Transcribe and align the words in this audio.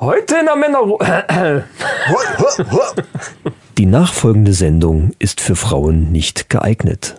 Heute 0.00 0.38
in 0.38 0.46
der 0.46 0.56
Männer... 0.56 0.80
Die 3.78 3.86
nachfolgende 3.86 4.52
Sendung 4.52 5.12
ist 5.20 5.40
für 5.40 5.54
Frauen 5.54 6.10
nicht 6.10 6.50
geeignet. 6.50 7.14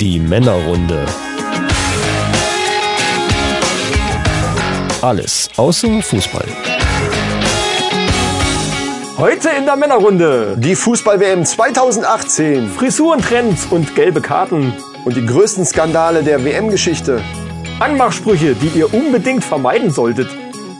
Die 0.00 0.18
Männerrunde. 0.18 1.04
Alles 5.02 5.50
außer 5.58 6.00
Fußball. 6.00 6.46
Heute 9.18 9.50
in 9.50 9.66
der 9.66 9.76
Männerrunde. 9.76 10.56
Die 10.58 10.74
Fußball-WM 10.74 11.44
2018 11.44 12.70
Frisurentrends 12.70 13.66
und 13.66 13.94
gelbe 13.94 14.22
Karten. 14.22 14.72
Und 15.04 15.16
die 15.16 15.24
größten 15.26 15.64
Skandale 15.64 16.22
der 16.22 16.44
WM-Geschichte. 16.44 17.20
Anmachsprüche, 17.80 18.54
die 18.54 18.78
ihr 18.78 18.92
unbedingt 18.94 19.44
vermeiden 19.44 19.90
solltet. 19.90 20.28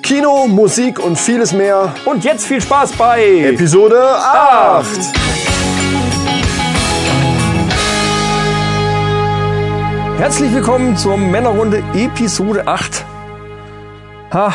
Kino, 0.03 0.47
Musik 0.47 0.99
und 0.99 1.19
vieles 1.19 1.53
mehr. 1.53 1.95
Und 2.05 2.25
jetzt 2.25 2.47
viel 2.47 2.61
Spaß 2.61 2.93
bei... 2.93 3.41
Episode 3.53 4.01
8. 4.17 4.87
Herzlich 10.19 10.53
willkommen 10.55 10.97
zur 10.97 11.17
Männerrunde 11.19 11.83
Episode 11.95 12.67
8. 12.67 13.05
Ha, 14.33 14.53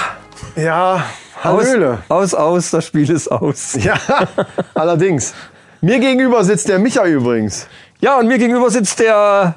Ja, 0.55 1.03
aus, 1.43 1.65
Hallöle. 1.65 1.99
aus, 2.09 2.33
aus, 2.33 2.71
das 2.71 2.85
Spiel 2.85 3.09
ist 3.09 3.27
aus. 3.29 3.77
Ja, 3.83 3.95
allerdings. 4.73 5.33
Mir 5.81 5.99
gegenüber 5.99 6.43
sitzt 6.43 6.67
der 6.69 6.79
Micha 6.79 7.05
übrigens. 7.05 7.67
Ja, 8.01 8.17
und 8.17 8.27
mir 8.27 8.37
gegenüber 8.37 8.69
sitzt 8.69 8.99
der 8.99 9.55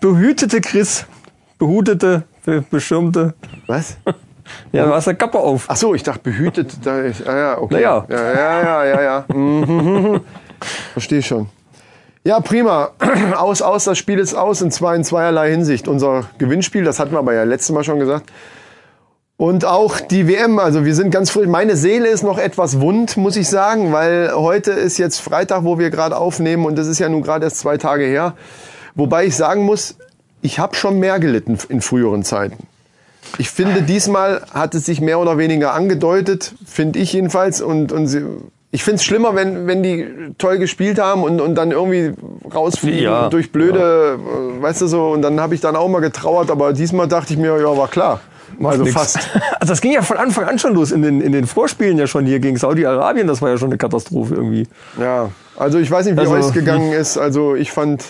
behütete 0.00 0.60
Chris. 0.60 1.06
Behutete, 1.58 2.24
be 2.44 2.64
beschirmte. 2.70 3.34
Was? 3.66 3.96
Ja, 4.72 4.84
du 4.84 4.92
hast 4.92 5.08
eine 5.08 5.16
Kappe 5.16 5.38
auf. 5.38 5.64
Ach 5.68 5.76
so, 5.76 5.94
ich 5.94 6.02
dachte 6.02 6.20
behütet. 6.20 6.76
Da 6.84 7.00
ist, 7.00 7.26
ah 7.26 7.34
ja, 7.36 7.58
okay. 7.58 7.74
Naja. 7.76 8.04
Ja, 8.10 8.32
ja, 8.32 8.62
ja, 8.62 8.84
ja, 8.84 9.02
ja. 9.02 9.24
Mhm. 9.34 10.20
Verstehe 10.92 11.22
schon. 11.22 11.48
Ja, 12.24 12.40
prima. 12.40 12.90
Aus, 13.38 13.62
aus, 13.62 13.84
das 13.84 13.96
Spiel 13.96 14.18
ist 14.18 14.34
aus 14.34 14.60
und 14.60 14.70
zwar 14.70 14.94
in 14.96 15.02
zweierlei 15.02 15.50
Hinsicht. 15.50 15.88
Unser 15.88 16.24
Gewinnspiel, 16.36 16.84
das 16.84 17.00
hatten 17.00 17.12
wir 17.12 17.20
aber 17.20 17.32
ja 17.32 17.44
letztes 17.44 17.74
Mal 17.74 17.84
schon 17.84 17.98
gesagt. 17.98 18.30
Und 19.44 19.66
auch 19.66 20.00
die 20.00 20.26
WM, 20.26 20.58
also 20.58 20.86
wir 20.86 20.94
sind 20.94 21.10
ganz 21.10 21.28
früh. 21.28 21.46
Meine 21.46 21.76
Seele 21.76 22.08
ist 22.08 22.22
noch 22.22 22.38
etwas 22.38 22.80
wund, 22.80 23.18
muss 23.18 23.36
ich 23.36 23.46
sagen, 23.46 23.92
weil 23.92 24.32
heute 24.34 24.70
ist 24.70 24.96
jetzt 24.96 25.18
Freitag, 25.18 25.64
wo 25.64 25.78
wir 25.78 25.90
gerade 25.90 26.16
aufnehmen 26.16 26.64
und 26.64 26.78
das 26.78 26.86
ist 26.86 26.98
ja 26.98 27.10
nun 27.10 27.20
gerade 27.20 27.44
erst 27.44 27.58
zwei 27.58 27.76
Tage 27.76 28.04
her. 28.06 28.32
Wobei 28.94 29.26
ich 29.26 29.36
sagen 29.36 29.64
muss, 29.64 29.96
ich 30.40 30.58
habe 30.58 30.74
schon 30.76 30.98
mehr 30.98 31.18
gelitten 31.20 31.58
in 31.68 31.82
früheren 31.82 32.22
Zeiten. 32.22 32.56
Ich 33.36 33.50
finde, 33.50 33.82
diesmal 33.82 34.40
hat 34.54 34.74
es 34.74 34.86
sich 34.86 35.02
mehr 35.02 35.18
oder 35.18 35.36
weniger 35.36 35.74
angedeutet, 35.74 36.54
finde 36.64 36.98
ich 36.98 37.12
jedenfalls. 37.12 37.60
Und, 37.60 37.92
und 37.92 38.06
sie, 38.06 38.22
ich 38.70 38.82
finde 38.82 38.96
es 38.96 39.04
schlimmer, 39.04 39.34
wenn, 39.34 39.66
wenn 39.66 39.82
die 39.82 40.06
toll 40.38 40.56
gespielt 40.56 40.98
haben 40.98 41.22
und, 41.22 41.42
und 41.42 41.54
dann 41.54 41.70
irgendwie 41.70 42.14
rausfliegen 42.54 43.02
Ja. 43.02 43.28
durch 43.28 43.52
blöde, 43.52 44.18
äh, 44.58 44.62
weißt 44.62 44.80
du 44.80 44.86
so. 44.86 45.08
Und 45.10 45.20
dann 45.20 45.38
habe 45.38 45.54
ich 45.54 45.60
dann 45.60 45.76
auch 45.76 45.88
mal 45.88 46.00
getrauert, 46.00 46.50
aber 46.50 46.72
diesmal 46.72 47.08
dachte 47.08 47.34
ich 47.34 47.38
mir, 47.38 47.60
ja, 47.60 47.76
war 47.76 47.88
klar. 47.88 48.20
Also 48.62 48.84
Nix. 48.84 48.94
fast. 48.94 49.18
Also 49.60 49.72
das 49.72 49.80
ging 49.80 49.92
ja 49.92 50.02
von 50.02 50.18
Anfang 50.18 50.44
an 50.44 50.58
schon 50.58 50.74
los. 50.74 50.92
In 50.92 51.02
den, 51.02 51.20
in 51.20 51.32
den 51.32 51.46
Vorspielen 51.46 51.96
ja 51.98 52.06
schon 52.06 52.26
hier 52.26 52.38
gegen 52.38 52.56
Saudi-Arabien. 52.56 53.26
Das 53.26 53.40
war 53.40 53.48
ja 53.50 53.56
schon 53.56 53.68
eine 53.68 53.78
Katastrophe 53.78 54.34
irgendwie. 54.34 54.66
Ja, 55.00 55.30
also 55.56 55.78
ich 55.78 55.90
weiß 55.90 56.06
nicht, 56.06 56.16
wie 56.16 56.20
Also, 56.20 56.34
euch 56.34 56.52
gegangen 56.52 56.92
ist. 56.92 57.16
Also 57.16 57.54
ich 57.54 57.72
fand 57.72 58.04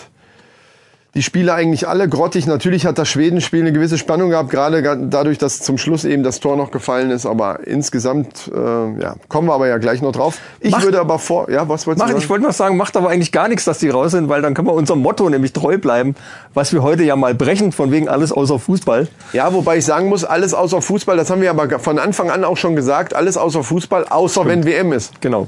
die 1.15 1.23
Spiele 1.23 1.53
eigentlich 1.53 1.87
alle 1.87 2.09
grottig. 2.09 2.45
Natürlich 2.45 2.85
hat 2.85 2.97
das 2.97 3.07
Schwedenspiel 3.07 3.61
eine 3.61 3.71
gewisse 3.71 3.97
Spannung 3.97 4.31
gehabt, 4.31 4.49
gerade 4.49 5.07
dadurch, 5.09 5.37
dass 5.37 5.61
zum 5.61 5.77
Schluss 5.77 6.03
eben 6.03 6.23
das 6.23 6.41
Tor 6.41 6.57
noch 6.57 6.71
gefallen 6.71 7.09
ist. 7.09 7.25
Aber 7.25 7.65
insgesamt, 7.65 8.51
äh, 8.53 9.01
ja, 9.01 9.15
kommen 9.29 9.47
wir 9.47 9.53
aber 9.53 9.67
ja 9.67 9.77
gleich 9.77 10.01
noch 10.01 10.11
drauf. 10.11 10.39
Ich 10.59 10.71
Macht- 10.71 10.83
würde 10.83 10.99
aber 10.99 11.17
vor, 11.17 11.49
ja, 11.49 11.69
was 11.69 11.87
wolltest 11.87 11.99
Macht, 12.05 12.11
du 12.13 12.17
ich 12.17 12.23
sagen? 12.23 12.29
wollte 12.31 12.43
noch 12.45 12.53
sagen, 12.53 12.75
macht 12.77 12.97
aber 12.97 13.09
eigentlich 13.09 13.31
gar 13.31 13.47
nichts, 13.47 13.63
dass 13.63 13.79
die 13.79 13.87
raus 13.89 14.11
sind, 14.11 14.27
weil 14.27 14.41
dann 14.41 14.53
können 14.53 14.67
wir 14.67 14.73
unserem 14.73 14.99
Motto 15.01 15.29
nämlich 15.29 15.53
treu 15.53 15.77
bleiben, 15.77 16.15
was 16.53 16.73
wir 16.73 16.83
heute 16.83 17.03
ja 17.03 17.15
mal 17.15 17.33
brechen, 17.33 17.71
von 17.71 17.91
wegen 17.93 18.09
alles 18.09 18.33
außer 18.33 18.59
Fußball. 18.59 19.07
Ja, 19.31 19.53
wobei 19.53 19.77
ich 19.77 19.85
sagen 19.85 20.09
muss, 20.09 20.25
alles 20.25 20.53
außer 20.53 20.81
Fußball, 20.81 21.15
das 21.15 21.29
haben 21.29 21.41
wir 21.41 21.49
aber 21.49 21.79
von 21.79 21.97
Anfang 21.97 22.29
an 22.29 22.43
auch 22.43 22.57
schon 22.57 22.75
gesagt, 22.75 23.15
alles 23.15 23.37
außer 23.37 23.63
Fußball, 23.63 24.05
außer 24.09 24.45
wenn 24.45 24.65
WM 24.65 24.91
ist. 24.91 25.21
Genau. 25.21 25.47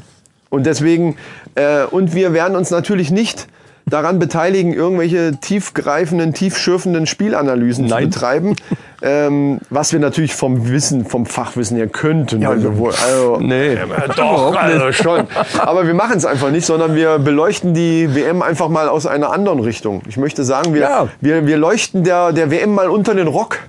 Und 0.50 0.66
deswegen, 0.66 1.18
äh, 1.56 1.84
und 1.84 2.16
wir 2.16 2.31
werden 2.31 2.56
uns 2.56 2.69
natürlich 2.72 3.12
nicht 3.12 3.47
daran 3.90 4.20
beteiligen, 4.20 4.74
irgendwelche 4.74 5.38
tiefgreifenden, 5.38 6.34
tiefschürfenden 6.34 7.06
Spielanalysen 7.08 7.86
Nein. 7.86 8.03
zu 8.03 8.09
betreiben, 8.09 8.56
ähm, 9.02 9.59
was 9.70 9.94
wir 9.94 10.00
natürlich 10.00 10.36
vom 10.36 10.70
Wissen, 10.70 11.06
vom 11.06 11.25
Fachwissen 11.25 11.78
her 11.78 11.88
könnten. 11.88 12.42
wir 12.42 12.78
wohl, 12.78 12.92
also, 12.92 13.38
Nee. 13.40 13.74
äh, 13.74 13.78
doch, 14.16 14.56
also 14.56 14.92
schon. 14.92 15.28
Aber 15.59 15.88
wir 15.88 15.94
machen 15.94 16.18
es 16.18 16.25
einfach 16.25 16.52
nicht, 16.52 16.66
sondern 16.66 16.96
wir 16.96 17.18
beleuchten 17.20 17.74
die 17.74 18.14
WM 18.14 18.42
einfach 18.42 18.68
mal 18.70 18.90
aus 18.90 19.06
einer 19.06 19.31
anderen 19.31 19.59
Richtung. 19.59 20.02
Ich 20.08 20.18
möchte 20.18 20.44
sagen, 20.44 20.74
wir, 20.74 20.81
Ja. 20.81 21.08
wir, 21.22 21.48
wir 21.48 21.58
leuchten 21.58 22.04
der, 22.04 22.34
der 22.34 22.52
WM 22.52 22.74
mal 22.75 22.90
unter 22.90 23.14
den 23.16 23.28
Rock 23.28 23.59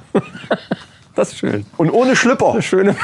Das 1.18 1.30
ist 1.32 1.38
schön. 1.38 1.66
und 1.76 1.90
ohne 1.90 2.14
Schlüpper. 2.14 2.62
Schöne, 2.62 2.94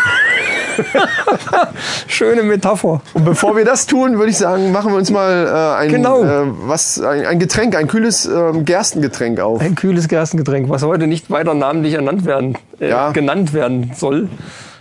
schöne 2.06 2.42
Metapher. 2.44 3.00
Und 3.12 3.24
bevor 3.24 3.56
wir 3.56 3.64
das 3.64 3.86
tun, 3.86 4.18
würde 4.18 4.30
ich 4.30 4.38
sagen, 4.38 4.70
machen 4.72 4.92
wir 4.92 4.98
uns 4.98 5.10
mal 5.10 5.46
äh, 5.46 5.82
ein, 5.82 5.90
Genau. 5.90 6.22
äh, 6.22 6.46
was, 6.66 7.00
ein, 7.00 7.26
ein 7.26 7.38
Getränk, 7.38 7.76
ein 7.76 7.88
kühles 7.88 8.26
ähm, 8.26 8.64
Gerstengetränk 8.64 9.40
auf. 9.40 9.60
Ein 9.60 9.74
kühles 9.74 10.08
Gerstengetränk, 10.08 10.68
was 10.68 10.82
heute 10.84 11.06
nicht 11.06 11.30
weiter 11.30 11.54
namentlich 11.54 11.94
ernannt 11.94 12.24
werden, 12.24 12.56
äh, 12.80 12.88
Ja. 12.90 13.10
genannt 13.10 13.52
werden 13.52 13.92
soll. 13.96 14.28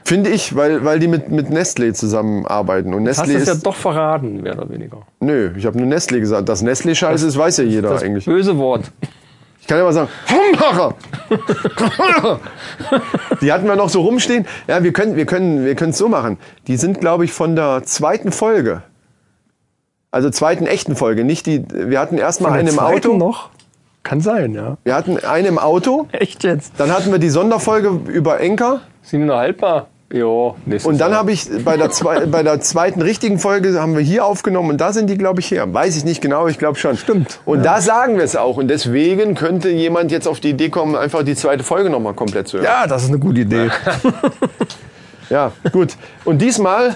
Finde 0.05 0.29
ich, 0.29 0.55
weil, 0.55 0.83
weil 0.83 1.00
die 1.00 1.07
mit, 1.07 1.31
mit 1.31 1.50
Nestlé 1.50 1.94
zusammenarbeiten. 1.94 2.94
Und 2.94 3.07
Hast 3.07 3.21
Nestlé 3.21 3.31
du 3.33 3.38
es 3.38 3.47
ja 3.47 3.55
doch 3.55 3.75
verraten, 3.75 4.41
mehr 4.41 4.53
oder 4.59 4.69
weniger. 4.69 4.97
Nö, 5.21 5.51
ich 5.57 5.65
habe 5.65 5.77
nur 5.79 5.88
Nestlé 5.88 6.19
gesagt. 6.19 6.50
Dass 6.50 6.61
Nestlé 6.63 6.94
scheiße 6.94 7.25
ist, 7.25 7.38
weiß 7.38 7.57
ja 7.57 7.63
jeder 7.63 7.89
Das 7.89 8.03
eigentlich. 8.03 8.25
böse 8.25 8.57
Wort. 8.57 8.91
Ich 9.63 9.68
kann 9.68 9.78
ja 9.78 9.85
mal 9.85 9.94
sagen, 9.94 10.09
Humbacher! 10.29 10.96
die 13.41 13.50
hatten 13.53 13.66
wir 13.66 13.78
noch 13.78 13.88
so 13.88 14.01
rumstehen. 14.01 14.46
Ja, 14.68 14.84
wir 14.84 14.91
können 14.91 15.16
wir 15.16 15.25
können, 15.25 15.63
wir 15.63 15.75
können 15.75 15.91
es 15.91 15.97
so 15.97 16.09
machen. 16.09 16.38
Die 16.68 16.75
sind, 16.75 17.00
glaube 17.00 17.24
ich, 17.24 17.31
von 17.31 17.56
der 17.56 17.84
zweiten 17.85 18.34
Folge. 18.34 18.84
Also 20.12 20.29
zweiten 20.29 20.66
echten 20.68 20.97
Folge. 20.97 21.24
Nicht 21.24 21.46
die, 21.46 21.63
wir 21.72 22.01
hatten 22.01 22.18
erstmal 22.18 22.62
der 22.62 22.74
im 22.74 22.78
Auto. 22.78 23.16
noch? 23.16 23.51
Kann 24.03 24.19
sein, 24.19 24.53
ja. 24.53 24.75
Wir 24.84 24.96
hatten 24.96 25.18
einen 25.24 25.47
im 25.47 25.59
Auto. 25.59 26.09
Echt 26.12 26.44
jetzt? 26.44 26.74
Dann 26.78 26.91
hatten 26.91 27.13
wir 27.13 27.19
die 27.19 27.30
Sonderfolge 27.30 28.12
über 28.12 28.41
Enker. 28.41 28.81
Sind 29.01 29.22
die 29.22 29.28
noch 29.28 29.38
haltbar? 29.38 29.88
Jo, 30.13 30.56
Und 30.84 31.01
dann 31.01 31.16
habe 31.16 31.31
ich 31.31 31.50
bei 31.66 31.75
der, 31.75 31.90
zwei, 31.90 32.25
bei 32.28 32.44
der 32.44 32.62
zweiten 32.62 33.01
richtigen 33.01 33.40
Folge 33.40 33.81
haben 33.81 33.96
wir 33.96 34.03
hier 34.03 34.25
aufgenommen 34.25 34.69
und 34.69 34.78
da 34.79 34.94
sind 34.94 35.09
die, 35.09 35.18
glaube 35.18 35.40
ich, 35.40 35.50
her. 35.50 35.74
Weiß 35.74 35.97
ich 35.97 36.06
nicht 36.06 36.22
genau, 36.22 36.47
ich 36.47 36.59
glaube 36.59 36.78
schon. 36.78 36.96
Stimmt, 36.97 37.40
Und 37.46 37.66
da 37.66 37.81
sagen 37.81 38.18
wir 38.18 38.24
es 38.24 38.35
auch. 38.35 38.57
Und 38.57 38.68
deswegen 38.68 39.34
könnte 39.34 39.69
jemand 39.69 40.12
jetzt 40.12 40.28
auf 40.28 40.40
die 40.40 40.51
Idee 40.51 40.69
kommen, 40.69 40.96
einfach 40.96 41.24
die 41.24 41.35
zweite 41.35 41.63
Folge 41.63 41.90
nochmal 41.90 42.13
komplett 42.13 42.47
zu 42.47 42.57
hören. 42.57 42.66
Ja, 42.66 42.85
das 42.85 43.03
ist 43.03 43.09
eine 43.09 43.18
gute 43.19 43.41
Idee. 43.41 43.69
Ja, 45.29 45.51
gut. 45.72 45.96
Und 46.25 46.41
diesmal 46.41 46.95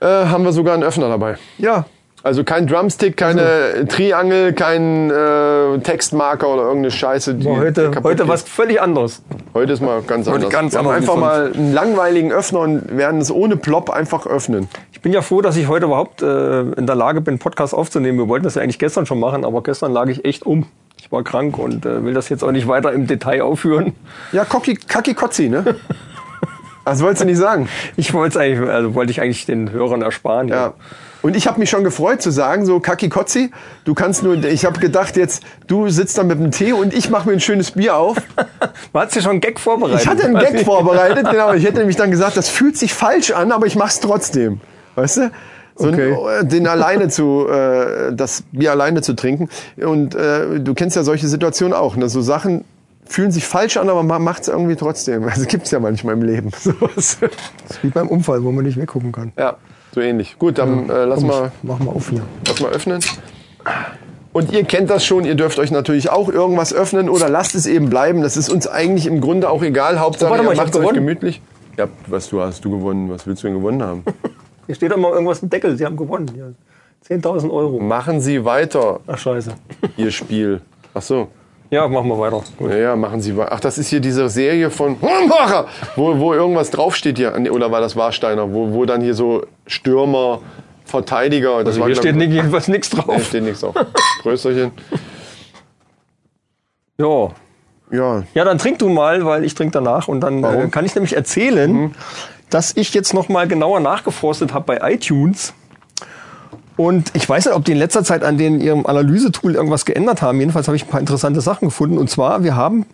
äh, 0.00 0.06
haben 0.06 0.44
wir 0.44 0.52
sogar 0.52 0.74
einen 0.74 0.82
Öffner 0.82 1.08
dabei. 1.08 1.36
ja, 1.56 1.86
Also 2.26 2.42
kein 2.42 2.66
Drumstick, 2.66 3.16
keine 3.16 3.86
Triangel, 3.88 4.52
kein 4.52 5.12
äh, 5.12 5.78
Textmarker 5.78 6.48
oder 6.48 6.62
irgendeine 6.62 6.90
Scheiße. 6.90 7.36
Die 7.36 7.46
heute, 7.46 7.92
heute 8.02 8.24
geht. 8.24 8.28
was 8.28 8.42
völlig 8.42 8.82
anderes. 8.82 9.22
Heute 9.54 9.74
ist 9.74 9.80
mal 9.80 10.02
ganz 10.02 10.26
anders. 10.26 10.50
ganz 10.50 10.72
wir 10.72 10.80
haben 10.80 10.88
anders 10.88 11.08
einfach 11.08 11.16
mal 11.20 11.52
einen 11.52 11.72
langweiligen 11.72 12.32
Öffner 12.32 12.58
und 12.58 12.96
werden 12.96 13.20
es 13.20 13.30
ohne 13.30 13.56
Plop 13.56 13.90
einfach 13.90 14.26
öffnen. 14.26 14.66
Ich 14.90 15.00
bin 15.02 15.12
ja 15.12 15.22
froh, 15.22 15.40
dass 15.40 15.56
ich 15.56 15.68
heute 15.68 15.84
überhaupt 15.84 16.20
äh, 16.20 16.62
in 16.62 16.88
der 16.88 16.96
Lage 16.96 17.20
bin, 17.20 17.38
Podcast 17.38 17.72
aufzunehmen. 17.72 18.18
Wir 18.18 18.26
wollten 18.26 18.42
das 18.42 18.56
ja 18.56 18.62
eigentlich 18.62 18.80
gestern 18.80 19.06
schon 19.06 19.20
machen, 19.20 19.44
aber 19.44 19.62
gestern 19.62 19.92
lag 19.92 20.08
ich 20.08 20.24
echt 20.24 20.44
um. 20.44 20.66
Ich 20.98 21.12
war 21.12 21.22
krank 21.22 21.56
und 21.56 21.86
äh, 21.86 22.04
will 22.04 22.12
das 22.12 22.28
jetzt 22.28 22.42
auch 22.42 22.50
nicht 22.50 22.66
weiter 22.66 22.92
im 22.92 23.06
Detail 23.06 23.42
aufführen. 23.42 23.92
Ja, 24.32 24.44
Kocki, 24.44 24.74
Kaki 24.74 25.14
Kotzi, 25.14 25.48
ne? 25.48 25.76
Das 26.84 27.02
wolltest 27.02 27.22
du 27.22 27.26
nicht 27.26 27.38
sagen. 27.38 27.68
Ich 27.96 28.14
wollte 28.14 28.38
eigentlich, 28.38 28.70
also 28.70 28.94
wollte 28.94 29.10
ich 29.10 29.20
eigentlich 29.20 29.44
den 29.44 29.72
Hörern 29.72 30.02
ersparen. 30.02 30.46
Ja. 30.46 30.74
Und 31.26 31.34
ich 31.34 31.48
habe 31.48 31.58
mich 31.58 31.68
schon 31.68 31.82
gefreut 31.82 32.22
zu 32.22 32.30
sagen, 32.30 32.64
so 32.66 32.78
Kaki 32.78 33.08
Kotzi, 33.08 33.50
du 33.84 33.94
kannst 33.94 34.22
nur, 34.22 34.44
ich 34.44 34.64
habe 34.64 34.78
gedacht 34.78 35.16
jetzt, 35.16 35.42
du 35.66 35.88
sitzt 35.88 36.16
da 36.18 36.22
mit 36.22 36.38
dem 36.38 36.52
Tee 36.52 36.72
und 36.72 36.94
ich 36.94 37.10
mache 37.10 37.28
mir 37.28 37.32
ein 37.34 37.40
schönes 37.40 37.72
Bier 37.72 37.96
auf. 37.96 38.16
Du 38.92 39.00
hast 39.00 39.14
ja 39.16 39.22
schon 39.22 39.32
einen 39.32 39.40
Gag 39.40 39.58
vorbereitet. 39.58 40.02
Ich 40.02 40.06
hatte 40.08 40.24
einen 40.24 40.38
Gag 40.38 40.64
vorbereitet, 40.64 41.28
genau. 41.28 41.52
Ich 41.52 41.64
hätte 41.64 41.78
nämlich 41.78 41.96
dann 41.96 42.12
gesagt, 42.12 42.36
das 42.36 42.48
fühlt 42.48 42.78
sich 42.78 42.94
falsch 42.94 43.32
an, 43.32 43.50
aber 43.50 43.66
ich 43.66 43.74
mach's 43.74 43.98
trotzdem. 43.98 44.60
Weißt 44.94 45.16
du? 45.16 45.30
So 45.74 45.88
Okay. 45.88 46.16
ein, 46.38 46.48
den 46.48 46.68
alleine 46.68 47.08
zu, 47.08 47.48
äh, 47.50 48.12
das 48.14 48.44
Bier 48.52 48.70
alleine 48.70 49.02
zu 49.02 49.14
trinken. 49.14 49.48
Und 49.76 50.14
äh, 50.14 50.60
du 50.60 50.74
kennst 50.74 50.94
ja 50.94 51.02
solche 51.02 51.26
Situationen 51.26 51.74
auch. 51.74 51.96
Ne? 51.96 52.08
So 52.08 52.20
Sachen 52.22 52.64
fühlen 53.04 53.32
sich 53.32 53.46
falsch 53.46 53.76
an, 53.76 53.90
aber 53.90 54.04
man 54.04 54.22
macht's 54.22 54.46
irgendwie 54.48 54.76
trotzdem. 54.76 55.24
Also 55.24 55.44
gibt's 55.46 55.72
ja 55.72 55.80
manchmal 55.80 56.14
im 56.14 56.22
Leben. 56.22 56.50
Sowas. 56.56 57.18
Das 57.66 57.76
ist 57.76 57.82
wie 57.82 57.88
beim 57.88 58.08
Unfall, 58.08 58.44
wo 58.44 58.52
man 58.52 58.64
nicht 58.64 58.78
weggucken 58.80 59.10
kann. 59.12 59.32
ja, 59.36 59.56
so 59.96 60.02
ähnlich. 60.02 60.38
Gut, 60.38 60.58
dann 60.58 60.90
äh, 60.90 61.04
lass 61.06 61.20
Komm, 61.20 61.28
mal, 61.28 61.52
Mach 61.62 61.78
mal 61.78 61.90
auf 61.92 62.10
hier. 62.10 62.22
lass 62.46 62.60
mal 62.60 62.70
öffnen. 62.70 63.00
Und 64.34 64.52
ihr 64.52 64.64
kennt 64.64 64.90
das 64.90 65.04
schon, 65.06 65.24
ihr 65.24 65.34
dürft 65.34 65.58
euch 65.58 65.70
natürlich 65.70 66.10
auch 66.10 66.28
irgendwas 66.28 66.74
öffnen 66.74 67.08
oder 67.08 67.30
lasst 67.30 67.54
es 67.54 67.66
eben 67.66 67.88
bleiben. 67.88 68.20
Das 68.20 68.36
ist 68.36 68.50
uns 68.50 68.66
eigentlich 68.68 69.06
im 69.06 69.22
Grunde 69.22 69.48
auch 69.48 69.62
egal. 69.62 69.98
Hauptsache, 69.98 70.30
warte 70.30 70.44
mal, 70.44 70.52
ihr 70.52 70.56
macht 70.58 70.66
euch 70.68 70.80
gewonnen. 70.82 70.94
gemütlich. 70.96 71.40
Ja, 71.78 71.88
was 72.08 72.28
du 72.28 72.42
hast 72.42 72.62
du 72.64 72.70
gewonnen? 72.70 73.08
Was 73.10 73.26
willst 73.26 73.42
du 73.42 73.46
denn 73.48 73.56
gewonnen 73.56 73.82
haben? 73.82 74.04
Hier 74.66 74.74
steht 74.74 74.92
immer 74.92 75.08
irgendwas 75.12 75.42
im 75.42 75.48
Deckel. 75.48 75.76
Sie 75.78 75.86
haben 75.86 75.96
gewonnen. 75.96 76.30
Ja. 76.36 77.16
10.000 77.16 77.50
Euro. 77.50 77.78
machen 77.80 78.20
Sie 78.20 78.44
weiter, 78.44 79.00
Ach, 79.06 79.16
scheiße. 79.16 79.52
Ihr 79.96 80.10
Spiel. 80.10 80.60
Ach 80.92 81.00
so. 81.02 81.28
Ja, 81.70 81.88
machen 81.88 82.08
wir 82.08 82.18
weiter. 82.18 82.42
Gut. 82.56 82.70
Ja, 82.70 82.76
ja, 82.76 82.96
machen 82.96 83.20
Sie 83.20 83.36
weiter. 83.36 83.52
Ach, 83.52 83.60
das 83.60 83.76
ist 83.78 83.88
hier 83.88 84.00
diese 84.00 84.28
Serie 84.28 84.70
von 84.70 84.96
Hornbacher, 85.02 85.66
wo, 85.96 86.18
wo 86.18 86.32
irgendwas 86.32 86.70
draufsteht 86.70 87.18
hier. 87.18 87.34
Oder 87.52 87.70
war 87.72 87.80
das 87.80 87.96
Warsteiner? 87.96 88.52
Wo, 88.52 88.72
wo 88.72 88.84
dann 88.84 89.00
hier 89.00 89.14
so 89.14 89.44
Stürmer, 89.66 90.40
Verteidiger. 90.84 91.58
Das 91.58 91.68
Also 91.68 91.80
war, 91.80 91.86
hier 91.88 91.94
glaub 92.00 92.14
steht 92.14 92.30
jedenfalls 92.30 92.68
nichts 92.68 92.90
drauf. 92.90 93.24
steht 93.24 93.42
nichts 93.42 93.60
drauf. 93.60 93.74
Prösterchen. 94.22 94.70
Ja. 96.98 97.30
Ja, 97.92 98.24
Ja, 98.34 98.44
dann 98.44 98.58
trink 98.58 98.80
du 98.80 98.88
mal, 98.88 99.24
weil 99.24 99.44
ich 99.44 99.54
trinke 99.54 99.72
danach 99.72 100.08
und 100.08 100.20
dann 100.20 100.42
äh, 100.42 100.68
kann 100.72 100.84
ich 100.84 100.94
nämlich 100.96 101.14
erzählen, 101.14 101.94
dass 102.50 102.76
ich 102.76 102.92
jetzt 102.94 103.14
noch 103.14 103.28
mal 103.28 103.46
genauer 103.46 103.78
nachgeforstet 103.78 104.52
habe 104.52 104.64
bei 104.76 104.92
iTunes. 104.92 105.54
Und 106.76 107.10
ich 107.14 107.28
weiß 107.28 107.46
nicht, 107.46 107.54
ob 107.54 107.64
die 107.64 107.72
in 107.72 107.78
letzter 107.78 108.04
Zeit 108.04 108.22
an 108.22 108.36
den 108.36 108.60
ihrem 108.60 108.86
Analysetool 108.86 109.54
irgendwas 109.54 109.84
geändert 109.86 110.20
haben. 110.20 110.38
Jedenfalls 110.38 110.68
habe 110.68 110.76
ich 110.76 110.84
ein 110.84 110.88
paar 110.88 111.00
interessante 111.00 111.40
Sachen 111.40 111.68
gefunden. 111.68 111.96
Und 111.96 112.10
zwar, 112.10 112.44
wir 112.44 112.54
haben 112.54 112.84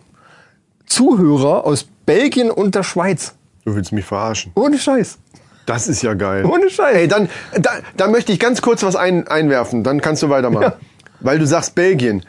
Zuhörer 0.85 1.65
aus 1.65 1.85
Belgien 2.05 2.49
und 2.49 2.75
der 2.75 2.83
Schweiz. 2.83 3.33
du 3.65 3.75
willst 3.75 3.91
mich 3.91 4.05
verarschen. 4.05 4.51
Ohne 4.55 4.77
Scheiß. 4.77 5.17
Das 5.65 5.87
ist 5.87 6.01
ja 6.01 6.13
geil. 6.13 6.45
Ohne 6.45 6.69
Scheiß. 6.69 6.95
Ey, 6.95 7.07
dann, 7.07 7.29
da, 7.57 7.71
da 7.95 8.07
möchte 8.07 8.31
ich 8.31 8.39
ganz 8.39 8.61
kurz 8.61 8.83
was 8.83 8.95
ein, 8.95 9.27
einwerfen, 9.27 9.83
dann 9.83 10.01
kannst 10.01 10.21
du 10.23 10.29
weitermachen. 10.29 10.63
Ja. 10.63 10.77
Weil 11.21 11.39
du 11.39 11.47
sagst 11.47 11.75
Belgien. 11.75 12.23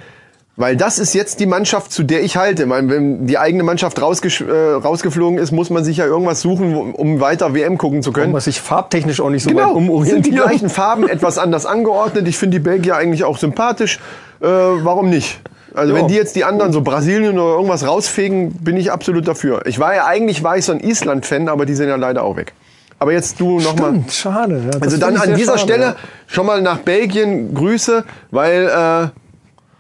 Weil 0.57 0.77
das 0.77 1.01
ist 1.01 1.15
jetzt 1.15 1.41
die 1.41 1.47
Mannschaft, 1.47 1.91
zu 1.93 2.05
der 2.05 2.23
ich 2.23 2.37
halte. 2.37 2.69
Weil 2.69 2.89
wenn 2.89 3.27
die 3.27 3.39
eigene 3.39 3.65
Mannschaft 3.65 3.99
äh, 3.99 4.03
rausgeflogen 4.03 5.39
ist, 5.39 5.51
muss 5.51 5.69
man 5.71 5.83
sich 5.83 5.97
ja 5.97 6.07
irgendwas 6.07 6.43
suchen, 6.43 6.75
wo- 6.77 6.81
um 6.83 7.19
weiter 7.21 7.55
WM 7.55 7.77
gucken 7.77 8.03
zu 8.05 8.13
können. 8.13 8.33
was 8.33 8.45
sich 8.45 8.61
farbtechnisch 8.61 9.21
auch 9.21 9.31
nicht 9.31 9.43
so 9.43 9.51
weit 9.51 9.57
Genau, 9.57 9.75
sind 9.75 9.83
die 9.85 9.91
umorientieren. 9.91 10.37
gleichen 10.37 10.69
Farben, 10.71 11.09
etwas 11.09 11.39
anders 11.39 11.67
angeordnet. 11.67 12.29
Ich 12.29 12.39
finde 12.39 12.59
die 12.59 12.63
Belgier 12.65 12.97
eigentlich 12.97 13.25
auch 13.25 13.37
sympathisch. 13.39 13.99
Äh, 14.41 14.47
warum 14.47 15.11
nicht? 15.11 15.41
Also 15.75 15.93
Ja. 15.93 15.99
wenn 16.01 16.07
die 16.07 16.15
jetzt 16.15 16.37
die 16.37 16.45
anderen, 16.45 16.73
so 16.73 16.83
Brasilien 16.83 17.37
oder 17.37 17.55
irgendwas 17.57 17.85
rausfegen, 17.85 18.53
bin 18.53 18.77
ich 18.77 18.93
absolut 18.93 19.27
dafür. 19.27 19.63
Ich 19.67 19.81
war 19.81 19.93
ja 19.93 20.07
eigentlich 20.07 20.45
war 20.45 20.57
ich 20.57 20.65
so 20.67 20.71
ein 20.73 20.79
Island-Fan, 20.79 21.49
aber 21.49 21.67
die 21.67 21.75
sind 21.75 21.89
ja 21.89 21.97
leider 21.97 22.23
auch 22.23 22.37
weg. 22.37 22.53
Aber 23.01 23.13
jetzt 23.13 23.41
du 23.41 23.59
nochmal. 23.59 24.05
Schade. 24.09 24.63
Ja, 24.73 24.79
Also 24.81 24.99
dann 24.99 25.17
ich 25.17 25.21
an 25.21 25.35
dieser 25.35 25.59
schade, 25.59 25.73
Stelle 25.73 25.85
ja. 25.85 25.97
schon 26.29 26.47
mal 26.47 26.63
nach 26.63 26.79
Belgien 26.79 27.53
Grüße, 27.55 28.05
weil 28.31 28.69
äh, 28.69 29.09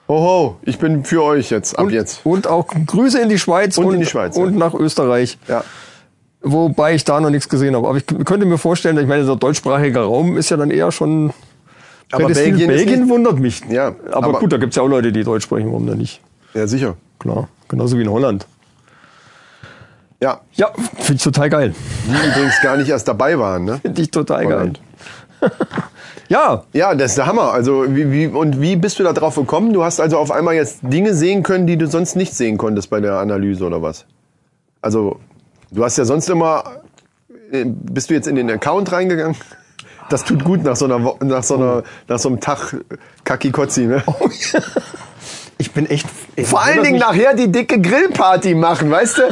hoho, 0.08 0.56
ich 0.62 0.78
bin 0.78 1.04
für 1.04 1.22
euch 1.22 1.50
jetzt 1.50 1.78
ab 1.78 1.86
Und, 1.86 1.92
jetzt. 1.92 2.20
und 2.24 2.46
auch 2.46 2.66
Grüße 2.86 3.20
in 3.20 3.28
die 3.28 3.38
Schweiz 3.38 3.78
Und 3.78 3.92
in 3.94 4.00
die 4.00 4.06
Schweiz, 4.06 4.36
ja. 4.36 4.42
und 4.42 4.56
nach 4.56 4.74
Österreich. 4.74 5.38
Ja. 5.48 5.64
Wobei 6.42 6.94
ich 6.94 7.04
da 7.04 7.20
noch 7.20 7.30
nichts 7.30 7.48
gesehen 7.48 7.74
habe. 7.74 7.88
Aber 7.88 7.96
ich 7.96 8.06
könnte 8.06 8.44
mir 8.44 8.58
vorstellen, 8.58 8.98
ich 8.98 9.06
meine, 9.06 9.24
der 9.24 9.36
deutschsprachige 9.36 10.00
Raum 10.00 10.36
ist 10.36 10.50
ja 10.50 10.56
dann 10.58 10.70
eher 10.70 10.92
schon. 10.92 11.32
Aber. 12.12 12.28
Belgien 12.28 12.68
Belgien 12.68 13.08
wundert 13.08 13.38
mich. 13.38 13.62
Ja, 13.70 13.94
aber, 14.12 14.26
aber- 14.28 14.38
gut, 14.40 14.52
da 14.52 14.58
gibt's 14.58 14.76
ja 14.76 14.82
auch 14.82 14.88
Leute, 14.88 15.10
die 15.10 15.24
Deutsch 15.24 15.44
sprechen, 15.44 15.68
warum 15.68 15.86
denn 15.86 15.98
nicht? 15.98 16.20
Ja, 16.52 16.66
sicher. 16.66 16.96
Klar. 17.18 17.48
Genauso 17.68 17.96
wie 17.98 18.02
in 18.02 18.10
Holland. 18.10 18.46
Ja, 20.20 20.40
Ja, 20.52 20.70
finde 20.98 21.14
ich 21.14 21.22
total 21.22 21.48
geil. 21.50 21.74
die 22.06 22.28
übrigens 22.28 22.60
gar 22.62 22.76
nicht 22.76 22.88
erst 22.88 23.08
dabei 23.08 23.38
waren, 23.38 23.64
ne? 23.64 23.78
Finde 23.80 24.02
ich 24.02 24.10
total 24.10 24.44
Holland. 24.44 24.80
geil. 25.40 25.50
ja, 26.28 26.64
Ja, 26.72 26.94
das 26.94 27.12
ist 27.12 27.18
der 27.18 27.26
Hammer. 27.26 27.52
Also 27.52 27.84
wie, 27.88 28.10
wie, 28.10 28.26
und 28.26 28.60
wie 28.60 28.76
bist 28.76 28.98
du 28.98 29.02
da 29.04 29.12
drauf 29.12 29.34
gekommen? 29.36 29.72
Du 29.72 29.84
hast 29.84 30.00
also 30.00 30.18
auf 30.18 30.30
einmal 30.30 30.54
jetzt 30.54 30.78
Dinge 30.82 31.14
sehen 31.14 31.42
können, 31.42 31.66
die 31.66 31.76
du 31.76 31.86
sonst 31.86 32.16
nicht 32.16 32.34
sehen 32.34 32.56
konntest 32.58 32.90
bei 32.90 33.00
der 33.00 33.14
Analyse 33.18 33.64
oder 33.64 33.82
was? 33.82 34.06
Also 34.82 35.20
du 35.70 35.84
hast 35.84 35.96
ja 35.98 36.04
sonst 36.04 36.28
immer, 36.28 36.64
äh, 37.52 37.64
bist 37.66 38.10
du 38.10 38.14
jetzt 38.14 38.26
in 38.28 38.36
den 38.36 38.50
Account 38.50 38.92
reingegangen? 38.92 39.36
Das 40.10 40.22
tut 40.22 40.44
gut 40.44 40.62
nach 40.64 40.76
so 40.76 40.84
einer, 40.84 41.02
Wo- 41.02 41.16
nach 41.24 41.42
so 41.42 41.54
einer, 41.56 41.82
nach 42.08 42.18
so 42.18 42.28
einem 42.28 42.38
Tag 42.38 42.76
Kaki-Kotzi, 43.24 43.86
ne? 43.86 44.02
ich 45.56 45.72
bin 45.72 45.88
echt. 45.88 46.06
ey, 46.36 46.44
Vor 46.44 46.62
allen 46.62 46.82
Dingen 46.82 46.98
nachher 46.98 47.32
die 47.34 47.50
dicke 47.50 47.80
Grillparty 47.80 48.54
machen, 48.54 48.90
weißt 48.90 49.18
du? 49.18 49.22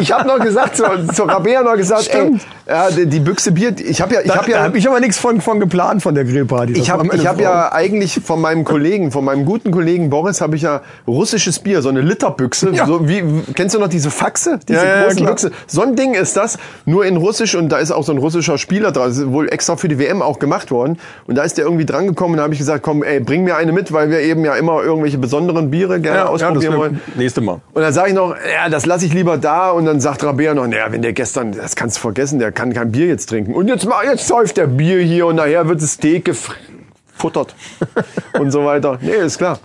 Ich 0.00 0.12
habe 0.12 0.28
noch 0.28 0.38
gesagt, 0.38 0.76
zu, 0.76 0.84
zu 1.12 1.24
Rabea 1.24 1.62
noch 1.62 1.74
gesagt, 1.76 2.04
Stimmt. 2.04 2.42
ey, 2.42 2.46
ja, 2.70 2.90
die, 2.90 3.06
die 3.06 3.18
Büchse 3.18 3.50
Bier, 3.50 3.74
ich 3.78 4.00
habe 4.00 4.14
ja, 4.14 4.20
ich 4.20 4.28
Da, 4.28 4.36
habe 4.36 4.50
da 4.50 4.58
ja, 4.58 4.62
habe 4.62 4.78
ich 4.78 4.88
aber 4.88 5.00
nichts 5.00 5.18
von, 5.18 5.40
von 5.40 5.58
geplant 5.58 6.02
von 6.02 6.14
der 6.14 6.24
Grillparty. 6.24 6.74
Das 6.74 6.82
Ich 6.82 6.90
habe 6.90 7.08
ich 7.14 7.26
hab 7.26 7.36
Frau. 7.36 7.42
ja 7.42 7.72
eigentlich 7.72 8.20
von 8.24 8.40
meinem 8.40 8.64
Kollegen, 8.64 9.10
von 9.10 9.24
meinem 9.24 9.44
guten 9.44 9.72
Kollegen 9.72 10.08
Boris, 10.08 10.40
habe 10.40 10.54
ich 10.54 10.62
ja 10.62 10.82
russisches 11.06 11.58
Bier, 11.58 11.82
so 11.82 11.88
eine 11.88 12.00
Literbüchse. 12.00 12.70
Ja. 12.72 12.86
So 12.86 13.08
wie, 13.08 13.24
kennst 13.54 13.74
du 13.74 13.80
noch 13.80 13.88
diese 13.88 14.10
Faxe? 14.10 14.60
Diese 14.68 14.78
Ja, 14.78 14.84
ja, 14.84 14.96
ja, 14.96 15.02
großen 15.04 15.16
klar. 15.18 15.30
Büchse. 15.32 15.50
So 15.66 15.82
ein 15.82 15.96
Ding 15.96 16.14
ist 16.14 16.36
das, 16.36 16.58
nur 16.84 17.04
in 17.04 17.16
Russisch 17.16 17.56
und 17.56 17.70
da 17.70 17.78
ist 17.78 17.90
auch 17.90 18.04
so 18.04 18.12
ein 18.12 18.18
russischer 18.18 18.56
Spieler 18.56 18.92
dran. 18.92 19.08
Das 19.08 19.18
ist 19.18 19.32
wohl 19.32 19.48
extra 19.52 19.76
für 19.76 19.88
die 19.88 19.98
WM 19.98 20.22
auch 20.22 20.38
gemacht 20.38 20.70
worden. 20.70 20.98
Und 21.26 21.34
da 21.36 21.42
ist 21.42 21.58
der 21.58 21.64
irgendwie 21.64 21.86
dran 21.86 22.06
gekommen 22.06 22.34
und 22.34 22.36
da 22.38 22.44
habe 22.44 22.54
ich 22.54 22.60
gesagt, 22.60 22.84
komm, 22.84 23.02
ey, 23.02 23.18
bring 23.18 23.42
mir 23.42 23.56
eine 23.56 23.72
mit, 23.72 23.92
weil 23.92 24.10
wir 24.10 24.20
eben 24.20 24.44
ja 24.44 24.54
immer 24.54 24.80
irgendwelche 24.82 25.18
besonderen 25.18 25.70
Biere 25.70 26.00
gerne 26.00 26.18
ja, 26.18 26.24
ja, 26.24 26.30
ausprobieren 26.30 26.76
wollen. 26.76 27.00
nächste 27.16 27.40
Mal. 27.40 27.60
Und 27.72 27.82
dann 27.82 27.92
sage 27.92 28.10
ich 28.10 28.14
noch, 28.14 28.36
ja, 28.36 28.68
das 28.68 28.86
lasse 28.86 29.06
ich 29.06 29.12
lieber 29.12 29.38
da. 29.38 29.70
Und 29.70 29.86
dann 29.86 30.00
sagt 30.00 30.22
Rabea 30.22 30.54
noch, 30.54 30.66
naja, 30.68 30.86
wenn 30.90 31.02
der 31.02 31.12
gestern, 31.12 31.52
das 31.52 31.74
kannst 31.74 31.96
du 31.96 32.00
vergessen, 32.02 32.38
der 32.38 32.52
kann 32.60 32.74
kein 32.74 32.92
Bier 32.92 33.06
jetzt 33.06 33.30
trinken. 33.30 33.54
Und 33.54 33.68
jetzt, 33.68 33.86
mal- 33.86 34.04
jetzt 34.04 34.26
säuft 34.28 34.58
der 34.58 34.66
Bier 34.66 35.00
hier 35.00 35.26
und 35.26 35.36
nachher 35.36 35.66
wird 35.66 35.80
das 35.82 35.92
Steak 35.92 36.26
gefuttert 36.26 37.54
und 38.38 38.50
so 38.50 38.64
weiter. 38.66 38.98
Nee, 39.00 39.12
ist 39.12 39.38
klar. 39.38 39.58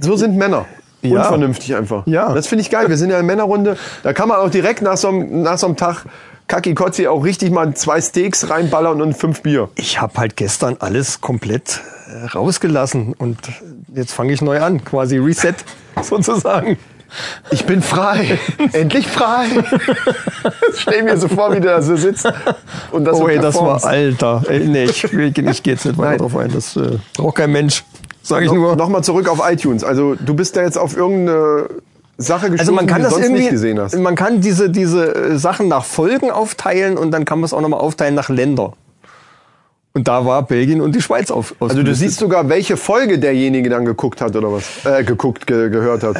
So 0.00 0.16
sind 0.16 0.36
Männer. 0.36 0.64
Ja. 1.02 1.24
Unvernünftig 1.24 1.74
einfach. 1.74 2.06
Ja. 2.06 2.32
Das 2.32 2.46
finde 2.46 2.62
ich 2.62 2.70
geil. 2.70 2.88
Wir 2.88 2.96
sind 2.96 3.10
ja 3.10 3.18
eine 3.18 3.26
Männerrunde. 3.26 3.76
Da 4.02 4.12
kann 4.14 4.28
man 4.28 4.38
auch 4.38 4.48
direkt 4.50 4.80
nach 4.80 4.96
so 4.96 5.08
einem, 5.08 5.42
nach 5.42 5.58
so 5.58 5.66
einem 5.66 5.76
Tag 5.76 6.06
Kaki 6.48 6.74
Kotzi 6.74 7.06
auch 7.06 7.22
richtig 7.24 7.50
mal 7.50 7.74
zwei 7.74 8.00
Steaks 8.00 8.48
reinballern 8.48 9.02
und 9.02 9.14
fünf 9.14 9.42
Bier. 9.42 9.68
Ich 9.74 10.00
habe 10.00 10.14
halt 10.16 10.36
gestern 10.36 10.76
alles 10.80 11.20
komplett 11.20 11.80
äh, 12.08 12.26
rausgelassen 12.26 13.14
und 13.18 13.36
jetzt 13.94 14.12
fange 14.12 14.32
ich 14.32 14.40
neu 14.42 14.60
an, 14.60 14.84
quasi 14.84 15.18
Reset 15.18 15.54
sozusagen. 16.02 16.78
Ich 17.50 17.64
bin 17.66 17.82
frei. 17.82 18.38
Endlich 18.72 19.06
frei. 19.06 19.46
Stell 20.76 21.02
mir 21.02 21.16
so 21.16 21.28
vor, 21.28 21.54
wie 21.54 21.60
der 21.60 21.76
da 21.76 21.82
so 21.82 21.96
sitzt. 21.96 22.26
Und 22.90 23.04
das 23.04 23.16
Oh 23.20 23.28
ey, 23.28 23.38
das 23.38 23.54
war 23.56 23.84
alter. 23.84 24.42
Ey, 24.48 24.60
nee, 24.66 24.84
ich, 24.84 25.04
ich, 25.12 25.12
ich 25.38 25.62
gehe 25.62 25.74
jetzt 25.74 25.84
nicht 25.84 25.98
weiter 25.98 26.10
Nein. 26.10 26.18
drauf 26.18 26.36
ein. 26.36 26.50
Das 26.52 26.76
äh, 26.76 26.98
braucht 27.16 27.36
kein 27.36 27.52
Mensch, 27.52 27.84
sage 28.22 28.44
ich 28.46 28.50
No, 28.52 28.58
nur. 28.58 28.76
Nochmal 28.76 29.04
zurück 29.04 29.28
auf 29.28 29.40
iTunes. 29.48 29.84
Also 29.84 30.14
du 30.14 30.34
bist 30.34 30.56
da 30.56 30.62
jetzt 30.62 30.78
auf 30.78 30.96
irgendeine 30.96 31.68
Sache 32.18 32.50
gestoßen, 32.50 32.60
Also 32.60 32.72
man 32.72 32.86
kann 32.86 32.98
die 32.98 33.02
das 33.04 33.10
du 33.10 33.16
sonst 33.16 33.26
irgendwie, 33.26 33.42
nicht 33.42 33.50
gesehen 33.50 33.80
hast. 33.80 33.96
man 33.98 34.14
kann 34.14 34.40
diese 34.40 34.70
diese 34.70 35.14
äh, 35.14 35.38
Sachen 35.38 35.68
nach 35.68 35.84
Folgen 35.84 36.30
aufteilen 36.30 36.96
und 36.96 37.10
dann 37.10 37.24
kann 37.24 37.40
man 37.40 37.46
es 37.46 37.52
auch 37.52 37.60
nochmal 37.60 37.80
aufteilen 37.80 38.14
nach 38.14 38.28
Länder. 38.28 38.72
Und 39.94 40.08
da 40.08 40.24
war 40.24 40.42
Belgien 40.46 40.80
und 40.80 40.94
die 40.94 41.02
Schweiz 41.02 41.30
auf. 41.30 41.54
Also 41.60 41.82
du 41.82 41.94
siehst 41.94 42.18
sogar, 42.18 42.48
welche 42.48 42.78
Folge 42.78 43.18
derjenige 43.18 43.68
dann 43.68 43.84
geguckt 43.84 44.22
hat 44.22 44.34
oder 44.34 44.50
was? 44.50 44.86
Äh, 44.86 45.04
geguckt, 45.04 45.46
ge 45.46 45.68
gehört 45.68 46.02
hat. 46.02 46.16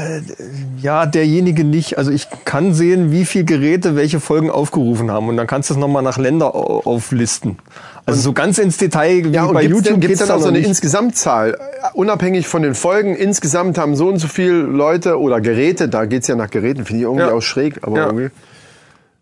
ja 0.83 1.07
derjenige 1.07 1.65
nicht. 1.65 1.97
Also 1.97 2.11
ich 2.11 2.29
kann 2.45 2.75
sehen, 2.75 3.13
wie 3.13 3.25
viele 3.25 3.45
Geräte 3.45 3.97
welche 3.97 4.21
Folgen 4.21 4.51
aufgerufen 4.51 5.11
haben 5.11 5.29
und 5.31 5.39
dann 5.39 5.47
kannst 5.47 5.71
du 5.71 5.75
es 5.75 5.81
nochmal 5.81 6.03
nach 6.03 6.19
Länder 6.19 6.55
au- 6.55 6.83
auflisten. 6.85 7.57
Also 8.05 8.21
so 8.21 8.33
ganz 8.35 8.59
ins 8.59 8.77
Detail 8.77 9.25
wie 9.25 9.31
ja, 9.31 9.45
und 9.45 9.55
bei 9.55 9.63
gibt's 9.63 9.77
YouTube 9.89 10.01
gibt's 10.03 10.19
geht's 10.19 10.19
dann 10.21 10.29
da 10.29 10.35
auch 10.35 10.41
so 10.43 10.49
eine 10.49 10.59
nicht. 10.59 10.69
Insgesamtzahl? 10.69 11.55
Äh, 11.55 11.57
Unabhängig 11.95 12.49
von 12.49 12.61
den 12.63 12.75
Folgen, 12.75 13.17
insgesamt 13.17 13.79
haben 13.79 13.97
so 13.97 14.07
und 14.09 14.19
so 14.19 14.29
viele 14.29 14.53
Leute 14.61 15.19
oder 15.19 15.41
Geräte, 15.41 15.89
da 15.89 16.05
geht's 16.05 16.29
ja 16.29 16.35
nach 16.37 16.51
Geräten, 16.51 16.85
finde 16.85 16.99
ich 16.99 17.05
irgendwie 17.05 17.25
Ja. 17.25 17.33
auch 17.33 17.41
schräg, 17.41 17.79
aber 17.83 17.97
Ja. 17.97 18.07
irgendwie 18.07 18.29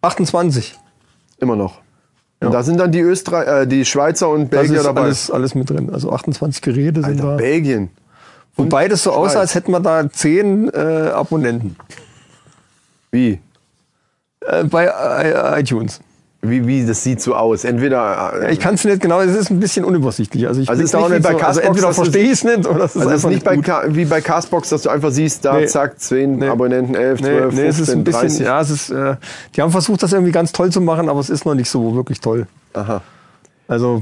28. 0.03 0.77
immer 1.39 1.55
noch. 1.55 1.79
Und 2.41 2.53
da 2.53 2.63
sind 2.63 2.79
dann 2.81 2.91
die 2.91 3.01
Österreich, 3.01 3.47
äh, 3.47 3.67
die 3.67 3.85
Schweizer 3.85 4.29
und 4.31 4.45
Das 4.45 4.61
Belgier 4.61 4.79
ist 4.79 4.87
dabei. 4.87 5.03
alles, 5.03 5.31
alles 5.31 5.55
mit 5.55 5.69
drin. 5.69 5.91
Also 5.93 6.11
28 6.11 6.63
Geräte 6.63 7.03
sind 7.03 7.21
Alter, 7.21 7.33
da. 7.33 7.37
Belgien. 7.37 7.91
Wobei 8.57 8.89
das 8.89 9.03
so 9.03 9.13
aussah, 9.13 9.33
Schweiz. 9.33 9.41
als 9.41 9.55
hätten 9.55 9.73
wir 9.73 9.81
da 9.81 10.11
10 10.11 10.71
äh, 10.71 10.79
Abonnenten 11.15 11.77
Wie? 13.11 13.41
äh, 14.41 14.65
bei 14.65 14.87
äh, 14.87 15.61
iTunes. 15.61 16.01
Wie, 16.43 16.67
wie, 16.67 16.87
das 16.87 17.05
sieht 17.05 17.21
so 17.21 17.35
aus. 17.35 17.65
Entweder, 17.65 18.33
äh, 18.35 18.43
Ja, 18.45 18.49
ich 18.49 18.61
kann 18.61 18.75
es 18.75 18.85
nicht 18.85 19.03
genau, 19.03 19.21
es 19.21 19.37
ist 19.37 19.51
ein 19.51 19.61
bisschen 19.61 19.85
unübersichtlich. 19.85 20.47
Also 20.49 20.63
ich 20.63 20.71
Also 20.71 20.83
ist 20.83 20.95
nicht 20.95 21.05
wie 21.11 21.19
bei 21.21 21.33
so, 21.33 21.37
also 21.37 21.39
Castbox, 21.39 21.67
entweder 21.67 21.87
dass 21.89 21.97
du- 21.97 22.03
verstehe 22.03 22.25
ich 22.25 22.31
es 22.33 22.45
nicht 22.45 22.67
oder 22.67 22.85
es 22.85 22.97
ist 22.97 23.03
Also 23.03 23.11
es 23.15 23.25
ist 23.25 23.31
nicht 23.31 23.45
bei. 23.45 23.57
Ka 23.59 23.83
wie 23.89 24.05
bei 24.07 24.21
Castbox, 24.23 24.71
dass 24.71 24.83
du 24.83 24.89
einfach 24.89 25.11
siehst, 25.11 25.45
da 25.45 25.59
Nee. 25.59 25.67
zack, 25.67 26.01
10 26.01 26.37
Nee. 26.39 26.49
Abonnenten, 26.49 26.95
11, 26.95 27.21
Nee, 27.21 27.27
12, 27.27 27.55
nee, 27.55 27.67
es 27.67 27.77
15, 27.77 27.83
ist 27.83 27.91
ein 27.91 28.05
bisschen, 28.05 28.21
30. 28.29 28.47
ja, 28.47 28.61
es 28.63 28.71
ist, 28.71 28.91
äh, 28.91 29.17
die 29.55 29.61
haben 29.61 29.71
versucht, 29.71 30.03
das 30.03 30.13
irgendwie 30.15 30.33
ganz 30.33 30.53
toll 30.53 30.71
zu 30.73 30.81
machen, 30.81 31.11
aber 31.11 31.21
es 31.21 31.29
ist 31.29 31.45
noch 31.45 31.55
nicht 31.55 31.69
so 31.69 31.95
wirklich 31.95 32.21
toll. 32.21 32.47
Aha. 32.73 33.03
Also, 33.69 34.01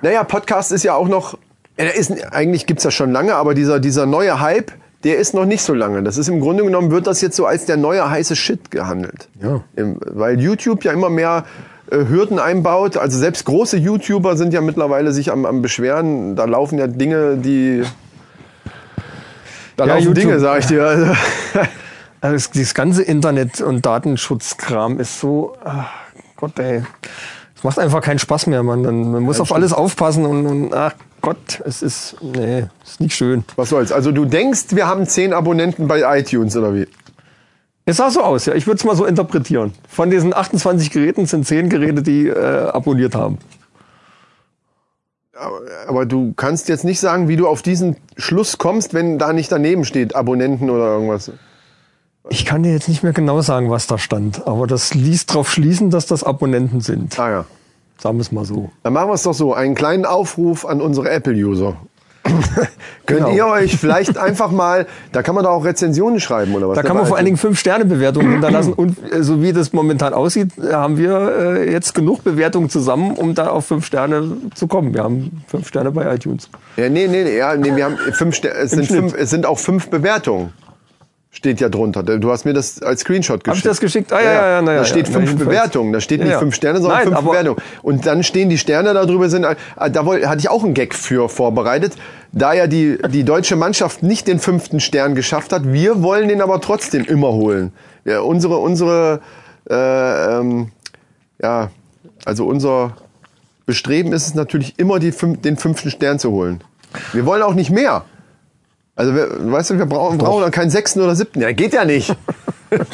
Naja, 0.00 0.24
Podcast 0.24 0.72
ist 0.72 0.84
ja 0.84 0.94
auch 0.94 1.08
noch, 1.08 1.36
der 1.78 1.94
ist, 1.96 2.12
eigentlich 2.32 2.64
gibt's 2.66 2.84
das 2.84 2.94
schon 2.94 3.12
lange, 3.12 3.34
aber 3.34 3.52
dieser, 3.54 3.78
dieser 3.78 4.06
neue 4.06 4.40
Hype, 4.40 4.72
der 5.04 5.18
ist 5.18 5.34
noch 5.34 5.44
nicht 5.44 5.62
so 5.62 5.74
lange. 5.74 6.02
Das 6.02 6.16
ist 6.16 6.28
im 6.28 6.40
Grunde 6.40 6.64
genommen, 6.64 6.90
wird 6.90 7.06
das 7.06 7.20
jetzt 7.20 7.36
so 7.36 7.44
als 7.44 7.66
der 7.66 7.76
neue 7.76 8.08
heiße 8.08 8.36
Shit 8.36 8.70
gehandelt. 8.70 9.28
Ja. 9.42 9.60
Im, 9.76 9.98
weil 10.00 10.40
YouTube 10.40 10.82
ja 10.84 10.92
immer 10.92 11.10
mehr 11.10 11.44
äh, 11.46 11.73
Hürden 11.90 12.38
einbaut. 12.38 12.96
Also 12.96 13.18
selbst 13.18 13.44
große 13.44 13.76
YouTuber 13.76 14.36
sind 14.36 14.52
ja 14.52 14.60
mittlerweile 14.60 15.12
sich 15.12 15.30
am, 15.30 15.46
am 15.46 15.62
Beschweren. 15.62 16.36
Da 16.36 16.44
laufen 16.44 16.78
ja 16.78 16.86
Dinge, 16.86 17.36
die 17.36 17.82
Da 19.76 19.86
Ja, 19.86 19.94
laufen 19.94 20.06
YouTube. 20.06 20.22
Dinge, 20.22 20.40
sag 20.40 20.60
ich 20.60 20.66
dir. 20.66 20.84
Also, 20.84 21.06
Also 22.24 22.36
das, 22.36 22.50
dieses 22.52 22.72
ganze 22.72 23.02
Internet- 23.02 23.60
und 23.60 23.84
Datenschutzkram 23.84 24.98
ist 24.98 25.20
so, 25.20 25.58
ach 25.62 25.90
Gott 26.36 26.58
ey, 26.58 26.82
es 27.54 27.62
macht 27.64 27.78
einfach 27.78 28.00
keinen 28.00 28.18
Spaß 28.18 28.46
mehr, 28.46 28.62
man. 28.62 28.80
Man, 28.80 29.22
muss 29.22 29.40
auf 29.40 29.52
alles 29.52 29.74
aufpassen 29.74 30.24
und, 30.24 30.46
und 30.46 30.74
ach 30.74 30.94
Gott, 31.20 31.60
es 31.66 31.82
ist, 31.82 32.16
nee, 32.22 32.64
ist 32.82 33.00
nicht 33.02 33.14
schön. 33.14 33.44
was 33.56 33.68
soll's? 33.68 33.92
Also 33.92 34.10
du 34.10 34.24
denkst, 34.24 34.68
wir 34.70 34.86
haben 34.86 35.06
zehn 35.06 35.34
Abonnenten 35.34 35.86
bei 35.86 36.18
iTunes 36.18 36.56
oder 36.56 36.74
wie? 36.74 36.88
Es 37.86 37.98
sah 37.98 38.10
so 38.10 38.22
aus, 38.22 38.46
ja. 38.46 38.54
Ich 38.54 38.66
würde 38.66 38.78
es 38.78 38.84
mal 38.84 38.96
so 38.96 39.04
interpretieren. 39.04 39.72
Von 39.88 40.10
diesen 40.10 40.34
28 40.34 40.90
Geräten 40.90 41.26
sind 41.26 41.46
10 41.46 41.68
Geräte, 41.68 42.02
die 42.02 42.28
äh, 42.28 42.68
abonniert 42.68 43.14
haben. 43.14 43.38
Aber 45.86 46.06
du 46.06 46.32
kannst 46.34 46.68
jetzt 46.68 46.84
nicht 46.84 47.00
sagen, 47.00 47.28
wie 47.28 47.36
du 47.36 47.48
auf 47.48 47.60
diesen 47.60 47.96
Schluss 48.16 48.56
kommst, 48.56 48.94
wenn 48.94 49.18
da 49.18 49.32
nicht 49.32 49.50
daneben 49.50 49.84
steht, 49.84 50.14
Abonnenten 50.14 50.70
oder 50.70 50.86
irgendwas. 50.86 51.32
Ich 52.30 52.46
kann 52.46 52.62
dir 52.62 52.72
jetzt 52.72 52.88
nicht 52.88 53.02
mehr 53.02 53.12
genau 53.12 53.42
sagen, 53.42 53.70
was 53.70 53.86
da 53.86 53.98
stand, 53.98 54.46
aber 54.46 54.66
das 54.66 54.94
ließ 54.94 55.26
drauf 55.26 55.50
schließen, 55.50 55.90
dass 55.90 56.06
das 56.06 56.24
Abonnenten 56.24 56.80
sind. 56.80 57.18
Ah 57.18 57.30
ja. 57.30 57.44
Sagen 57.98 58.16
wir 58.16 58.22
es 58.22 58.32
mal 58.32 58.44
so. 58.44 58.70
Dann 58.82 58.92
machen 58.92 59.08
wir 59.08 59.14
es 59.14 59.24
doch 59.24 59.34
so, 59.34 59.54
einen 59.54 59.74
kleinen 59.74 60.06
Aufruf 60.06 60.64
an 60.64 60.80
unsere 60.80 61.10
Apple-User. 61.10 61.76
Könnt 63.06 63.20
Genau. 63.26 63.30
ihr 63.34 63.46
euch 63.46 63.76
vielleicht 63.76 64.16
einfach 64.16 64.50
mal, 64.50 64.86
da 65.12 65.22
kann 65.22 65.34
man 65.34 65.44
da 65.44 65.50
auch 65.50 65.64
Rezensionen 65.64 66.20
schreiben 66.20 66.54
oder 66.54 66.68
was? 66.70 66.74
Da 66.76 66.82
kann 66.82 66.96
man 66.96 67.04
vor 67.06 67.16
allen 67.18 67.26
Dingen 67.26 67.36
5-Sterne-Bewertungen 67.36 68.32
hinterlassen 68.32 68.72
und 68.72 68.96
äh, 69.12 69.22
so 69.22 69.42
wie 69.42 69.52
das 69.52 69.72
momentan 69.74 70.14
aussieht, 70.14 70.52
haben 70.72 70.96
wir 70.96 71.32
äh, 71.38 71.70
jetzt 71.70 71.94
genug 71.94 72.24
Bewertungen 72.24 72.70
zusammen, 72.70 73.12
um 73.12 73.34
da 73.34 73.48
auf 73.48 73.66
5 73.66 73.84
Sterne 73.84 74.36
zu 74.54 74.66
kommen. 74.68 74.94
Wir 74.94 75.02
haben 75.04 75.42
5 75.48 75.68
Sterne 75.68 75.90
bei 75.90 76.14
iTunes. 76.14 76.48
Ja, 76.76 76.88
nee, 76.88 77.06
nee, 77.08 77.24
nee, 77.24 77.36
ja, 77.36 77.54
nee 77.56 77.76
wir 77.76 77.84
haben 77.84 77.98
fünf, 78.12 78.36
Ster- 78.36 78.54
es 78.54 78.70
sind 78.70 78.86
Schnitt. 78.86 78.98
fünf, 79.00 79.14
es 79.16 79.28
sind 79.30 79.44
auch 79.44 79.58
fünf 79.58 79.90
Bewertungen. 79.90 80.52
Steht 81.34 81.60
ja 81.60 81.68
drunter. 81.68 82.04
Du 82.04 82.30
hast 82.30 82.44
mir 82.44 82.52
das 82.52 82.80
als 82.80 83.00
Screenshot 83.00 83.42
geschickt. 83.42 83.48
Hab 83.48 83.56
ich 83.56 83.62
das 83.64 83.80
geschickt? 83.80 84.12
Ah, 84.12 84.20
ja, 84.20 84.32
ja, 84.32 84.48
ja, 84.50 84.62
na 84.62 84.72
ja, 84.72 84.78
Da 84.78 84.84
steht 84.84 85.08
ja, 85.08 85.14
fünf. 85.14 85.36
Bewertungen. 85.36 85.92
Da 85.92 86.00
steht 86.00 86.20
nicht 86.20 86.30
ja. 86.30 86.38
fünf 86.38 86.54
Sterne, 86.54 86.80
sondern 86.80 87.00
Nein, 87.00 87.08
fünf 87.12 87.26
Bewertungen. 87.26 87.60
Und 87.82 88.06
dann 88.06 88.22
stehen 88.22 88.48
die 88.48 88.56
Sterne 88.56 88.94
darüber 88.94 89.28
sind, 89.28 89.42
äh, 89.42 89.56
da 89.90 90.06
hatte 90.06 90.38
ich 90.38 90.48
auch 90.48 90.62
einen 90.62 90.74
Gag 90.74 90.94
für 90.94 91.28
vorbereitet. 91.28 91.94
Da 92.30 92.52
ja 92.52 92.68
die, 92.68 92.98
die 93.08 93.24
deutsche 93.24 93.56
Mannschaft 93.56 94.04
nicht 94.04 94.28
den 94.28 94.38
fünften 94.38 94.78
Stern 94.78 95.16
geschafft 95.16 95.52
hat, 95.52 95.72
wir 95.72 96.04
wollen 96.04 96.28
den 96.28 96.40
aber 96.40 96.60
trotzdem 96.60 97.04
immer 97.04 97.32
holen. 97.32 97.72
Ja, 98.04 98.20
unsere, 98.20 98.58
unsere, 98.58 99.20
äh, 99.68 100.38
ähm, 100.38 100.70
ja, 101.42 101.70
also 102.24 102.46
unser 102.46 102.96
Bestreben 103.66 104.12
ist 104.12 104.28
es 104.28 104.34
natürlich 104.34 104.78
immer, 104.78 105.00
die 105.00 105.10
den 105.10 105.56
fünften 105.56 105.90
Stern 105.90 106.20
zu 106.20 106.30
holen. 106.30 106.62
Wir 107.12 107.26
wollen 107.26 107.42
auch 107.42 107.54
nicht 107.54 107.70
mehr. 107.70 108.04
Also, 108.96 109.14
wir, 109.14 109.52
weißt 109.52 109.70
du, 109.70 109.78
wir 109.78 109.86
brauchen, 109.86 110.18
brauchen 110.18 110.42
dann 110.42 110.50
keinen 110.50 110.70
sechsten 110.70 111.00
oder 111.00 111.14
siebten. 111.16 111.40
Ja, 111.40 111.52
geht 111.52 111.72
ja 111.72 111.84
nicht. 111.84 112.14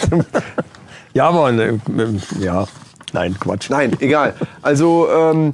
Ja, 1.12 1.28
aber 1.28 1.50
ne, 1.50 1.80
ja, 2.38 2.66
nein, 3.12 3.36
Quatsch. 3.40 3.70
Nein, 3.70 3.96
egal. 3.98 4.34
Also, 4.62 5.08
ähm, 5.10 5.50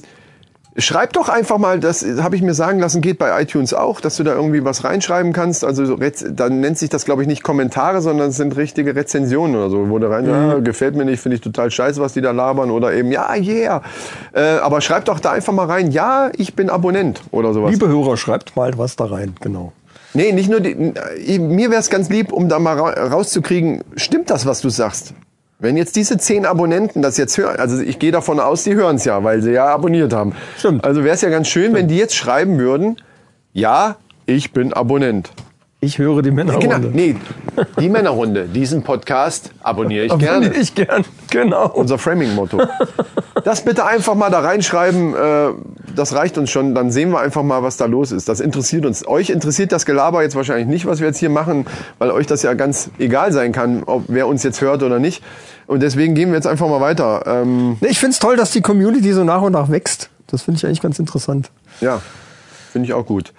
schreib 0.77 1.15
doch 1.15 1.31
einfach 1.31 1.57
mal, 1.57 1.81
das 1.81 2.05
habe 2.21 2.37
ich 2.37 2.43
mir 2.43 2.53
sagen 2.53 2.79
lassen, 2.79 3.01
geht 3.01 3.19
bei 3.19 3.41
iTunes 3.41 3.73
auch, 3.73 4.03
dass 4.03 4.17
du 4.17 4.23
da 4.23 4.35
irgendwie 4.35 4.65
was 4.65 4.85
reinschreiben 4.85 5.33
kannst. 5.33 5.65
Also, 5.65 5.97
dann 5.97 6.61
nennt 6.61 6.77
sich 6.77 6.91
das, 6.91 7.07
glaube 7.07 7.23
ich, 7.23 7.29
nicht 7.29 7.43
Kommentare, 7.43 8.03
sondern 8.03 8.29
es 8.31 8.37
sind 8.37 8.55
richtige 8.57 8.95
Rezensionen 8.95 9.57
oder 9.57 9.71
so, 9.71 9.89
wo 9.89 9.99
du 9.99 10.11
rein, 10.11 10.27
ja, 10.27 10.59
gefällt 10.59 10.95
mir 10.95 11.07
nicht, 11.07 11.21
finde 11.21 11.37
ich 11.37 11.41
total 11.41 11.71
scheiße, 11.71 12.01
was 12.01 12.13
die 12.13 12.21
da 12.21 12.33
labern 12.33 12.71
oder 12.71 12.93
eben, 12.93 13.11
ja, 13.11 13.35
yeah. 13.35 13.83
Äh, 14.35 14.59
aber 14.59 14.83
schreib 14.83 15.07
doch 15.07 15.21
da 15.21 15.33
einfach 15.33 15.55
mal 15.55 15.67
rein, 15.67 15.91
ja, 15.91 16.31
ich 16.37 16.55
bin 16.55 16.69
Abonnent 16.69 17.23
oder 17.31 17.55
sowas. 17.55 17.71
Liebe 17.71 17.89
Hörer, 17.89 18.19
schreibt 18.19 18.57
mal 18.57 18.77
was 18.77 18.97
da 18.97 19.07
rein, 19.07 19.35
genau. 19.41 19.73
Nee, 20.15 20.33
nicht 20.33 20.49
nur 20.49 20.61
die, 20.61 20.73
äh, 20.73 21.39
mir 21.39 21.71
wäre 21.71 21.81
es 21.81 21.91
ganz 21.91 22.09
lieb, 22.09 22.33
um 22.33 22.49
da 22.49 22.59
mal 22.59 22.79
ra 22.79 23.07
rauszukriegen, 23.09 23.83
stimmt 23.97 24.31
das, 24.31 24.47
was 24.47 24.61
du 24.61 24.71
sagst? 24.71 25.15
Wenn 25.59 25.77
jetzt 25.77 25.97
diese 25.97 26.19
zehn 26.19 26.45
Abonnenten 26.45 27.01
das 27.01 27.17
jetzt 27.17 27.39
hören, 27.39 27.57
also 27.59 27.81
ich 27.81 27.99
gehe 27.99 28.13
davon 28.13 28.41
aus, 28.41 28.65
die 28.65 28.75
hören 28.75 28.97
es 28.97 29.05
ja, 29.07 29.25
weil 29.25 29.41
sie 29.41 29.53
ja 29.53 29.67
abonniert 29.67 30.13
haben. 30.13 30.35
Stimmt. 30.59 30.85
Also 30.85 31.03
wäre 31.03 31.15
es 31.15 31.23
ja 31.23 31.31
ganz 31.31 31.49
schön, 31.49 31.73
wenn 31.75 31.89
die 31.89 31.97
jetzt 31.97 32.15
schreiben 32.15 32.59
würden, 32.59 32.97
ja, 33.55 33.97
ich 34.27 34.53
bin 34.53 34.75
Abonnent. 34.75 35.31
Ich 35.81 35.99
höre 35.99 36.23
die 36.23 36.31
Männer. 36.31 36.59
Genau, 36.59 36.79
nee, 36.79 37.17
die 37.79 37.91
Männerrunde, 37.91 38.47
diesen 38.47 38.83
Podcast 38.83 39.51
abonniere 39.63 40.07
ich 40.07 40.19
gerne. 40.19 40.53
Ich 40.55 40.75
gern, 40.75 41.05
genau. 41.31 41.69
Unser 41.69 41.99
Framing-Motto. 41.99 42.63
Das 43.45 43.63
bitte 43.63 43.85
einfach 43.85 44.15
mal 44.15 44.31
da 44.31 44.41
reinschreiben, 44.41 45.15
äh, 45.15 45.49
das 45.95 46.15
reicht 46.15 46.39
uns 46.39 46.51
schon, 46.51 46.75
dann 46.75 46.91
sehen 46.91 47.11
wir 47.11 47.21
einfach 47.21 47.43
mal, 47.43 47.63
was 47.63 47.77
da 47.77 47.85
los 47.85 48.11
ist. 48.11 48.29
Das 48.29 48.41
interessiert 48.41 48.87
uns. 48.87 49.07
Euch 49.07 49.29
interessiert 49.29 49.71
das 49.71 49.85
Gelaber 49.85 50.23
jetzt 50.23 50.35
wahrscheinlich 50.35 50.67
nicht, 50.67 50.87
was 50.87 51.01
wir 51.01 51.09
jetzt 51.09 51.19
hier 51.19 51.31
machen, 51.31 51.67
weil 51.99 52.11
euch 52.11 52.27
das 52.27 52.43
ja 52.43 52.55
ganz 52.55 52.91
egal 52.99 53.33
sein 53.33 53.53
kann, 53.53 53.83
ob 53.85 54.05
wer 54.09 54.27
uns 54.29 54.43
jetzt 54.43 54.63
hört 54.63 54.83
oder 54.83 54.99
nicht. 54.99 55.23
Und 55.67 55.83
deswegen 55.83 56.15
gehen 56.15 56.31
wir 56.31 56.37
jetzt 56.37 56.47
einfach 56.47 56.69
mal 56.69 56.81
weiter. 56.81 57.23
Ähm, 57.27 57.77
ich 57.83 57.99
find's 57.99 58.19
toll, 58.19 58.37
dass 58.37 58.51
die 58.51 58.63
Community 58.63 59.13
so 59.13 59.25
nach 59.25 59.43
und 59.43 59.53
nach 59.53 59.71
wächst. 59.71 60.09
Das 60.27 60.43
finde 60.43 60.59
ich 60.59 60.67
eigentlich 60.67 60.83
ganz 60.83 60.99
interessant. 60.99 61.51
ja, 61.81 62.01
finde 62.73 62.87
ich 62.87 62.95
auch 62.95 63.07
gut. 63.07 63.33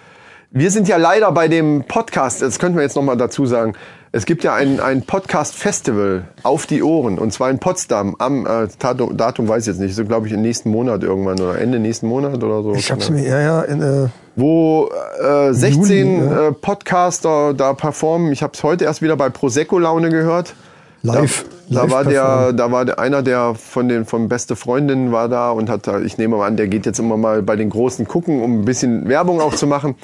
Wir 0.50 0.70
sind 0.70 0.88
ja 0.88 0.96
leider 0.96 1.30
bei 1.32 1.46
dem 1.46 1.84
Podcast, 1.86 2.40
das 2.40 2.58
könnten 2.58 2.78
wir 2.78 2.82
jetzt 2.82 2.96
nochmal 2.96 3.18
dazu 3.18 3.44
sagen, 3.44 3.74
es 4.12 4.24
gibt 4.24 4.44
ja 4.44 4.54
ein, 4.54 4.80
ein 4.80 5.02
Podcast-Festival 5.02 6.24
auf 6.42 6.64
die 6.64 6.82
Ohren 6.82 7.18
und 7.18 7.34
zwar 7.34 7.50
in 7.50 7.58
Potsdam 7.58 8.16
am 8.18 8.46
äh, 8.46 8.66
Datum, 8.78 9.14
Datum 9.14 9.46
weiß 9.46 9.64
ich 9.64 9.66
jetzt 9.66 9.78
nicht, 9.78 9.94
so 9.94 10.06
glaube 10.06 10.26
ich 10.26 10.32
im 10.32 10.40
nächsten 10.40 10.70
Monat 10.70 11.02
irgendwann 11.02 11.38
oder 11.38 11.58
Ende 11.58 11.78
nächsten 11.78 12.08
Monat 12.08 12.42
oder 12.42 12.62
so. 12.62 12.72
Ich 12.72 12.90
hab's 12.90 13.10
mir, 13.10 13.28
ja, 13.28 13.40
ja, 13.40 13.60
in, 13.60 13.82
äh, 13.82 14.08
wo 14.36 14.88
äh, 15.22 15.52
16 15.52 16.16
Juli, 16.16 16.30
ja. 16.30 16.48
äh, 16.48 16.52
Podcaster 16.52 17.52
da 17.52 17.74
performen. 17.74 18.32
Ich 18.32 18.42
habe 18.42 18.54
es 18.54 18.62
heute 18.62 18.84
erst 18.84 19.02
wieder 19.02 19.18
bei 19.18 19.28
Prosecco 19.28 19.78
Laune 19.78 20.08
gehört. 20.08 20.54
live. 21.02 21.44
Da, 21.68 21.82
live 21.82 21.90
da 21.90 21.94
war 21.94 22.04
der, 22.04 22.22
performen. 22.22 22.56
da 22.56 22.72
war 22.72 22.84
der, 22.86 22.98
einer 22.98 23.22
der 23.22 23.54
von 23.54 23.90
den 23.90 24.06
von 24.06 24.30
beste 24.30 24.56
Freundinnen 24.56 25.12
war 25.12 25.28
da 25.28 25.50
und 25.50 25.68
hat 25.68 25.86
da, 25.86 26.00
ich 26.00 26.16
nehme 26.16 26.38
mal 26.38 26.46
an, 26.46 26.56
der 26.56 26.68
geht 26.68 26.86
jetzt 26.86 27.00
immer 27.00 27.18
mal 27.18 27.42
bei 27.42 27.56
den 27.56 27.68
Großen 27.68 28.08
gucken, 28.08 28.42
um 28.42 28.62
ein 28.62 28.64
bisschen 28.64 29.10
Werbung 29.10 29.42
auch 29.42 29.54
zu 29.54 29.66
machen. 29.66 29.94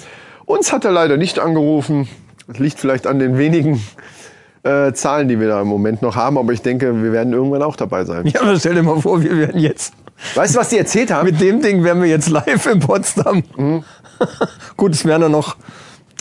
Uns 0.47 0.73
hat 0.73 0.85
er 0.85 0.93
leider 0.93 1.17
nicht 1.17 1.39
angerufen. 1.39 2.09
Das 2.47 2.59
liegt 2.59 2.79
vielleicht 2.79 3.07
an 3.07 3.19
den 3.19 3.39
wenigen 3.39 3.83
äh, 4.63 4.93
Zahlen, 4.93 5.29
die 5.29 5.41
wir 5.41 5.49
da 5.49 5.61
im 5.61 5.69
Moment 5.69 6.03
noch 6.03 6.17
haben, 6.17 6.39
aber 6.39 6.53
ich 6.53 6.63
denke, 6.63 7.03
wir 7.03 7.13
werden 7.13 7.33
irgendwann 7.33 7.63
auch 7.63 7.77
dabei 7.77 8.05
sein. 8.05 8.27
Ja, 8.27 8.43
aber 8.43 8.59
stell 8.59 8.75
dir 8.75 8.83
mal 8.83 9.01
vor, 9.01 9.23
wir 9.23 9.37
werden 9.37 9.61
jetzt. 9.61 9.95
Weißt 10.35 10.55
du, 10.55 10.59
was 10.59 10.69
die 10.69 10.79
erzählt 10.79 11.11
haben? 11.11 11.27
Mit 11.27 11.41
dem 11.41 11.61
Ding 11.61 11.85
wären 11.85 12.01
wir 12.01 12.09
jetzt 12.09 12.29
live 12.29 12.67
in 12.67 12.81
Potsdam. 12.81 13.43
Mhm. 13.57 13.85
Gut, 14.77 14.93
es 14.93 15.05
wären 15.05 15.23
ja 15.23 15.29
noch, 15.29 15.57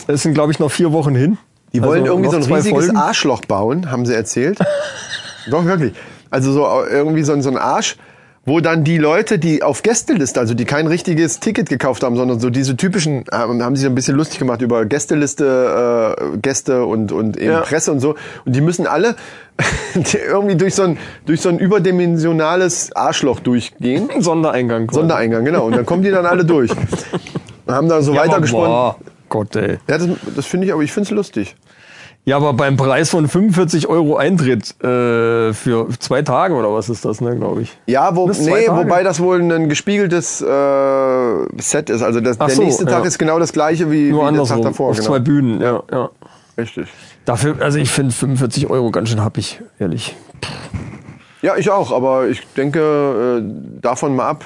es 0.06 0.22
sind 0.22 0.34
glaube 0.34 0.52
ich 0.52 0.58
noch 0.58 0.70
vier 0.70 0.92
Wochen 0.92 1.14
hin. 1.14 1.38
Die 1.72 1.82
wollen 1.82 2.02
Also 2.02 2.12
irgendwie 2.12 2.30
so 2.30 2.36
ein 2.36 2.42
riesiges 2.42 2.86
Folgen. 2.86 2.96
Arschloch 2.96 3.40
bauen, 3.42 3.90
haben 3.90 4.06
sie 4.06 4.14
erzählt. 4.14 4.58
Doch, 5.50 5.64
wirklich. 5.64 5.94
Also 6.30 6.52
so 6.52 6.64
äh, 6.64 6.90
irgendwie 6.90 7.22
so, 7.22 7.38
so 7.40 7.50
ein 7.50 7.56
Arsch, 7.58 7.96
wo 8.46 8.60
dann 8.60 8.84
die 8.84 8.98
Leute, 8.98 9.38
die 9.38 9.62
auf 9.62 9.82
Gästeliste, 9.82 10.38
also 10.38 10.52
die 10.54 10.64
kein 10.66 10.86
richtiges 10.86 11.40
Ticket 11.40 11.68
gekauft 11.68 12.02
haben, 12.02 12.16
sondern 12.16 12.40
so 12.40 12.50
diese 12.50 12.76
typischen, 12.76 13.24
haben 13.32 13.74
sich 13.76 13.86
ein 13.86 13.94
bisschen 13.94 14.16
lustig 14.16 14.38
gemacht 14.38 14.60
über 14.60 14.84
Gästeliste, 14.84 16.16
äh, 16.34 16.36
Gäste 16.38 16.84
und, 16.84 17.10
und 17.12 17.36
eben 17.38 17.52
Ja. 17.52 17.60
Presse 17.60 17.90
und 17.92 18.00
so. 18.00 18.16
Und 18.44 18.54
die 18.54 18.60
müssen 18.60 18.86
alle 18.86 19.16
irgendwie 20.28 20.56
durch 20.56 20.74
so 20.74 20.82
ein, 20.82 20.98
durch 21.26 21.40
so 21.40 21.48
ein 21.48 21.58
überdimensionales 21.58 22.94
Arschloch 22.94 23.40
durchgehen. 23.40 24.10
Ein 24.10 24.20
Sondereingang. 24.22 24.88
quasi. 24.88 25.00
Sondereingang, 25.00 25.44
genau. 25.44 25.66
Und 25.66 25.76
dann 25.76 25.86
kommen 25.86 26.02
die 26.02 26.10
dann 26.10 26.26
alle 26.26 26.44
durch. 26.44 26.70
Und 26.70 26.78
haben 27.74 27.88
da 27.88 28.02
so 28.02 28.12
Ja, 28.14 28.22
weitergesponnen. 28.26 28.94
Gott, 29.30 29.56
ey. 29.56 29.78
Ja, 29.88 29.98
das, 29.98 30.08
das 30.36 30.46
finde 30.46 30.66
ich, 30.66 30.72
aber 30.72 30.82
ich 30.82 30.92
finde 30.92 31.06
es 31.08 31.10
lustig. 31.10 31.56
Ja, 32.26 32.36
aber 32.36 32.54
beim 32.54 32.78
Preis 32.78 33.10
von 33.10 33.28
45 33.28 33.86
Euro 33.86 34.16
Eintritt 34.16 34.82
äh, 34.82 35.52
für 35.52 35.88
zwei 35.98 36.22
Tage 36.22 36.54
oder 36.54 36.72
was 36.72 36.88
ist 36.88 37.04
das, 37.04 37.20
ne, 37.20 37.36
glaube 37.36 37.62
ich. 37.62 37.76
Ja, 37.86 38.16
wo, 38.16 38.28
nee, 38.28 38.66
wobei 38.68 39.02
das 39.02 39.20
wohl 39.20 39.42
ein 39.42 39.68
gespiegeltes 39.68 40.40
äh, 40.40 40.44
Set 41.58 41.90
ist. 41.90 42.00
Also 42.00 42.20
das, 42.20 42.38
der 42.38 42.48
so, 42.48 42.62
nächste 42.62 42.86
Tag 42.86 43.00
ja. 43.00 43.08
ist 43.08 43.18
genau 43.18 43.38
das 43.38 43.52
gleiche 43.52 43.90
wie, 43.90 44.10
Nur 44.10 44.30
wie 44.30 44.36
der 44.36 44.44
Tag 44.44 44.62
davor. 44.62 44.90
auf 44.90 44.96
genau. 44.96 45.08
zwei 45.08 45.18
Bühnen, 45.18 45.60
ja, 45.60 45.82
ja. 45.92 46.10
Richtig. 46.56 46.88
Dafür, 47.26 47.56
also 47.60 47.78
ich 47.78 47.90
finde 47.90 48.14
45 48.14 48.70
Euro 48.70 48.90
ganz 48.90 49.10
schön 49.10 49.22
happig, 49.22 49.60
ehrlich. 49.78 50.16
Ja, 51.42 51.56
ich 51.56 51.68
auch, 51.68 51.92
aber 51.92 52.28
ich 52.28 52.40
denke, 52.56 53.42
äh, 53.42 53.80
davon 53.82 54.16
mal 54.16 54.28
ab, 54.28 54.44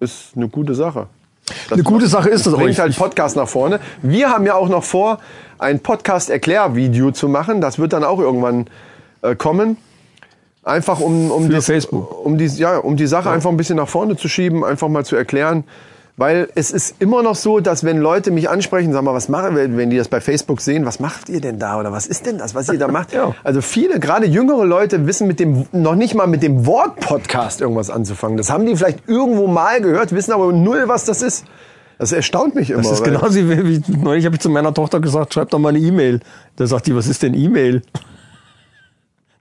ist 0.00 0.32
eine 0.36 0.48
gute 0.48 0.74
Sache. 0.74 1.06
Das 1.46 1.72
Eine 1.72 1.82
gute 1.82 2.06
Sache 2.06 2.30
ist 2.30 2.46
das 2.46 2.54
bringt 2.54 2.78
halt 2.78 2.96
Podcast 2.96 3.36
nach 3.36 3.48
vorne. 3.48 3.80
Wir 4.02 4.30
haben 4.30 4.46
ja 4.46 4.54
auch 4.54 4.68
noch 4.68 4.84
vor, 4.84 5.18
ein 5.58 5.80
Podcast-Erklärvideo 5.80 7.10
zu 7.10 7.28
machen. 7.28 7.60
Das 7.60 7.78
wird 7.78 7.92
dann 7.92 8.04
auch 8.04 8.18
irgendwann 8.18 8.66
äh, 9.22 9.34
kommen. 9.34 9.76
Einfach 10.62 11.00
um, 11.00 11.30
um, 11.30 11.46
Für 11.46 11.52
das, 11.52 11.66
Facebook. 11.66 12.24
um, 12.24 12.38
die, 12.38 12.46
ja, 12.46 12.78
um 12.78 12.96
die 12.96 13.06
Sache 13.06 13.30
einfach 13.30 13.50
ein 13.50 13.56
bisschen 13.58 13.76
nach 13.76 13.88
vorne 13.88 14.16
zu 14.16 14.28
schieben, 14.28 14.64
einfach 14.64 14.88
mal 14.88 15.04
zu 15.04 15.16
erklären. 15.16 15.64
Weil 16.16 16.48
es 16.54 16.70
ist 16.70 16.94
immer 17.00 17.24
noch 17.24 17.34
so, 17.34 17.58
dass 17.58 17.82
wenn 17.82 17.98
Leute 17.98 18.30
mich 18.30 18.48
ansprechen, 18.48 18.92
sagen 18.92 19.04
mal, 19.04 19.14
was 19.14 19.28
machen 19.28 19.56
wir, 19.56 19.76
wenn 19.76 19.90
die 19.90 19.96
das 19.96 20.06
bei 20.06 20.20
Facebook 20.20 20.60
sehen, 20.60 20.86
was 20.86 21.00
macht 21.00 21.28
ihr 21.28 21.40
denn 21.40 21.58
da 21.58 21.80
oder 21.80 21.90
was 21.90 22.06
ist 22.06 22.24
denn 22.26 22.38
das, 22.38 22.54
was 22.54 22.68
ihr 22.68 22.78
da 22.78 22.86
macht? 22.88 23.12
Ja. 23.14 23.34
Also 23.42 23.60
viele, 23.60 23.98
gerade 24.00 24.26
jüngere 24.26 24.64
Leute 24.64 25.06
wissen 25.06 25.26
mit 25.26 25.40
dem, 25.40 25.66
noch 25.72 25.94
nicht 25.96 26.14
mal 26.14 26.26
mit 26.26 26.42
dem 26.42 26.66
Wort 26.66 27.00
Podcast 27.00 27.60
irgendwas 27.60 27.90
anzufangen. 27.90 28.36
Das 28.36 28.50
haben 28.50 28.64
die 28.64 28.76
vielleicht 28.76 29.08
irgendwo 29.08 29.46
mal 29.48 29.80
gehört, 29.80 30.12
wissen 30.12 30.32
aber 30.32 30.52
null, 30.52 30.84
was 30.86 31.04
das 31.04 31.20
ist. 31.20 31.44
Das 31.98 32.12
erstaunt 32.12 32.54
mich 32.54 32.70
immer. 32.70 32.82
Das 32.82 32.92
ist 32.92 33.04
genauso 33.04 33.36
wie, 33.36 33.82
wie 33.86 33.96
neulich 33.96 34.24
habe 34.24 34.36
ich 34.36 34.40
zu 34.40 34.50
meiner 34.50 34.72
Tochter 34.74 35.00
gesagt, 35.00 35.34
schreib 35.34 35.50
doch 35.50 35.58
mal 35.58 35.70
eine 35.70 35.78
E-Mail. 35.78 36.20
Da 36.56 36.66
sagt 36.66 36.86
die, 36.86 36.94
was 36.94 37.06
ist 37.08 37.22
denn 37.22 37.34
E-Mail? 37.34 37.82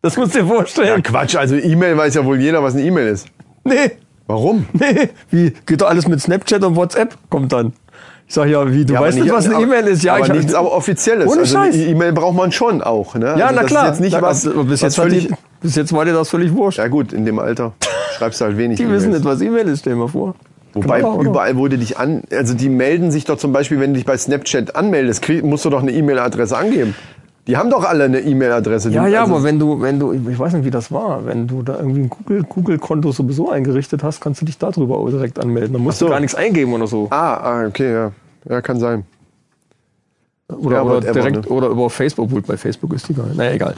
Das 0.01 0.17
musst 0.17 0.35
du 0.35 0.39
dir 0.39 0.45
Ja, 0.45 0.53
vorstellen. 0.53 1.01
Quatsch, 1.01 1.37
also 1.37 1.55
E-Mail 1.55 1.95
weiß 1.95 2.15
ja 2.15 2.25
wohl 2.25 2.37
jeder, 2.37 2.61
was 2.61 2.73
eine 2.73 2.83
E-Mail 2.83 3.07
ist. 3.07 3.27
Nee, 3.63 3.91
Warum? 4.33 4.65
nee. 4.73 5.09
Wie, 5.29 5.53
geht 5.65 5.81
doch 5.81 5.89
alles 5.89 6.07
mit 6.07 6.19
Snapchat 6.19 6.63
und 6.63 6.75
WhatsApp? 6.75 7.15
Kommt 7.29 7.53
dann. 7.53 7.73
Ich 8.27 8.33
sag 8.33 8.47
ja, 8.47 8.71
wie, 8.71 8.83
du 8.83 8.93
Ja, 8.93 9.01
weißt 9.01 9.19
nicht, 9.19 9.31
was 9.31 9.47
eine 9.47 9.63
E-Mail 9.63 9.85
ist? 9.85 10.03
Ja, 10.03 10.15
aber 10.15 10.25
ich 10.25 10.33
nichts 10.33 10.55
aber 10.55 10.71
Offizielles. 10.71 11.27
Ohne 11.27 11.41
also 11.41 11.55
Scheiß. 11.55 11.75
E-Mail 11.75 12.13
braucht 12.13 12.35
man 12.35 12.51
schon 12.51 12.81
auch. 12.81 13.13
Ne? 13.13 13.35
Ja, 13.37 13.47
also 13.47 13.59
na 13.61 13.67
klar. 13.67 13.83
Ist 13.83 13.89
jetzt 13.91 14.01
nicht 14.01 14.13
Na, 14.13 14.21
was, 14.23 14.47
also, 14.47 14.63
bis, 14.63 14.71
was 14.71 14.81
jetzt 14.81 14.95
völlig, 14.95 15.27
die, 15.27 15.35
bis 15.61 15.75
jetzt 15.75 15.93
war 15.93 16.03
dir 16.05 16.13
das 16.13 16.29
völlig 16.29 16.51
wurscht. 16.51 16.79
Ja 16.79 16.87
gut, 16.87 17.13
in 17.13 17.25
dem 17.25 17.37
Alter 17.37 17.73
schreibst 18.17 18.41
du 18.41 18.45
halt 18.45 18.57
wenig 18.57 18.77
die 18.77 18.89
wissen 18.89 19.09
E-Mails. 19.09 19.23
nicht, 19.23 19.25
was 19.25 19.41
E-Mail 19.41 19.67
ist, 19.67 19.81
stell 19.81 19.93
dir 19.93 19.99
mal 19.99 20.07
vor. 20.07 20.33
Wobei 20.73 21.03
oder? 21.03 21.29
überall, 21.29 21.55
wo 21.57 21.67
du 21.67 21.77
dich 21.77 21.99
an, 21.99 22.23
also 22.31 22.55
die 22.55 22.69
melden 22.69 23.11
sich 23.11 23.25
doch 23.25 23.37
zum 23.37 23.53
Beispiel, 23.53 23.79
wenn 23.79 23.91
du 23.93 23.97
dich 23.97 24.05
bei 24.07 24.17
Snapchat 24.17 24.75
anmeldest, 24.75 25.21
krieg, 25.21 25.43
musst 25.43 25.65
du 25.65 25.69
doch 25.69 25.83
eine 25.83 25.91
E-Mail-Adresse 25.91 26.57
angeben. 26.57 26.95
Die 27.47 27.57
haben 27.57 27.69
doch 27.69 27.83
alle 27.83 28.05
eine 28.05 28.21
E-Mail-Adresse. 28.21 28.89
Ja, 28.91 29.05
ja, 29.07 29.21
also, 29.23 29.35
aber 29.35 29.43
wenn 29.43 29.59
du, 29.59 29.81
wenn 29.81 29.99
du, 29.99 30.13
ich 30.13 30.39
weiß 30.39 30.53
nicht, 30.53 30.63
wie 30.65 30.71
das 30.71 30.91
war, 30.93 31.25
wenn 31.25 31.45
du 31.47 31.61
da 31.61 31.77
irgendwie 31.77 32.01
ein 32.01 32.09
Google- 32.09 32.43
Google-Konto 32.43 33.11
sowieso 33.11 33.49
eingerichtet 33.49 34.01
hast, 34.01 34.21
kannst 34.21 34.39
du 34.41 34.45
dich 34.45 34.57
darüber 34.57 34.97
auch 34.97 35.09
direkt 35.09 35.39
anmelden. 35.39 35.73
Dann 35.73 35.81
musst 35.81 35.99
so. 35.99 36.05
du 36.05 36.11
gar 36.11 36.21
nichts 36.21 36.35
eingeben 36.35 36.71
oder 36.73 36.87
so. 36.87 37.07
Ah, 37.09 37.33
ah, 37.35 37.65
okay, 37.67 37.91
ja. 37.91 38.11
Ja, 38.49 38.61
kann 38.61 38.79
sein. 38.79 39.03
Oder, 40.47 40.77
Ja, 40.77 40.83
oder 40.83 41.01
direkt 41.13 41.35
ne? 41.45 41.47
oder 41.47 41.67
über 41.67 41.89
Facebook. 41.89 42.29
Gut, 42.29 42.45
bei 42.47 42.57
Facebook 42.57 42.93
ist 42.93 43.09
die 43.09 43.13
gar 43.13 43.25
nicht. 43.25 43.37
Naja, 43.37 43.51
egal. 43.51 43.75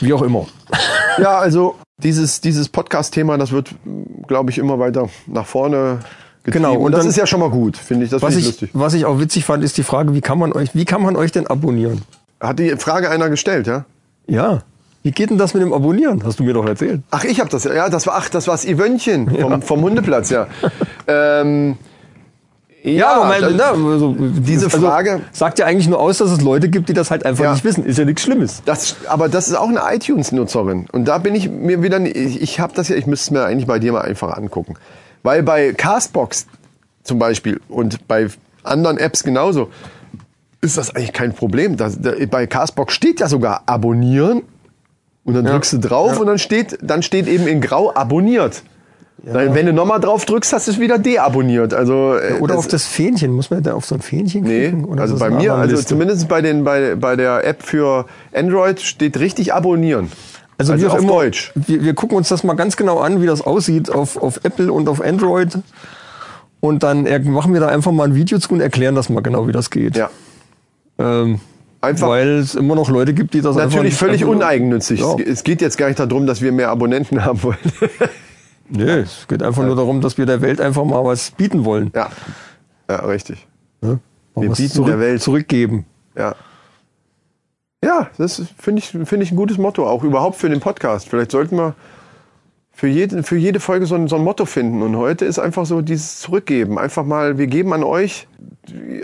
Wie 0.00 0.12
auch 0.12 0.22
immer. 0.22 0.46
Ja, 1.18 1.38
also 1.38 1.76
dieses, 1.96 2.42
dieses 2.42 2.68
Podcast-Thema, 2.68 3.38
das 3.38 3.50
wird, 3.50 3.70
glaube 4.28 4.50
ich, 4.50 4.58
immer 4.58 4.78
weiter 4.78 5.08
nach 5.26 5.46
vorne 5.46 6.00
getrieben. 6.44 6.64
Genau, 6.64 6.74
und 6.76 6.82
Und 6.86 6.92
das 6.92 7.00
dann- 7.00 7.08
ist 7.08 7.16
ja 7.16 7.26
schon 7.26 7.40
mal 7.40 7.48
gut, 7.48 7.78
finde 7.78 8.04
ich. 8.04 8.10
Das 8.10 8.20
Was 8.20 8.34
finde 8.34 8.40
ich 8.50 8.54
ich, 8.56 8.60
lustig. 8.60 8.70
was 8.74 8.92
ich 8.92 9.06
auch 9.06 9.18
witzig 9.18 9.46
fand, 9.46 9.64
ist 9.64 9.78
die 9.78 9.82
Frage, 9.82 10.12
wie 10.12 10.20
kann 10.20 10.38
man 10.38 10.52
euch, 10.52 10.74
wie 10.74 10.84
kann 10.84 11.00
man 11.00 11.16
euch 11.16 11.32
denn 11.32 11.46
abonnieren? 11.46 12.02
Hat 12.40 12.58
die 12.58 12.70
Frage 12.76 13.10
einer 13.10 13.28
gestellt, 13.30 13.66
ja? 13.66 13.84
Ja. 14.26 14.62
Wie 15.02 15.12
geht 15.12 15.30
denn 15.30 15.38
das 15.38 15.54
mit 15.54 15.62
dem 15.62 15.72
Abonnieren? 15.72 16.22
Hast 16.24 16.40
du 16.40 16.44
mir 16.44 16.52
doch 16.52 16.66
erzählt. 16.66 17.00
Ach, 17.10 17.24
ich 17.24 17.38
habe 17.40 17.48
das, 17.48 17.64
ja, 17.64 17.88
das 17.88 18.06
war, 18.06 18.14
ach, 18.16 18.28
das 18.28 18.48
war 18.48 18.54
das 18.54 18.64
Eventchen 18.64 19.30
vom, 19.30 19.62
vom 19.62 19.82
Hundeplatz, 19.82 20.30
ja. 20.30 20.48
ähm, 21.06 21.76
ja, 22.82 23.14
aber 23.16 23.24
mein, 23.26 23.40
das- 23.40 23.52
na, 23.56 23.70
also, 23.70 24.14
diese 24.18 24.66
also, 24.66 24.78
Frage- 24.86 25.20
sagt 25.32 25.58
ja 25.58 25.66
eigentlich 25.66 25.88
nur 25.88 25.98
aus, 26.00 26.18
dass 26.18 26.30
es 26.30 26.40
Leute 26.40 26.68
gibt, 26.68 26.88
die 26.88 26.92
das 26.92 27.10
halt 27.10 27.24
einfach 27.24 27.42
Ja. 27.44 27.52
nicht 27.52 27.64
wissen. 27.64 27.84
Ist 27.84 27.98
ja 27.98 28.04
nichts 28.04 28.22
Schlimmes. 28.22 28.62
Das, 28.64 28.96
aber 29.08 29.28
das 29.28 29.48
ist 29.48 29.54
auch 29.54 29.68
eine 29.68 29.80
iTunes-Nutzerin. 29.92 30.86
Und 30.92 31.06
da 31.06 31.18
bin 31.18 31.34
ich 31.34 31.48
mir 31.50 31.82
wieder, 31.82 32.00
ich, 32.00 32.40
ich 32.42 32.60
habe 32.60 32.74
das 32.74 32.88
ja, 32.88 32.96
ich 32.96 33.06
müsste 33.06 33.24
es 33.26 33.30
mir 33.32 33.44
eigentlich 33.44 33.66
bei 33.66 33.78
dir 33.78 33.92
mal 33.92 34.02
einfach 34.02 34.36
angucken. 34.36 34.74
Weil 35.24 35.42
bei 35.42 35.72
Castbox 35.72 36.46
zum 37.02 37.18
Beispiel 37.18 37.60
und 37.68 38.06
bei 38.06 38.28
anderen 38.62 38.98
Apps 38.98 39.24
genauso 39.24 39.68
ist 40.66 40.76
das 40.78 40.94
eigentlich 40.94 41.12
kein 41.12 41.32
Problem. 41.34 41.76
Das, 41.76 42.00
da, 42.00 42.12
bei 42.30 42.46
Castbox 42.46 42.92
steht 42.92 43.20
ja 43.20 43.28
sogar 43.28 43.62
abonnieren 43.66 44.42
und 45.24 45.34
dann 45.34 45.44
drückst 45.44 45.72
du 45.74 45.78
drauf 45.78 46.20
und 46.20 46.26
dann 46.26 46.38
steht, 46.38 46.78
dann 46.82 47.02
steht 47.02 47.26
eben 47.26 47.46
in 47.46 47.60
grau 47.60 47.92
abonniert. 47.94 48.62
Dann, 49.24 49.54
wenn 49.54 49.66
du 49.66 49.72
nochmal 49.72 49.98
drauf 49.98 50.24
drückst, 50.26 50.52
hast 50.52 50.68
du 50.68 50.72
es 50.72 50.78
wieder 50.78 50.98
deabonniert. 50.98 51.72
Also, 51.74 52.14
äh, 52.16 52.34
Oder 52.38 52.54
das- 52.54 52.58
auf 52.64 52.68
das 52.68 52.86
Fähnchen. 52.86 53.32
Muss 53.32 53.50
man 53.50 53.62
da 53.62 53.72
auf 53.72 53.84
so 53.86 53.94
ein 53.96 54.02
Fähnchen 54.02 54.44
Nee, 54.44 54.68
klicken? 54.68 54.84
Oder 54.84 55.02
also 55.02 55.16
bei 55.18 55.30
mir, 55.30 55.54
also 55.54 55.76
zumindest 55.82 56.28
bei, 56.28 56.42
den, 56.42 56.62
bei, 56.64 56.94
bei 56.94 57.16
der 57.16 57.44
App 57.44 57.62
für 57.62 58.04
Android 58.34 58.80
steht 58.80 59.18
richtig 59.18 59.52
abonnieren. 59.54 60.12
Also, 60.58 60.74
Also 60.74 60.88
auf 60.88 60.98
immer, 61.00 61.08
Deutsch. 61.12 61.50
Wir, 61.54 61.82
wir 61.82 61.94
gucken 61.94 62.16
uns 62.16 62.28
das 62.28 62.44
mal 62.44 62.54
ganz 62.54 62.76
genau 62.76 62.98
an, 63.00 63.20
wie 63.20 63.26
das 63.26 63.40
aussieht 63.42 63.90
auf, 63.90 64.16
auf 64.22 64.40
Apple 64.44 64.70
und 64.72 64.88
auf 64.88 65.00
Android. 65.02 65.58
Und 66.60 66.82
dann 66.82 67.06
er- 67.06 67.20
machen 67.20 67.52
wir 67.52 67.60
da 67.60 67.68
einfach 67.68 67.92
mal 67.92 68.04
ein 68.04 68.14
Video 68.14 68.38
zu 68.38 68.52
und 68.52 68.60
erklären 68.60 68.94
das 68.94 69.08
mal 69.08 69.22
genau, 69.22 69.48
wie 69.48 69.52
das 69.52 69.70
geht. 69.70 69.96
Ja. 69.96 70.08
Ähm, 70.98 71.40
Einfach- 71.82 72.08
Weil 72.08 72.28
es 72.38 72.54
immer 72.54 72.74
noch 72.74 72.88
Leute 72.88 73.14
gibt, 73.14 73.34
die 73.34 73.40
das 73.42 73.54
Natürlich 73.54 73.94
völlig 73.94 74.24
uneigennützig. 74.24 75.00
Ja. 75.00 75.14
Es 75.18 75.44
geht 75.44 75.60
jetzt 75.60 75.76
gar 75.78 75.86
nicht 75.88 76.00
darum, 76.00 76.26
dass 76.26 76.40
wir 76.40 76.50
mehr 76.50 76.70
Abonnenten 76.70 77.24
haben 77.24 77.42
wollen. 77.42 77.58
Nee, 78.68 78.82
es 79.00 79.26
geht 79.28 79.42
einfach 79.42 79.62
nur 79.64 79.76
darum, 79.76 80.00
dass 80.00 80.18
wir 80.18 80.26
der 80.26 80.40
Welt 80.40 80.60
einfach 80.60 80.84
mal 80.84 81.04
was 81.04 81.30
bieten 81.30 81.64
wollen. 81.64 81.92
ja. 81.94 82.10
Ja, 82.88 82.96
richtig. 83.04 83.46
Mal 83.80 83.98
Wir 84.36 84.50
was 84.50 84.58
bieten 84.58 84.72
zurück, 84.72 84.88
der 84.88 85.00
Welt. 85.00 85.20
zurückgeben. 85.22 85.86
Ja. 86.16 86.34
Ja, 87.84 88.08
das 88.16 88.42
finde 88.58 88.78
ich, 88.80 88.88
finde 88.88 89.22
ich 89.22 89.32
ein 89.32 89.36
gutes 89.36 89.58
Motto, 89.58 89.86
auch 89.88 90.02
überhaupt 90.02 90.36
für 90.36 90.48
den 90.48 90.60
Podcast. 90.60 91.08
Vielleicht 91.08 91.30
sollten 91.30 91.56
wir 91.56 91.74
für 92.76 92.88
jede, 92.88 93.22
für 93.22 93.36
jede 93.36 93.58
Folge 93.58 93.86
so 93.86 93.94
ein, 93.94 94.06
so 94.06 94.16
ein 94.16 94.22
Motto 94.22 94.44
finden. 94.44 94.82
Und 94.82 94.96
heute 94.96 95.24
ist 95.24 95.38
einfach 95.38 95.64
so 95.64 95.80
dieses 95.80 96.20
Zurückgeben. 96.20 96.78
Einfach 96.78 97.06
mal, 97.06 97.38
wir 97.38 97.46
geben 97.46 97.72
an 97.72 97.82
euch 97.82 98.28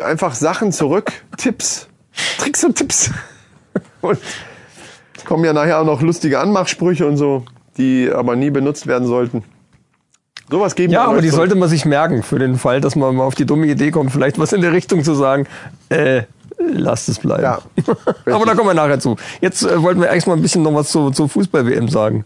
einfach 0.05 0.35
Sachen 0.35 0.73
zurück, 0.73 1.11
Tipps, 1.39 1.89
Tricks 2.39 2.63
und 2.65 2.77
Tipps. 2.77 3.11
Und 4.03 4.19
es 5.17 5.25
kommen 5.25 5.45
ja 5.45 5.55
nachher 5.55 5.81
auch 5.81 5.87
noch 5.87 6.03
lustige 6.03 6.41
Anmachsprüche 6.41 7.07
und 7.07 7.17
so, 7.17 7.45
die 7.79 8.11
aber 8.13 8.35
nie 8.35 8.51
benutzt 8.51 8.89
werden 8.89 9.07
sollten. 9.07 9.45
Sowas 10.51 10.75
geben 10.75 10.93
Ja, 10.93 11.05
aber 11.05 11.23
die 11.23 11.29
zurück. 11.29 11.39
sollte 11.39 11.55
man 11.55 11.69
sich 11.69 11.85
merken, 11.85 12.25
für 12.25 12.41
den 12.41 12.59
Fall, 12.59 12.81
dass 12.81 12.97
man 12.97 13.15
mal 13.15 13.25
auf 13.25 13.37
die 13.37 13.47
dumme 13.47 13.69
Idee 13.69 13.93
kommt, 13.93 14.11
vielleicht 14.11 14.39
was 14.41 14.53
in 14.53 14.61
der 14.61 14.73
Richtung 14.73 15.05
zu 15.05 15.15
sagen, 15.15 15.47
äh, 15.89 16.25
lasst 16.59 17.09
es 17.09 17.21
bleiben. 17.21 17.45
Ja, 17.45 17.61
aber 18.35 18.45
da 18.45 18.55
kommen 18.55 18.69
wir 18.71 18.75
nachher 18.75 18.99
zu. 18.99 19.17
Jetzt 19.41 19.63
äh, 19.63 19.81
wollten 19.81 20.01
wir 20.01 20.09
erstmal 20.09 20.37
ein 20.37 20.43
bisschen 20.43 20.65
noch 20.65 20.75
was 20.75 20.91
zu, 20.91 21.11
zur 21.13 21.29
Fußball-WM 21.29 21.89
sagen, 21.89 22.25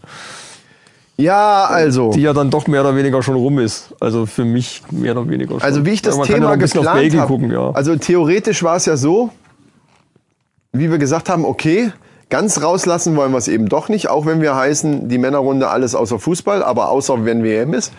Ja, 1.17 1.65
also. 1.65 2.11
die 2.11 2.21
ja 2.21 2.33
dann 2.33 2.51
doch 2.51 2.67
mehr 2.67 2.81
oder 2.81 2.95
weniger 2.95 3.23
schon 3.23 3.35
rum 3.35 3.57
ist. 3.59 3.93
Also 3.99 4.25
für 4.25 4.45
mich 4.45 4.83
mehr 4.91 5.13
oder 5.13 5.27
weniger 5.27 5.51
schon. 5.51 5.61
Also 5.61 5.85
wie 5.85 5.91
ich 5.91 6.01
das 6.03 6.15
Ja, 6.15 6.23
ja 6.23 6.33
Thema 6.35 6.51
auf 6.53 6.59
geplant 6.59 7.17
habe. 7.17 7.45
ja. 7.47 7.71
Also 7.71 7.95
theoretisch 7.95 8.61
war 8.61 8.75
es 8.75 8.85
ja 8.85 8.97
so, 8.97 9.31
wie 10.73 10.91
wir 10.91 10.99
gesagt 10.99 11.29
haben, 11.29 11.43
okay, 11.43 11.91
ganz 12.29 12.61
rauslassen 12.61 13.15
wollen 13.15 13.31
wir 13.31 13.39
es 13.39 13.47
eben 13.47 13.67
doch 13.67 13.89
nicht, 13.89 14.09
auch 14.09 14.25
wenn 14.25 14.41
wir 14.41 14.55
heißen, 14.55 15.09
die 15.09 15.17
Männerrunde 15.17 15.69
alles 15.69 15.95
außer 15.95 16.19
Fußball, 16.19 16.61
aber 16.61 16.89
außer 16.89 17.25
wenn 17.25 17.43
WM 17.43 17.73
ist. 17.73 17.93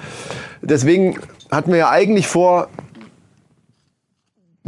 Deswegen 0.62 1.18
hatten 1.50 1.72
wir 1.72 1.78
ja 1.78 1.90
eigentlich 1.90 2.28
vor, 2.28 2.68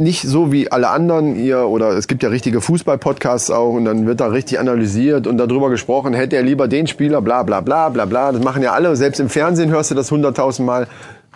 nicht 0.01 0.23
so 0.23 0.51
wie 0.51 0.71
alle 0.71 0.89
anderen 0.89 1.35
hier, 1.35 1.67
oder 1.67 1.91
es 1.91 2.07
gibt 2.07 2.23
ja 2.23 2.29
richtige 2.29 2.61
Fußball-Podcasts 2.61 3.51
auch 3.51 3.73
und 3.73 3.85
dann 3.85 4.05
wird 4.05 4.19
da 4.19 4.27
richtig 4.27 4.59
analysiert 4.59 5.27
und 5.27 5.37
darüber 5.37 5.69
gesprochen, 5.69 6.13
hätte 6.13 6.35
er 6.35 6.43
lieber 6.43 6.67
den 6.67 6.87
Spieler, 6.87 7.21
bla 7.21 7.43
bla 7.43 7.61
bla 7.61 7.89
bla 7.89 8.05
bla. 8.05 8.31
Das 8.31 8.43
machen 8.43 8.63
ja 8.63 8.73
alle, 8.73 8.95
selbst 8.95 9.19
im 9.19 9.29
Fernsehen 9.29 9.69
hörst 9.69 9.91
du 9.91 9.95
das 9.95 10.11
hunderttausend 10.11 10.65
Mal. 10.65 10.87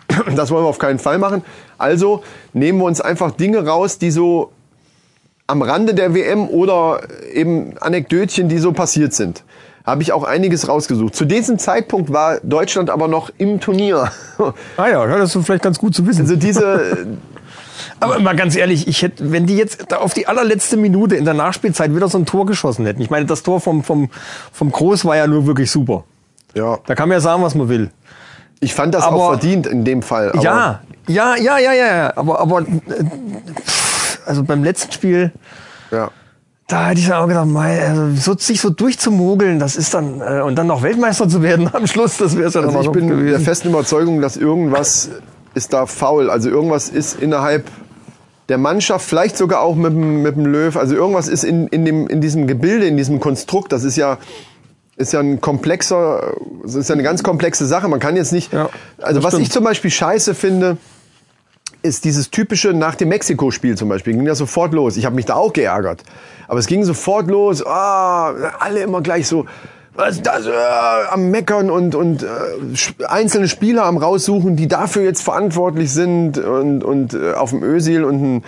Das 0.35 0.51
wollen 0.51 0.63
wir 0.63 0.69
auf 0.69 0.77
keinen 0.77 0.99
Fall 0.99 1.17
machen. 1.17 1.43
Also 1.77 2.23
nehmen 2.53 2.79
wir 2.79 2.85
uns 2.85 3.01
einfach 3.01 3.31
Dinge 3.31 3.65
raus, 3.65 3.97
die 3.97 4.11
so 4.11 4.51
am 5.47 5.61
Rande 5.61 5.93
der 5.93 6.13
WM 6.13 6.47
oder 6.47 7.01
eben 7.33 7.77
Anekdötchen, 7.79 8.49
die 8.49 8.57
so 8.57 8.71
passiert 8.71 9.13
sind. 9.13 9.43
Habe 9.85 10.01
ich 10.01 10.11
auch 10.11 10.23
einiges 10.23 10.67
rausgesucht. 10.67 11.15
Zu 11.15 11.25
diesem 11.25 11.59
Zeitpunkt 11.59 12.11
war 12.11 12.39
Deutschland 12.41 12.89
aber 12.89 13.07
noch 13.07 13.29
im 13.37 13.59
Turnier. 13.59 14.11
Ah 14.77 14.87
ja, 14.87 15.07
ja, 15.07 15.17
das 15.17 15.35
ist 15.35 15.45
vielleicht 15.45 15.63
ganz 15.63 15.77
gut 15.77 15.93
zu 15.93 16.07
wissen. 16.07 16.21
Also 16.21 16.35
diese, 16.35 17.07
Aber 17.99 18.19
mal 18.19 18.35
ganz 18.35 18.55
ehrlich, 18.55 18.87
ich 18.87 19.01
hätte, 19.01 19.31
wenn 19.31 19.45
die 19.45 19.55
jetzt 19.55 19.93
auf 19.95 20.13
die 20.13 20.27
allerletzte 20.27 20.77
Minute 20.77 21.15
in 21.15 21.25
der 21.25 21.33
Nachspielzeit 21.33 21.95
wieder 21.95 22.07
so 22.09 22.17
ein 22.17 22.25
Tor 22.25 22.45
geschossen 22.45 22.85
hätten. 22.85 23.01
Ich 23.01 23.09
meine, 23.09 23.25
das 23.25 23.41
Tor 23.43 23.61
vom, 23.61 23.83
vom, 23.83 24.09
vom 24.51 24.71
Groß 24.71 25.05
war 25.05 25.15
ja 25.15 25.27
nur 25.27 25.45
wirklich 25.47 25.71
super. 25.71 26.03
ja, 26.53 26.77
Da 26.85 26.95
kann 26.95 27.07
man 27.09 27.15
ja 27.17 27.21
sagen, 27.21 27.41
was 27.41 27.55
man 27.55 27.69
will. 27.69 27.89
ich 28.59 28.73
fand 28.73 28.93
das 28.93 29.03
Aber- 29.03 29.15
auch 29.15 29.27
verdient 29.29 29.65
in 29.67 29.85
dem 29.85 30.01
Fall. 30.01 30.31
Ja, 30.41 30.81
ja, 31.07 31.35
ja, 31.35 31.57
ja, 31.59 31.73
ja. 31.73 32.13
Aber, 32.17 32.39
aber, 32.39 32.61
äh, 32.61 32.65
also 34.25 34.43
beim 34.43 34.63
letzten 34.63 34.91
Spiel, 34.91 35.31
ja. 35.91 36.09
da 36.67 36.87
hätte 36.87 36.99
ich 36.99 37.07
dann 37.07 37.21
auch 37.23 37.27
gedacht, 37.27 37.45
mei, 37.47 37.81
also 37.87 38.09
so, 38.15 38.37
sich 38.37 38.59
so 38.59 38.69
durchzumogeln, 38.71 39.59
das 39.59 39.75
ist 39.75 39.93
dann, 39.93 40.19
äh, 40.21 40.41
und 40.41 40.55
dann 40.55 40.67
noch 40.67 40.81
Weltmeister 40.81 41.29
zu 41.29 41.41
werden 41.43 41.69
am 41.73 41.87
Schluss, 41.87 42.17
das 42.17 42.35
wäre 42.35 42.47
es 42.47 42.55
ja 42.55 42.61
Also 42.61 42.73
dann 42.73 42.81
ich 42.83 42.91
bin 42.91 43.07
der 43.07 43.17
gewesen. 43.17 43.43
festen 43.45 43.69
Überzeugung, 43.69 44.19
dass 44.21 44.35
irgendwas 44.35 45.09
ist 45.53 45.71
da 45.73 45.85
faul. 45.85 46.29
Also 46.29 46.49
irgendwas 46.49 46.89
ist 46.89 47.21
innerhalb 47.21 47.65
der 48.49 48.57
Mannschaft, 48.57 49.07
vielleicht 49.07 49.37
sogar 49.37 49.61
auch 49.61 49.75
mit 49.75 49.91
dem, 49.91 50.21
mit 50.21 50.35
dem 50.35 50.45
Löw. 50.45 50.75
Also 50.75 50.95
irgendwas 50.95 51.27
ist 51.27 51.43
in, 51.43 51.67
in, 51.67 51.85
dem, 51.85 52.07
in 52.07 52.21
diesem 52.21 52.47
Gebilde, 52.47 52.85
in 52.85 52.97
diesem 52.97 53.19
Konstrukt. 53.19 53.71
Das 53.71 53.83
ist 53.83 53.95
ja, 53.95 54.17
ist 54.97 55.13
ja 55.13 55.19
ein 55.19 55.41
komplexer, 55.41 56.35
ist 56.63 56.89
ja 56.89 56.93
eine 56.93 57.03
ganz 57.03 57.23
komplexe 57.23 57.65
Sache. 57.65 57.87
Man 57.87 57.99
kann 57.99 58.15
jetzt 58.15 58.31
nicht, 58.31 58.53
Ja, 58.53 58.69
also 59.01 59.23
was 59.23 59.33
stimmt. 59.33 59.47
ich 59.47 59.51
zum 59.51 59.63
Beispiel 59.63 59.91
scheiße 59.91 60.35
finde, 60.35 60.77
ist 61.81 62.05
dieses 62.05 62.31
typische 62.31 62.73
nach 62.73 62.95
dem 62.95 63.09
Mexiko-Spiel 63.09 63.77
zum 63.77 63.89
Beispiel, 63.89 64.13
ging 64.13 64.25
das 64.25 64.37
sofort 64.37 64.73
los. 64.73 64.97
Ich 64.97 65.05
habe 65.05 65.15
mich 65.15 65.25
da 65.25 65.35
auch 65.35 65.53
geärgert. 65.53 66.03
Aber 66.47 66.59
es 66.59 66.67
ging 66.67 66.83
sofort 66.83 67.27
los, 67.27 67.65
ah, 67.65 68.31
alle 68.59 68.81
immer 68.81 69.01
gleich 69.01 69.27
so, 69.27 69.45
was 69.95 70.17
ist 70.17 70.25
das, 70.25 70.45
äh, 70.45 70.51
am 71.11 71.29
Meckern 71.31 71.69
und, 71.69 71.95
und 71.95 72.23
äh, 72.23 72.27
einzelne 73.07 73.47
Spieler 73.47 73.85
am 73.85 73.97
raussuchen, 73.97 74.55
die 74.55 74.67
dafür 74.67 75.03
jetzt 75.03 75.21
verantwortlich 75.21 75.91
sind 75.91 76.37
und, 76.37 76.83
und 76.83 77.13
äh, 77.13 77.33
auf 77.33 77.51
dem 77.51 77.63
Ösil 77.63 78.03
und 78.03 78.21
ein 78.21 78.43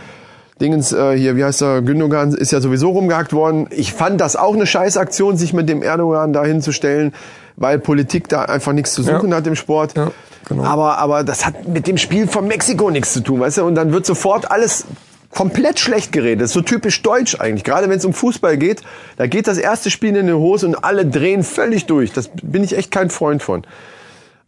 Dingens 0.59 0.91
äh, 0.91 1.15
hier, 1.15 1.35
wie 1.35 1.43
heißt 1.43 1.61
er, 1.61 1.81
Gündogan 1.83 2.33
ist 2.33 2.51
ja 2.51 2.59
sowieso 2.59 2.89
rumgehackt 2.89 3.31
worden. 3.31 3.67
Ich 3.69 3.93
fand 3.93 4.19
das 4.19 4.35
auch 4.35 4.55
eine 4.55 4.65
Scheißaktion, 4.65 5.37
sich 5.37 5.53
mit 5.53 5.69
dem 5.69 5.83
Erdogan 5.83 6.33
da 6.33 6.43
hinzustellen, 6.43 7.13
weil 7.57 7.77
Politik 7.77 8.27
da 8.27 8.41
einfach 8.43 8.73
nichts 8.73 8.93
zu 8.93 9.03
suchen 9.03 9.29
Ja. 9.29 9.37
hat 9.37 9.45
im 9.47 9.55
Sport. 9.55 9.95
Ja. 9.95 10.09
genau. 10.47 10.63
Aber, 10.63 10.97
aber 10.97 11.23
das 11.23 11.45
hat 11.45 11.67
mit 11.67 11.85
dem 11.85 11.97
Spiel 11.99 12.27
von 12.27 12.47
Mexiko 12.47 12.89
nichts 12.89 13.13
zu 13.13 13.21
tun, 13.21 13.39
weißt 13.39 13.59
du? 13.59 13.65
Und 13.65 13.75
dann 13.75 13.91
wird 13.93 14.07
sofort 14.07 14.49
alles 14.49 14.85
komplett 15.31 15.79
schlecht 15.79 16.11
geredet. 16.11 16.41
Das 16.41 16.49
ist 16.49 16.53
so 16.53 16.61
typisch 16.61 17.01
deutsch 17.01 17.39
eigentlich. 17.39 17.63
Gerade 17.63 17.89
wenn 17.89 17.97
es 17.97 18.05
um 18.05 18.13
Fußball 18.13 18.57
geht, 18.57 18.81
da 19.17 19.27
geht 19.27 19.47
das 19.47 19.57
erste 19.57 19.89
Spiel 19.91 20.15
in 20.15 20.27
die 20.27 20.33
Hose 20.33 20.67
und 20.67 20.75
alle 20.75 21.05
drehen 21.05 21.43
völlig 21.43 21.85
durch. 21.85 22.13
Das 22.13 22.29
bin 22.41 22.63
ich 22.63 22.77
echt 22.77 22.91
kein 22.91 23.09
Freund 23.09 23.43
von. 23.43 23.65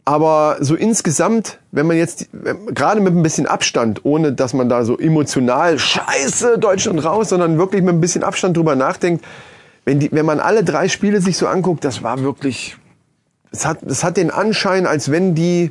Aber 0.04 0.56
so 0.60 0.74
insgesamt, 0.74 1.58
wenn 1.72 1.86
man 1.86 1.96
jetzt, 1.96 2.28
gerade 2.74 3.00
mit 3.00 3.14
ein 3.14 3.22
bisschen 3.22 3.46
Abstand, 3.46 4.04
ohne 4.04 4.32
dass 4.32 4.54
man 4.54 4.68
da 4.68 4.84
so 4.84 4.98
emotional 4.98 5.78
scheiße 5.78 6.58
Deutschland 6.58 7.04
raus, 7.04 7.28
sondern 7.28 7.58
wirklich 7.58 7.82
mit 7.82 7.94
ein 7.94 8.00
bisschen 8.00 8.24
Abstand 8.24 8.56
drüber 8.56 8.74
nachdenkt, 8.74 9.24
wenn, 9.84 10.00
die, 10.00 10.10
wenn 10.10 10.26
man 10.26 10.40
alle 10.40 10.64
drei 10.64 10.88
Spiele 10.88 11.20
sich 11.20 11.36
so 11.36 11.46
anguckt, 11.46 11.84
das 11.84 12.02
war 12.02 12.22
wirklich, 12.22 12.76
es 13.52 13.66
hat, 13.66 13.82
es 13.82 14.02
hat 14.02 14.16
den 14.16 14.30
Anschein, 14.30 14.86
als 14.86 15.10
wenn 15.10 15.34
die, 15.34 15.70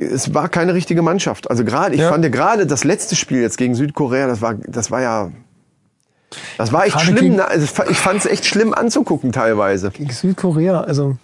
es 0.00 0.32
war 0.34 0.48
keine 0.48 0.74
richtige 0.74 1.02
Mannschaft. 1.02 1.50
Also 1.50 1.64
gerade, 1.64 1.94
ich 1.94 2.00
Ja. 2.00 2.08
fand 2.10 2.24
ja 2.24 2.30
gerade 2.30 2.66
das 2.66 2.84
letzte 2.84 3.16
Spiel 3.16 3.40
jetzt 3.42 3.58
gegen 3.58 3.74
Südkorea, 3.74 4.26
das 4.26 4.40
war, 4.40 4.54
das 4.54 4.90
war 4.90 5.00
ja, 5.02 5.30
das 6.58 6.72
war 6.72 6.84
echt 6.86 6.94
Gerade 6.94 7.06
schlimm. 7.06 7.16
gegen-? 7.36 7.40
Also 7.40 7.66
ich 7.90 7.98
fand 7.98 8.18
es 8.20 8.26
echt 8.26 8.46
schlimm 8.46 8.72
anzugucken 8.74 9.32
teilweise. 9.32 9.90
Gegen 9.90 10.10
Südkorea, 10.10 10.80
also. 10.80 11.16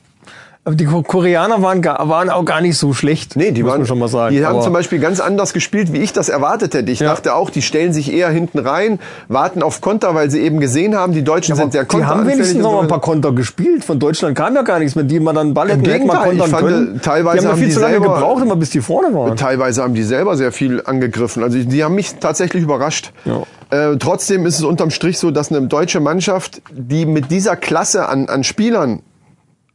Aber 0.66 0.74
die 0.74 0.84
Ko- 0.84 1.02
Koreaner 1.02 1.62
waren, 1.62 1.84
waren 1.84 2.28
auch 2.28 2.44
gar 2.44 2.60
nicht 2.60 2.76
so 2.76 2.92
schlecht. 2.92 3.36
Nee, 3.36 3.52
die 3.52 3.62
muss 3.62 3.70
waren 3.70 3.78
man 3.82 3.86
schon 3.86 3.98
mal 4.00 4.08
sagen. 4.08 4.34
Die 4.34 4.44
haben 4.44 4.56
Aber- 4.56 4.64
zum 4.64 4.72
Beispiel 4.72 4.98
ganz 4.98 5.20
anders 5.20 5.52
gespielt, 5.52 5.92
wie 5.92 5.98
ich 5.98 6.12
das 6.12 6.28
erwartet 6.28 6.74
hätte. 6.74 6.90
Ich 6.90 6.98
Ja. 6.98 7.06
dachte 7.10 7.36
auch, 7.36 7.50
die 7.50 7.62
stellen 7.62 7.92
sich 7.92 8.12
eher 8.12 8.30
hinten 8.30 8.58
rein, 8.58 8.98
warten 9.28 9.62
auf 9.62 9.80
Konter, 9.80 10.16
weil 10.16 10.28
sie 10.28 10.40
eben 10.40 10.58
gesehen 10.58 10.96
haben, 10.96 11.12
die 11.12 11.22
Deutschen 11.22 11.54
sind 11.54 11.70
sehr 11.72 11.84
die 11.84 12.04
haben 12.04 12.26
wenigstens 12.26 12.60
noch 12.60 12.72
mal 12.72 12.80
ein 12.82 12.88
paar 12.88 13.00
Konter 13.00 13.30
gespielt. 13.30 13.84
Von 13.84 14.00
Deutschland 14.00 14.36
kam 14.36 14.56
ja 14.56 14.62
gar 14.62 14.80
nichts, 14.80 14.96
mit 14.96 15.08
denen 15.08 15.24
man 15.24 15.36
dann 15.36 15.54
Ball 15.54 15.70
Im 15.70 15.76
hätten, 15.78 15.84
Gegenteil, 15.84 16.32
ich 16.32 16.38
kontern 16.40 16.50
fand, 16.50 16.66
können. 16.66 17.00
teilweise 17.00 17.36
die 17.36 17.38
haben 17.38 17.44
ja 17.44 17.50
haben 17.52 17.58
viel 17.58 17.68
die 17.68 17.72
zu 17.74 17.80
lange 17.80 17.92
selber- 18.00 18.14
gebraucht, 18.14 18.42
immer 18.42 18.56
bis 18.56 18.70
die 18.70 18.80
vorne 18.80 19.14
waren. 19.14 19.36
Teilweise 19.36 19.84
haben 19.84 19.94
die 19.94 20.02
selber 20.02 20.36
sehr 20.36 20.50
viel 20.50 20.82
angegriffen. 20.84 21.44
Also 21.44 21.58
die 21.58 21.84
haben 21.84 21.94
mich 21.94 22.16
tatsächlich 22.18 22.64
überrascht. 22.64 23.12
Ja. 23.24 23.42
Äh, 23.70 23.98
trotzdem 23.98 24.44
ist 24.46 24.58
es 24.58 24.64
unterm 24.64 24.90
Strich 24.90 25.18
so, 25.20 25.30
dass 25.30 25.52
eine 25.52 25.62
deutsche 25.68 26.00
Mannschaft, 26.00 26.60
die 26.72 27.06
mit 27.06 27.30
dieser 27.30 27.54
Klasse 27.54 28.08
an, 28.08 28.28
an 28.28 28.42
Spielern 28.42 29.02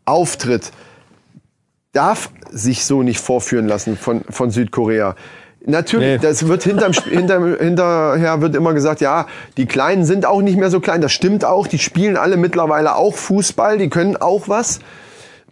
auftritt, 0.06 0.72
darf 1.94 2.30
sich 2.52 2.86
so 2.86 3.04
nicht 3.04 3.20
vorführen 3.20 3.68
lassen 3.68 3.98
von, 3.98 4.22
von 4.30 4.52
Südkorea. 4.52 5.16
Natürlich, 5.66 6.08
Nee. 6.08 6.18
das 6.18 6.48
wird 6.48 6.64
hinterm, 6.64 6.92
hinterm, 6.94 7.56
hinterher 7.58 8.42
wird 8.42 8.56
immer 8.56 8.74
gesagt, 8.74 9.00
ja, 9.00 9.28
die 9.58 9.68
Kleinen 9.68 10.06
sind 10.06 10.26
auch 10.26 10.42
nicht 10.42 10.58
mehr 10.58 10.72
so 10.72 10.80
klein. 10.80 11.02
Das 11.02 11.12
stimmt 11.12 11.46
auch. 11.46 11.68
Die 11.68 11.78
spielen 11.78 12.18
alle 12.18 12.38
mittlerweile 12.38 12.96
auch 12.96 13.14
Fußball. 13.14 13.78
Die 13.78 13.90
können 13.90 14.18
auch 14.18 14.48
was. 14.48 14.80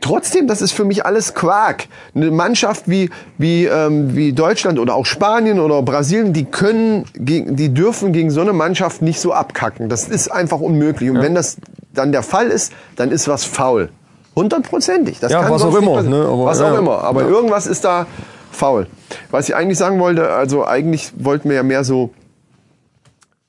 Trotzdem, 0.01 0.47
das 0.47 0.61
ist 0.61 0.71
für 0.71 0.85
mich 0.85 1.05
alles 1.05 1.33
Quark. 1.35 1.87
Eine 2.15 2.31
Mannschaft 2.31 2.89
wie, 2.89 3.09
wie, 3.37 3.65
ähm, 3.65 4.15
wie 4.15 4.31
Deutschland 4.33 4.79
oder 4.79 4.95
auch 4.95 5.05
Spanien 5.05 5.59
oder 5.59 5.81
Brasilien, 5.83 6.31
die 6.33 6.45
können, 6.45 7.03
die 7.13 7.73
dürfen 7.73 8.13
gegen 8.13 8.31
so 8.31 8.41
eine 8.41 8.53
Mannschaft 8.53 9.01
nicht 9.01 9.19
so 9.19 9.33
abkacken. 9.33 9.89
Das 9.89 10.07
ist 10.07 10.29
einfach 10.29 10.59
unmöglich. 10.61 11.11
Und 11.11 11.21
wenn 11.21 11.35
das 11.35 11.57
dann 11.93 12.11
der 12.13 12.23
Fall 12.23 12.47
ist, 12.47 12.71
dann 12.95 13.11
ist 13.11 13.27
was 13.27 13.43
faul. 13.43 13.89
Hundertprozentig. 14.35 15.19
Das 15.19 15.31
Ja, 15.31 15.41
kann 15.41 15.51
was 15.51 15.63
auch 15.63 15.73
nicht 15.73 15.81
immer, 15.81 16.01
ne? 16.03 16.25
Aber, 16.25 16.45
was 16.45 16.61
auch 16.61 16.73
ja. 16.73 16.79
immer. 16.79 17.03
Aber 17.03 17.23
irgendwas 17.23 17.67
ist 17.67 17.83
da 17.83 18.07
faul. 18.51 18.87
Was 19.31 19.49
ich 19.49 19.55
eigentlich 19.55 19.77
sagen 19.77 19.99
wollte, 19.99 20.29
also 20.31 20.65
eigentlich 20.65 21.11
wollten 21.17 21.49
wir 21.49 21.55
ja 21.57 21.63
mehr 21.63 21.83
so 21.83 22.11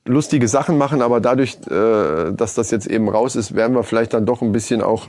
lustige 0.05 0.47
Sachen 0.47 0.77
machen, 0.77 1.01
aber 1.01 1.21
dadurch, 1.21 1.57
äh, 1.69 2.31
dass 2.33 2.55
das 2.55 2.71
jetzt 2.71 2.87
eben 2.87 3.09
raus 3.09 3.35
ist, 3.35 3.55
werden 3.55 3.75
wir 3.75 3.83
vielleicht 3.83 4.13
dann 4.13 4.25
doch 4.25 4.41
ein 4.41 4.51
bisschen 4.51 4.81
auch 4.81 5.07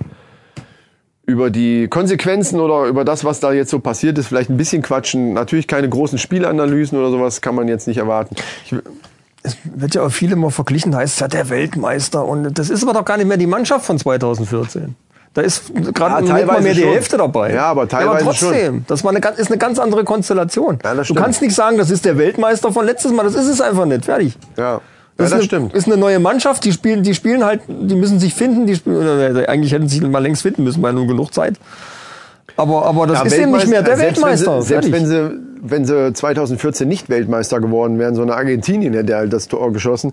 über 1.25 1.51
die 1.51 1.89
Konsequenzen 1.89 2.61
oder 2.61 2.87
über 2.87 3.05
das, 3.05 3.25
was 3.25 3.41
da 3.41 3.53
jetzt 3.53 3.71
so 3.71 3.79
passiert 3.79 4.19
ist, 4.19 4.27
vielleicht 4.27 4.51
ein 4.51 4.57
bisschen 4.57 4.83
quatschen. 4.83 5.33
Natürlich 5.33 5.67
keine 5.69 5.89
großen 5.89 6.19
Spielanalysen 6.19 6.99
oder 6.99 7.11
sowas 7.11 7.41
kann 7.41 7.55
man 7.55 7.69
jetzt 7.69 7.87
nicht 7.87 7.99
erwarten. 7.99 8.35
Ich, 8.65 8.75
Es 9.45 9.57
wird 9.65 9.95
ja 9.95 10.03
auch 10.03 10.11
viel 10.11 10.33
immer 10.33 10.51
verglichen, 10.51 10.95
heißt 10.95 11.21
ja 11.21 11.29
der 11.29 11.49
Weltmeister. 11.49 12.25
Und 12.25 12.59
das 12.59 12.71
ist 12.71 12.83
aber 12.83 12.93
doch 12.93 13.05
gar 13.05 13.17
nicht 13.17 13.27
mehr 13.29 13.37
die 13.37 13.47
Mannschaft 13.47 13.87
von 13.87 13.99
2014. 13.99 14.97
Da 15.35 15.41
ist 15.41 15.73
gerade 15.95 16.27
Ja, 16.27 16.33
teilweise 16.35 16.63
mehr 16.63 16.75
die 16.75 16.81
schon. 16.83 16.91
Hälfte 16.91 17.17
dabei. 17.17 17.55
Ja, 17.55 17.65
aber 17.67 17.89
teilweise 17.89 18.25
aber 18.27 18.35
trotzdem, 18.35 18.85
das 18.87 19.03
war 19.03 19.15
eine, 19.15 19.21
ist 19.39 19.49
eine 19.51 19.59
ganz 19.59 19.79
andere 19.79 20.05
Konstellation. 20.05 20.79
Ja, 20.85 20.95
das 20.95 21.09
du 21.09 21.15
kannst 21.15 21.41
nicht 21.41 21.55
sagen, 21.55 21.79
das 21.79 21.91
ist 21.91 22.05
der 22.05 22.19
Weltmeister 22.19 22.71
von 22.71 22.85
letztes 22.85 23.13
Mal. 23.13 23.23
Das 23.25 23.35
ist 23.35 23.49
es 23.49 23.61
einfach 23.61 23.87
nicht. 23.87 24.05
Fertig. 24.05 24.37
ja, 24.59 24.63
ja, 24.75 24.81
Das, 25.17 25.31
das 25.31 25.39
ist, 25.41 25.47
stimmt. 25.47 25.71
eine, 25.71 25.79
ist 25.79 25.87
eine 25.87 25.97
neue 25.97 26.19
Mannschaft, 26.19 26.65
die 26.65 26.73
spielen, 26.73 27.03
die 27.03 27.15
spielen 27.15 27.45
halt, 27.45 27.63
die 27.67 27.95
müssen 27.95 28.21
sich 28.21 28.35
finden, 28.35 28.67
die 28.67 28.77
spielen, 28.77 28.97
oder 28.97 29.49
eigentlich 29.49 29.73
hätten 29.73 29.89
sie 29.89 30.01
sich 30.01 30.07
mal 30.07 30.19
längst 30.23 30.43
finden 30.43 30.65
müssen, 30.65 30.83
weil 30.83 30.93
nur 30.93 31.07
genug 31.07 31.33
Zeit. 31.33 31.55
Aber, 32.57 32.85
aber 32.85 33.07
das 33.07 33.21
Ja, 33.21 33.25
ist 33.25 33.39
eben 33.39 33.53
nicht 33.53 33.69
mehr 33.69 33.83
der 33.83 33.97
selbst 33.97 34.23
Weltmeister. 34.23 34.57
Wenn 34.57 34.63
sie, 34.63 34.69
selbst 34.69 34.93
wenn 34.93 35.07
sie, 35.07 35.31
wenn 35.63 35.85
sie 35.87 36.13
2014 36.13 36.87
nicht 36.87 37.09
Weltmeister 37.09 37.61
geworden 37.61 37.99
wären, 37.99 38.15
so 38.15 38.21
eine 38.23 38.35
Argentinien 38.35 38.93
hätte 38.93 39.17
halt 39.17 39.33
das 39.33 39.49
Tor 39.49 39.73
geschossen, 39.73 40.13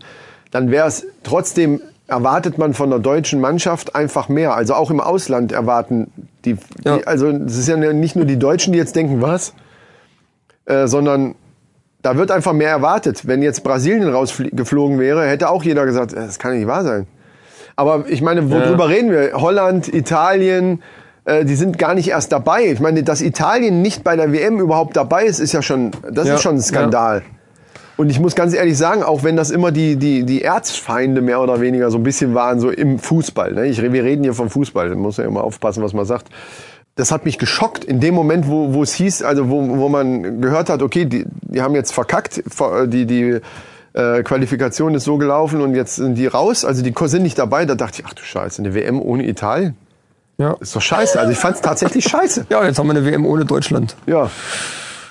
dann 0.52 0.72
wäre 0.72 0.88
es 0.88 1.06
trotzdem, 1.24 1.82
erwartet 2.10 2.58
man 2.58 2.74
von 2.74 2.90
der 2.90 3.00
deutschen 3.00 3.40
Mannschaft 3.40 3.96
einfach 3.96 4.30
mehr. 4.30 4.54
Also 4.56 4.74
auch 4.74 4.92
im 4.92 5.00
Ausland 5.00 5.52
erwarten 5.52 6.12
die, 6.46 6.58
Ja. 6.84 6.98
die 6.98 7.08
also 7.08 7.28
es 7.30 7.58
ist 7.58 7.68
ja 7.68 7.78
nicht 7.78 8.16
nur 8.16 8.26
die 8.26 8.38
Deutschen, 8.40 8.74
die 8.74 8.80
jetzt 8.80 8.96
denken, 8.96 9.22
was, 9.22 9.54
äh, 10.66 10.88
sondern 10.88 11.36
da 12.02 12.16
wird 12.18 12.32
einfach 12.32 12.54
mehr 12.54 12.70
erwartet. 12.70 13.28
Wenn 13.28 13.42
jetzt 13.42 13.64
Brasilien 13.64 14.10
rausgeflogen 14.10 15.00
wäre, 15.00 15.28
hätte 15.28 15.50
auch 15.50 15.64
jeder 15.64 15.86
gesagt, 15.86 16.14
das 16.14 16.40
kann 16.40 16.58
nicht 16.58 16.68
wahr 16.68 16.84
sein. 16.84 17.08
Aber 17.76 18.06
ich 18.08 18.22
meine, 18.22 18.50
worüber 18.52 18.90
reden 18.90 19.12
wir? 19.12 19.34
Holland, 19.34 19.88
Italien, 19.94 20.82
äh, 21.26 21.46
die 21.46 21.56
sind 21.56 21.78
gar 21.78 21.94
nicht 21.94 22.10
erst 22.10 22.32
dabei. 22.32 22.66
Ich 22.66 22.80
meine, 22.80 23.04
dass 23.04 23.22
Italien 23.22 23.82
nicht 23.82 24.04
bei 24.04 24.16
der 24.16 24.34
WM 24.34 24.60
überhaupt 24.60 24.98
dabei 24.98 25.26
ist, 25.26 25.40
ist 25.40 25.54
ja 25.54 25.62
schon, 25.62 25.92
das 26.12 26.28
Ja, 26.28 26.36
ist 26.36 26.42
schon 26.42 26.56
ein 26.56 26.62
Skandal. 26.62 27.22
Und 28.00 28.10
ich 28.10 28.18
muss 28.22 28.34
ganz 28.34 28.54
ehrlich 28.54 28.78
sagen, 28.78 29.04
auch 29.04 29.24
wenn 29.24 29.36
das 29.36 29.50
immer 29.50 29.72
die, 29.74 29.98
die, 29.98 30.24
die 30.24 30.42
Erzfeinde 30.42 31.22
mehr 31.22 31.42
oder 31.42 31.60
weniger 31.60 31.92
so 31.92 31.98
ein 31.98 32.04
bisschen 32.04 32.34
waren, 32.34 32.62
so 32.62 32.70
im 32.70 32.98
Fußball. 32.98 33.52
Ne? 33.52 33.66
Ich, 33.66 33.82
wir 33.82 34.04
reden 34.06 34.24
hier 34.24 34.34
vom 34.34 34.50
Fußball, 34.50 34.88
da 34.88 34.96
muss 34.96 35.18
ja 35.18 35.26
immer 35.26 35.44
aufpassen, 35.44 35.84
was 35.84 35.92
man 35.92 36.06
sagt. 36.06 36.28
Das 36.96 37.12
hat 37.12 37.26
mich 37.26 37.38
geschockt 37.38 37.84
in 37.84 38.00
dem 38.00 38.14
Moment, 38.16 38.48
wo, 38.48 38.74
wo 38.74 38.84
es 38.84 38.94
hieß, 38.94 39.22
also 39.24 39.50
wo, 39.50 39.68
wo 39.78 39.90
man 39.90 40.40
gehört 40.40 40.70
hat, 40.70 40.82
okay, 40.82 41.04
die, 41.04 41.26
die 41.42 41.62
haben 41.62 41.76
jetzt 41.76 41.92
verkackt, 41.92 42.42
ver- 42.48 42.88
die, 42.88 43.06
die 43.06 43.42
äh, 43.92 44.24
Qualifikation 44.24 44.96
ist 44.96 45.04
so 45.04 45.18
gelaufen 45.18 45.60
und 45.60 45.76
jetzt 45.76 45.98
sind 45.98 46.16
die 46.16 46.28
raus, 46.28 46.64
also 46.64 46.82
die 46.82 46.94
sind 47.08 47.24
nicht 47.24 47.38
dabei. 47.38 47.66
Da 47.66 47.76
dachte 47.76 48.00
ich, 48.02 48.06
ach 48.08 48.14
du 48.14 48.24
Scheiße, 48.24 48.62
eine 48.62 48.74
WM 48.76 49.02
ohne 49.02 49.28
Italien? 49.28 49.76
ja. 50.38 50.56
Ist 50.62 50.74
doch 50.74 50.82
scheiße. 50.82 51.20
Also 51.20 51.34
ich 51.34 51.38
fand 51.38 51.56
es 51.58 51.62
tatsächlich 51.62 52.06
scheiße. 52.06 52.46
ja, 52.50 52.64
jetzt 52.66 52.80
haben 52.80 52.88
wir 52.88 52.96
eine 52.96 53.06
WM 53.06 53.26
ohne 53.26 53.44
Deutschland. 53.44 53.98
Ja. 54.06 54.30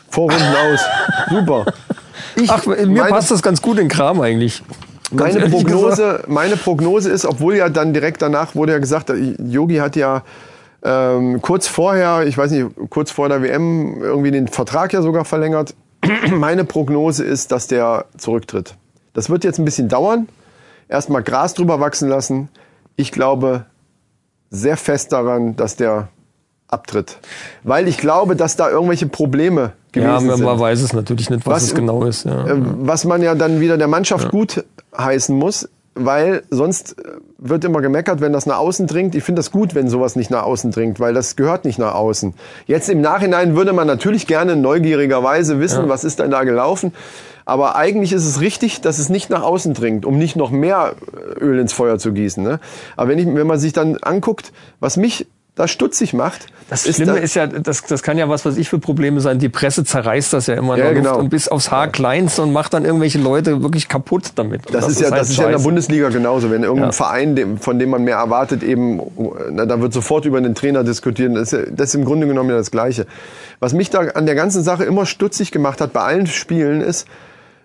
Vorrunden 0.09 0.43
aus. 0.73 0.81
Super. 1.29 1.67
Ich, 2.41 2.51
Ach, 2.51 2.67
mir 2.67 2.87
meine- 2.87 3.09
passt 3.09 3.31
das 3.31 3.43
ganz 3.43 3.61
gut 3.63 3.79
in 3.79 3.89
Kram 3.89 4.21
eigentlich. 4.21 4.63
Ganz 5.17 5.35
Meine 5.35 5.47
gesagt. 5.47 5.53
Prognose, 5.53 6.25
meine 6.29 6.57
Prognose 6.57 7.11
ist, 7.11 7.25
obwohl 7.25 7.57
ja 7.57 7.69
dann 7.71 7.95
direkt 7.95 8.21
danach 8.21 8.55
wurde 8.55 8.73
ja 8.73 8.79
gesagt, 8.79 9.11
Yogi 9.39 9.77
hat 9.77 9.97
ja 9.97 10.23
ähm, 10.83 11.41
kurz 11.41 11.67
vorher, 11.67 12.27
ich 12.27 12.37
weiß 12.37 12.51
nicht, 12.51 12.67
kurz 12.91 13.11
vor 13.11 13.29
der 13.29 13.43
WM 13.43 14.03
irgendwie 14.03 14.31
den 14.31 14.49
Vertrag 14.49 14.93
ja 14.93 15.01
sogar 15.03 15.25
verlängert. 15.25 15.75
Meine 16.31 16.65
Prognose 16.65 17.25
ist, 17.25 17.51
dass 17.53 17.67
der 17.67 18.05
zurücktritt. 18.19 18.77
Das 19.15 19.31
wird 19.31 19.45
jetzt 19.45 19.59
ein 19.59 19.65
bisschen 19.65 19.89
dauern. 19.89 20.29
Erstmal 20.89 21.23
Gras 21.23 21.55
drüber 21.55 21.81
wachsen 21.81 22.09
lassen. 22.09 22.49
Ich 22.97 23.11
glaube 23.11 23.65
sehr 24.51 24.77
fest 24.77 25.13
daran, 25.13 25.57
dass 25.57 25.77
der 25.77 26.09
abtritt. 26.69 27.19
Weil 27.65 27.89
ich 27.89 27.99
glaube, 27.99 28.37
dass 28.37 28.57
da 28.57 28.69
irgendwelche 28.71 29.07
Probleme 29.07 29.73
gewesen 29.93 30.09
Ja, 30.09 30.21
man, 30.21 30.37
sind. 30.37 30.45
man 30.47 30.61
weiß 30.61 30.83
es 30.83 30.93
natürlich 30.93 31.31
nicht, 31.31 31.47
was, 31.47 31.55
Was 31.55 31.63
es 31.65 31.75
genau 31.75 32.05
ist. 32.05 32.25
Ja. 32.25 32.47
Äh, 32.47 32.55
was 32.57 33.05
man 33.05 33.23
ja 33.23 33.35
dann 33.35 33.61
wieder 33.61 33.79
der 33.79 33.89
Mannschaft 33.89 34.31
gut 34.31 34.65
heißen 34.97 35.35
muss, 35.37 35.69
weil 35.95 36.43
sonst 36.51 36.99
äh, 36.99 37.13
wird 37.39 37.65
immer 37.65 37.81
gemeckert, 37.81 38.21
wenn 38.21 38.33
das 38.33 38.47
nach 38.47 38.59
außen 38.59 38.87
dringt. 38.87 39.15
Ich 39.15 39.25
finde 39.25 39.41
das 39.41 39.51
gut, 39.51 39.75
wenn 39.75 39.89
sowas 39.89 40.15
nicht 40.17 40.31
nach 40.31 40.43
außen 40.43 40.71
dringt, 40.71 41.01
weil 41.01 41.15
das 41.15 41.37
gehört 41.37 41.65
nicht 41.65 41.79
nach 41.79 41.95
außen. 41.95 42.35
Jetzt 42.67 42.89
im 42.89 43.01
Nachhinein 43.01 43.57
würde 43.57 43.73
man 43.73 43.87
natürlich 43.87 44.27
gerne 44.27 44.55
neugierigerweise 44.57 45.61
wissen, 45.61 45.89
was 45.89 46.05
ist 46.05 46.19
denn 46.19 46.31
da 46.31 46.45
gelaufen. 46.45 46.93
Aber 47.45 47.77
eigentlich 47.77 48.13
ist 48.13 48.27
es 48.27 48.43
richtig, 48.43 48.83
dass 48.83 48.99
es 48.99 49.09
nicht 49.09 49.31
nach 49.31 49.43
außen 49.43 49.73
dringt, 49.73 50.05
um 50.05 50.19
nicht 50.19 50.37
noch 50.37 50.51
mehr 50.51 50.93
äh, 51.17 51.39
Öl 51.43 51.59
ins 51.59 51.73
Feuer 51.73 51.99
zu 51.99 52.13
gießen. 52.13 52.43
Ne? 52.43 52.61
Aber 52.95 53.09
wenn, 53.09 53.19
ich, 53.19 53.27
wenn 53.27 53.47
man 53.47 53.59
sich 53.59 53.73
dann 53.73 53.97
anguckt, 54.03 54.53
was 54.81 54.99
mich 54.99 55.27
da 55.59 55.67
stutzig 55.67 56.13
macht, 56.15 56.47
Das 56.71 56.87
ist 56.87 56.97
Schlimme 56.97 57.13
da, 57.15 57.19
ist 57.19 57.35
ja, 57.35 57.47
das, 57.47 57.83
das 57.83 58.03
kann 58.03 58.17
ja 58.17 58.29
was, 58.29 58.45
was 58.45 58.57
ich 58.57 58.69
für 58.69 58.79
Probleme 58.79 59.21
sein. 59.21 59.39
Die 59.39 59.49
Presse 59.49 59.85
zerreißt 59.85 60.33
das 60.33 60.47
ja 60.47 60.55
immer 60.55 60.77
Ja, 60.79 60.93
genau. 60.93 61.19
und 61.19 61.31
bis 61.31 61.49
aufs 61.49 61.71
Haar 61.71 61.89
kleinste 61.89 62.43
und 62.43 62.53
macht 62.53 62.75
dann 62.75 62.85
irgendwelche 62.85 63.19
Leute 63.19 63.63
wirklich 63.63 63.89
kaputt 63.89 64.33
damit. 64.37 64.67
Und 64.67 64.75
Das, 64.75 64.89
ist 64.89 65.01
ja, 65.01 65.11
halt 65.11 65.21
das 65.21 65.31
ist 65.31 65.39
ja 65.39 65.47
in 65.47 65.53
der. 65.53 65.59
Bundesliga 65.59 66.11
genauso. 66.11 66.51
Wenn 66.51 66.63
irgendein 66.63 66.91
Ja. 66.91 66.93
Verein, 66.93 67.35
dem, 67.35 67.59
von 67.59 67.79
dem 67.79 67.91
man 67.91 68.05
mehr 68.05 68.17
erwartet, 68.17 68.63
eben, 68.63 69.01
na, 69.51 69.67
da 69.67 69.81
wird 69.81 69.93
sofort 69.93 70.25
über 70.25 70.41
den 70.41 70.55
Trainer 70.55 70.85
diskutieren. 70.85 71.35
Das 71.35 71.53
ist, 71.53 71.59
ja, 71.59 71.73
das 71.73 71.89
ist 71.89 71.95
im 71.97 72.05
Grunde 72.05 72.27
genommen 72.29 72.51
ja 72.51 72.57
das 72.57 72.71
Gleiche. 72.71 73.07
Was 73.59 73.73
mich 73.73 73.91
da 73.91 74.01
an 74.01 74.27
der 74.27 74.35
ganzen 74.37 74.63
Sache 74.63 74.85
immer 74.85 75.07
stutzig 75.07 75.51
gemacht 75.51 75.81
hat 75.81 75.93
bei 75.93 76.03
allen 76.03 76.27
Spielen 76.29 76.81
ist, 76.81 77.07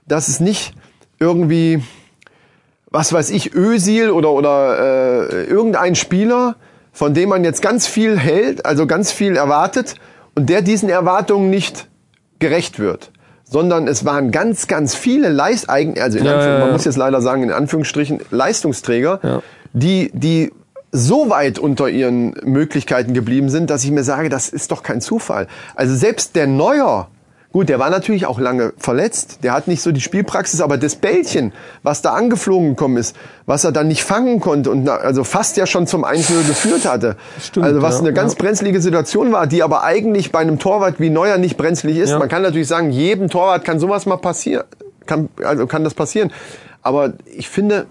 dass 0.07 0.27
es 0.27 0.39
nicht 0.39 0.73
irgendwie, 1.19 1.83
was 2.89 3.13
weiß 3.13 3.29
ich, 3.29 3.53
Ösil 3.53 4.09
oder, 4.09 4.31
oder 4.31 5.29
äh, 5.29 5.43
irgendein 5.45 5.95
Spieler, 5.95 6.55
von 6.93 7.13
dem 7.13 7.29
man 7.29 7.43
jetzt 7.43 7.61
ganz 7.61 7.85
viel 7.87 8.17
hält, 8.17 8.65
also 8.65 8.87
ganz 8.87 9.11
viel 9.11 9.35
erwartet 9.35 9.95
und 10.35 10.49
der 10.49 10.61
diesen 10.61 10.87
Erwartungen 10.89 11.49
nicht 11.49 11.87
gerecht 12.39 12.79
wird. 12.79 13.11
Sondern 13.43 13.87
es 13.87 14.05
waren 14.05 14.31
ganz, 14.31 14.67
ganz 14.67 14.95
viele 14.95 15.29
Leist 15.29 15.69
eigen, 15.69 15.99
also 15.99 16.17
in 16.17 16.25
Ja, 16.25 16.33
Anführungs- 16.33 16.45
ja, 16.45 16.59
man 16.59 16.67
ja. 16.67 16.73
muss 16.73 16.85
jetzt 16.85 16.97
leider 16.97 17.21
sagen, 17.21 17.43
in 17.43 17.51
Anführungsstrichen 17.51 18.21
Leistungsträger, 18.31 19.19
Ja. 19.21 19.41
die, 19.73 20.11
die 20.13 20.51
so 20.91 21.29
weit 21.29 21.57
unter 21.59 21.89
ihren 21.89 22.35
Möglichkeiten 22.43 23.13
geblieben 23.13 23.49
sind, 23.49 23.69
dass 23.69 23.83
ich 23.83 23.91
mir 23.91 24.03
sage, 24.03 24.29
das 24.29 24.47
ist 24.49 24.71
doch 24.71 24.83
kein 24.83 25.01
Zufall. 25.01 25.47
Also 25.75 25.95
selbst 25.95 26.35
der 26.35 26.45
Neuer, 26.47 27.09
gut, 27.53 27.69
der 27.69 27.79
war 27.79 27.89
natürlich 27.89 28.25
auch 28.25 28.39
lange 28.39 28.73
verletzt, 28.77 29.39
der 29.43 29.53
hat 29.53 29.67
nicht 29.67 29.81
so 29.81 29.91
die 29.91 30.01
Spielpraxis, 30.01 30.59
aber 30.59 30.77
das 30.77 30.95
Bällchen, 30.95 31.53
was 31.83 32.01
da 32.01 32.13
angeflogen 32.13 32.69
gekommen 32.69 32.97
ist, 32.97 33.15
was 33.45 33.63
er 33.63 33.71
dann 33.71 33.87
nicht 33.87 34.03
fangen 34.03 34.39
konnte 34.39 34.71
und 34.71 34.89
also 34.89 35.23
fast 35.23 35.55
ja 35.55 35.65
schon 35.65 35.87
zum 35.87 36.03
1-0 36.03 36.47
geführt 36.47 36.85
hatte. 36.85 37.15
Stimmt, 37.39 37.65
also 37.65 37.81
was 37.81 37.95
ja, 37.95 38.01
eine 38.01 38.13
ganz 38.13 38.33
ja. 38.33 38.39
brenzlige 38.39 38.81
Situation 38.81 39.31
war, 39.31 39.47
die 39.47 39.63
aber 39.63 39.83
eigentlich 39.83 40.31
bei 40.31 40.39
einem 40.39 40.59
Torwart 40.59 40.99
wie 40.99 41.11
Neuer 41.11 41.37
nicht 41.37 41.55
brenzlig 41.55 41.97
ist. 41.97 42.09
Ja. 42.09 42.19
Man 42.19 42.27
kann 42.27 42.41
natürlich 42.41 42.67
sagen, 42.67 42.89
jedem 42.89 43.29
Torwart 43.29 43.63
kann 43.63 43.79
sowas 43.79 44.07
mal 44.07 44.17
passieren, 44.17 44.65
kann, 45.05 45.29
also 45.43 45.67
kann 45.67 45.83
das 45.83 45.93
passieren. 45.93 46.33
Aber 46.81 47.13
ich 47.25 47.49
finde, 47.49 47.85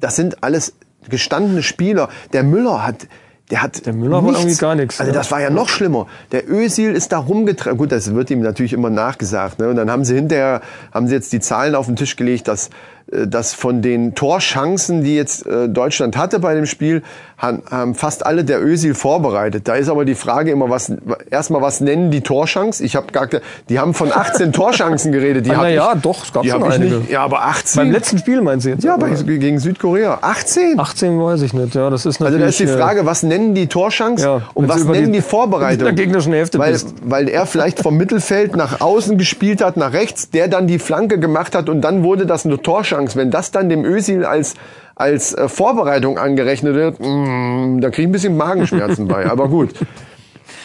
das 0.00 0.14
sind 0.14 0.42
alles 0.44 0.74
gestandene 1.08 1.64
Spieler. 1.64 2.08
Der 2.32 2.44
Müller 2.44 2.86
hat, 2.86 3.08
der 3.50 3.62
hat 3.62 3.86
Der 3.86 3.92
Müller 3.92 4.22
war 4.22 4.32
irgendwie 4.32 4.56
gar 4.56 4.74
nichts, 4.74 5.00
Also 5.00 5.12
das 5.12 5.30
war 5.30 5.40
ja 5.40 5.50
noch 5.50 5.68
schlimmer. 5.68 6.06
Der 6.32 6.48
Özil 6.50 6.92
ist 6.92 7.12
da 7.12 7.18
rumgetragen. 7.18 7.78
Gut, 7.78 7.92
das 7.92 8.14
wird 8.14 8.30
ihm 8.30 8.40
natürlich 8.40 8.72
immer 8.72 8.90
nachgesagt. 8.90 9.58
Ne? 9.58 9.68
Und 9.68 9.76
dann 9.76 9.90
haben 9.90 10.04
sie 10.04 10.14
hinterher, 10.14 10.60
haben 10.92 11.08
sie 11.08 11.14
jetzt 11.14 11.32
die 11.32 11.40
Zahlen 11.40 11.74
auf 11.74 11.86
den 11.86 11.96
Tisch 11.96 12.16
gelegt, 12.16 12.48
dass, 12.48 12.68
dass 13.10 13.54
von 13.54 13.80
den 13.82 14.14
Torchancen, 14.14 15.02
die 15.02 15.16
jetzt 15.16 15.46
äh, 15.46 15.68
Deutschland 15.68 16.16
hatte 16.16 16.38
bei 16.40 16.54
dem 16.54 16.66
Spiel, 16.66 17.02
haben 17.38 17.94
fast 17.94 18.26
alle 18.26 18.44
der 18.44 18.60
Özil 18.60 18.94
vorbereitet. 18.94 19.68
Da 19.68 19.76
ist 19.76 19.88
aber 19.88 20.04
die 20.04 20.16
Frage 20.16 20.50
immer, 20.50 20.70
was 20.70 20.92
erstmal 21.30 21.62
was 21.62 21.80
nennen 21.80 22.10
die 22.10 22.20
Torchance? 22.20 22.82
Ich 22.82 22.96
habe 22.96 23.12
gar, 23.12 23.28
die 23.68 23.78
haben 23.78 23.94
von 23.94 24.10
18 24.12 24.52
Torchancen 24.52 25.12
geredet. 25.12 25.46
Die 25.46 25.50
Ah, 25.52 25.58
hab 25.58 25.62
na 25.62 25.68
ja, 25.68 25.92
ich, 25.94 26.02
doch, 26.02 26.24
es 26.24 26.32
gab 26.32 26.44
schon 26.44 26.64
einige. 26.64 26.96
nicht. 26.96 27.10
Ja, 27.12 27.22
aber 27.22 27.42
18. 27.44 27.80
Beim 27.80 27.92
letzten 27.92 28.18
Spiel 28.18 28.40
meinst 28.40 28.66
du 28.66 28.70
jetzt? 28.70 28.82
ja, 28.82 28.96
bei, 28.96 29.10
gegen 29.10 29.60
Südkorea. 29.60 30.18
18. 30.20 30.80
18 30.80 31.20
weiß 31.22 31.42
ich 31.42 31.52
nicht. 31.52 31.76
Ja, 31.76 31.90
das 31.90 32.06
ist 32.06 32.20
Also 32.20 32.24
natürlich. 32.24 32.42
da 32.42 32.48
ist 32.48 32.58
die 32.58 32.74
äh, 32.74 32.76
Frage, 32.76 33.06
was 33.06 33.22
nennen 33.22 33.54
die 33.54 33.68
Torchance 33.68 34.24
Ja, 34.24 34.42
und 34.54 34.68
was 34.68 34.82
sie 34.82 34.88
nennen 34.88 35.12
die- 35.12 35.20
die, 35.20 35.22
Vorbereitung? 35.22 35.84
der 35.84 35.92
gegnerischen 35.92 36.32
Hälfte 36.32 36.58
weil, 36.58 36.72
bist. 36.72 36.92
weil 37.04 37.28
er 37.28 37.46
vielleicht 37.46 37.78
vom 37.80 37.96
Mittelfeld 37.96 38.56
nach 38.56 38.80
außen 38.80 39.16
gespielt 39.16 39.62
hat, 39.62 39.76
nach 39.76 39.92
rechts, 39.92 40.30
der 40.30 40.48
dann 40.48 40.66
die 40.66 40.80
Flanke 40.80 41.20
gemacht 41.20 41.54
hat 41.54 41.68
und 41.68 41.82
dann 41.82 42.02
wurde 42.02 42.26
das 42.26 42.44
eine 42.44 42.60
Torchance. 42.60 42.97
Wenn 42.98 43.30
das 43.30 43.50
dann 43.50 43.68
dem 43.68 43.84
Özil 43.84 44.24
als 44.24 44.54
als 44.94 45.32
äh, 45.32 45.48
Vorbereitung 45.48 46.18
angerechnet 46.18 46.74
wird, 46.74 46.98
mm, 46.98 47.80
da 47.80 47.90
kriege 47.90 48.02
ich 48.02 48.08
ein 48.08 48.12
bisschen 48.12 48.36
Magenschmerzen 48.36 49.06
bei. 49.06 49.26
Aber 49.30 49.48
gut. 49.48 49.70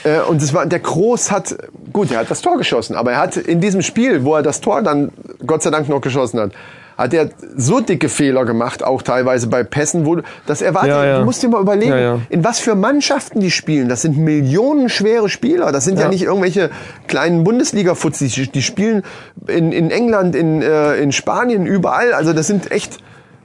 Äh, 0.05 0.19
und 0.21 0.41
es 0.41 0.53
war 0.53 0.65
der 0.65 0.79
Groß 0.79 1.31
hat 1.31 1.55
gut, 1.93 2.11
er 2.11 2.19
hat 2.19 2.31
das 2.31 2.41
Tor 2.41 2.57
geschossen, 2.57 2.95
aber 2.95 3.13
er 3.13 3.19
hat 3.19 3.37
in 3.37 3.61
diesem 3.61 3.81
Spiel, 3.81 4.25
wo 4.25 4.35
er 4.35 4.41
das 4.41 4.59
Tor 4.59 4.81
dann 4.81 5.13
Gott 5.45 5.63
sei 5.63 5.71
Dank 5.71 5.87
noch 5.87 6.01
geschossen 6.01 6.39
hat, 6.39 6.51
hat 6.97 7.13
er 7.13 7.29
so 7.55 7.79
dicke 7.79 8.09
Fehler 8.09 8.45
gemacht, 8.45 8.83
auch 8.83 9.01
teilweise 9.01 9.47
bei 9.47 9.63
Pässen, 9.63 10.05
wo 10.05 10.15
du- 10.15 10.23
das 10.45 10.61
erwartet. 10.61 10.91
Ja, 10.91 11.05
ja. 11.05 11.19
Du 11.19 11.25
musst 11.25 11.41
dir 11.41 11.49
mal 11.49 11.61
überlegen, 11.61 11.91
Ja, 11.91 12.19
in 12.29 12.43
was 12.43 12.59
für 12.59 12.75
Mannschaften 12.75 13.39
die 13.39 13.51
spielen. 13.51 13.89
Das 13.89 14.01
sind 14.01 14.17
millionenschwere 14.17 15.29
Spieler. 15.29 15.71
Das 15.71 15.85
sind 15.85 15.99
ja, 15.99 16.07
nicht 16.07 16.23
irgendwelche 16.23 16.69
kleinen 17.07 17.43
Bundesliga-Fuzis. 17.43 18.33
Die- 18.51 18.61
spielen 18.61 19.03
in, 19.47 19.71
in 19.71 19.91
England, 19.91 20.35
in, 20.35 20.61
äh, 20.61 20.95
in 20.97 21.11
Spanien, 21.11 21.65
überall. 21.65 22.13
Also 22.13 22.33
das 22.33 22.47
sind 22.47 22.71
echt 22.71 22.97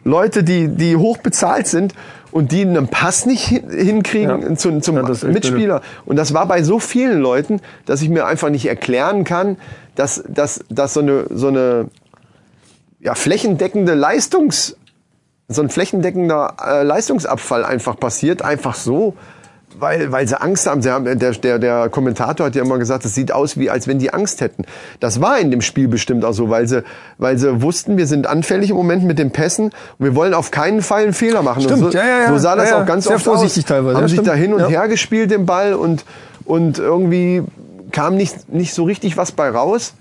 Leute, 0.04 0.44
die, 0.44 0.68
die 0.68 0.96
hoch 0.96 1.18
bezahlt 1.18 1.66
sind 1.66 1.94
und 2.30 2.52
die 2.52 2.62
einen 2.62 2.88
Pass 2.88 3.26
nicht 3.26 3.44
hin- 3.46 3.70
hinkriegen 3.70 4.42
Ja. 4.42 4.54
zu, 4.54 4.80
zum 4.80 4.96
Ja, 4.96 5.02
Mitspieler. 5.26 5.80
Und 6.06 6.16
das 6.16 6.34
war 6.34 6.46
bei 6.46 6.62
so 6.62 6.78
vielen 6.78 7.20
Leuten, 7.20 7.60
dass 7.86 8.02
ich 8.02 8.08
mir 8.08 8.26
einfach 8.26 8.50
nicht 8.50 8.66
erklären 8.66 9.24
kann, 9.24 9.56
dass, 9.94 10.22
dass, 10.28 10.60
dass 10.70 10.94
so 10.94 11.00
eine, 11.00 11.24
so 11.30 11.48
eine 11.48 11.86
ja, 13.08 13.14
flächendeckende 13.14 13.94
Leistungs, 13.94 14.76
so 15.48 15.62
ein 15.62 15.70
flächendeckender 15.70 16.56
äh, 16.62 16.82
Leistungsabfall 16.82 17.64
einfach 17.64 17.98
passiert, 17.98 18.42
einfach 18.42 18.74
so, 18.74 19.14
weil, 19.78 20.12
weil 20.12 20.28
sie 20.28 20.38
Angst 20.38 20.66
haben. 20.66 20.82
Sie 20.82 20.90
haben 20.90 21.06
der, 21.06 21.14
der, 21.32 21.58
der 21.58 21.88
Kommentator 21.88 22.44
hat 22.44 22.54
ja 22.54 22.62
immer 22.62 22.76
gesagt, 22.76 23.06
es 23.06 23.14
sieht 23.14 23.32
aus, 23.32 23.56
wie 23.56 23.70
als 23.70 23.86
wenn 23.88 23.98
die 23.98 24.12
Angst 24.12 24.42
hätten. 24.42 24.66
Das 25.00 25.22
war 25.22 25.38
in 25.38 25.50
dem 25.50 25.62
Spiel 25.62 25.88
bestimmt 25.88 26.22
auch 26.26 26.32
so, 26.34 26.50
weil 26.50 26.68
sie, 26.68 26.82
weil 27.16 27.38
sie 27.38 27.62
wussten, 27.62 27.96
wir 27.96 28.06
sind 28.06 28.26
anfällig 28.26 28.68
im 28.68 28.76
Moment 28.76 29.04
mit 29.04 29.18
den 29.18 29.30
Pässen 29.30 29.66
und 29.66 29.72
wir 30.04 30.14
wollen 30.14 30.34
auf 30.34 30.50
keinen 30.50 30.82
Fall 30.82 31.04
einen 31.04 31.14
Fehler 31.14 31.40
machen. 31.40 31.62
Stimmt, 31.62 31.78
so, 31.78 31.88
ja, 31.90 32.04
ja, 32.06 32.20
ja. 32.24 32.28
so 32.28 32.36
sah 32.36 32.56
das 32.56 32.68
Ja, 32.68 32.76
ja. 32.76 32.82
auch 32.82 32.86
ganz 32.86 33.04
Sehr 33.04 33.16
oft 33.16 33.24
vorsichtig 33.24 33.64
aus. 33.64 33.68
teilweise, 33.68 33.94
Haben 33.96 34.02
ja, 34.02 34.08
sich 34.08 34.16
stimmt. 34.16 34.28
da 34.28 34.34
hin 34.34 34.52
und 34.52 34.60
Ja. 34.60 34.68
her 34.68 34.88
gespielt, 34.88 35.30
den 35.30 35.46
Ball 35.46 35.72
und, 35.72 36.04
und 36.44 36.78
irgendwie 36.78 37.42
kam 37.90 38.16
nicht, 38.16 38.52
nicht 38.52 38.74
so 38.74 38.84
richtig 38.84 39.16
was 39.16 39.32
bei 39.32 39.48
raus. 39.48 39.94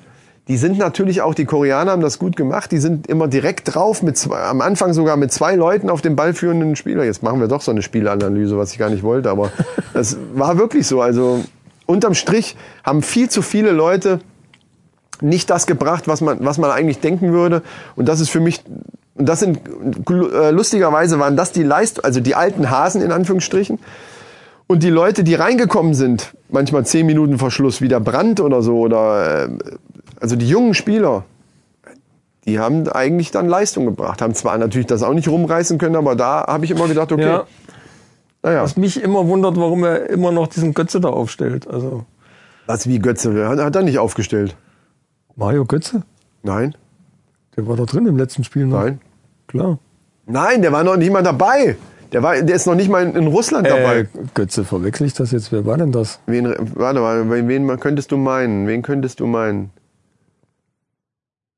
Die 0.47 0.55
sind 0.55 0.77
natürlich 0.77 1.21
auch, 1.21 1.33
die 1.33 1.45
Koreaner 1.45 1.91
haben 1.91 2.01
das 2.01 2.19
gut 2.19 2.37
gemacht. 2.37 2.71
Die 2.71 2.77
sind 2.77 3.07
immer 3.07 3.27
direkt 3.27 3.75
drauf, 3.75 4.01
mit 4.01 4.17
zwei, 4.17 4.39
am 4.43 4.61
Anfang 4.61 4.93
sogar 4.93 5.17
mit 5.17 5.31
zwei 5.33 5.55
Leuten 5.55 5.89
auf 5.89 6.01
dem 6.01 6.15
ballführenden 6.15 6.75
Spieler. 6.75 7.03
Jetzt 7.03 7.21
machen 7.21 7.41
wir 7.41 7.47
doch 7.47 7.61
so 7.61 7.71
eine 7.71 7.81
Spielanalyse, 7.81 8.57
was 8.57 8.71
ich 8.71 8.77
gar 8.77 8.89
nicht 8.89 9.03
wollte, 9.03 9.29
aber 9.29 9.51
das 9.93 10.17
war 10.33 10.57
wirklich 10.57 10.87
so. 10.87 11.01
Also 11.01 11.43
unterm 11.85 12.13
Strich 12.13 12.55
haben 12.83 13.01
viel 13.01 13.29
zu 13.29 13.41
viele 13.41 13.71
Leute 13.71 14.19
nicht 15.19 15.49
das 15.49 15.67
gebracht, 15.67 16.07
was 16.07 16.21
man, 16.21 16.45
was 16.45 16.57
man 16.57 16.71
eigentlich 16.71 16.99
denken 16.99 17.33
würde. 17.33 17.61
Und 17.95 18.07
das 18.07 18.19
ist 18.19 18.29
für 18.29 18.39
mich, 18.39 18.61
und 19.15 19.27
das 19.27 19.39
sind, 19.39 19.59
äh, 20.09 20.51
lustigerweise 20.51 21.19
waren 21.19 21.35
das 21.35 21.51
die 21.51 21.63
Leist, 21.63 22.05
also 22.05 22.19
die 22.19 22.35
alten 22.35 22.69
Hasen 22.69 23.01
in 23.01 23.11
Anführungsstrichen. 23.11 23.79
Und 24.67 24.83
die 24.83 24.89
Leute, 24.89 25.23
die 25.23 25.33
reingekommen 25.33 25.93
sind, 25.93 26.33
manchmal 26.49 26.85
zehn 26.85 27.05
Minuten 27.05 27.39
vor 27.39 27.51
Schluss, 27.51 27.81
wie 27.81 27.87
der 27.87 28.01
Brand 28.01 28.41
oder 28.41 28.61
so, 28.61 28.79
oder 28.79 29.45
äh, 29.45 29.49
also 30.19 30.35
die 30.35 30.47
jungen 30.47 30.73
Spieler, 30.73 31.25
die 32.45 32.59
haben 32.59 32.87
eigentlich 32.87 33.31
dann 33.31 33.47
Leistung 33.47 33.85
gebracht. 33.85 34.21
Haben 34.21 34.33
zwar 34.33 34.57
natürlich 34.57 34.87
das 34.87 35.03
auch 35.03 35.13
nicht 35.13 35.27
rumreißen 35.27 35.77
können, 35.77 35.95
aber 35.95 36.15
da 36.15 36.45
habe 36.47 36.65
ich 36.65 36.71
immer 36.71 36.87
gedacht, 36.87 37.11
okay, 37.11 37.23
Ja. 37.23 37.45
naja, 38.43 38.63
Was 38.63 38.77
mich 38.77 39.01
immer 39.01 39.27
wundert, 39.27 39.57
warum 39.57 39.83
er 39.83 40.09
immer 40.09 40.31
noch 40.31 40.47
diesen 40.47 40.73
Götze 40.73 41.01
da 41.01 41.09
aufstellt. 41.09 41.67
Also 41.67 42.05
was 42.65 42.87
wie 42.87 42.99
Götze, 42.99 43.47
hat, 43.47 43.59
hat 43.59 43.75
er 43.75 43.83
nicht 43.83 43.99
aufgestellt? 43.99 44.55
Mario 45.35 45.65
Götze, 45.65 46.03
Nein, 46.43 46.75
der 47.55 47.67
war 47.67 47.75
da 47.75 47.85
drin 47.85 48.05
im 48.07 48.17
letzten 48.17 48.43
Spiel. 48.43 48.65
Noch. 48.65 48.81
nein. 48.83 48.99
Klar. 49.47 49.79
Nein, 50.25 50.61
der 50.61 50.71
war 50.71 50.83
noch 50.83 50.97
nicht 50.97 51.11
mal 51.11 51.23
dabei. 51.23 51.77
Der, 52.11 52.23
war, 52.23 52.41
der 52.41 52.55
ist 52.55 52.65
noch 52.67 52.75
nicht 52.75 52.89
mal 52.89 53.03
in, 53.05 53.15
in 53.15 53.27
Russland 53.27 53.67
dabei. 53.67 53.99
Äh, 54.01 54.07
Götze, 54.33 54.63
verwechsel 54.63 55.07
ich 55.07 55.13
das 55.13 55.31
jetzt? 55.31 55.51
Wer 55.51 55.65
war 55.65 55.77
denn 55.77 55.91
das? 55.91 56.19
Wen, 56.25 56.53
warte 56.75 56.99
mal, 57.01 57.29
wen, 57.29 57.47
wen 57.47 57.79
könntest 57.79 58.11
du 58.11 58.17
meinen? 58.17 58.67
Wen 58.67 58.81
könntest 58.81 59.19
du 59.19 59.25
meinen? 59.27 59.71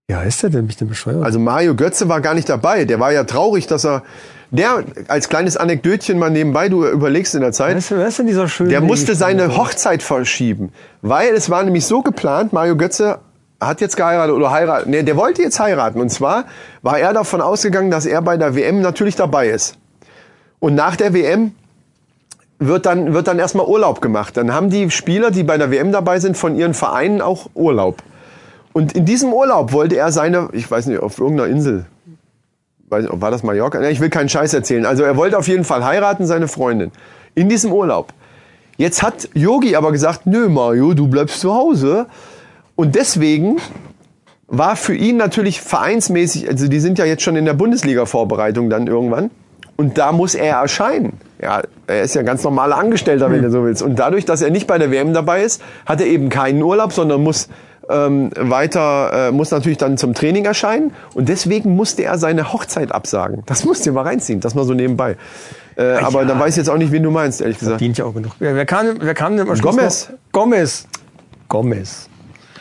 Wie 0.10 0.15
heißt 0.15 0.41
der 0.41 0.50
denn? 0.50 0.65
Mich 0.65 0.76
denn 0.76 0.88
bescheuert? 0.88 1.24
Also 1.24 1.38
Mario 1.38 1.76
Götze 1.76 2.10
war 2.10 2.19
gar 2.19 2.34
nicht 2.34 2.50
dabei. 2.50 2.86
Der 2.86 3.00
war 3.00 3.12
ja 3.12 3.26
traurig, 3.26 3.67
dass 3.67 3.86
er, 3.86 4.02
der, 4.50 4.84
als 5.08 5.30
kleines 5.30 5.56
Anekdötchen 5.56 6.17
mal 6.17 6.32
nebenbei, 6.32 6.67
du 6.67 6.84
überlegst 6.84 7.36
in 7.36 7.41
der 7.41 7.52
Zeit, 7.52 7.78
ist, 7.78 7.91
wer 7.91 8.08
ist 8.08 8.17
denn 8.17 8.26
dieser 8.26 8.48
schöne? 8.48 8.72
der 8.72 8.82
musste 8.82 9.13
seine 9.13 9.56
Hochzeit 9.56 10.02
verschieben. 10.02 10.74
Weil 11.04 11.36
es 11.36 11.52
war 11.52 11.62
nämlich 11.62 11.86
so 11.86 12.02
geplant, 12.02 12.54
Mario 12.54 12.76
Götze 12.76 13.19
hat 13.62 13.82
jetzt 13.82 13.98
geheiratet 13.98 14.36
oder 14.36 14.50
heiraten. 14.50 14.89
Nee, 14.89 15.04
der 15.04 15.15
wollte 15.15 15.43
jetzt 15.43 15.60
heiraten. 15.60 16.02
Und 16.02 16.10
zwar 16.10 16.45
war 16.82 16.98
er 16.98 17.13
davon 17.13 17.39
ausgegangen, 17.39 17.91
dass 17.91 18.08
er 18.08 18.24
bei 18.24 18.36
der 18.36 18.56
WM 18.56 18.82
natürlich 18.82 19.15
dabei 19.15 19.50
ist. 19.50 19.78
Und 20.58 20.74
nach 20.74 20.95
der 20.95 21.13
WM 21.13 21.52
wird 22.58 22.88
dann, 22.88 23.13
wird 23.13 23.28
dann 23.28 23.38
erstmal 23.38 23.67
Urlaub 23.67 24.02
gemacht. 24.02 24.38
Dann 24.38 24.52
haben 24.56 24.72
die 24.72 24.89
Spieler, 24.89 25.30
die 25.30 25.43
bei 25.43 25.60
der 25.60 25.69
WM 25.69 25.91
dabei 25.91 26.19
sind, 26.19 26.36
von 26.36 26.56
ihren 26.56 26.74
Vereinen 26.74 27.22
auch 27.22 27.52
Urlaub. 27.54 28.02
Und 28.80 28.94
in 28.94 29.04
diesem 29.04 29.34
Urlaub 29.34 29.74
wollte 29.74 29.98
er 29.98 30.10
seine, 30.13 30.48
ich 30.54 30.72
weiß 30.72 30.86
nicht, 30.86 31.02
auf 31.02 31.20
irgendeiner 31.20 31.50
Insel, 31.50 31.86
weiß 32.88 33.04
nicht, 33.04 33.22
war 33.22 33.30
das 33.30 33.44
Mallorca? 33.44 33.82
Ich 33.89 34.00
will 34.00 34.10
keinen 34.10 34.30
Scheiß 34.30 34.54
erzählen. 34.54 34.86
Also 34.86 35.04
er 35.04 35.18
wollte 35.18 35.38
auf 35.38 35.50
jeden 35.50 35.65
Fall 35.65 35.84
heiraten, 35.84 36.26
seine 36.26 36.48
Freundin. 36.48 36.94
In 37.36 37.50
diesem 37.50 37.74
Urlaub. 37.74 38.13
Jetzt 38.78 39.04
hat 39.04 39.28
Yogi 39.34 39.76
aber 39.76 39.92
gesagt, 39.92 40.28
nö 40.28 40.48
Mario, 40.48 40.94
du 40.94 41.10
bleibst 41.10 41.42
zu 41.42 41.54
Hause. 41.54 42.06
Und 42.78 42.96
deswegen 42.96 43.58
war 44.48 44.78
für 44.78 44.96
ihn 44.96 45.18
natürlich 45.18 45.60
vereinsmäßig, 45.60 46.48
also 46.48 46.70
die 46.70 46.80
sind 46.80 46.98
ja 47.00 47.04
jetzt 47.04 47.24
schon 47.24 47.36
in 47.36 47.44
der 47.44 47.56
Bundesliga-Vorbereitung 47.56 48.70
dann 48.70 48.88
irgendwann. 48.88 49.30
Und 49.76 49.98
da 49.98 50.13
muss 50.13 50.36
er 50.36 50.56
erscheinen. 50.56 51.20
Ja, 51.42 51.63
er 51.88 52.02
ist 52.04 52.15
ja 52.15 52.22
ganz 52.22 52.44
normaler 52.46 52.78
Angestellter, 52.78 53.30
wenn 53.30 53.42
du 53.42 53.52
so 53.52 53.65
willst. 53.65 53.82
Und 53.82 54.00
dadurch, 54.00 54.24
dass 54.24 54.42
er 54.42 54.52
nicht 54.52 54.68
bei 54.68 54.78
der 54.78 54.89
WM 54.89 55.13
dabei 55.13 55.44
ist, 55.44 55.62
hat 55.86 56.00
er 56.00 56.08
eben 56.08 56.30
keinen 56.30 56.62
Urlaub, 56.62 56.94
sondern 56.94 57.22
muss 57.22 57.50
ähm, 57.89 58.30
weiter, 58.38 59.30
äh, 59.30 59.32
muss 59.32 59.52
natürlich 59.52 59.78
dann 59.80 59.97
zum 59.97 60.13
Training 60.13 60.45
erscheinen. 60.45 60.91
Und 61.15 61.28
deswegen 61.30 61.75
musste 61.75 62.04
er 62.04 62.17
seine 62.17 62.54
Hochzeit 62.54 62.91
absagen. 62.91 63.43
Das 63.47 63.65
musst 63.65 63.86
du 63.86 63.91
mal 63.91 64.04
reinziehen, 64.04 64.39
das 64.39 64.56
mal 64.56 64.65
so 64.65 64.73
nebenbei. 64.73 65.17
Äh, 65.75 65.93
aber 65.93 66.25
dann 66.25 66.39
weiß 66.39 66.52
ich 66.54 66.58
jetzt 66.58 66.69
auch 66.69 66.78
nicht, 66.78 66.91
wen 66.91 67.04
du 67.04 67.12
meinst, 67.12 67.41
ehrlich 67.41 67.58
gesagt. 67.58 67.82
Dient 67.82 67.97
ja 67.97 68.06
auch 68.06 68.13
genug. 68.13 68.34
Wer, 68.39 68.54
wer, 68.56 68.65
kam, 68.65 68.86
wer 68.99 69.13
kam 69.13 69.36
denn 69.38 69.49
am 69.49 69.56
Schluss 69.56 69.75
Gomez. 69.75 70.10
noch? 70.10 70.17
Gomez. 70.32 70.88
Gomez. 71.47 72.08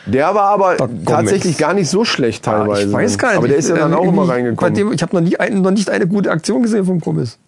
Der 0.06 0.34
war 0.34 0.44
aber 0.50 0.76
tatsächlich 1.04 1.58
gar 1.58 1.74
nicht 1.74 1.90
so 1.90 2.04
schlecht 2.04 2.44
teilweise. 2.44 2.86
ich 2.88 2.92
weiß 2.92 3.18
gar 3.18 3.28
nicht. 3.28 3.38
Aber 3.38 3.48
der 3.48 3.58
ist 3.58 3.68
ja 3.68 3.76
dann 3.76 3.92
Ähm, 3.92 3.98
auch 3.98 4.02
immer 4.04 4.22
irgendwie- 4.22 4.30
reingekommen. 4.32 4.74
Dem, 4.74 4.92
ich 4.92 5.02
habe 5.02 5.14
noch, 5.14 5.20
nie 5.22 5.36
ein, 5.36 5.60
noch 5.60 5.70
nicht 5.70 5.90
eine 5.90 6.06
gute 6.06 6.30
Aktion 6.30 6.62
gesehen 6.62 6.86
vom 6.86 6.98
Gomez. 7.00 7.38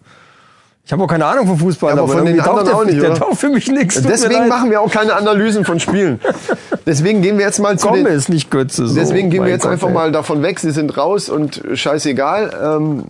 Ich 0.91 0.93
habe 0.93 1.05
auch 1.05 1.07
keine 1.07 1.25
Ahnung 1.25 1.47
von 1.47 1.57
Fußball, 1.57 1.97
aber 1.97 2.05
von 2.05 2.25
den 2.25 2.37
anderen 2.41 2.65
der, 2.65 2.75
auch 2.75 2.83
nicht, 2.83 3.01
der 3.01 3.13
taucht 3.13 3.37
für 3.37 3.47
mich 3.47 3.65
nichts. 3.69 4.01
Deswegen 4.01 4.49
machen 4.49 4.69
wir 4.69 4.81
auch 4.81 4.91
keine 4.91 5.15
Analysen 5.15 5.63
von 5.63 5.79
Spielen. 5.79 6.19
Deswegen 6.85 7.21
gehen 7.21 7.37
wir 7.37 7.45
jetzt 7.45 7.59
mal 7.59 7.79
zu 7.79 7.87
Komme 7.87 8.03
den, 8.03 8.13
ist 8.13 8.27
nicht 8.27 8.51
Götze. 8.51 8.87
So. 8.87 8.95
Deswegen 8.95 9.29
gehen 9.29 9.39
wir 9.39 9.43
Mein 9.43 9.51
jetzt 9.51 9.61
Gott, 9.61 9.71
einfach 9.71 9.87
ey. 9.87 9.93
mal 9.93 10.11
davon 10.11 10.43
weg, 10.43 10.59
sie 10.59 10.71
sind 10.71 10.97
raus 10.97 11.29
und 11.29 11.61
scheißegal. 11.73 12.51
Ähm, 12.61 13.05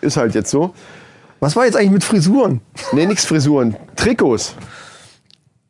ist 0.00 0.16
halt 0.16 0.34
jetzt 0.34 0.50
so. 0.50 0.72
Was 1.40 1.56
war 1.56 1.66
jetzt 1.66 1.76
eigentlich 1.76 1.90
mit 1.90 2.04
Frisuren? 2.04 2.62
Nee, 2.92 3.04
nix 3.04 3.26
Frisuren. 3.26 3.76
Trikots. 3.94 4.54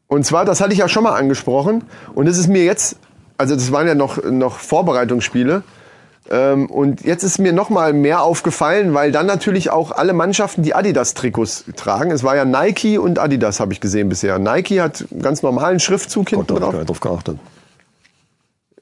Und 0.07 0.24
zwar, 0.24 0.44
das 0.44 0.61
hatte 0.61 0.72
ich 0.72 0.78
ja 0.78 0.88
schon 0.88 1.02
mal 1.02 1.16
angesprochen. 1.16 1.83
Und 2.14 2.28
es 2.28 2.38
ist 2.38 2.46
mir 2.46 2.62
jetzt, 2.62 2.94
also 3.38 3.57
das 3.57 3.72
waren 3.72 3.88
ja 3.88 3.96
noch, 3.96 4.22
noch 4.22 4.61
Vorbereitungsspiele. 4.61 5.64
Ähm, 6.30 6.66
und 6.66 7.02
jetzt 7.04 7.22
ist 7.22 7.38
mir 7.38 7.52
noch 7.52 7.70
mal 7.70 7.92
mehr 7.92 8.22
aufgefallen, 8.22 8.92
weil 8.92 9.12
dann 9.12 9.26
natürlich 9.26 9.70
auch 9.70 9.92
alle 9.92 10.12
Mannschaften 10.12 10.62
die 10.62 10.74
Adidas-Trikots 10.74 11.64
tragen. 11.76 12.10
Es 12.10 12.22
war 12.22 12.36
ja 12.36 12.44
Nike 12.44 12.98
und 12.98 13.18
Adidas, 13.18 13.60
habe 13.60 13.72
ich 13.72 13.80
gesehen 13.80 14.08
bisher. 14.08 14.38
Nike 14.38 14.80
hat 14.80 15.06
einen 15.10 15.22
ganz 15.22 15.42
normalen 15.42 15.80
Schriftzug 15.80 16.28
hinten 16.30 16.46
Gott, 16.46 16.60
da 16.60 16.66
hab 16.66 16.72
drauf. 16.72 16.72
ich 16.72 16.72
gar 16.72 16.80
nicht 16.80 16.90
drauf 16.90 17.00
geachtet. 17.00 17.38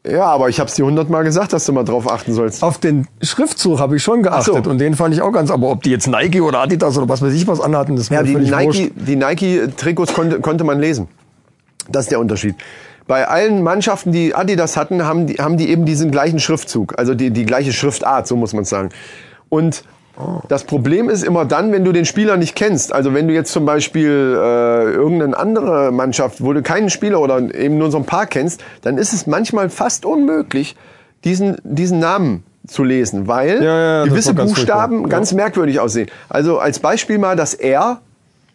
Ja, 0.09 0.25
aber 0.27 0.49
ich 0.49 0.61
habe 0.61 0.69
es 0.69 0.75
dir 0.77 0.87
hundertmal 0.87 1.25
gesagt, 1.25 1.53
dass 1.53 1.65
du 1.65 1.73
mal 1.73 1.83
drauf 1.85 2.09
achten 2.11 2.33
sollst. 2.33 2.63
Auf 2.63 2.79
den 2.79 3.09
Schriftzug 3.23 3.81
habe 3.81 3.97
ich 3.97 4.03
schon 4.05 4.23
geachtet 4.23 4.55
Ach 4.57 4.65
so. 4.65 4.71
und 4.71 4.79
den 4.79 4.95
fand 4.95 5.13
ich 5.15 5.21
auch 5.21 5.33
ganz, 5.33 5.51
aber 5.51 5.69
ob 5.69 5.83
die 5.83 5.91
jetzt 5.91 6.07
Nike 6.07 6.41
oder 6.41 6.61
Adidas 6.61 6.97
oder 6.97 7.09
was 7.09 7.23
weiß 7.23 7.33
ich 7.33 7.47
was 7.49 7.61
anhatten, 7.61 7.97
das 7.97 8.09
Ja, 8.09 8.23
die 8.23 8.33
völlig 8.33 8.51
Nike, 8.51 8.67
wurscht. 8.67 8.91
die 8.95 9.17
Nike-Trikots 9.17 10.15
konnte, 10.15 10.41
konnte 10.41 10.63
man 10.63 10.79
lesen. 10.79 11.09
Das 11.89 12.05
ist 12.05 12.11
der 12.13 12.21
Unterschied. 12.21 12.55
Bei 13.07 13.29
allen 13.29 13.63
Mannschaften, 13.63 14.13
die 14.13 14.35
Adidas 14.35 14.77
hatten, 14.77 15.05
haben 15.05 15.27
die, 15.27 15.35
haben 15.35 15.57
die 15.57 15.69
eben 15.71 15.85
diesen 15.85 16.11
gleichen 16.11 16.41
Schriftzug, 16.41 16.99
also 16.99 17.15
die, 17.15 17.31
die 17.31 17.47
gleiche 17.47 17.73
Schriftart, 17.73 18.27
so 18.27 18.37
muss 18.37 18.53
man 18.53 18.65
sagen. 18.65 18.91
Und 19.49 19.85
das 20.49 20.65
Problem 20.65 21.11
ist 21.11 21.23
immer 21.23 21.45
dann, 21.45 21.73
wenn 21.73 21.85
du 21.85 21.93
den 21.93 22.07
Spieler 22.07 22.39
nicht 22.39 22.57
kennst. 22.57 22.93
Also 22.93 23.13
wenn 23.13 23.29
du 23.29 23.35
jetzt 23.35 23.53
zum 23.53 23.67
Beispiel 23.67 24.09
äh, 24.09 24.93
irgendeine 24.93 25.37
andere 25.37 25.93
Mannschaft, 25.93 26.43
wo 26.43 26.55
du 26.55 26.63
keinen 26.63 26.89
Spieler 26.89 27.21
oder 27.21 27.39
eben 27.55 27.77
nur 27.77 27.91
so 27.91 27.99
ein 27.99 28.07
paar 28.07 28.27
kennst, 28.27 28.63
dann 28.81 28.97
ist 28.97 29.13
es 29.13 29.27
manchmal 29.27 29.69
fast 29.69 30.07
unmöglich, 30.07 30.75
diesen, 31.25 31.59
diesen 31.65 31.99
Namen 31.99 32.45
zu 32.67 32.83
lesen, 32.83 33.29
weil 33.29 33.63
Ja, 33.63 33.79
ja, 33.79 34.05
gewisse 34.05 34.35
ganz 34.35 34.55
Buchstaben 34.55 35.09
ganz 35.09 35.33
merkwürdig 35.33 35.81
aussehen. 35.81 36.09
Also 36.29 36.59
als 36.59 36.79
Beispiel 36.79 37.19
mal 37.19 37.37
das 37.37 37.53
R, 37.55 38.01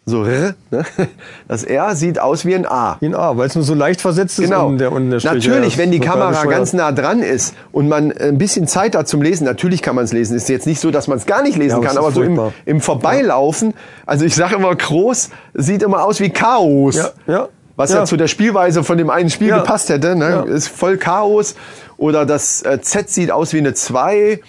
so 0.05 0.23
R, 0.25 0.55
ne? 0.71 0.83
das 1.47 1.63
R 1.63 1.95
sieht 1.95 2.19
aus 2.19 2.43
wie 2.45 2.55
ein 2.55 2.65
A. 2.65 2.97
In 3.01 3.13
A, 3.13 3.37
weil 3.37 3.47
es 3.47 3.55
nur 3.55 3.63
so 3.63 3.73
leicht 3.75 4.01
versetzt 4.01 4.39
ist 4.39 4.45
Genau. 4.49 4.67
und 4.67 4.79
der, 4.79 4.91
und 4.91 5.11
der 5.11 5.19
Strich, 5.19 5.45
natürlich, 5.47 5.77
wenn 5.77 5.91
die 5.91 5.99
Kamera 5.99 6.43
ganz 6.45 6.73
nah 6.73 6.91
dran 6.91 7.21
ist 7.21 7.53
und 7.71 7.87
man 7.87 8.11
ein 8.11 8.37
bisschen 8.39 8.67
Zeit 8.67 8.95
hat 8.95 9.07
zum 9.07 9.21
Lesen, 9.21 9.45
natürlich 9.45 9.81
kann 9.83 9.95
man 9.95 10.03
es 10.05 10.11
lesen. 10.11 10.35
Ist 10.35 10.49
jetzt 10.49 10.65
nicht 10.65 10.79
so, 10.81 10.89
dass 10.91 11.07
man 11.07 11.17
es 11.19 11.25
gar 11.27 11.43
nicht 11.43 11.55
lesen 11.57 11.81
Ja, 11.81 11.87
kann, 11.87 11.97
aber 11.97 12.11
so 12.11 12.23
im, 12.23 12.39
im 12.65 12.81
Vorbeilaufen, 12.81 13.73
also 14.07 14.25
ich 14.25 14.33
sage 14.35 14.55
immer, 14.55 14.75
groß 14.75 15.29
sieht 15.53 15.83
immer 15.83 16.03
aus 16.03 16.19
wie 16.19 16.29
Chaos. 16.31 16.95
Ja, 16.95 17.09
ja. 17.27 17.47
Was 17.75 17.91
ja. 17.91 17.99
Ja. 17.99 18.05
zu 18.05 18.17
der 18.17 18.27
Spielweise 18.27 18.83
von 18.83 18.97
dem 18.97 19.09
einen 19.09 19.29
Spiel 19.29 19.47
Ja. 19.49 19.59
gepasst 19.59 19.89
hätte. 19.89 20.15
Ne? 20.15 20.45
Ist 20.47 20.67
voll 20.67 20.97
Chaos. 20.97 21.55
Oder 21.97 22.25
das 22.25 22.63
äh, 22.63 22.81
Z 22.81 23.09
sieht 23.09 23.31
aus 23.31 23.53
wie 23.53 23.59
eine 23.59 23.73
2. 23.75 24.39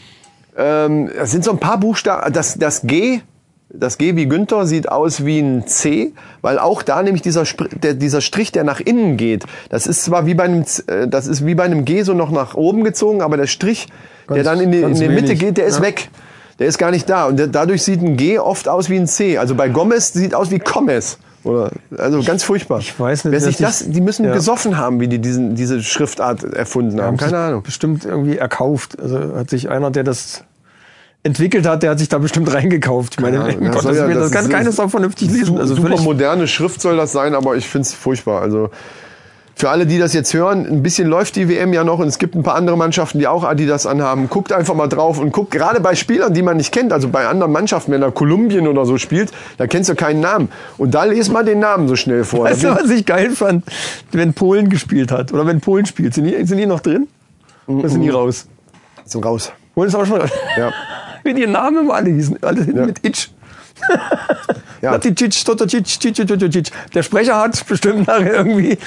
Ähm, 0.57 1.11
es 1.17 1.31
sind 1.31 1.45
so 1.45 1.51
ein 1.53 1.59
paar 1.59 1.79
Buchstaben. 1.79 2.33
Das, 2.33 2.59
das 2.59 2.83
G, 2.83 3.21
das 3.75 3.99
G 3.99 4.17
wie 4.17 4.27
Günther 4.27 4.67
sieht 4.67 4.89
aus 4.91 5.25
wie 5.25 5.39
ein 5.41 5.67
C, 5.67 6.13
weil 6.43 6.59
auch 6.59 6.83
da 6.83 7.03
nämlich 7.03 7.23
dieser, 7.23 7.45
der, 7.83 7.95
dieser 7.95 8.21
Strich, 8.21 8.53
der 8.53 8.65
nach 8.65 8.81
innen 8.81 9.17
geht, 9.17 9.45
das 9.71 9.87
ist 9.87 10.05
zwar 10.05 10.27
wie 10.27 10.35
bei 10.35 10.45
einem, 10.45 10.65
äh, 10.87 11.09
das 11.09 11.27
ist 11.27 11.47
wie 11.47 11.55
bei 11.55 11.65
einem 11.65 11.85
G 11.85 12.03
so 12.03 12.13
noch 12.15 12.31
nach 12.31 12.55
oben 12.55 12.85
gezogen, 12.85 13.23
aber 13.23 13.37
der 13.37 13.47
Strich, 13.47 13.87
der 14.29 14.37
Ganz- 14.43 14.47
dann 14.47 14.61
in 14.61 14.73
die, 14.73 14.81
in 14.83 14.95
die 14.95 15.09
Mitte 15.09 15.35
geht, 15.35 15.57
der 15.57 15.67
ist 15.67 15.77
Ja. 15.79 15.83
weg. 15.83 16.11
Der 16.59 16.69
ist 16.69 16.79
gar 16.79 16.91
nicht 16.91 17.09
da. 17.09 17.27
Und 17.27 17.39
der, 17.39 17.47
dadurch 17.49 17.83
sieht 17.83 18.03
ein 18.03 18.17
G 18.17 18.39
oft 18.39 18.69
aus 18.69 18.89
wie 18.91 18.97
ein 18.97 19.07
C. 19.09 19.39
Also 19.39 19.55
bei 19.55 19.69
Gomez 19.69 20.13
sieht 20.13 20.35
aus 20.35 20.51
wie 20.51 20.59
Gomez. 20.59 21.19
Oder, 21.45 21.71
also 21.99 22.23
ganz 22.23 22.45
furchtbar. 22.45 22.79
Ich 22.79 23.01
weiß 23.01 23.25
nicht, 23.25 23.33
Wer 23.33 23.41
sich 23.41 23.57
das, 23.57 23.85
die 23.91 24.01
müssen 24.01 24.25
ja. 24.27 24.33
gesoffen 24.33 24.77
haben, 24.77 25.01
wie 25.01 25.09
die 25.09 25.19
diesen, 25.19 25.57
diese 25.57 25.83
Schriftart 25.83 26.45
erfunden 26.45 27.01
haben. 27.01 27.17
Keine 27.17 27.39
Ahnung. 27.39 27.63
Bestimmt 27.65 28.05
irgendwie 28.05 28.37
erkauft. 28.37 29.01
Also 29.01 29.19
hat 29.35 29.51
sich 29.51 29.71
einer, 29.71 29.91
der 29.91 30.05
das 30.05 30.45
entwickelt 31.25 31.67
hat, 31.67 31.83
der 31.83 31.91
hat 31.91 31.99
sich 31.99 32.09
da 32.09 32.19
bestimmt 32.19 32.53
reingekauft. 32.53 33.15
Ich 33.15 33.21
meine, 33.21 33.37
Ja, 33.37 33.53
Gottes 33.71 33.83
soll 33.83 33.97
ja- 33.97 34.09
Willen, 34.09 34.19
das 34.19 34.31
das 34.31 34.43
kann 34.43 34.51
keines 34.51 34.81
auch 34.81 34.91
vernünftig 34.91 35.31
lesen. 35.31 35.59
Also 35.59 35.75
Super 35.77 36.01
moderne 36.01 36.49
Schrift 36.49 36.81
soll 36.81 36.97
das 36.97 37.13
sein, 37.13 37.35
aber 37.35 37.57
ich 37.57 37.69
find's 37.69 37.95
furchtbar. 37.95 38.43
Also 38.43 38.71
für 39.55 39.69
alle, 39.71 39.87
die 39.87 39.99
das 39.99 40.15
jetzt 40.15 40.33
hören, 40.35 40.67
ein 40.67 40.83
bisschen 40.83 41.07
läuft 41.07 41.37
die 41.37 41.49
WM 41.49 41.73
ja 41.73 41.85
noch 41.85 42.01
und 42.01 42.09
es 42.09 42.19
gibt 42.19 42.35
ein 42.35 42.43
paar 42.43 42.57
andere 42.57 42.77
Mannschaften, 42.77 43.19
die 43.21 43.29
auch 43.29 43.45
Adidas 43.45 43.87
anhaben. 43.87 44.29
Guckt 44.29 44.51
einfach 44.51 44.75
mal 44.75 44.89
drauf 44.89 45.21
und 45.21 45.31
guckt 45.31 45.53
gerade 45.53 45.79
bei 45.81 45.95
Spielern, 45.95 46.35
die 46.35 46.43
man 46.43 46.57
nicht 46.57 46.73
kennt, 46.73 46.93
also 46.93 47.09
bei 47.09 47.27
anderen 47.29 47.53
Mannschaften, 47.53 47.93
wenn 47.93 48.01
da 48.01 48.11
Kolumbien 48.11 48.67
oder 48.67 48.85
so 48.87 48.99
spielt, 48.99 49.31
da 49.59 49.67
kennst 49.69 49.91
du 49.91 49.95
keinen 49.95 50.21
Namen. 50.21 50.49
Und 50.79 50.95
da 50.95 51.05
lest 51.05 51.31
mal 51.31 51.45
den 51.45 51.61
Namen 51.61 51.87
so 51.87 51.95
schnell 51.95 52.25
vor. 52.25 52.45
Weißt 52.47 52.65
du, 52.65 52.71
was 52.71 52.91
ich 52.91 53.07
geil 53.07 53.31
fand? 53.31 53.65
Wenn 54.11 54.33
Polen 54.33 54.71
gespielt 54.71 55.13
hat 55.13 55.33
oder 55.33 55.47
wenn 55.47 55.61
Polen 55.61 55.87
spielt, 55.87 56.15
sind 56.15 56.25
die, 56.25 56.45
sind 56.47 56.57
die 56.59 56.67
noch 56.67 56.81
drin? 56.81 57.07
Oder 57.69 57.89
sind 57.91 58.01
die 58.01 58.09
raus? 58.09 58.47
so 59.05 59.21
raus. 59.21 59.53
Polen 59.75 59.89
ist 59.89 59.95
auch 59.95 60.07
schon 60.07 60.21
raus. 60.23 60.31
Ja. 60.57 60.71
Wie 61.25 61.35
die 61.35 61.47
Namen 61.47 61.85
immer 61.85 61.95
alle 61.95 62.11
hießen. 62.11 62.39
Alle 62.43 62.63
hinten 62.63 62.79
Ja. 62.79 62.87
mit 62.87 63.05
Itch. 63.05 63.31
Ja. 64.81 64.99
Der 66.95 67.03
Sprecher 67.03 67.37
hat 67.41 67.67
bestimmt 67.67 68.07
nachher 68.07 68.35
irgendwie 68.35 68.79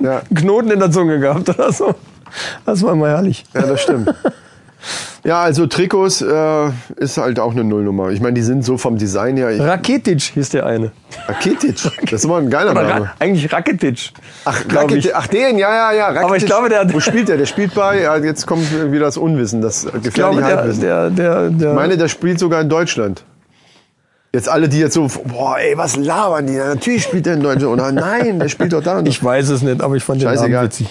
Ja. 0.00 0.18
einen 0.30 0.34
Knoten 0.34 0.70
in 0.70 0.78
der 0.80 0.90
Zunge 0.90 1.18
gehabt 1.18 1.48
oder 1.48 1.72
so. 1.72 1.94
Das 2.64 2.82
war 2.82 2.92
immer 2.92 3.08
herrlich. 3.08 3.44
Ja, 3.54 3.62
das 3.62 3.82
stimmt. 3.82 4.14
Ja, 5.24 5.40
also 5.42 5.66
Trikots 5.66 6.20
äh, 6.22 6.70
ist 6.96 7.16
halt 7.18 7.38
auch 7.38 7.52
eine 7.52 7.62
Nullnummer. 7.64 8.10
Ich 8.10 8.20
meine, 8.20 8.34
die 8.34 8.42
sind 8.42 8.64
so 8.64 8.76
vom 8.78 8.98
Design 8.98 9.36
her. 9.36 9.50
Raketic 9.60 10.20
hieß 10.20 10.50
der 10.50 10.66
eine. 10.66 10.90
Rakitic, 11.28 11.76
das 12.02 12.12
ist 12.12 12.24
immer 12.24 12.38
ein 12.38 12.50
geiler 12.50 12.74
Name. 12.74 12.88
Ra 13.04 13.12
eigentlich 13.20 13.52
Rakitic. 13.52 14.10
Ach, 14.44 14.60
Rakitic, 14.72 15.04
ich. 15.06 15.16
ach 15.16 15.26
den, 15.28 15.58
ja, 15.58 15.72
ja, 15.72 15.92
ja. 15.92 16.04
Rakitic. 16.06 16.24
Aber 16.24 16.36
ich 16.36 16.46
glaube, 16.46 16.68
der- 16.68 16.92
Wo 16.92 16.98
spielt 17.00 17.28
der? 17.28 17.36
Der 17.36 17.46
spielt 17.46 17.74
bei, 17.74 18.00
ja, 18.02 18.16
jetzt 18.16 18.46
kommt 18.46 18.70
wieder 18.92 19.04
das 19.04 19.16
Unwissen, 19.16 19.60
das 19.62 19.84
Ich 19.84 20.12
glaube, 20.12 20.36
gefährliche 20.36 20.40
der, 20.46 20.56
Halbwissen. 20.56 20.80
der, 20.82 21.10
der, 21.10 21.50
der 21.50 21.68
Ich 21.70 21.74
meine, 21.76 21.96
der 21.96 22.08
spielt 22.08 22.38
sogar 22.40 22.60
in 22.60 22.68
Deutschland. 22.68 23.24
Jetzt 24.34 24.48
alle, 24.48 24.68
die 24.68 24.78
jetzt 24.78 24.94
so, 24.94 25.08
boah, 25.26 25.58
ey, 25.58 25.76
was 25.76 25.94
labern 25.96 26.46
die? 26.46 26.54
Natürlich 26.56 27.02
spielt 27.02 27.26
der 27.26 27.34
in 27.34 27.42
Deutschland. 27.42 27.66
Oder 27.74 27.92
nein, 27.92 28.38
der 28.40 28.48
spielt 28.48 28.72
doch 28.72 28.82
da. 28.82 28.98
und 28.98 29.06
ich 29.06 29.22
weiß 29.22 29.50
es 29.50 29.60
nicht, 29.62 29.82
aber 29.82 29.94
ich 29.94 30.02
fand 30.02 30.22
den 30.22 30.26
Namen 30.26 30.38
Scheißegal. 30.38 30.64
witzig. 30.64 30.88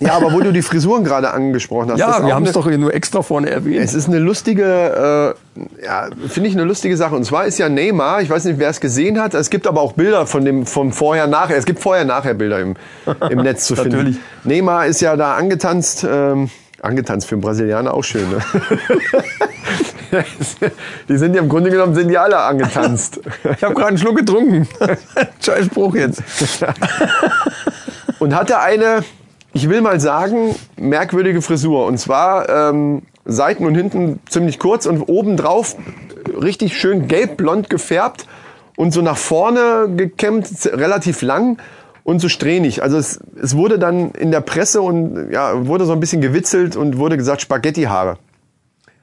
Ja, 0.00 0.12
aber 0.12 0.32
wo 0.32 0.40
du 0.40 0.52
die 0.52 0.62
Frisuren 0.62 1.02
gerade 1.02 1.32
angesprochen 1.32 1.90
hast. 1.90 1.98
Ja, 1.98 2.24
wir 2.24 2.34
haben 2.34 2.44
es 2.44 2.52
doch 2.52 2.66
nur 2.66 2.94
extra 2.94 3.22
vorne 3.22 3.50
erwähnt. 3.50 3.84
Es 3.84 3.94
ist 3.94 4.08
eine 4.08 4.18
lustige, 4.18 5.34
äh, 5.56 5.84
ja, 5.84 6.08
finde 6.28 6.48
ich 6.48 6.54
eine 6.54 6.64
lustige 6.64 6.96
Sache. 6.96 7.16
Und 7.16 7.24
zwar 7.24 7.46
ist 7.46 7.58
ja 7.58 7.68
Neymar, 7.68 8.22
ich 8.22 8.30
weiß 8.30 8.44
nicht, 8.44 8.58
wer 8.58 8.70
es 8.70 8.80
gesehen 8.80 9.20
hat, 9.20 9.34
es 9.34 9.50
gibt 9.50 9.66
aber 9.66 9.80
auch 9.80 9.94
Bilder 9.94 10.26
von 10.26 10.44
dem, 10.44 10.66
vom 10.66 10.92
Vorher-Nachher. 10.92 11.56
Es 11.56 11.64
gibt 11.64 11.80
Vorher-Nachher-Bilder 11.80 12.60
im, 12.60 12.76
im 13.28 13.38
Netz 13.38 13.66
zu 13.66 13.74
finden. 13.76 13.96
Natürlich. 13.96 14.16
Neymar 14.44 14.86
ist 14.86 15.00
ja 15.00 15.16
da 15.16 15.34
angetanzt, 15.34 16.06
ähm, 16.08 16.50
angetanzt 16.80 17.26
für 17.26 17.34
einen 17.34 17.42
Brasilianer 17.42 17.92
auch 17.92 18.04
schön, 18.04 18.28
ne? 18.30 18.38
die 21.08 21.18
sind 21.18 21.34
ja 21.34 21.42
im 21.42 21.48
Grunde 21.48 21.70
genommen, 21.70 21.94
sind 21.94 22.08
die 22.08 22.18
alle 22.18 22.38
angetanzt. 22.38 23.20
Ich 23.56 23.62
habe 23.62 23.74
gerade 23.74 23.88
einen 23.88 23.98
Schluck 23.98 24.16
getrunken. 24.16 24.68
Scheiß 25.40 25.66
Spruch 25.66 25.94
jetzt. 25.94 26.22
und 28.18 28.34
hatte 28.34 28.60
eine, 28.60 29.04
ich 29.52 29.68
will 29.68 29.80
mal 29.80 30.00
sagen, 30.00 30.54
merkwürdige 30.76 31.42
Frisur. 31.42 31.86
Und 31.86 31.98
zwar 31.98 32.48
ähm, 32.48 33.02
Seiten 33.24 33.66
und 33.66 33.74
hinten 33.74 34.20
ziemlich 34.28 34.58
kurz 34.58 34.86
und 34.86 35.02
obendrauf 35.02 35.76
richtig 36.40 36.76
schön 36.78 37.08
gelb-blond 37.08 37.70
gefärbt 37.70 38.26
und 38.76 38.92
so 38.92 39.02
nach 39.02 39.16
vorne 39.16 39.88
gekämmt, 39.96 40.48
relativ 40.72 41.22
lang 41.22 41.58
und 42.04 42.20
so 42.20 42.28
strähnig. 42.28 42.82
Also 42.82 42.96
es, 42.96 43.20
es 43.40 43.56
wurde 43.56 43.78
dann 43.78 44.12
in 44.12 44.30
der 44.30 44.40
Presse 44.40 44.80
und 44.80 45.30
ja, 45.32 45.66
wurde 45.66 45.84
so 45.84 45.92
ein 45.92 46.00
bisschen 46.00 46.20
gewitzelt 46.20 46.76
und 46.76 46.98
wurde 46.98 47.16
gesagt 47.16 47.40
Spaghetti-Haare. 47.42 48.18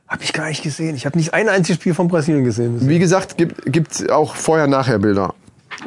Habe 0.07 0.23
ich 0.23 0.33
gar 0.33 0.47
nicht 0.47 0.63
gesehen. 0.63 0.95
Ich 0.95 1.05
habe 1.05 1.17
nicht 1.17 1.33
ein 1.33 1.49
einziges 1.49 1.79
Spiel 1.79 1.93
von 1.93 2.07
Brasilien 2.07 2.43
gesehen. 2.43 2.87
Wie 2.87 2.99
gesagt, 2.99 3.37
gibt 3.37 3.71
gibt's 3.71 4.07
auch 4.07 4.35
vorher-nachher 4.35 4.99
Bilder. 4.99 5.33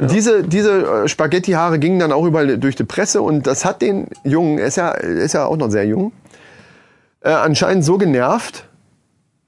Diese, 0.01 0.43
diese 0.45 1.05
äh, 1.05 1.09
Spaghetti-Haare 1.09 1.79
gingen 1.79 1.99
dann 1.99 2.13
auch 2.13 2.25
überall 2.25 2.59
durch 2.59 2.77
die 2.77 2.85
Presse 2.85 3.23
und 3.23 3.47
das 3.47 3.65
hat 3.65 3.83
den 3.83 4.09
Jungen, 4.25 4.59
er 4.59 4.67
ist 4.67 4.77
ja, 4.77 4.91
er 4.91 5.09
ist 5.09 5.33
ja 5.33 5.47
auch 5.47 5.57
noch 5.57 5.71
sehr 5.71 5.87
jung, 5.87 6.13
äh, 7.21 7.31
anscheinend 7.31 7.85
so 7.85 7.99
genervt. 7.99 8.65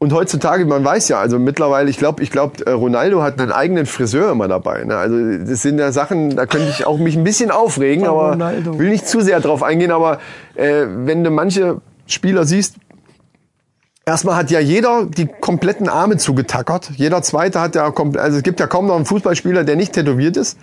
Und 0.03 0.15
heutzutage, 0.15 0.65
man 0.65 0.83
weiß 0.83 1.09
ja, 1.09 1.21
also 1.21 1.39
mittlerweile, 1.39 1.91
ich 1.91 1.99
glaube, 1.99 2.23
ich 2.23 2.31
glaube, 2.31 2.65
Ronaldo 2.73 3.23
hat 3.23 3.39
einen 3.39 3.53
eigenen 3.53 3.85
Friseur 3.85 4.33
immer 4.33 4.49
dabei. 4.49 4.83
Ne? 4.85 4.97
Also 4.97 5.15
das 5.45 5.61
sind 5.61 5.79
ja 5.79 5.93
Sachen, 5.93 6.37
da 6.37 6.47
könnte 6.47 6.71
ich 6.71 6.87
auch 6.87 6.97
mich 6.97 7.19
ein 7.19 7.25
bisschen 7.25 7.51
aufregen, 7.51 8.07
aber 8.07 8.39
will 8.79 8.89
nicht 8.89 9.07
zu 9.07 9.21
sehr 9.21 9.41
drauf 9.41 9.63
eingehen. 9.63 9.91
Aber 9.91 10.19
äh, 10.55 10.87
wenn 10.89 11.23
du 11.23 11.31
manche 11.31 11.83
Spieler 12.07 12.47
siehst, 12.47 12.77
Erstmal 14.07 14.37
hat 14.37 14.51
ja 14.51 14.61
jeder 14.61 15.07
die 15.07 15.27
kompletten 15.27 15.89
Arme 15.89 16.17
zugetackert. 16.17 16.91
Jeder 16.97 17.23
zweite 17.23 17.61
hat 17.61 17.75
ja, 17.75 17.87
kom- 17.89 18.17
also 18.19 18.39
es 18.39 18.43
gibt 18.43 18.59
ja 18.61 18.67
kaum 18.67 18.87
noch 18.87 18.97
einen 18.97 19.05
Fußballspieler, 19.05 19.65
der 19.65 19.77
nicht 19.77 19.93
tätowiert 19.93 20.37
ist. 20.37 20.59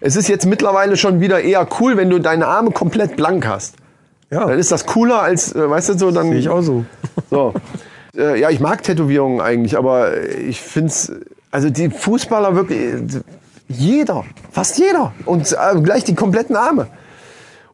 Es 0.00 0.16
ist 0.16 0.28
jetzt 0.28 0.46
mittlerweile 0.46 0.96
schon 0.96 1.20
wieder 1.20 1.40
eher 1.40 1.66
cool, 1.80 1.96
wenn 1.96 2.10
du 2.10 2.18
deine 2.18 2.46
Arme 2.46 2.70
komplett 2.70 3.16
blank 3.16 3.46
hast. 3.46 3.74
Ja, 4.30 4.46
Dann 4.46 4.58
ist 4.58 4.72
das 4.72 4.86
cooler 4.86 5.22
als, 5.22 5.54
äh, 5.54 5.68
weißt 5.68 5.90
du, 5.90 5.98
so 5.98 6.10
dann. 6.10 6.28
sehe 6.30 6.38
ich 6.38 6.48
auch 6.48 6.62
so. 6.62 6.84
So. 7.30 7.54
Äh, 8.16 8.40
ja, 8.40 8.50
ich 8.50 8.60
mag 8.60 8.82
Tätowierungen 8.82 9.40
eigentlich, 9.40 9.76
aber 9.78 10.22
ich 10.22 10.60
find's 10.60 11.10
Also 11.50 11.70
die 11.70 11.88
Fußballer 11.90 12.54
wirklich, 12.54 13.22
jeder, 13.68 14.24
fast 14.50 14.78
jeder. 14.78 15.12
Und 15.24 15.52
äh, 15.52 15.80
gleich 15.80 16.04
die 16.04 16.14
kompletten 16.14 16.56
Arme. 16.56 16.88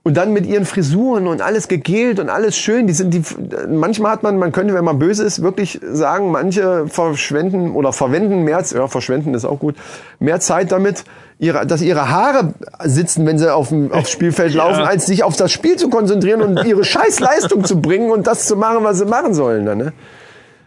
Und 0.05 0.17
dann 0.17 0.33
mit 0.33 0.47
ihren 0.47 0.65
Frisuren 0.65 1.27
und 1.27 1.43
alles 1.43 1.69
gegelt 1.69 2.19
und 2.19 2.31
alles 2.31 2.57
schön. 2.57 2.87
Die 2.87 2.93
sind 2.93 3.13
die, 3.13 3.23
manchmal 3.69 4.13
hat 4.13 4.23
man, 4.23 4.39
man 4.39 4.53
könnte, 4.53 4.73
wenn 4.73 4.85
man 4.85 4.99
böse 4.99 5.25
ist, 5.25 5.43
wirklich 5.43 5.81
sagen, 5.83 6.31
manche 6.31 6.87
verschwenden 6.89 7.73
oder 7.73 7.93
verwenden 7.93 8.43
mehr, 8.43 8.63
ja, 8.73 8.87
verschwenden 8.89 9.35
ist 9.35 9.45
auch 9.45 9.59
gut, 9.59 9.75
mehr 10.19 10.41
Zeit 10.41 10.73
damit, 10.73 11.05
ihre, 11.39 11.67
dass 11.67 11.83
ihre 11.83 12.11
Haare 12.11 12.55
sitzen, 12.85 13.27
wenn 13.27 13.39
sie 13.39 13.53
auf 13.53 13.69
dem, 13.69 13.93
aufs 13.93 14.11
Spielfeld 14.11 14.55
laufen, 14.55 14.81
als 14.81 15.07
sich 15.07 15.25
auf 15.25 15.37
das 15.37 15.53
Spiel 15.53 15.77
zu 15.77 15.91
konzentrieren 15.91 16.41
und 16.43 16.65
ihre 16.65 16.85
Scheißleistung 16.85 17.65
zu 17.65 17.81
bringen 17.81 18.11
und 18.11 18.27
das 18.27 18.47
zu 18.47 18.57
machen, 18.57 18.85
was 18.85 18.99
sie 18.99 19.05
machen 19.05 19.35
sollen. 19.35 19.67
Dann, 19.67 19.79
ne? 19.79 19.93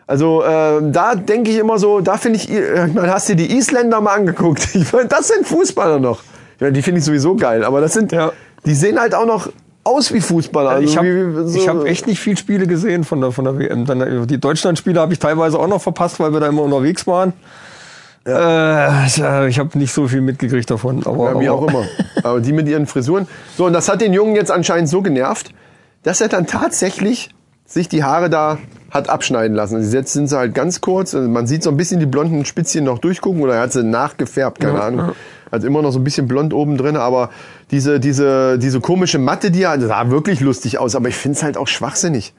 Also 0.08 0.44
äh, 0.44 0.82
da 0.92 1.16
denke 1.16 1.52
ich 1.52 1.58
immer 1.58 1.80
so, 1.80 2.02
da 2.02 2.18
finde 2.18 2.38
ich, 2.38 2.52
ich 2.52 2.94
meine, 2.94 3.14
hast 3.14 3.30
du 3.30 3.36
die 3.36 3.56
Isländer 3.56 4.02
mal 4.02 4.16
angeguckt? 4.16 4.68
Ich 4.76 4.92
das 5.08 5.30
sind 5.30 5.48
Fußballer 5.48 6.00
noch. 6.00 6.22
Ja, 6.60 6.70
die 6.70 6.82
finde 6.82 7.00
ich 7.00 7.06
sowieso 7.06 7.36
geil, 7.36 7.64
aber 7.64 7.82
das 7.82 7.94
sind, 7.94 8.12
Ja. 8.12 8.32
Die 8.66 8.74
sehen 8.76 9.00
halt 9.00 9.16
auch 9.16 9.26
noch 9.26 9.50
aus 9.84 10.14
wie 10.14 10.22
Fußballer. 10.22 10.70
Also 10.70 10.84
ich 10.84 10.98
habe 10.98 11.46
wie- 11.46 11.50
so- 11.50 11.68
hab 11.68 11.86
echt 11.86 12.06
nicht 12.08 12.20
viel 12.20 12.38
Spiele 12.38 12.68
gesehen 12.68 13.04
von 13.04 13.20
der, 13.22 13.32
von 13.32 13.46
der 13.46 13.58
WM. 13.58 13.86
Dann, 13.86 14.02
äh, 14.02 14.28
die 14.28 14.40
Deutschland-Spiele 14.40 15.00
habe 15.00 15.14
ich 15.14 15.20
teilweise 15.20 15.58
auch 15.58 15.68
noch 15.68 15.82
verpasst, 15.82 16.20
weil 16.20 16.32
wir 16.34 16.40
da 16.40 16.48
immer 16.48 16.62
unterwegs 16.62 17.08
waren. 17.08 17.34
Äh, 18.26 19.08
ich 19.08 19.58
habe 19.60 19.78
nicht 19.80 19.92
so 19.94 20.08
viel 20.08 20.22
mitgekriegt 20.22 20.70
davon. 20.70 21.02
Aber, 21.06 21.34
Ja, 21.34 21.40
wie 21.40 21.50
auch 21.50 21.68
immer. 21.68 21.86
Aber 22.24 22.40
die 22.40 22.54
mit 22.54 22.68
ihren 22.68 22.86
Frisuren. 22.86 23.28
So, 23.58 23.66
und 23.66 23.74
das 23.74 23.90
hat 23.90 24.02
den 24.02 24.14
Jungen 24.14 24.36
jetzt 24.36 24.52
anscheinend 24.52 24.90
so 24.90 25.02
genervt, 25.02 25.52
dass 26.04 26.22
er 26.22 26.28
dann 26.28 26.46
tatsächlich 26.46 27.32
sich 27.66 27.90
die 27.90 28.04
Haare 28.04 28.30
da 28.30 28.60
hat 28.92 29.10
abschneiden 29.10 29.56
lassen. 29.56 29.78
Also 29.78 29.96
Jetzt 29.98 30.14
sind 30.14 30.28
sie 30.28 30.38
halt 30.38 30.54
ganz 30.54 30.82
kurz. 30.82 31.16
Also 31.16 31.28
man 31.30 31.48
sieht 31.48 31.64
so 31.64 31.72
ein 31.72 31.78
bisschen 31.78 32.00
die 32.00 32.06
blonden 32.06 32.46
Spitzchen 32.46 32.84
noch 32.84 33.00
durchgucken 33.00 33.42
oder 33.42 33.56
er 33.56 33.62
hat 33.62 33.72
sie 33.74 33.84
nachgefärbt, 33.84 34.60
keine 34.60 34.82
Ahnung. 34.82 35.12
Also 35.52 35.68
immer 35.68 35.82
noch 35.82 35.92
so 35.92 36.00
ein 36.00 36.04
bisschen 36.04 36.28
blond 36.28 36.54
oben 36.54 36.78
drin, 36.78 36.96
aber 36.96 37.30
diese, 37.70 38.00
diese, 38.00 38.58
diese 38.58 38.80
komische 38.80 39.20
Matte, 39.20 39.52
die 39.52 39.62
das 39.62 39.82
sah 39.84 40.10
wirklich 40.10 40.40
lustig 40.40 40.80
aus, 40.80 40.96
aber 40.96 41.10
ich 41.10 41.16
finde 41.16 41.38
es 41.38 41.44
halt 41.44 41.58
auch 41.58 41.68
schwachsinnig. 41.68 42.34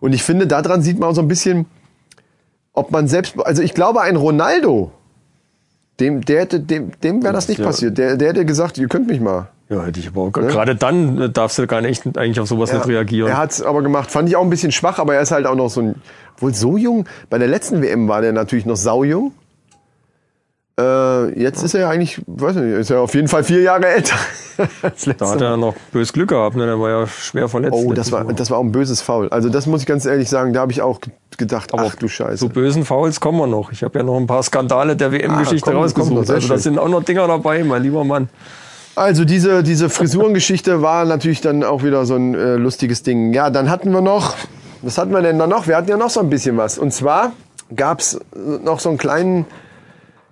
Und 0.00 0.12
ich 0.12 0.22
finde, 0.22 0.46
daran 0.46 0.82
sieht 0.82 0.98
man 0.98 1.08
auch 1.10 1.14
so 1.14 1.22
ein 1.22 1.28
bisschen, 1.28 1.66
ob 2.74 2.90
man 2.90 3.08
selbst, 3.08 3.34
also 3.44 3.62
ich 3.62 3.74
glaube, 3.74 4.02
ein 4.02 4.16
Ronaldo, 4.16 4.92
dem, 6.00 6.22
der 6.22 6.40
hätte, 6.40 6.60
dem, 6.60 6.90
dem 7.02 7.22
wäre 7.22 7.32
das 7.32 7.48
nicht 7.48 7.58
Ja. 7.58 7.66
passiert. 7.66 7.98
Der, 7.98 8.16
der 8.16 8.30
hätte 8.30 8.44
gesagt, 8.44 8.78
ihr 8.78 8.88
könnt 8.88 9.06
mich 9.08 9.20
mal. 9.20 9.48
ja, 9.68 9.84
hätte 9.84 10.00
ich 10.00 10.08
aber 10.08 10.22
auch, 10.22 10.32
gerade 10.32 10.74
dann 10.74 11.20
äh, 11.20 11.30
darfst 11.30 11.58
du 11.58 11.66
gar 11.66 11.80
nicht 11.80 12.18
eigentlich 12.18 12.40
auf 12.40 12.48
sowas 12.48 12.72
nicht 12.72 12.86
reagieren. 12.86 13.28
Er 13.30 13.36
hat's 13.38 13.62
aber 13.62 13.82
gemacht. 13.82 14.10
Fand 14.10 14.28
ich 14.28 14.36
auch 14.36 14.42
ein 14.42 14.50
bisschen 14.50 14.72
schwach, 14.72 14.98
aber 14.98 15.14
er 15.14 15.22
ist 15.22 15.30
halt 15.30 15.46
auch 15.46 15.54
noch 15.54 15.68
so 15.70 15.80
ein, 15.82 15.94
wohl 16.38 16.54
so 16.54 16.76
jung. 16.76 17.06
Bei 17.30 17.38
der 17.38 17.48
letzten 17.48 17.82
WM 17.82 18.08
war 18.08 18.20
der 18.20 18.32
natürlich 18.32 18.66
noch 18.66 18.76
saujung. 18.76 19.32
Äh, 20.80 21.38
jetzt 21.38 21.62
ist 21.62 21.74
er 21.74 21.82
ja 21.82 21.90
eigentlich, 21.90 22.20
weiß 22.26 22.56
nicht, 22.56 22.78
ist 22.78 22.90
er 22.90 23.00
auf 23.00 23.14
jeden 23.14 23.28
Fall 23.28 23.44
vier 23.44 23.60
Jahre 23.60 23.86
älter. 23.86 24.16
da 25.18 25.30
hat 25.30 25.40
er 25.40 25.56
noch 25.56 25.74
bös 25.92 26.12
Glück 26.12 26.30
gehabt, 26.30 26.56
ne? 26.56 26.64
der 26.64 26.80
war 26.80 26.88
ja 26.88 27.06
schwer 27.06 27.48
verletzt. 27.48 27.74
Oh, 27.76 27.92
das 27.92 28.10
war, 28.10 28.24
Mal. 28.24 28.34
das 28.34 28.50
war 28.50 28.58
auch 28.58 28.64
ein 28.64 28.72
böses 28.72 29.02
Foul. 29.02 29.28
Also 29.28 29.50
das 29.50 29.66
muss 29.66 29.82
ich 29.82 29.86
ganz 29.86 30.06
ehrlich 30.06 30.30
sagen, 30.30 30.52
da 30.54 30.60
habe 30.60 30.72
ich 30.72 30.80
auch 30.80 31.00
gedacht, 31.36 31.72
ach 31.76 31.94
du 31.96 32.08
Scheiße. 32.08 32.36
Zu 32.38 32.48
bösen 32.48 32.84
Fouls 32.84 33.20
kommen 33.20 33.38
wir 33.38 33.46
noch. 33.46 33.70
Ich 33.70 33.82
habe 33.82 33.98
ja 33.98 34.04
noch 34.04 34.16
ein 34.16 34.26
paar 34.26 34.42
Skandale 34.42 34.96
der 34.96 35.12
WM-Geschichte 35.12 35.70
Ah, 35.72 35.74
rausgesucht. 35.74 36.26
noch, 36.28 36.34
Also 36.34 36.48
da 36.48 36.58
sind 36.58 36.78
auch 36.78 36.88
noch 36.88 37.02
Dinger 37.04 37.26
dabei, 37.26 37.62
mein 37.64 37.82
lieber 37.82 38.04
Mann. 38.04 38.28
Also 38.94 39.24
diese, 39.24 39.62
diese 39.62 39.88
Frisurengeschichte 39.90 40.82
war 40.82 41.04
natürlich 41.04 41.40
dann 41.40 41.64
auch 41.64 41.82
wieder 41.82 42.04
so 42.04 42.14
ein 42.14 42.34
äh, 42.34 42.56
lustiges 42.56 43.02
Ding. 43.02 43.32
Ja, 43.32 43.50
dann 43.50 43.70
hatten 43.70 43.90
wir 43.90 44.02
noch, 44.02 44.34
was 44.82 44.98
hatten 44.98 45.12
wir 45.12 45.22
denn 45.22 45.38
da 45.38 45.46
noch? 45.46 45.66
Wir 45.66 45.76
hatten 45.76 45.88
ja 45.88 45.96
noch 45.96 46.10
so 46.10 46.20
ein 46.20 46.28
bisschen 46.30 46.56
was. 46.58 46.78
Und 46.78 46.92
zwar 46.92 47.32
gab's 47.74 48.18
noch 48.34 48.80
so 48.80 48.90
einen 48.90 48.98
kleinen, 48.98 49.46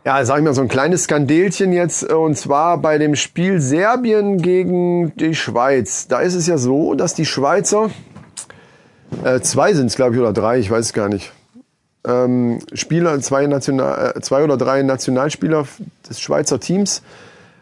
ja, 0.05 0.25
sag 0.25 0.39
ich 0.39 0.45
mal, 0.45 0.55
so 0.55 0.63
ein 0.63 0.69
kleines 0.69 1.05
Skandelchen 1.05 1.73
jetzt. 1.73 2.09
äh, 2.09 2.15
Und 2.15 2.37
zwar 2.37 2.79
bei 2.79 2.99
dem 2.99 3.17
Spiel 3.17 3.61
Serbien 3.61 4.39
gegen 4.41 5.15
die 5.17 5.35
Schweiz. 5.35 6.09
Da 6.09 6.21
ist 6.21 6.35
es 6.35 6.47
ja 6.47 6.59
so, 6.59 6.95
dass 6.95 7.15
die 7.15 7.27
Schweizer, 7.27 7.91
äh, 9.25 9.41
zwei 9.41 9.75
sind 9.75 9.87
es, 9.87 9.97
glaube 9.97 10.15
ich, 10.15 10.21
oder 10.21 10.33
drei, 10.33 10.59
ich 10.59 10.71
weiß 10.71 10.87
es 10.87 10.93
gar 10.93 11.09
nicht. 11.09 11.33
Ähm, 12.07 12.61
Spieler, 12.73 13.21
zwei, 13.21 13.47
National, 13.47 14.15
äh, 14.17 14.21
zwei 14.21 14.43
oder 14.43 14.57
drei 14.57 14.83
Nationalspieler 14.83 15.67
des 16.09 16.21
Schweizer 16.21 16.59
Teams 16.59 17.03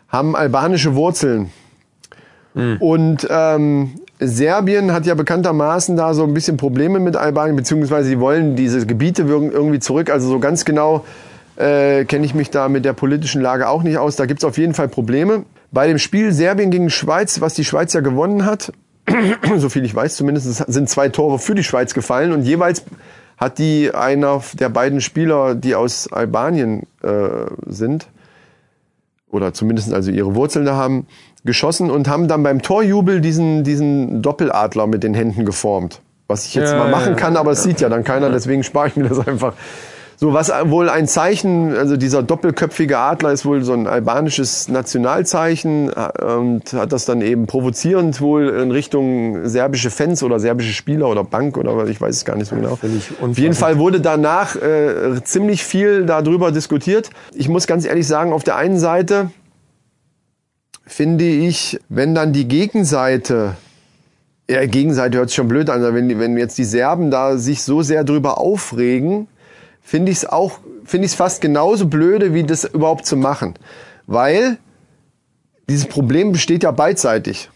haben 0.09 0.37
albanische 0.37 0.95
Wurzeln. 0.95 1.51
Und 2.81 3.27
ähm, 3.31 4.01
Serbien 4.19 4.93
hat 4.93 5.07
ja 5.07 5.15
bekanntermaßen 5.15 5.97
da 5.97 6.15
so 6.15 6.25
ein 6.25 6.35
bisschen 6.35 6.57
Probleme 6.57 6.99
mit 6.99 7.17
Albanien, 7.17 7.57
beziehungsweise 7.57 8.09
sie 8.09 8.19
wollen 8.19 8.57
diese 8.57 8.85
Gebiete 8.85 9.23
irgendwie 9.23 9.79
zurück. 9.79 10.11
Also 10.11 10.29
so 10.29 10.39
ganz 10.41 10.65
genau 10.65 11.05
äh, 11.59 12.05
kenne 12.05 12.25
ich 12.25 12.35
mich 12.35 12.51
da 12.51 12.69
mit 12.69 12.85
der 12.85 12.93
politischen 12.93 13.43
Lage 13.43 13.69
auch 13.69 13.83
nicht 13.83 13.99
aus. 13.99 14.17
Da 14.17 14.27
gibt's 14.27 14.45
auf 14.45 14.59
jeden 14.59 14.75
Fall 14.75 14.89
Probleme. 14.89 15.45
Bei 15.73 15.89
dem 15.89 15.99
Spiel 15.99 16.33
Serbien 16.33 16.71
gegen 16.71 16.89
Schweiz, 16.89 17.41
was 17.41 17.55
die 17.55 17.65
Schweiz 17.65 17.93
ja 17.93 18.01
gewonnen 18.01 18.45
hat, 18.45 18.73
so 19.57 19.69
viel 19.69 19.85
ich 19.85 19.95
weiß 19.95 20.17
zumindest, 20.17 20.47
sind 20.71 20.89
zwei 20.89 21.09
Tore 21.09 21.39
für 21.39 21.55
die 21.55 21.65
Schweiz 21.65 21.95
gefallen 21.95 22.33
und 22.33 22.43
jeweils 22.43 22.85
hat 23.37 23.59
die 23.59 23.93
einer 23.93 24.43
der 24.55 24.69
beiden 24.69 25.01
Spieler, 25.01 25.55
die 25.55 25.75
aus 25.75 26.13
Albanien 26.13 26.85
äh, 27.03 27.47
sind, 27.67 28.09
oder 29.31 29.53
zumindest 29.53 29.93
also 29.93 30.11
ihre 30.11 30.35
Wurzeln 30.35 30.65
da 30.65 30.77
haben, 30.77 31.07
geschossen 31.45 31.91
und 31.91 32.09
haben 32.09 32.29
dann 32.29 32.43
beim 32.43 32.63
Torjubel 32.63 33.21
diesen, 33.21 33.63
diesen 33.63 34.23
Doppeladler 34.23 34.87
mit 34.87 35.03
den 35.03 35.15
Händen 35.15 35.45
geformt. 35.45 36.01
Was 36.27 36.47
ich 36.47 36.55
jetzt 36.55 36.73
Ja, 36.73 36.79
mal 36.79 36.85
ja, 36.87 36.91
machen 36.91 37.13
ja. 37.13 37.19
kann, 37.19 37.37
aber 37.37 37.53
es 37.53 37.63
sieht 37.63 37.81
ja 37.81 37.89
dann 37.89 38.05
keiner, 38.05 38.31
deswegen 38.31 38.63
spare 38.63 38.89
ich 38.89 38.97
mir 38.97 39.09
das 39.09 39.27
einfach. 39.27 39.55
So, 40.21 40.33
was 40.33 40.51
wohl 40.65 40.89
ein 40.89 41.07
Zeichen, 41.07 41.77
also 41.77 41.97
dieser 41.97 42.25
doppelköpfige 42.25 42.99
Adler 42.99 43.31
ist 43.31 43.47
wohl 43.47 43.63
so 43.63 43.73
ein 43.73 43.87
albanisches 43.87 44.67
Nationalzeichen 44.67 45.93
äh, 45.93 46.25
und 46.25 46.73
hat 46.73 46.91
das 46.91 47.05
dann 47.05 47.23
eben 47.23 47.47
provozierend 47.47 48.21
wohl 48.21 48.49
in 48.49 48.73
Richtung 48.73 49.47
serbische 49.47 49.91
Fans 49.91 50.25
oder 50.25 50.41
serbische 50.41 50.73
Spieler 50.73 51.09
oder 51.09 51.23
Bank 51.23 51.57
oder 51.57 51.77
was, 51.77 51.89
ich 51.89 52.01
weiß 52.01 52.17
es 52.17 52.25
gar 52.25 52.35
nicht 52.35 52.49
so 52.49 52.57
genau. 52.57 52.77
Auf 53.21 53.39
jeden 53.39 53.55
Fall 53.55 53.79
wurde 53.79 54.01
danach 54.01 54.57
äh, 54.57 55.23
ziemlich 55.23 55.63
viel 55.63 56.05
darüber 56.05 56.51
diskutiert. 56.51 57.11
Ich 57.33 57.49
muss 57.49 57.69
ganz 57.69 57.87
ehrlich 57.87 58.09
sagen, 58.09 58.33
auf 58.33 58.43
der 58.43 58.57
einen 58.57 58.81
Seite 58.81 59.31
finde 60.85 61.27
ich, 61.27 61.79
wenn 61.89 62.17
dann 62.17 62.33
die 62.33 62.49
Gegenseite, 62.49 63.55
ja, 64.51 64.67
Gegenseite 64.67 65.19
hört 65.19 65.29
sich 65.29 65.37
schon 65.37 65.47
blöd 65.47 65.71
an, 65.71 65.81
wenn, 65.95 66.19
wenn 66.19 66.37
jetzt 66.37 66.59
die 66.59 66.65
Serben 66.65 67.13
da 67.13 67.37
sich 67.37 67.63
so 67.63 67.83
sehr 67.83 68.03
drüber 68.03 68.39
aufregen, 68.39 69.29
finde 69.89 70.13
ich 70.13 70.19
es 70.19 70.27
auch, 70.27 70.59
finde 70.85 71.07
ich 71.07 71.13
es 71.13 71.17
fast 71.17 71.41
genauso 71.41 71.87
blöde, 71.87 72.35
wie 72.35 72.45
das 72.45 72.65
überhaupt 72.65 73.07
zu 73.07 73.17
machen. 73.17 73.55
Weil 74.07 74.59
dieses 75.67 75.87
Problem 75.87 76.31
besteht 76.31 76.63
ja 76.63 76.73
beidseitig. 76.73 77.49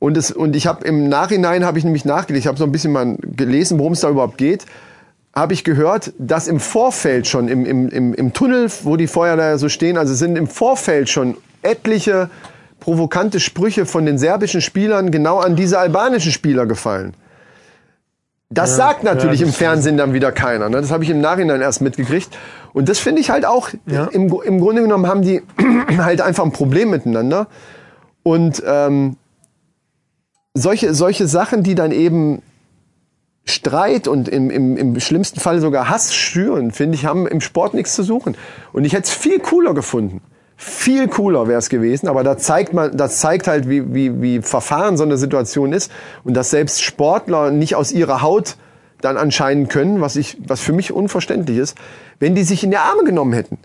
Und, 0.00 0.16
es, 0.16 0.32
und 0.32 0.56
ich 0.56 0.66
habe 0.66 0.84
im 0.84 1.08
Nachhinein 1.08 1.64
habe 1.64 1.78
ich 1.78 1.84
nämlich 1.84 2.04
nachgelesen, 2.04 2.40
ich 2.40 2.46
habe 2.48 2.58
so 2.58 2.64
ein 2.64 2.72
bisschen 2.72 2.90
mal 2.90 3.16
gelesen, 3.22 3.78
worum 3.78 3.92
es 3.92 4.00
da 4.00 4.10
überhaupt 4.10 4.38
geht, 4.38 4.66
habe 5.32 5.54
ich 5.54 5.62
gehört, 5.62 6.12
dass 6.18 6.48
im 6.48 6.58
Vorfeld 6.58 7.28
schon, 7.28 7.46
im, 7.46 7.64
im, 7.64 7.88
im, 7.90 8.12
im 8.12 8.32
Tunnel, 8.32 8.68
wo 8.82 8.96
die 8.96 9.06
Feuer 9.06 9.36
da 9.36 9.56
so 9.56 9.68
stehen, 9.68 9.96
also 9.96 10.14
sind 10.14 10.36
im 10.36 10.48
Vorfeld 10.48 11.10
schon 11.10 11.36
etliche 11.62 12.28
provokante 12.80 13.38
Sprüche 13.38 13.86
von 13.86 14.04
den 14.04 14.18
serbischen 14.18 14.62
Spielern 14.62 15.12
genau 15.12 15.38
an 15.38 15.54
diese 15.54 15.78
albanischen 15.78 16.32
Spieler 16.32 16.66
gefallen. 16.66 17.14
Das 18.54 18.76
sagt 18.76 19.02
natürlich 19.04 19.40
ja, 19.40 19.46
im 19.46 19.52
das- 19.52 19.58
Fernsehen 19.58 19.96
dann 19.96 20.12
wieder 20.12 20.32
keiner. 20.32 20.68
Ne? 20.68 20.80
Das 20.80 20.90
habe 20.90 21.04
ich 21.04 21.10
im 21.10 21.20
Nachhinein 21.20 21.60
erst 21.60 21.80
mitgekriegt. 21.80 22.28
Und 22.72 22.88
das 22.88 22.98
finde 22.98 23.20
ich 23.20 23.30
halt 23.30 23.44
auch, 23.44 23.70
im, 23.86 24.32
im 24.44 24.60
Grunde 24.60 24.82
genommen 24.82 25.06
haben 25.06 25.22
die 25.22 25.42
halt 25.98 26.20
einfach 26.20 26.44
ein 26.44 26.52
Problem 26.52 26.90
miteinander. 26.90 27.46
Und 28.22 28.62
ähm, 28.66 29.16
solche, 30.54 30.94
solche 30.94 31.26
Sachen, 31.26 31.62
die 31.62 31.74
dann 31.74 31.92
eben 31.92 32.42
Streit 33.44 34.06
und 34.06 34.28
im, 34.28 34.50
im, 34.50 34.76
im 34.76 35.00
schlimmsten 35.00 35.40
Fall 35.40 35.60
sogar 35.60 35.88
Hass 35.88 36.14
schüren, 36.14 36.70
finde 36.70 36.94
ich, 36.94 37.06
haben 37.06 37.26
im 37.26 37.40
Sport 37.40 37.74
nichts 37.74 37.94
zu 37.94 38.02
suchen. 38.02 38.36
Und 38.72 38.84
ich 38.84 38.92
hätte 38.92 39.04
es 39.04 39.10
viel 39.10 39.40
cooler 39.40 39.74
gefunden. 39.74 40.20
Viel 40.64 41.08
cooler 41.08 41.48
wäre 41.48 41.58
es 41.58 41.68
gewesen, 41.68 42.06
aber 42.06 42.22
da 42.22 42.38
zeigt 42.38 42.72
man, 42.72 42.96
das 42.96 43.18
zeigt 43.18 43.48
halt, 43.48 43.68
wie, 43.68 43.92
wie, 43.92 44.22
wie 44.22 44.42
verfahren 44.42 44.96
so 44.96 45.02
eine 45.02 45.16
Situation 45.16 45.72
ist 45.72 45.90
und 46.22 46.34
dass 46.34 46.50
selbst 46.50 46.82
Sportler 46.82 47.50
nicht 47.50 47.74
aus 47.74 47.90
ihrer 47.90 48.22
Haut 48.22 48.54
dann 49.00 49.16
anscheinend 49.16 49.70
können, 49.70 50.00
was 50.00 50.14
ich, 50.14 50.38
was 50.46 50.60
für 50.60 50.72
mich 50.72 50.92
unverständlich 50.92 51.58
ist, 51.58 51.76
wenn 52.20 52.36
die 52.36 52.44
sich 52.44 52.62
in 52.62 52.70
die 52.70 52.76
Arme 52.76 53.02
genommen 53.02 53.32
hätten. 53.32 53.58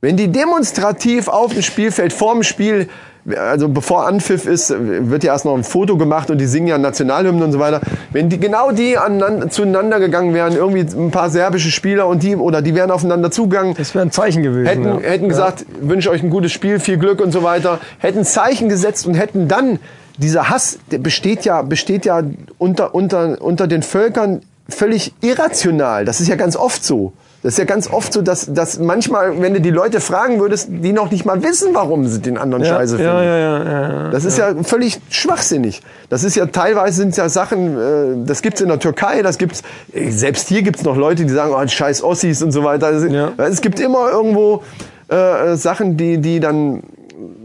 Wenn 0.00 0.16
die 0.16 0.28
demonstrativ 0.28 1.28
auf 1.28 1.52
dem 1.52 1.60
Spielfeld 1.60 2.14
vorm 2.14 2.42
Spiel, 2.42 2.88
also 3.36 3.68
bevor 3.68 4.06
Anpfiff 4.06 4.46
ist, 4.46 4.74
wird 4.78 5.24
ja 5.24 5.32
erst 5.32 5.44
noch 5.44 5.54
ein 5.54 5.64
Foto 5.64 5.96
gemacht 5.96 6.30
und 6.30 6.38
die 6.38 6.46
singen 6.46 6.68
ja 6.68 6.78
Nationalhymnen 6.78 7.42
und 7.42 7.52
so 7.52 7.58
weiter. 7.58 7.80
Wenn 8.12 8.28
die 8.28 8.38
genau 8.38 8.70
die 8.70 8.96
aneinander, 8.96 9.50
zueinander 9.50 10.00
gegangen 10.00 10.34
wären, 10.34 10.54
irgendwie 10.54 10.80
ein 10.80 11.10
paar 11.10 11.30
serbische 11.30 11.70
Spieler 11.70 12.06
und 12.06 12.22
die 12.22 12.36
oder 12.36 12.62
die 12.62 12.74
wären 12.74 12.90
aufeinander 12.90 13.30
zugegangen, 13.30 13.74
Das 13.76 13.94
wäre 13.94 14.04
ein 14.04 14.10
Zeichen 14.10 14.42
gewesen. 14.42 14.66
hätten, 14.66 14.84
ja. 14.84 14.98
hätten 15.00 15.28
gesagt, 15.28 15.66
wünsche 15.80 16.10
euch 16.10 16.22
ein 16.22 16.30
gutes 16.30 16.52
Spiel, 16.52 16.80
viel 16.80 16.98
Glück 16.98 17.20
und 17.20 17.32
so 17.32 17.42
weiter, 17.42 17.80
hätten 17.98 18.24
Zeichen 18.24 18.68
gesetzt 18.68 19.06
und 19.06 19.14
hätten 19.14 19.48
dann 19.48 19.78
dieser 20.16 20.50
Hass, 20.50 20.78
der 20.90 20.98
besteht 20.98 21.44
ja, 21.44 21.62
besteht 21.62 22.04
ja 22.04 22.22
unter, 22.58 22.94
unter, 22.94 23.40
unter 23.40 23.66
den 23.66 23.82
Völkern 23.82 24.42
völlig 24.68 25.14
irrational. 25.20 26.04
Das 26.04 26.20
ist 26.20 26.28
ja 26.28 26.36
ganz 26.36 26.56
oft 26.56 26.84
so. 26.84 27.12
Das 27.42 27.52
ist 27.54 27.58
ja 27.58 27.64
ganz 27.66 27.88
oft 27.88 28.12
so, 28.12 28.20
dass, 28.20 28.52
dass 28.52 28.80
manchmal, 28.80 29.40
wenn 29.40 29.54
du 29.54 29.60
die 29.60 29.70
Leute 29.70 30.00
fragen 30.00 30.40
würdest, 30.40 30.68
die 30.70 30.92
noch 30.92 31.10
nicht 31.12 31.24
mal 31.24 31.40
wissen, 31.44 31.68
warum 31.72 32.06
sie 32.08 32.20
den 32.20 32.36
anderen 32.36 32.64
scheiße 32.64 32.96
finden. 32.96 33.12
ja, 33.12 33.22
ja, 33.22 33.38
ja, 33.38 33.64
ja, 33.64 33.82
ja. 34.04 34.10
Das 34.10 34.24
ist 34.24 34.38
ja. 34.38 34.54
völlig 34.64 34.98
schwachsinnig. 35.08 35.80
Das 36.10 36.24
ist 36.24 36.34
ja 36.34 36.46
teilweise 36.46 36.96
sind 36.96 37.16
ja 37.16 37.28
Sachen, 37.28 37.78
äh, 37.78 38.26
das 38.26 38.42
gibt's 38.42 38.60
in 38.60 38.66
der 38.68 38.80
Türkei, 38.80 39.22
das 39.22 39.38
gibt's 39.38 39.62
äh, 39.92 40.10
selbst 40.10 40.48
hier 40.48 40.62
gibt's 40.62 40.82
noch 40.82 40.96
Leute, 40.96 41.24
die 41.24 41.32
sagen, 41.32 41.52
oh, 41.54 41.64
scheiß 41.64 42.02
Ossis 42.02 42.42
und 42.42 42.50
so 42.50 42.64
weiter. 42.64 42.90
Es- 42.90 43.12
Ja. 43.12 43.30
Es 43.38 43.60
gibt 43.60 43.78
immer 43.78 44.10
irgendwo 44.10 44.62
äh, 45.08 45.54
Sachen, 45.54 45.96
die 45.96 46.18
die 46.18 46.40
dann 46.40 46.82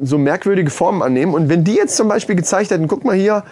so 0.01 0.17
merkwürdige 0.17 0.71
Formen 0.71 1.01
annehmen. 1.03 1.33
Und 1.35 1.49
wenn 1.49 1.63
die 1.63 1.75
jetzt 1.75 1.95
zum 1.95 2.07
Beispiel 2.07 2.35
gezeigt 2.35 2.71
hätten, 2.71 2.87
guck 2.87 3.05
mal 3.05 3.15
hier, 3.15 3.43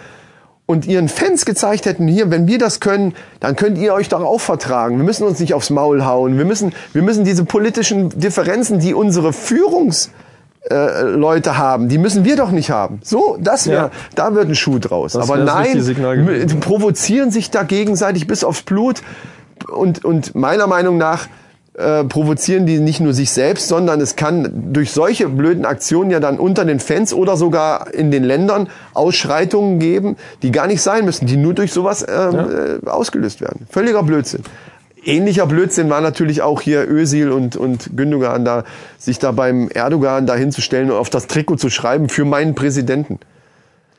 und 0.66 0.86
ihren 0.86 1.08
Fans 1.08 1.44
gezeigt 1.44 1.86
hätten, 1.86 2.06
hier, 2.08 2.30
wenn 2.30 2.46
wir 2.46 2.58
das 2.58 2.80
können, 2.80 3.14
dann 3.40 3.56
könnt 3.56 3.78
ihr 3.78 3.92
euch 3.94 4.08
doch 4.08 4.22
auch 4.22 4.40
vertragen. 4.40 4.96
Wir 4.96 5.04
müssen 5.04 5.26
uns 5.26 5.40
nicht 5.40 5.54
aufs 5.54 5.70
Maul 5.70 6.04
hauen. 6.04 6.38
Wir 6.38 6.44
müssen, 6.44 6.72
wir 6.92 7.02
müssen 7.02 7.24
diese 7.24 7.44
politischen 7.44 8.08
Differenzen, 8.10 8.78
die 8.78 8.94
unsere 8.94 9.32
Führungs 9.32 10.10
äh, 10.70 10.74
haben, 10.74 11.88
die 11.88 11.98
müssen 11.98 12.24
wir 12.24 12.36
doch 12.36 12.50
nicht 12.52 12.70
haben. 12.70 13.00
So, 13.02 13.36
das 13.40 13.66
wäre, 13.66 13.84
Ja. 13.86 13.90
da 14.14 14.34
wird 14.34 14.48
ein 14.48 14.54
Schuh 14.54 14.78
draus. 14.78 15.12
Das 15.14 15.28
Aber 15.28 15.42
nein, 15.42 15.82
provozieren 16.60 17.30
sich 17.30 17.50
da 17.50 17.64
gegenseitig 17.64 18.26
bis 18.26 18.44
aufs 18.44 18.62
Blut 18.62 19.02
und, 19.68 20.04
und 20.04 20.34
meiner 20.34 20.66
Meinung 20.68 20.98
nach 20.98 21.26
äh, 21.74 22.04
provozieren 22.04 22.66
die 22.66 22.78
nicht 22.80 23.00
nur 23.00 23.14
sich 23.14 23.30
selbst, 23.30 23.68
sondern 23.68 24.00
es 24.00 24.14
kann 24.14 24.72
durch 24.72 24.90
solche 24.90 25.28
blöden 25.28 25.64
Aktionen 25.64 26.10
ja 26.10 26.20
dann 26.20 26.38
unter 26.38 26.64
den 26.64 26.80
Fans 26.80 27.14
oder 27.14 27.36
sogar 27.36 27.94
in 27.94 28.10
den 28.10 28.24
Ländern 28.24 28.68
Ausschreitungen 28.92 29.78
geben, 29.78 30.16
die 30.42 30.50
gar 30.50 30.66
nicht 30.66 30.82
sein 30.82 31.04
müssen, 31.04 31.26
die 31.26 31.36
nur 31.36 31.54
durch 31.54 31.72
sowas 31.72 32.04
ähm, 32.06 32.80
äh, 32.84 32.88
ausgelöst 32.88 33.40
werden. 33.40 33.66
Völliger 33.70 34.02
Blödsinn. 34.02 34.42
Ähnlicher 35.04 35.46
Blödsinn 35.46 35.90
war 35.90 36.00
natürlich 36.00 36.42
auch 36.42 36.60
hier 36.60 36.88
Özil 36.88 37.32
und, 37.32 37.56
und 37.56 37.96
Gündogan 37.96 38.44
da, 38.44 38.64
sich 38.98 39.18
da 39.18 39.32
beim 39.32 39.68
Erdogan 39.68 40.26
da 40.26 40.36
hinzustellen 40.36 40.90
und 40.90 40.96
auf 40.96 41.10
das 41.10 41.26
Trikot 41.26 41.56
zu 41.56 41.70
schreiben 41.70 42.08
für 42.08 42.24
meinen 42.24 42.54
Präsidenten. 42.54 43.18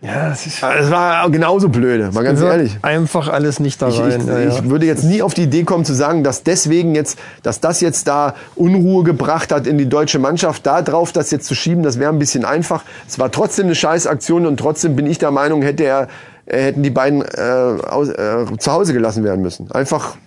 Ja, 0.03 0.29
das 0.29 0.45
ist 0.45 0.61
Es 0.61 0.91
war 0.91 1.29
genauso 1.29 1.69
blöde, 1.69 2.11
mal 2.11 2.23
ganz 2.23 2.41
ehrlich. 2.41 2.77
einfach 2.81 3.29
alles 3.29 3.59
nicht 3.61 3.81
da 3.81 3.87
Ich, 3.87 3.99
rein. 3.99 4.19
ich, 4.21 4.27
ja, 4.27 4.39
ja. 4.39 4.49
ich 4.49 4.69
würde 4.69 4.85
jetzt 4.85 5.03
nie 5.05 5.21
auf 5.21 5.33
die 5.33 5.43
Idee 5.43 5.63
kommen 5.63 5.85
zu 5.85 5.93
sagen, 5.93 6.23
dass 6.23 6.43
deswegen 6.43 6.93
jetzt, 6.93 7.17
dass 7.41 7.61
das 7.61 7.79
jetzt 7.79 8.07
da 8.07 8.35
Unruhe 8.55 9.03
gebracht 9.03 9.51
hat 9.53 9.65
in 9.65 9.77
die 9.77 9.87
deutsche 9.87 10.19
Mannschaft, 10.19 10.65
da 10.65 10.81
drauf 10.81 11.13
das 11.13 11.31
jetzt 11.31 11.47
zu 11.47 11.55
schieben, 11.55 11.83
das 11.83 11.99
wäre 11.99 12.11
ein 12.11 12.19
bisschen 12.19 12.43
einfach. 12.43 12.83
Es 13.07 13.17
war 13.17 13.31
trotzdem 13.31 13.65
eine 13.67 13.75
Scheißaktion 13.75 14.45
und 14.45 14.57
trotzdem 14.57 14.95
bin 14.97 15.05
ich 15.07 15.19
der 15.19 15.31
Meinung, 15.31 15.61
hätte 15.61 15.83
er, 15.85 16.07
hätten 16.47 16.83
die 16.83 16.89
beiden 16.89 17.21
äh, 17.21 17.85
aus, 17.87 18.09
äh, 18.09 18.45
zu 18.59 18.71
Hause 18.73 18.91
gelassen 18.93 19.23
werden 19.23 19.41
müssen. 19.41 19.71
Einfach 19.71 20.17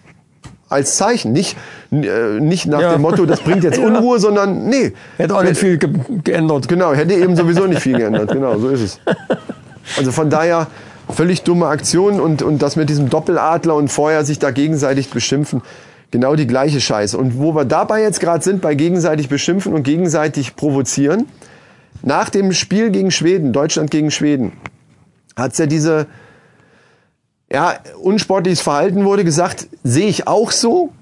als 0.69 0.97
Zeichen, 0.97 1.33
nicht 1.33 1.57
äh, 1.93 2.41
nicht 2.41 2.67
nach 2.67 2.81
Ja. 2.81 2.93
dem 2.95 3.03
Motto, 3.03 3.27
das 3.27 3.41
bringt 3.41 3.63
jetzt 3.63 3.79
Ja. 3.81 3.87
Unruhe, 3.87 4.19
sondern 4.19 4.67
nee, 4.69 4.95
Hätte 5.19 5.37
auch 5.37 5.43
nicht 5.45 5.59
viel 5.59 5.77
ge 5.79 5.91
geändert. 6.25 6.67
Genau, 6.67 6.93
hätte 6.95 7.13
eben 7.15 7.37
sowieso 7.37 7.67
nicht 7.67 7.83
viel 7.83 7.97
geändert. 7.99 8.33
Genau, 8.33 8.59
so 8.59 8.71
ist 8.71 8.81
es. 8.81 9.01
Also 9.97 10.13
von 10.13 10.31
daher 10.31 10.67
völlig 11.09 11.43
dumme 11.43 11.67
Aktion 11.67 12.21
und, 12.21 12.43
und 12.43 12.63
das 12.63 12.77
mit 12.77 12.89
diesem 12.89 13.09
Doppeladler 13.09 13.75
und 13.75 13.89
vorher 13.89 14.25
sich 14.25 14.39
da 14.39 14.51
gegenseitig 14.51 15.11
beschimpfen. 15.11 15.63
Genau 16.11 16.35
die 16.37 16.47
gleiche 16.47 16.81
Scheiße. 16.81 17.19
Und 17.19 17.39
wo 17.39 17.55
wir 17.55 17.65
dabei 17.65 18.03
jetzt 18.03 18.21
gerade 18.21 18.43
sind, 18.43 18.61
bei 18.61 18.75
gegenseitig 18.75 19.29
beschimpfen 19.29 19.73
und 19.75 19.83
gegenseitig 19.83 20.57
provozieren, 20.57 21.27
nach 22.03 22.29
dem 22.31 22.53
Spiel 22.53 22.91
gegen 22.91 23.11
Schweden, 23.11 23.53
Deutschland 23.53 23.91
gegen 23.91 24.11
Schweden, 24.11 24.53
hat's 25.37 25.59
ja 25.59 25.67
diese, 25.67 26.07
ja, 27.51 27.75
unsportliches 28.01 28.61
Verhalten 28.61 29.05
wurde 29.05 29.25
gesagt, 29.25 29.69
sehe 29.83 30.09
ich 30.09 30.27
auch 30.27 30.51
so, 30.53 30.93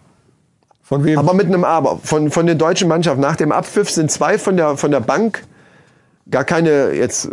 Von 0.83 1.05
wem? 1.05 1.19
aber 1.19 1.35
mit 1.35 1.47
einem 1.47 1.65
Aber. 1.65 1.99
Von, 2.03 2.31
von 2.31 2.47
der 2.47 2.55
deutschen 2.55 2.89
Mannschaft. 2.89 3.19
Nach 3.19 3.37
dem 3.37 3.53
Abpfiff 3.53 3.91
sind 3.91 4.11
zwei 4.11 4.39
von 4.39 4.57
der, 4.57 4.77
von 4.77 4.91
der 4.91 5.01
Bank, 5.01 5.45
gar 6.31 6.45
keine 6.45 6.93
jetzt, 6.93 7.27
äh, 7.27 7.29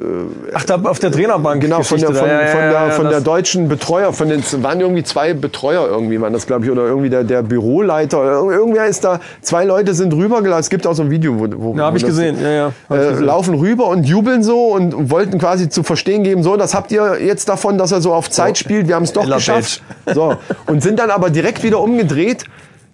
Ach, 0.54 0.66
da 0.66 0.76
auf 0.84 1.00
der 1.00 1.12
Trainerbank. 1.12 1.62
genau, 1.62 1.82
von 1.82 1.98
der, 1.98 2.14
von. 2.14 2.28
Ja, 2.28 2.42
ja, 2.42 2.48
von 2.48 2.60
der, 2.60 2.72
ja, 2.72 2.90
von 2.90 3.10
der 3.10 3.22
deutschen 3.22 3.70
Betreuer, 3.70 4.12
von 4.12 4.28
den, 4.28 4.42
es 4.42 4.62
waren 4.62 4.82
irgendwie 4.82 5.04
zwei 5.04 5.34
Betreuer 5.34 5.88
irgendwie, 5.88 6.20
waren 6.20 6.34
das 6.34 6.46
glaube 6.46 6.66
ich, 6.66 6.72
oder 6.72 6.86
irgendwie 6.86 7.10
der, 7.10 7.24
der 7.24 7.42
Büroleiter, 7.42 8.20
oder 8.20 8.54
irgendwer 8.54 8.88
ist 8.88 9.04
da, 9.04 9.22
zwei 9.42 9.64
Leute 9.64 9.94
sind 9.94 10.14
rübergelaufen, 10.14 10.60
es 10.60 10.70
gibt 10.70 10.86
auch 10.86 10.94
so 10.94 11.04
ein 11.04 11.10
Video, 11.10 11.40
wo, 11.40 11.48
wo 11.56 11.78
Ja, 11.78 11.86
habe 11.86 11.98
ich 11.98 12.06
gesehen. 12.06 12.38
Ja, 12.42 12.50
ja. 12.50 12.68
Äh, 12.90 13.12
gesehen. 13.12 13.26
laufen 13.26 13.56
rüber 13.56 13.88
und 13.88 14.04
jubeln 14.04 14.44
so 14.44 14.68
und 14.74 15.10
wollten 15.10 15.40
quasi 15.40 15.70
zu 15.70 15.84
verstehen 15.84 16.24
geben, 16.24 16.44
so, 16.44 16.58
das 16.58 16.76
habt 16.76 16.92
ihr 16.92 17.18
jetzt 17.24 17.48
davon, 17.48 17.78
dass 17.78 17.94
er 17.94 18.02
so 18.02 18.14
auf 18.14 18.30
Zeit 18.30 18.58
spielt, 18.58 18.90
wir 18.90 18.96
haben 18.96 19.04
es 19.04 19.14
doch 19.14 19.24
Ella 19.24 19.38
geschafft. 19.38 19.82
So, 20.14 20.36
und 20.66 20.84
sind 20.84 21.00
dann 21.00 21.12
aber 21.12 21.30
direkt 21.30 21.64
wieder 21.64 21.80
umgedreht. 21.80 22.44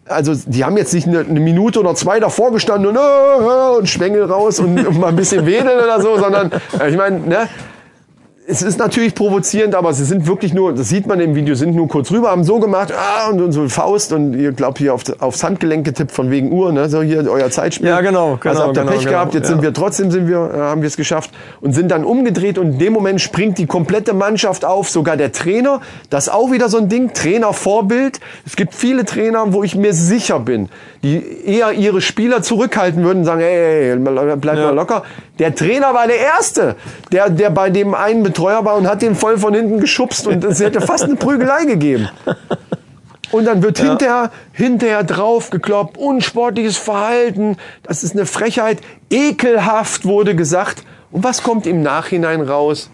Also 0.08 0.34
die 0.46 0.64
haben 0.64 0.78
jetzt 0.78 0.94
nicht 0.94 1.08
eine, 1.08 1.20
eine 1.20 1.40
Minute 1.40 1.80
oder 1.80 1.96
zwei 1.96 2.20
davor 2.20 2.52
gestanden 2.52 2.90
und, 2.90 2.96
äh, 2.96 3.00
äh, 3.00 3.78
und 3.78 3.90
Schwengel 3.90 4.24
raus 4.24 4.60
und, 4.60 4.86
und 4.86 5.00
mal 5.00 5.08
ein 5.08 5.16
bisschen 5.16 5.46
wedeln 5.46 5.80
oder 5.80 6.02
so, 6.02 6.18
sondern 6.18 6.52
äh, 6.80 6.90
ich 6.90 6.98
meine, 6.98 7.20
ne, 7.20 7.50
es 8.50 8.62
ist 8.62 8.80
natürlich 8.80 9.14
provozierend, 9.14 9.76
aber 9.76 9.92
sie 9.92 10.06
sind 10.06 10.26
wirklich 10.26 10.54
nur, 10.54 10.74
das 10.74 10.88
sieht 10.88 11.06
man 11.06 11.20
im 11.20 11.36
Video, 11.36 11.54
sind 11.54 11.76
nur 11.76 11.90
kurz 11.90 12.12
rüber, 12.12 12.32
haben 12.32 12.46
so 12.46 12.60
gemacht, 12.60 12.94
ah, 12.96 13.30
und, 13.30 13.42
und 13.42 13.52
so 13.52 13.68
Faust 13.68 14.14
und 14.14 14.34
ihr 14.36 14.54
glaubt 14.54 14.78
hier 14.78 14.94
auf, 14.94 15.04
aufs 15.20 15.44
Handgelenk 15.44 15.84
getippt 15.84 16.14
von 16.14 16.32
wegen 16.32 16.54
Uhr, 16.54 16.72
ne, 16.72 16.88
so 16.88 17.02
hier 17.02 17.30
euer 17.30 17.50
Zeitspiel. 17.52 17.90
Ja, 17.90 18.00
genau, 18.00 18.38
genau, 18.38 18.50
Also 18.50 18.64
habt 18.64 18.78
ihr 18.78 18.84
genau, 18.84 18.92
Pech 18.94 19.00
genau, 19.02 19.12
gehabt, 19.12 19.34
jetzt 19.34 19.44
ja. 19.44 19.50
sind 19.50 19.64
wir 19.64 19.74
trotzdem 19.74 20.12
sind 20.12 20.30
wir, 20.30 20.50
äh, 20.54 20.60
haben 20.60 20.82
wir 20.82 20.88
es 20.88 20.96
geschafft 20.96 21.32
und 21.60 21.74
sind 21.74 21.92
dann 21.92 22.06
umgedreht 22.06 22.58
und 22.58 22.74
in 22.74 22.80
dem 22.80 22.94
Moment 22.94 23.20
springt 23.20 23.58
die 23.58 23.66
komplette 23.66 24.14
Mannschaft 24.14 24.64
auf, 24.64 24.90
sogar 24.90 25.18
der 25.18 25.34
Trainer. 25.34 25.82
Das 26.10 26.28
ist 26.28 26.34
auch 26.34 26.50
wieder 26.50 26.70
so 26.70 26.78
ein 26.78 26.88
Ding, 26.88 27.12
Trainer 27.12 27.52
Vorbild. 27.52 28.22
Es 28.46 28.56
gibt 28.56 28.74
viele 28.74 29.04
Trainer, 29.04 29.52
wo 29.52 29.64
ich 29.64 29.76
mir 29.76 29.94
sicher 29.94 30.40
bin, 30.40 30.70
die 31.04 31.46
eher 31.46 31.72
ihre 31.74 32.02
Spieler 32.02 32.42
zurückhalten 32.42 33.04
würden 33.04 33.20
und 33.20 33.26
sagen, 33.26 33.42
hey, 33.42 33.96
bleib 33.98 34.58
Ja. 34.58 34.66
mal 34.66 34.76
locker. 34.76 35.04
Der 35.40 35.54
Trainer 35.54 35.94
war 35.94 36.08
der 36.08 36.18
Erste, 36.20 36.76
der, 37.12 37.30
der 37.30 37.50
bei 37.50 37.70
dem 37.70 37.94
einen 37.94 38.24
Betreuer 38.24 38.66
war 38.66 38.76
und 38.76 38.88
hat 38.88 39.02
den 39.02 39.16
voll 39.16 39.38
von 39.38 39.54
hinten 39.54 39.80
geschubst 39.80 40.28
und 40.28 40.44
es 40.44 40.60
hätte 40.60 40.82
fast 40.82 41.04
eine 41.04 41.16
Prügelei 41.16 41.66
gegeben. 41.66 42.10
Und 43.32 43.46
dann 43.46 43.62
wird 43.62 43.80
hinterher, 43.80 44.32
hinterher 44.54 45.04
drauf 45.04 45.50
gekloppt, 45.50 45.98
unsportliches 45.98 46.78
Verhalten, 46.78 47.58
das 47.84 48.04
ist 48.04 48.14
eine 48.14 48.26
Frechheit, 48.26 48.80
ekelhaft 49.10 50.06
wurde 50.06 50.36
gesagt. 50.36 50.84
Und 51.12 51.24
was 51.24 51.44
kommt 51.44 51.68
im 51.68 51.82
Nachhinein 51.82 52.42
raus? 52.42 52.90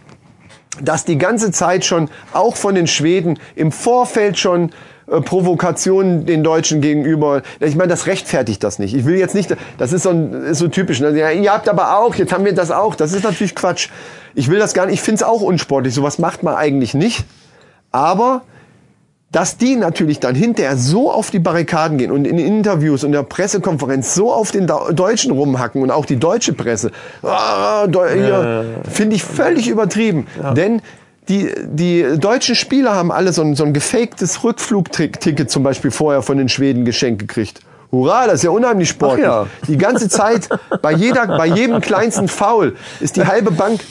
Dass 0.82 1.06
die 1.06 1.20
ganze 1.20 1.52
Zeit 1.52 1.86
schon, 1.86 2.10
auch 2.34 2.56
von 2.56 2.74
den 2.74 2.88
Schweden, 2.88 3.38
im 3.56 3.72
Vorfeld 3.72 4.40
schon 4.40 4.72
äh, 5.08 5.22
Provokationen 5.22 6.26
den 6.26 6.44
Deutschen 6.44 6.82
gegenüber. 6.82 7.42
Ich 7.60 7.76
meine, 7.76 7.90
das 7.90 8.08
rechtfertigt 8.08 8.64
das 8.64 8.80
nicht. 8.80 8.94
Ich 8.94 9.06
will 9.06 9.18
jetzt 9.18 9.36
nicht, 9.36 9.56
das 9.78 9.94
ist 9.94 10.04
so, 10.04 10.10
ein, 10.10 10.32
ist 10.46 10.60
so 10.60 10.68
typisch. 10.68 11.00
Ne? 11.00 11.18
Ja, 11.18 11.32
ihr 11.32 11.52
habt 11.52 11.68
aber 11.70 11.98
auch, 12.00 12.16
jetzt 12.16 12.34
haben 12.34 12.46
wir 12.46 12.54
das 12.54 12.72
auch. 12.72 12.96
Das 12.96 13.14
ist 13.14 13.24
natürlich 13.24 13.56
Quatsch. 13.56 13.90
Ich 14.36 14.50
will 14.50 14.60
das 14.60 14.74
gar 14.74 14.86
nicht, 14.86 14.96
ich 14.96 15.02
finde 15.02 15.18
es 15.18 15.24
auch 15.24 15.42
unsportlich. 15.42 15.94
Sowas 15.94 16.20
macht 16.20 16.44
man 16.44 16.56
eigentlich 16.56 16.94
nicht. 16.94 17.26
Aber 17.92 18.42
dass 19.32 19.58
die 19.58 19.76
natürlich 19.76 20.20
dann 20.20 20.36
hinterher 20.36 20.78
so 20.78 21.12
auf 21.12 21.32
die 21.32 21.40
Barrikaden 21.40 21.98
gehen 21.98 22.12
und 22.12 22.26
in 22.26 22.38
Interviews 22.38 23.04
und 23.04 23.14
der 23.14 23.24
Pressekonferenz 23.24 24.14
so 24.14 24.32
auf 24.32 24.52
den 24.52 24.68
Deu- 24.68 24.92
Deutschen 24.94 25.32
rumhacken 25.32 25.82
und 25.82 25.90
auch 25.90 26.06
die 26.06 26.18
deutsche 26.18 26.54
Presse, 26.54 26.92
ah, 27.24 27.86
Deu- 27.88 28.14
hier, 28.14 28.66
finde 28.92 29.16
ich 29.16 29.24
völlig 29.24 29.68
übertrieben. 29.68 30.28
Denn 30.56 30.84
die, 31.30 31.52
die 31.64 32.18
deutschen 32.18 32.56
Spieler 32.56 32.96
haben 32.96 33.12
alle 33.12 33.34
so 33.34 33.42
ein, 33.42 33.56
so 33.56 33.64
ein 33.64 33.74
gefaktes 33.74 34.44
Rückflugticket 34.44 35.50
zum 35.50 35.64
Beispiel 35.64 35.92
vorher 35.92 36.22
von 36.22 36.38
den 36.38 36.50
Schweden 36.50 36.86
geschenkt 36.86 37.20
gekriegt. 37.20 37.62
Hurra, 37.92 38.26
das 38.26 38.36
ist 38.36 38.44
ja 38.44 38.50
unheimlich 38.50 38.90
sportlich. 38.90 39.26
Ja. 39.26 39.46
Die 39.68 39.78
ganze 39.78 40.10
Zeit, 40.10 40.50
bei, 40.82 40.92
jeder, 40.92 41.28
bei 41.28 41.46
jedem 41.46 41.80
kleinsten 41.80 42.28
Foul 42.28 42.76
ist 43.00 43.16
die 43.16 43.26
halbe 43.26 43.52
Bank 43.52 43.82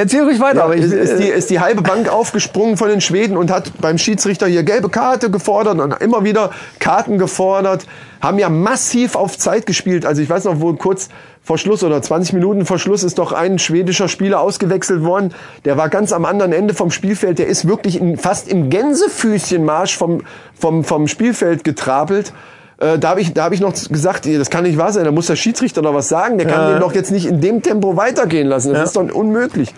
Erzähl 0.00 0.22
ruhig 0.22 0.40
weiter. 0.40 0.56
ja, 0.56 0.64
aber 0.64 0.76
ich, 0.76 0.84
ist, 0.84 1.18
die, 1.18 1.30
äh, 1.30 1.36
ist 1.36 1.50
die 1.50 1.60
halbe 1.60 1.82
Bank 1.82 2.08
aufgesprungen 2.08 2.78
von 2.78 2.88
den 2.88 3.02
Schweden 3.02 3.36
und 3.36 3.50
hat 3.50 3.70
beim 3.82 3.98
Schiedsrichter 3.98 4.46
hier 4.46 4.62
gelbe 4.62 4.88
Karte 4.88 5.30
gefordert 5.30 5.78
und 5.78 5.92
immer 6.00 6.24
wieder 6.24 6.52
Karten 6.78 7.18
gefordert. 7.18 7.86
Haben 8.22 8.38
ja 8.38 8.48
massiv 8.48 9.14
auf 9.14 9.36
Zeit 9.36 9.66
gespielt. 9.66 10.06
Also 10.06 10.22
ich 10.22 10.30
weiß 10.30 10.44
noch, 10.44 10.62
wo 10.62 10.72
kurz 10.72 11.10
vor 11.42 11.58
Schluss 11.58 11.84
oder 11.84 12.00
20 12.00 12.32
Minuten 12.32 12.64
vor 12.64 12.78
Schluss 12.78 13.02
ist 13.02 13.18
doch 13.18 13.32
ein 13.32 13.58
schwedischer 13.58 14.08
Spieler 14.08 14.40
ausgewechselt 14.40 15.02
worden. 15.02 15.34
Der 15.66 15.76
war 15.76 15.90
ganz 15.90 16.12
am 16.12 16.24
anderen 16.24 16.54
Ende 16.54 16.72
vom 16.72 16.90
Spielfeld. 16.90 17.38
Der 17.38 17.48
ist 17.48 17.68
wirklich 17.68 18.00
in, 18.00 18.16
fast 18.16 18.48
im 18.48 18.70
Gänsefüßchenmarsch 18.70 19.98
vom, 19.98 20.22
vom, 20.58 20.82
vom 20.82 21.08
Spielfeld 21.08 21.62
getrapelt. 21.62 22.32
Äh, 22.80 22.98
da 22.98 23.10
habe 23.10 23.20
ich, 23.20 23.32
da 23.34 23.44
hab 23.44 23.52
ich 23.52 23.60
noch 23.60 23.72
gesagt, 23.74 24.26
das 24.26 24.50
kann 24.50 24.64
nicht 24.64 24.78
wahr 24.78 24.92
sein, 24.92 25.04
da 25.04 25.12
muss 25.12 25.26
der 25.26 25.36
Schiedsrichter 25.36 25.82
noch 25.82 25.94
was 25.94 26.08
sagen. 26.08 26.38
Der 26.38 26.46
kann 26.46 26.60
Ja. 26.62 26.70
den 26.72 26.80
doch 26.80 26.94
jetzt 26.94 27.10
nicht 27.12 27.26
in 27.26 27.40
dem 27.40 27.62
Tempo 27.62 27.96
weitergehen 27.96 28.48
lassen. 28.48 28.70
Das 28.70 28.78
Ja. 28.78 28.84
ist 28.84 28.96
doch 28.96 29.14
unmöglich. 29.14 29.74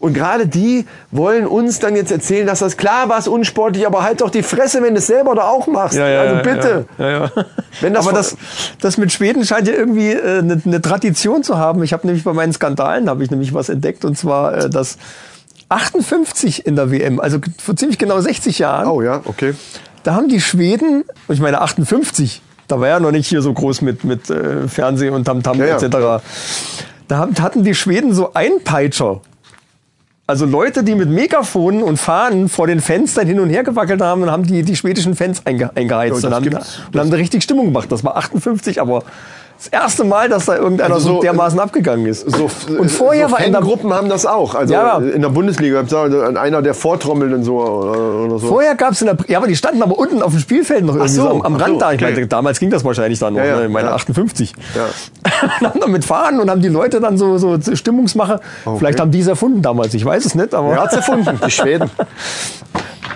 Und 0.00 0.12
gerade 0.12 0.46
die 0.46 0.84
wollen 1.12 1.46
uns 1.46 1.78
dann 1.78 1.96
jetzt 1.96 2.12
erzählen, 2.12 2.46
dass 2.46 2.58
das 2.58 2.76
klar 2.76 3.08
war, 3.08 3.18
es 3.18 3.26
unsportlich, 3.26 3.86
aber 3.86 4.02
halt 4.02 4.20
doch 4.20 4.28
die 4.28 4.42
Fresse, 4.42 4.82
wenn 4.82 4.92
du 4.92 4.98
es 4.98 5.06
selber 5.06 5.34
da 5.34 5.44
auch 5.44 5.66
machst. 5.66 5.96
ja, 5.96 6.06
ja, 6.06 6.20
also 6.20 6.42
bitte. 6.42 6.84
Ja. 6.98 7.30
Wenn 7.80 7.94
das 7.94 8.06
aber 8.06 8.14
das, 8.14 8.36
das 8.82 8.98
mit 8.98 9.12
Schweden 9.12 9.46
scheint 9.46 9.66
ja 9.66 9.72
irgendwie 9.72 10.10
äh, 10.12 10.40
eine, 10.40 10.60
eine 10.62 10.82
Tradition 10.82 11.42
zu 11.42 11.56
haben. 11.56 11.82
Ich 11.82 11.94
habe 11.94 12.06
nämlich 12.06 12.22
bei 12.24 12.34
meinen 12.34 12.52
Skandalen 12.52 13.08
habe 13.08 13.24
ich 13.24 13.30
nämlich 13.30 13.54
was 13.54 13.70
entdeckt 13.70 14.04
und 14.04 14.18
zwar 14.18 14.54
äh, 14.64 14.68
das 14.68 14.98
58 15.70 16.66
in 16.66 16.76
der 16.76 16.90
WM, 16.90 17.18
also 17.20 17.38
vor 17.62 17.74
ziemlich 17.76 17.96
genau 17.98 18.20
60 18.20 18.58
Jahren. 18.58 18.88
Oh 18.88 19.00
ja, 19.00 19.22
okay. 19.24 19.54
Da 20.04 20.14
haben 20.14 20.28
die 20.28 20.40
Schweden, 20.40 21.04
ich 21.28 21.40
meine 21.40 21.60
58, 21.60 22.40
da 22.68 22.80
war 22.80 22.88
ja 22.88 23.00
noch 23.00 23.10
nicht 23.10 23.26
hier 23.26 23.42
so 23.42 23.52
groß 23.52 23.82
mit, 23.82 24.04
mit 24.04 24.30
äh, 24.30 24.68
Fernsehen 24.68 25.14
und 25.14 25.24
Tamtam 25.24 25.58
Ja, 25.58 25.66
ja. 25.66 25.76
etc. 25.76 26.24
Da 27.08 27.18
haben, 27.18 27.34
hatten 27.40 27.64
die 27.64 27.74
Schweden 27.74 28.14
so 28.14 28.32
Einpeitscher. 28.32 29.20
Also 30.26 30.46
Leute, 30.46 30.82
die 30.84 30.94
mit 30.94 31.10
Megafonen 31.10 31.82
und 31.82 31.98
Fahnen 31.98 32.48
vor 32.48 32.66
den 32.66 32.80
Fenstern 32.80 33.26
hin 33.26 33.40
und 33.40 33.50
her 33.50 33.62
gewackelt 33.62 34.00
haben 34.00 34.22
und 34.22 34.30
haben 34.30 34.44
die, 34.44 34.62
die 34.62 34.74
schwedischen 34.74 35.16
Fans 35.16 35.44
einge, 35.44 35.70
eingeheizt 35.74 36.22
Ja, 36.22 36.28
und, 36.28 36.34
haben, 36.34 36.46
und 36.46 37.00
haben 37.00 37.10
da 37.10 37.16
richtig 37.16 37.42
Stimmung 37.42 37.66
gemacht. 37.66 37.92
Das 37.92 38.04
war 38.04 38.16
58, 38.16 38.80
aber 38.80 39.04
das 39.56 39.68
erste 39.68 40.04
Mal, 40.04 40.28
dass 40.28 40.46
da 40.46 40.56
irgendeiner 40.56 40.94
Also 40.94 41.08
so, 41.08 41.14
so, 41.16 41.20
dermaßen 41.22 41.58
abgegangen 41.58 42.06
ist. 42.06 42.28
So, 42.30 42.50
und 42.78 42.90
vorher 42.90 43.28
so 43.28 43.34
war 43.34 43.40
in 43.40 43.52
der, 43.52 43.60
Fangruppen 43.60 43.92
haben 43.94 44.08
das 44.08 44.26
auch. 44.26 44.54
Also 44.54 44.74
Ja, 44.74 44.98
ja. 44.98 45.06
in 45.06 45.22
der 45.22 45.28
Bundesliga 45.28 45.84
einer, 46.36 46.62
der 46.62 46.74
vortrommelt 46.74 47.32
und 47.32 47.44
so 47.44 47.60
oder, 47.60 48.24
oder 48.24 48.38
so. 48.38 48.48
Vorher 48.48 48.74
gab's 48.74 49.00
in 49.00 49.06
der, 49.06 49.16
ja, 49.28 49.38
aber 49.38 49.46
die 49.46 49.56
standen 49.56 49.82
aber 49.82 49.98
unten 49.98 50.22
auf 50.22 50.32
dem 50.32 50.40
Spielfeld 50.40 50.84
noch 50.84 50.94
irgendwie 50.94 51.14
so, 51.14 51.28
am, 51.28 51.42
am 51.42 51.56
Rand 51.56 51.80
da. 51.80 51.92
Ich 51.92 52.02
okay. 52.02 52.12
meine, 52.12 52.26
damals 52.26 52.58
ging 52.58 52.70
das 52.70 52.84
wahrscheinlich 52.84 53.18
dann 53.18 53.34
noch, 53.34 53.40
Ja, 53.40 53.46
ja, 53.46 53.60
ne? 53.60 53.68
meine 53.68 53.88
ja. 53.88 53.94
58. 53.94 54.54
Ja. 54.74 55.30
haben 55.68 55.80
dann 55.80 55.92
mit 55.92 56.04
Fahnen 56.04 56.40
und 56.40 56.50
haben 56.50 56.60
die 56.60 56.68
Leute 56.68 57.00
dann 57.00 57.16
so, 57.16 57.38
so 57.38 57.58
Stimmungsmache. 57.60 58.40
Vielleicht 58.78 59.00
haben 59.00 59.10
die 59.10 59.20
es 59.20 59.26
erfunden 59.26 59.62
damals, 59.62 59.94
ich 59.94 60.04
weiß 60.04 60.24
es 60.24 60.34
nicht, 60.34 60.54
aber. 60.54 60.70
Wer 60.70 60.82
hat's 60.82 60.94
erfunden? 60.94 61.40
Die 61.44 61.50
Schweden. 61.50 61.90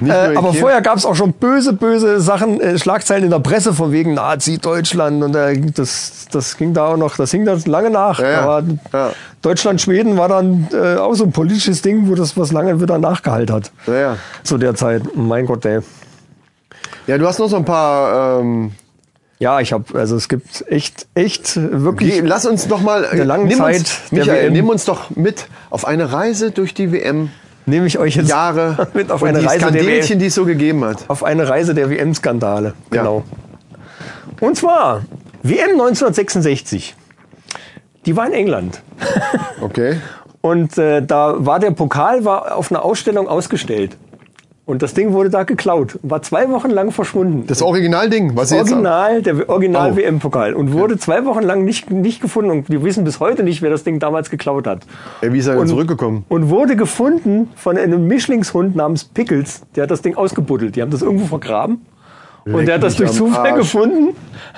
Äh, 0.04 0.36
aber 0.36 0.52
vorher 0.52 0.80
gab's 0.80 1.04
auch 1.04 1.14
schon 1.16 1.32
böse, 1.32 1.72
böse 1.72 2.20
Sachen, 2.20 2.60
äh, 2.60 2.78
Schlagzeilen 2.78 3.24
in 3.24 3.30
der 3.30 3.40
Presse 3.40 3.72
von 3.72 3.90
wegen 3.90 4.14
Nazi-Deutschland 4.14 5.22
und 5.22 5.34
äh, 5.34 5.60
das, 5.74 6.26
das 6.30 6.56
ging 6.56 6.74
da 6.74 6.86
auch 6.88 6.96
noch, 6.96 7.16
das 7.16 7.30
hing 7.30 7.44
da 7.44 7.56
lange 7.66 7.90
nach. 7.90 8.20
Ja. 8.20 8.40
Aber 8.42 8.64
Ja. 8.92 9.10
Deutschland-Schweden 9.42 10.16
war 10.16 10.28
dann 10.28 10.68
äh, 10.72 10.96
auch 10.96 11.14
so 11.14 11.24
ein 11.24 11.32
politisches 11.32 11.82
Ding, 11.82 12.08
wo 12.08 12.14
das 12.14 12.36
was 12.36 12.52
lange 12.52 12.80
wieder 12.80 12.98
nachgehalten 12.98 13.54
hat. 13.54 13.72
Ja. 13.86 14.16
Zu 14.44 14.58
der 14.58 14.74
Zeit. 14.74 15.02
Mein 15.16 15.46
Gott, 15.46 15.64
ey. 15.64 15.80
ja, 17.06 17.18
du 17.18 17.26
hast 17.26 17.38
noch 17.38 17.48
so 17.48 17.56
ein 17.56 17.64
paar. 17.64 18.40
Ähm, 18.40 18.72
Ja, 19.40 19.60
ich 19.60 19.72
habe, 19.72 19.84
also 19.98 20.16
es 20.16 20.28
gibt 20.28 20.64
echt, 20.68 21.06
echt 21.14 21.56
wirklich. 21.56 22.10
geh, 22.14 22.20
lass 22.20 22.44
uns 22.46 22.66
doch 22.66 22.80
mal. 22.82 23.06
der 23.12 23.24
langen 23.24 23.46
nimm 23.46 23.58
Zeit 23.58 23.78
uns, 23.78 24.00
Michael, 24.10 24.46
WM. 24.46 24.52
nimm 24.52 24.68
uns 24.68 24.84
doch 24.84 25.10
mit 25.10 25.46
auf 25.70 25.86
eine 25.86 26.12
Reise 26.12 26.50
durch 26.50 26.74
die 26.74 26.90
WM. 26.92 27.30
Nehme 27.68 27.86
ich 27.86 27.98
euch 27.98 28.16
jetzt 28.16 28.28
Jahre 28.28 28.88
mit 28.94 29.10
auf 29.10 29.22
eine 29.22 29.40
die 29.40 29.46
Reise 29.46 29.70
der 29.70 29.86
WM, 29.86 30.18
die 30.18 30.26
es 30.26 30.34
so 30.34 30.44
gegeben 30.44 30.84
hat. 30.84 31.04
auf 31.08 31.24
eine 31.24 31.48
Reise 31.48 31.74
der 31.74 31.90
WM-Skandale. 31.90 32.74
Ja. 32.92 33.02
Genau. 33.02 33.24
Und 34.40 34.56
zwar 34.56 35.02
WM 35.42 35.72
1966. 35.72 36.94
Die 38.06 38.16
war 38.16 38.26
in 38.26 38.32
England. 38.32 38.82
Okay. 39.60 40.00
Und 40.40 40.78
äh, 40.78 41.02
da 41.02 41.34
war 41.44 41.58
der 41.58 41.72
Pokal 41.72 42.24
war 42.24 42.56
auf 42.56 42.70
einer 42.70 42.84
Ausstellung 42.84 43.28
ausgestellt. 43.28 43.96
Und 44.68 44.82
das 44.82 44.92
Ding 44.92 45.14
wurde 45.14 45.30
da 45.30 45.44
geklaut. 45.44 45.98
War 46.02 46.20
zwei 46.20 46.50
Wochen 46.50 46.68
lang 46.68 46.90
verschwunden. 46.92 47.46
Das 47.46 47.62
Originalding, 47.62 48.36
was 48.36 48.42
Das 48.42 48.48
sie 48.50 48.56
jetzt 48.56 48.70
Original, 48.72 49.22
der 49.22 49.48
Original 49.48 49.92
Oh. 49.92 49.96
WM-Pokal. 49.96 50.52
Und 50.52 50.74
wurde 50.74 50.98
zwei 50.98 51.24
Wochen 51.24 51.42
lang 51.42 51.64
nicht, 51.64 51.90
nicht 51.90 52.20
gefunden. 52.20 52.50
Und 52.50 52.68
wir 52.68 52.84
wissen 52.84 53.02
bis 53.02 53.18
heute 53.18 53.44
nicht, 53.44 53.62
wer 53.62 53.70
das 53.70 53.82
Ding 53.82 53.98
damals 53.98 54.28
geklaut 54.28 54.66
hat. 54.66 54.80
Ey, 55.22 55.32
wie 55.32 55.38
ist 55.38 55.46
er 55.46 55.54
denn 55.54 55.62
Und- 55.62 55.68
zurückgekommen? 55.68 56.26
Und 56.28 56.50
wurde 56.50 56.76
gefunden 56.76 57.48
von 57.56 57.78
einem 57.78 58.06
Mischlingshund 58.08 58.76
namens 58.76 59.04
Pickles. 59.04 59.62
Der 59.74 59.84
hat 59.84 59.90
das 59.90 60.02
Ding 60.02 60.16
ausgebuddelt. 60.16 60.76
Die 60.76 60.82
haben 60.82 60.90
das 60.90 61.00
irgendwo 61.00 61.24
vergraben. 61.24 61.86
Und 62.44 62.52
Leck 62.56 62.66
der 62.66 62.74
hat 62.74 62.82
das 62.82 62.96
durch 62.96 63.10
Zufall 63.12 63.48
Arsch. 63.52 63.60
gefunden. 63.60 64.14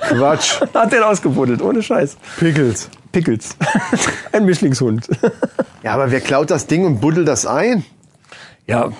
Quatsch. 0.09 0.59
Hat 0.73 0.91
den 0.91 1.03
ausgebuddelt. 1.03 1.61
Ohne 1.61 1.81
Scheiß. 1.81 2.17
Pickles. 2.37 2.89
Pickles. 3.13 3.55
Ein 4.33 4.43
Mischlingshund. 4.45 5.07
Ja, 5.83 5.93
aber 5.93 6.11
wer 6.11 6.19
klaut 6.21 6.51
das 6.51 6.67
Ding 6.67 6.85
und 6.85 7.01
buddelt 7.01 7.27
das 7.27 7.47
ein? 7.47 7.83
Ja, 8.67 8.91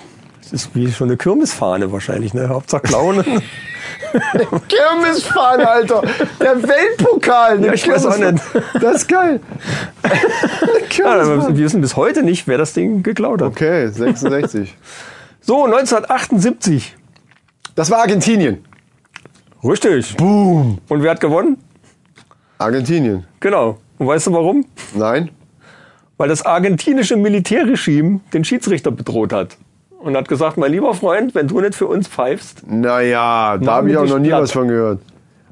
das 0.51 0.63
ist 0.63 0.75
wie 0.75 0.91
schon 0.91 1.07
eine 1.07 1.15
Kirmesfahne 1.15 1.91
wahrscheinlich. 1.93 2.33
Ne? 2.33 2.49
Hauptsache 2.49 2.81
klauen. 2.81 3.23
Kirmesfahne, 4.67 5.69
Alter. 5.69 6.01
Der 6.41 6.61
Weltpokal. 6.61 7.63
Ja, 7.63 7.73
ich 7.73 7.87
weiß 7.87 8.05
auch 8.05 8.15
Kirmesfahne. 8.15 8.61
Das 8.79 8.95
ist 8.97 9.07
geil. 9.07 9.39
Ja, 10.97 11.47
wir 11.47 11.57
wissen 11.57 11.79
bis 11.79 11.95
heute 11.95 12.21
nicht, 12.21 12.47
wer 12.47 12.57
das 12.57 12.73
Ding 12.73 13.01
geklaut 13.01 13.41
hat. 13.41 13.47
Okay, 13.47 13.87
66. 13.87 14.75
So, 15.43 15.65
1978. 15.65 16.95
Das 17.73 17.89
war 17.89 17.99
Argentinien. 17.99 18.63
Richtig. 19.63 20.15
Boom. 20.17 20.79
Und 20.87 21.01
wer 21.01 21.11
hat 21.11 21.19
gewonnen? 21.19 21.57
Argentinien. 22.59 23.25
Genau. 23.39 23.79
Und 23.97 24.05
weißt 24.05 24.27
du 24.27 24.33
warum? 24.33 24.65
Nein? 24.93 25.31
Weil 26.17 26.29
das 26.29 26.45
argentinische 26.45 27.15
Militärregime 27.15 28.19
den 28.33 28.43
Schiedsrichter 28.43 28.91
bedroht 28.91 29.33
hat. 29.33 29.57
Und 30.03 30.17
hat 30.17 30.27
gesagt, 30.27 30.57
mein 30.57 30.71
lieber 30.71 30.93
Freund, 30.93 31.35
wenn 31.35 31.47
du 31.47 31.61
nicht 31.61 31.75
für 31.75 31.85
uns 31.87 32.07
pfeifst, 32.07 32.63
Naja, 32.67 33.57
da 33.57 33.71
habe 33.73 33.91
ich 33.91 33.97
auch 33.97 34.05
noch 34.05 34.19
nie 34.19 34.29
platt. 34.29 34.41
was 34.43 34.51
von 34.51 34.67
gehört. 34.67 34.99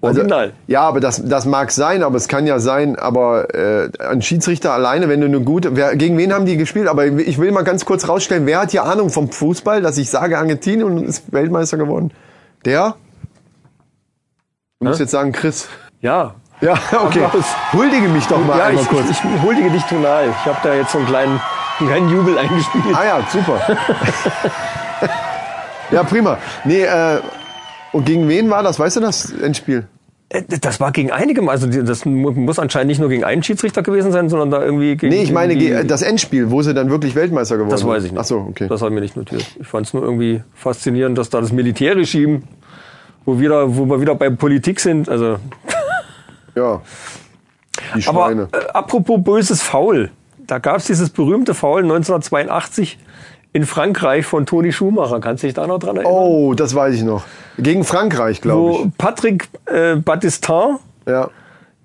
Also, 0.01 0.21
Original. 0.21 0.53
ja, 0.65 0.81
aber 0.81 1.01
das, 1.01 1.21
das 1.25 1.45
mag 1.45 1.71
sein, 1.71 2.03
aber 2.03 2.15
es 2.15 2.29
kann 2.29 2.47
ja 2.47 2.59
sein, 2.59 2.95
aber 2.97 3.53
äh, 3.53 3.89
ein 3.99 4.21
Schiedsrichter 4.21 4.71
alleine, 4.73 5.09
wenn 5.09 5.19
du 5.19 5.27
eine 5.27 5.41
gute, 5.41 5.75
wer, 5.75 5.95
gegen 5.97 6.17
wen 6.17 6.31
haben 6.33 6.45
die 6.45 6.55
gespielt? 6.55 6.87
Aber 6.87 7.05
ich 7.05 7.37
will 7.37 7.51
mal 7.51 7.63
ganz 7.65 7.83
kurz 7.83 8.07
rausstellen, 8.07 8.45
wer 8.45 8.61
hat 8.61 8.71
hier 8.71 8.85
Ahnung 8.85 9.09
vom 9.09 9.29
Fußball, 9.29 9.81
dass 9.81 9.97
ich 9.97 10.09
sage 10.09 10.37
Argentinien 10.37 10.83
und 10.83 11.03
ist 11.03 11.31
Weltmeister 11.33 11.75
geworden? 11.77 12.11
Der? 12.63 12.95
Du 14.79 14.87
musst 14.87 14.99
jetzt 15.01 15.11
sagen 15.11 15.31
Chris. 15.31 15.67
ja. 16.01 16.33
Ja, 16.61 16.73
okay. 17.05 17.23
Huldige 17.71 18.09
mich 18.09 18.27
doch 18.27 18.43
mal 18.45 18.57
ja, 18.57 18.65
einmal 18.65 18.83
ich, 18.83 18.89
kurz. 18.89 19.09
ich 19.09 19.23
huldige 19.41 19.69
dich 19.69 19.83
tonal. 19.83 20.25
Ich 20.27 20.45
habe 20.45 20.57
da 20.61 20.73
jetzt 20.73 20.91
so 20.91 20.97
einen 20.97 21.07
kleinen, 21.07 21.39
kleinen 21.87 22.09
Jubel 22.09 22.37
eingespielt. 22.37 22.85
Ah 22.93 23.05
ja, 23.05 23.27
super. 23.31 23.59
ja, 25.91 26.03
prima. 26.03 26.37
Nee, 26.65 26.83
äh, 26.83 27.19
und 27.91 28.05
gegen 28.05 28.27
wen 28.27 28.49
war 28.49 28.63
das? 28.63 28.79
Weißt 28.79 28.97
du 28.97 28.99
das 28.99 29.31
Endspiel? 29.31 29.87
Äh, 30.29 30.43
Das 30.61 30.79
war 30.79 30.91
gegen 30.91 31.11
einige, 31.11 31.47
also 31.49 31.65
das 31.67 32.05
mu- 32.05 32.31
muss 32.31 32.59
anscheinend 32.59 32.89
nicht 32.89 32.99
nur 32.99 33.09
gegen 33.09 33.23
einen 33.23 33.41
Schiedsrichter 33.41 33.81
gewesen 33.81 34.11
sein, 34.11 34.29
sondern 34.29 34.51
da 34.51 34.63
irgendwie 34.63 34.95
gegen. 34.95 35.13
Nee, 35.13 35.23
ich 35.23 35.31
meine 35.31 35.55
die- 35.55 35.87
das 35.87 36.01
Endspiel, 36.03 36.51
wo 36.51 36.61
sie 36.61 36.73
dann 36.75 36.89
wirklich 36.91 37.15
Weltmeister 37.15 37.55
geworden 37.55 37.71
Das 37.71 37.79
sind. 37.81 37.89
weiß 37.89 38.03
ich 38.03 38.11
nicht. 38.11 38.19
Ach 38.21 38.25
so, 38.25 38.45
okay. 38.49 38.67
Das 38.67 38.81
hat 38.81 38.91
mir 38.91 39.01
nicht 39.01 39.15
notiert. 39.17 39.43
Ich 39.59 39.67
fand 39.67 39.87
es 39.87 39.93
nur 39.93 40.03
irgendwie 40.03 40.43
faszinierend, 40.53 41.17
dass 41.17 41.29
da 41.31 41.41
das 41.41 41.51
Militärregime, 41.51 42.43
wo, 43.25 43.39
wieder, 43.39 43.75
wo 43.75 43.85
wir 43.85 43.99
wieder 44.01 44.13
bei 44.15 44.29
Politik 44.29 44.79
sind, 44.79 45.09
also. 45.09 45.37
Ja. 46.55 46.81
Die 47.95 48.07
Aber 48.07 48.25
Schweine. 48.27 48.47
äh, 48.51 48.67
apropos 48.73 49.23
böses 49.23 49.61
Foul. 49.63 50.11
Da 50.49 50.57
gab 50.57 50.77
es 50.77 50.85
dieses 50.85 51.11
berühmte 51.11 51.53
Foul 51.53 51.83
1982 51.83 52.97
in 53.53 53.65
Frankreich 53.65 54.25
von 54.25 54.47
Toni 54.47 54.71
Schumacher. 54.71 55.19
Kannst 55.19 55.43
du 55.43 55.47
dich 55.47 55.53
da 55.53 55.67
noch 55.67 55.77
dran 55.77 55.97
erinnern? 55.97 56.11
oh, 56.11 56.53
das 56.55 56.73
weiß 56.73 56.95
ich 56.95 57.03
noch. 57.03 57.23
Gegen 57.57 57.83
Frankreich, 57.83 58.41
glaube 58.41 58.61
Wo 58.61 58.91
Patrick 58.97 59.47
äh, 59.65 59.95
Battistin 59.95 60.77
ich. 61.05 61.11
Ja. 61.11 61.29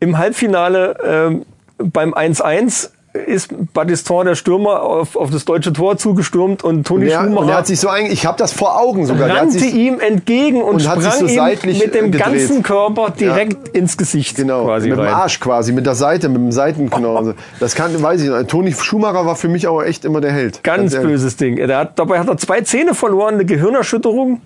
im 0.00 0.16
Halbfinale 0.16 0.96
ähm, 1.04 1.46
beim 1.78 2.14
1-1 2.14 2.90
ist 3.14 3.72
Battiston, 3.72 4.26
der 4.26 4.34
Stürmer, 4.34 4.82
auf, 4.82 5.14
auf 5.14 5.30
das 5.30 5.44
deutsche 5.44 5.72
Tor 5.72 5.96
zugestürmt 5.96 6.64
und 6.64 6.84
Toni 6.84 7.06
Der, 7.06 7.20
und 7.20 7.26
Schumacher 7.28 7.50
er 7.50 7.56
hat 7.58 7.66
sich 7.68 7.78
so 7.78 7.88
ein, 7.88 8.06
ich 8.06 8.26
habe 8.26 8.36
das 8.36 8.52
vor 8.52 8.80
Augen 8.80 9.06
sogar. 9.06 9.30
Rannte 9.30 9.60
sich, 9.60 9.72
ihm 9.72 10.00
entgegen 10.00 10.60
und, 10.60 10.74
und 10.74 10.88
hat 10.88 11.00
sich 11.00 11.12
sprang 11.12 11.28
so 11.28 11.68
ihm 11.70 11.78
mit 11.78 11.94
dem 11.94 12.10
gedreht. 12.10 12.24
ganzen 12.24 12.62
Körper 12.64 13.10
direkt 13.10 13.68
ins 13.68 13.96
Gesicht 13.96 14.36
genau, 14.36 14.64
quasi 14.64 14.88
mit 14.88 14.98
dem 14.98 15.04
rein. 15.04 15.14
Arsch 15.14 15.38
quasi, 15.38 15.72
mit 15.72 15.86
der 15.86 15.94
Seite, 15.94 16.28
mit 16.28 16.38
dem 16.38 16.50
Seitenknochen. 16.50 17.16
Also, 17.16 17.34
Das 17.60 17.76
kann, 17.76 18.02
weiß 18.02 18.20
ich 18.20 18.30
nicht. 18.30 18.48
Toni 18.48 18.72
Schumacher 18.72 19.24
war 19.24 19.36
für 19.36 19.48
mich 19.48 19.68
aber 19.68 19.86
echt 19.86 20.04
immer 20.04 20.20
der 20.20 20.32
Held. 20.32 20.64
Ganz 20.64 20.92
ehrlich. 20.92 21.10
böses 21.10 21.36
Ding. 21.36 21.54
Der 21.54 21.78
hat, 21.78 21.98
dabei 22.00 22.18
hat 22.18 22.26
er 22.28 22.36
zwei 22.36 22.62
Zähne 22.62 22.94
verloren, 22.94 23.34
eine 23.34 23.44
Gehirnerschütterung, 23.44 24.40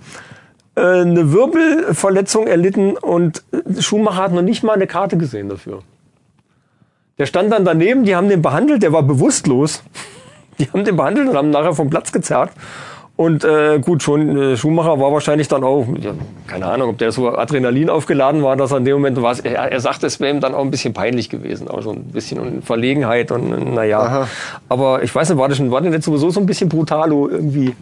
äh, 0.74 0.80
eine 0.80 1.32
Wirbelverletzung 1.32 2.46
erlitten 2.46 2.98
und 2.98 3.42
Schumacher 3.80 4.24
hat 4.24 4.32
noch 4.32 4.42
nicht 4.42 4.62
mal 4.62 4.74
eine 4.74 4.86
Karte 4.86 5.16
gesehen 5.16 5.48
dafür. 5.48 5.80
Der 7.18 7.26
stand 7.26 7.52
dann 7.52 7.64
daneben, 7.64 8.04
die 8.04 8.14
haben 8.14 8.28
den 8.28 8.42
behandelt, 8.42 8.82
der 8.82 8.92
war 8.92 9.02
bewusstlos. 9.02 9.82
Die 10.58 10.68
haben 10.70 10.84
den 10.84 10.96
behandelt 10.96 11.28
und 11.28 11.36
haben 11.36 11.50
nachher 11.50 11.72
vom 11.72 11.90
Platz 11.90 12.12
gezerrt. 12.12 12.50
Und 13.18 13.42
äh, 13.42 13.80
gut, 13.80 14.04
schon 14.04 14.38
äh, 14.38 14.56
Schumacher 14.56 15.00
war 15.00 15.12
wahrscheinlich 15.12 15.48
dann 15.48 15.64
auch, 15.64 15.84
ja, 16.00 16.12
keine 16.46 16.66
Ahnung, 16.66 16.90
ob 16.90 16.98
der 16.98 17.10
so 17.10 17.28
Adrenalin 17.36 17.90
aufgeladen 17.90 18.44
war, 18.44 18.54
dass 18.54 18.70
er 18.70 18.78
in 18.78 18.84
dem 18.84 18.94
Moment 18.94 19.20
war. 19.20 19.36
Er, 19.44 19.72
er 19.72 19.80
sagte, 19.80 20.06
es 20.06 20.20
wäre 20.20 20.32
ihm 20.32 20.40
dann 20.40 20.54
auch 20.54 20.62
ein 20.62 20.70
bisschen 20.70 20.94
peinlich 20.94 21.28
gewesen, 21.28 21.66
auch 21.66 21.82
so 21.82 21.90
ein 21.90 22.04
bisschen 22.04 22.38
und 22.38 22.64
Verlegenheit 22.64 23.32
und 23.32 23.74
naja. 23.74 24.28
Aber 24.68 25.02
ich 25.02 25.12
weiß 25.12 25.30
nicht, 25.30 25.38
war 25.38 25.48
das, 25.48 25.58
schon, 25.58 25.72
war 25.72 25.80
der 25.80 25.90
nicht 25.90 26.04
sowieso 26.04 26.30
so 26.30 26.38
ein 26.38 26.46
bisschen 26.46 26.68
brutalo 26.68 27.28
irgendwie? 27.28 27.74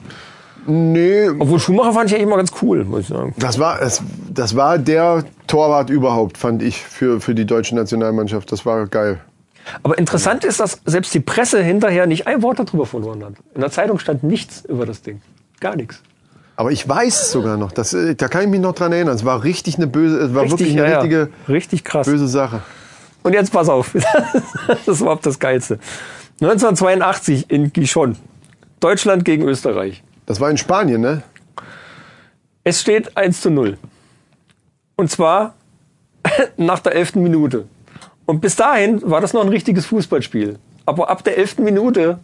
Nee, 0.67 1.29
Obwohl 1.29 1.61
Schumacher 1.61 1.93
fand 1.93 2.11
ich 2.11 2.17
ja 2.17 2.23
immer 2.23 2.37
ganz 2.37 2.51
cool, 2.63 2.85
muss 2.85 3.03
ich 3.03 3.09
sagen. 3.09 3.35
das 3.39 3.59
war, 3.59 3.81
es, 3.81 4.03
das 4.31 4.57
war 4.57 4.79
der 4.79 5.25
Torwart 5.47 5.91
überhaupt, 5.91 6.39
fand 6.39 6.63
ich, 6.63 6.83
für, 6.83 7.21
für 7.21 7.35
die 7.35 7.45
deutsche 7.45 7.75
Nationalmannschaft. 7.75 8.51
Das 8.51 8.67
war 8.67 8.87
geil. 8.87 9.21
Aber 9.83 9.99
interessant 9.99 10.45
ist, 10.45 10.61
dass 10.61 10.81
selbst 10.85 11.13
die 11.15 11.21
Presse 11.21 11.63
hinterher 11.63 12.07
nicht 12.07 12.27
ein 12.27 12.43
Wort 12.43 12.59
darüber 12.59 12.87
verloren 12.87 13.25
hat. 13.25 13.35
In 13.55 13.61
der 13.61 13.71
Zeitung 13.71 13.99
stand 13.99 14.23
nichts 14.23 14.65
über 14.65 14.87
das 14.87 15.03
Ding. 15.03 15.21
Gar 15.61 15.77
nichts. 15.77 16.03
Aber 16.57 16.73
ich 16.73 16.89
weiß 16.89 17.33
sogar 17.33 17.57
noch. 17.57 17.73
Das, 17.73 17.93
äh, 17.93 18.15
da 18.15 18.29
kann 18.29 18.43
ich 18.43 18.49
mich 18.49 18.61
noch 18.61 18.75
dran 18.75 18.93
erinnern. 18.93 19.15
Es 19.15 19.25
war 19.25 19.45
richtig 19.45 19.77
eine 19.77 19.87
böse, 19.87 20.19
es 20.19 20.35
war 20.35 20.49
wirklich 20.49 20.73
eine 20.73 20.89
ja. 20.89 20.99
richtige 21.01 21.29
Richtig 21.49 21.85
krass. 21.85 22.07
böse 22.07 22.29
Sache. 22.29 22.63
Und 23.23 23.35
jetzt 23.35 23.53
pass 23.53 23.69
auf. 23.69 23.93
das 24.69 24.89
ist 24.89 25.01
überhaupt 25.01 25.27
das 25.27 25.39
Geilste. 25.39 25.79
1982 26.41 27.51
in 27.51 27.73
Gijón. 27.73 28.17
Deutschland 28.81 29.25
gegen 29.25 29.43
Österreich. 29.43 30.03
Das 30.27 30.41
war 30.41 30.51
in 30.51 30.59
Spanien, 30.59 31.01
ne? 31.01 31.23
Es 32.65 32.81
steht 32.81 33.17
1 33.17 33.41
zu 33.41 33.51
0. 33.51 33.79
Und 34.97 35.11
zwar 35.11 35.55
nach 36.57 36.81
der 36.81 36.95
11. 36.97 37.15
Minute. 37.17 37.67
Und 38.27 38.41
bis 38.41 38.57
dahin 38.57 39.09
war 39.09 39.21
das 39.21 39.33
noch 39.33 39.43
ein 39.43 39.49
richtiges 39.49 39.87
Fußballspiel. 39.87 40.59
Aber 40.85 41.09
ab 41.09 41.23
der 41.23 41.39
11. 41.39 41.59
Minute 41.59 42.19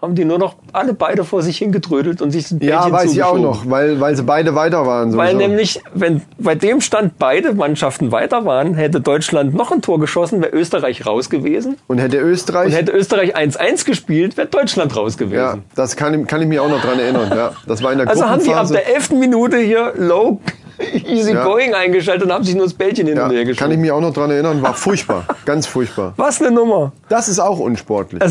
haben 0.00 0.14
die 0.14 0.24
nur 0.24 0.38
noch 0.38 0.54
alle 0.72 0.94
beide 0.94 1.24
vor 1.24 1.42
sich 1.42 1.58
hingetrödelt 1.58 2.22
und 2.22 2.30
sich 2.30 2.50
ein 2.50 2.60
Ja, 2.60 2.90
weiß 2.90 3.12
ich 3.12 3.22
auch 3.22 3.38
noch, 3.38 3.68
weil, 3.68 4.00
weil 4.00 4.14
sie 4.16 4.22
beide 4.22 4.54
weiter 4.54 4.86
waren. 4.86 5.16
Weil 5.16 5.32
sowieso. 5.32 5.48
nämlich, 5.48 5.82
wenn 5.92 6.22
bei 6.38 6.54
dem 6.54 6.80
Stand 6.80 7.18
beide 7.18 7.52
Mannschaften 7.54 8.12
weiter 8.12 8.44
waren, 8.44 8.74
hätte 8.74 9.00
Deutschland 9.00 9.54
noch 9.54 9.72
ein 9.72 9.82
Tor 9.82 9.98
geschossen, 9.98 10.40
wäre 10.40 10.54
Österreich 10.54 11.04
raus 11.04 11.30
gewesen. 11.30 11.76
Und 11.88 11.98
hätte 11.98 12.18
Österreich. 12.18 12.66
Und 12.66 12.72
hätte 12.72 12.92
Österreich 12.92 13.36
1-1 13.36 13.84
gespielt, 13.84 14.36
wäre 14.36 14.46
Deutschland 14.46 14.96
raus 14.96 15.16
ja, 15.18 15.26
gewesen. 15.26 15.64
das 15.74 15.96
kann, 15.96 16.26
kann 16.26 16.42
ich 16.42 16.48
mich 16.48 16.60
auch 16.60 16.68
noch 16.68 16.80
dran 16.80 17.00
erinnern. 17.00 17.32
Ja, 17.34 17.52
das 17.66 17.82
war 17.82 17.92
in 17.92 17.98
der 17.98 18.08
Also 18.08 18.28
haben 18.28 18.42
die 18.44 18.54
ab 18.54 18.68
der 18.68 18.94
11. 18.94 19.10
Minute 19.10 19.58
hier 19.58 19.94
low 19.96 20.40
easy 21.08 21.32
Ja. 21.32 21.44
going 21.44 21.74
eingeschaltet 21.74 22.24
und 22.24 22.32
haben 22.32 22.44
sich 22.44 22.54
nur 22.54 22.64
das 22.64 22.74
Bällchen 22.74 23.08
hin 23.08 23.18
und 23.18 23.30
her 23.30 23.38
ja, 23.38 23.44
geschoben. 23.44 23.58
kann 23.58 23.70
ich 23.72 23.78
mich 23.78 23.90
auch 23.90 24.00
noch 24.00 24.12
dran 24.12 24.30
erinnern. 24.30 24.62
War 24.62 24.74
furchtbar. 24.74 25.24
Ganz 25.44 25.66
furchtbar. 25.66 26.12
Was 26.16 26.40
eine 26.40 26.52
Nummer. 26.52 26.92
Das 27.08 27.28
ist 27.28 27.40
auch 27.40 27.58
unsportlich. 27.58 28.22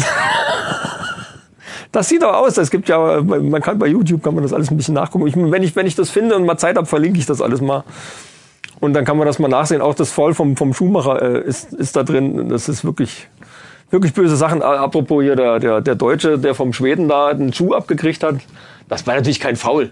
Das 1.92 2.10
sieht 2.10 2.22
doch 2.22 2.34
aus. 2.34 2.58
Es 2.58 2.70
gibt 2.70 2.90
ja, 2.90 3.22
man 3.22 3.62
kann 3.62 3.80
bei 3.80 3.88
YouTube 3.88 4.22
kann 4.24 4.34
man 4.36 4.44
das 4.44 4.54
alles 4.54 4.70
ein 4.72 4.78
bisschen 4.78 4.94
nachgucken. 4.96 5.28
Ich, 5.28 5.36
wenn 5.36 5.64
ich 5.64 5.76
wenn 5.76 5.88
ich 5.88 5.96
das 5.96 6.10
finde 6.10 6.36
und 6.36 6.46
mal 6.46 6.58
Zeit 6.58 6.76
habe, 6.78 6.86
verlinke 6.86 7.20
ich 7.20 7.26
das 7.26 7.42
alles 7.42 7.62
mal. 7.62 7.84
Und 8.80 8.94
dann 8.94 9.06
kann 9.06 9.18
man 9.18 9.26
das 9.26 9.40
mal 9.40 9.48
nachsehen. 9.48 9.82
Auch 9.82 9.96
das 9.96 10.12
Foul 10.12 10.34
vom 10.34 10.56
vom 10.58 10.74
Schuhmacher 10.74 11.22
äh, 11.22 11.42
ist 11.48 11.74
ist 11.74 11.96
da 11.96 12.04
drin. 12.04 12.50
Das 12.50 12.70
ist 12.70 12.84
wirklich 12.86 13.28
wirklich 13.90 14.14
böse 14.14 14.36
Sachen. 14.36 14.62
Apropos 14.62 15.24
hier 15.24 15.36
der 15.36 15.60
der 15.60 15.82
der 15.82 15.96
Deutsche, 15.96 16.38
der 16.38 16.54
vom 16.56 16.74
Schweden 16.74 17.08
da 17.08 17.28
einen 17.28 17.54
Schuh 17.54 17.74
abgekriegt 17.74 18.22
hat. 18.24 18.36
Das 18.90 19.08
war 19.08 19.16
natürlich 19.16 19.40
kein 19.40 19.56
Foul. 19.56 19.90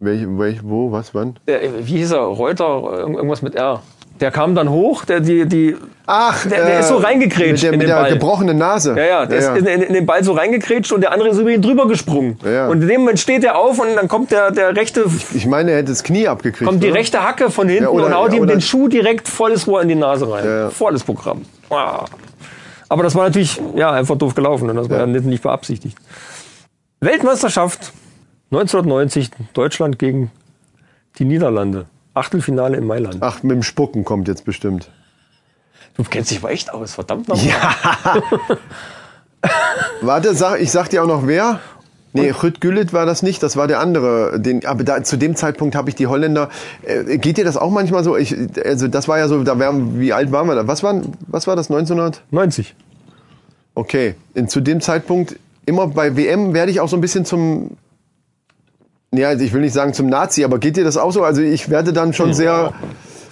Welch, 0.00 0.24
welch, 0.28 0.60
wo, 0.62 0.92
was, 0.92 1.12
wann? 1.12 1.38
Der, 1.48 1.60
wie 1.86 1.96
hieß 1.96 2.12
er? 2.12 2.20
Reuter, 2.20 2.64
irg- 2.66 3.16
irgendwas 3.16 3.42
mit 3.42 3.56
R. 3.56 3.82
Der 4.20 4.30
kam 4.30 4.54
dann 4.54 4.68
hoch, 4.70 5.04
der 5.04 5.20
die 5.20 5.46
die 5.46 5.76
Ach, 6.10 6.46
Der- 6.46 6.64
der 6.64 6.80
ist 6.80 6.88
so 6.88 6.96
reingekrätscht 6.96 7.52
Mit 7.52 7.62
der, 7.64 7.72
in 7.74 7.78
mit 7.78 7.82
den 7.82 7.88
der 7.94 8.00
Ball. 8.02 8.12
gebrochenen 8.14 8.56
Nase. 8.56 8.94
Ja, 8.96 9.04
ja, 9.04 9.26
der 9.26 9.38
ist 9.38 9.48
in, 9.58 9.66
in, 9.66 9.82
in 9.82 9.92
den 9.92 10.06
Ball 10.06 10.24
so 10.24 10.32
reingekrätscht 10.32 10.90
und 10.90 11.02
der 11.02 11.12
andere 11.12 11.28
ist 11.28 11.38
über 11.38 11.50
ihn 11.50 11.60
drüber 11.60 11.86
gesprungen. 11.86 12.38
Ja, 12.42 12.50
ja. 12.50 12.68
Und 12.68 12.80
in 12.80 12.88
dem 12.88 13.00
Moment 13.02 13.18
steht 13.20 13.44
er 13.44 13.58
auf 13.58 13.78
und 13.78 13.94
dann 13.94 14.08
kommt 14.08 14.30
der, 14.30 14.50
der 14.50 14.74
rechte, 14.74 15.04
Ich 15.34 15.46
meine, 15.46 15.70
er 15.72 15.76
hätte 15.78 15.90
das 15.90 16.02
Knie 16.02 16.26
abgekriegt. 16.26 16.66
kommt 16.66 16.82
die 16.82 16.88
oder? 16.88 16.96
rechte 16.98 17.22
Hacke 17.22 17.50
von 17.50 17.68
hinten 17.68 17.84
Ja, 17.84 17.90
oder- 17.90 18.06
und 18.06 18.14
haut 18.14 18.32
ja, 18.32 18.38
ihm 18.38 18.46
den 18.46 18.62
Schuh 18.62 18.88
direkt 18.88 19.28
volles 19.28 19.66
Rohr 19.66 19.82
in 19.82 19.88
die 19.88 19.94
Nase 19.96 20.30
rein. 20.32 20.44
Ja, 20.46 20.58
ja. 20.62 20.70
Volles 20.70 21.04
Programm. 21.04 21.42
Ah. 21.68 22.06
Aber 22.88 23.02
das 23.02 23.14
war 23.14 23.24
natürlich, 23.24 23.60
ja, 23.76 23.90
einfach 23.92 24.16
doof 24.16 24.34
gelaufen 24.34 24.70
und 24.70 24.76
das 24.76 24.88
war 24.88 24.96
Ja. 24.96 25.02
ja 25.04 25.06
nicht, 25.12 25.26
nicht 25.26 25.42
beabsichtigt. 25.42 25.98
Weltmeisterschaft 27.00 27.92
1990, 28.50 29.30
Deutschland 29.52 29.98
gegen 29.98 30.30
die 31.18 31.26
Niederlande. 31.26 31.84
Achtelfinale 32.14 32.76
in 32.76 32.86
Mailand. 32.86 33.18
Ach, 33.20 33.42
mit 33.42 33.52
dem 33.52 33.62
Spucken 33.62 34.04
kommt 34.04 34.28
jetzt 34.28 34.44
bestimmt. 34.44 34.90
Du 35.96 36.04
kennst 36.04 36.30
dich 36.30 36.38
aber 36.38 36.50
echt 36.50 36.72
aus, 36.72 36.94
verdammt 36.94 37.28
nochmal. 37.28 38.22
Warte, 40.00 40.34
sag, 40.34 40.60
ich 40.60 40.70
sag 40.70 40.88
dir 40.88 41.02
auch 41.02 41.08
noch 41.08 41.26
wer. 41.26 41.60
Nee, 42.12 42.30
Rüd 42.30 42.60
Güllit 42.60 42.92
war 42.92 43.04
das 43.04 43.22
nicht, 43.22 43.42
das 43.42 43.56
war 43.56 43.66
der 43.66 43.80
andere. 43.80 44.40
Den, 44.40 44.64
aber 44.64 44.82
da, 44.82 45.02
zu 45.02 45.16
dem 45.16 45.36
Zeitpunkt 45.36 45.74
habe 45.74 45.90
ich 45.90 45.94
die 45.94 46.06
Holländer. 46.06 46.48
Äh, 46.82 47.18
geht 47.18 47.36
dir 47.36 47.44
das 47.44 47.56
auch 47.56 47.70
manchmal 47.70 48.02
so? 48.02 48.16
Ich, 48.16 48.34
also 48.64 48.88
das 48.88 49.08
war 49.08 49.18
ja 49.18 49.28
so, 49.28 49.42
da 49.44 49.58
wären, 49.58 50.00
wie 50.00 50.12
alt 50.12 50.32
waren 50.32 50.48
wir 50.48 50.54
da? 50.54 50.66
Was, 50.66 50.82
waren, 50.82 51.12
was 51.26 51.46
war 51.46 51.54
das, 51.54 51.70
1900? 51.70 52.22
90. 52.30 52.74
Okay, 53.74 54.14
in, 54.34 54.48
zu 54.48 54.60
dem 54.60 54.80
Zeitpunkt, 54.80 55.36
immer 55.66 55.86
bei 55.86 56.16
WM 56.16 56.54
werde 56.54 56.72
ich 56.72 56.80
auch 56.80 56.88
so 56.88 56.96
ein 56.96 57.00
bisschen 57.00 57.24
zum, 57.24 57.76
ja, 59.12 59.28
also 59.28 59.44
ich 59.44 59.52
will 59.52 59.62
nicht 59.62 59.72
sagen 59.72 59.94
zum 59.94 60.08
Nazi, 60.08 60.44
aber 60.44 60.58
geht 60.58 60.76
dir 60.76 60.84
das 60.84 60.96
auch 60.96 61.12
so? 61.12 61.22
Also 61.22 61.40
ich 61.42 61.70
werde 61.70 61.92
dann 61.92 62.12
schon 62.12 62.34
sehr 62.34 62.72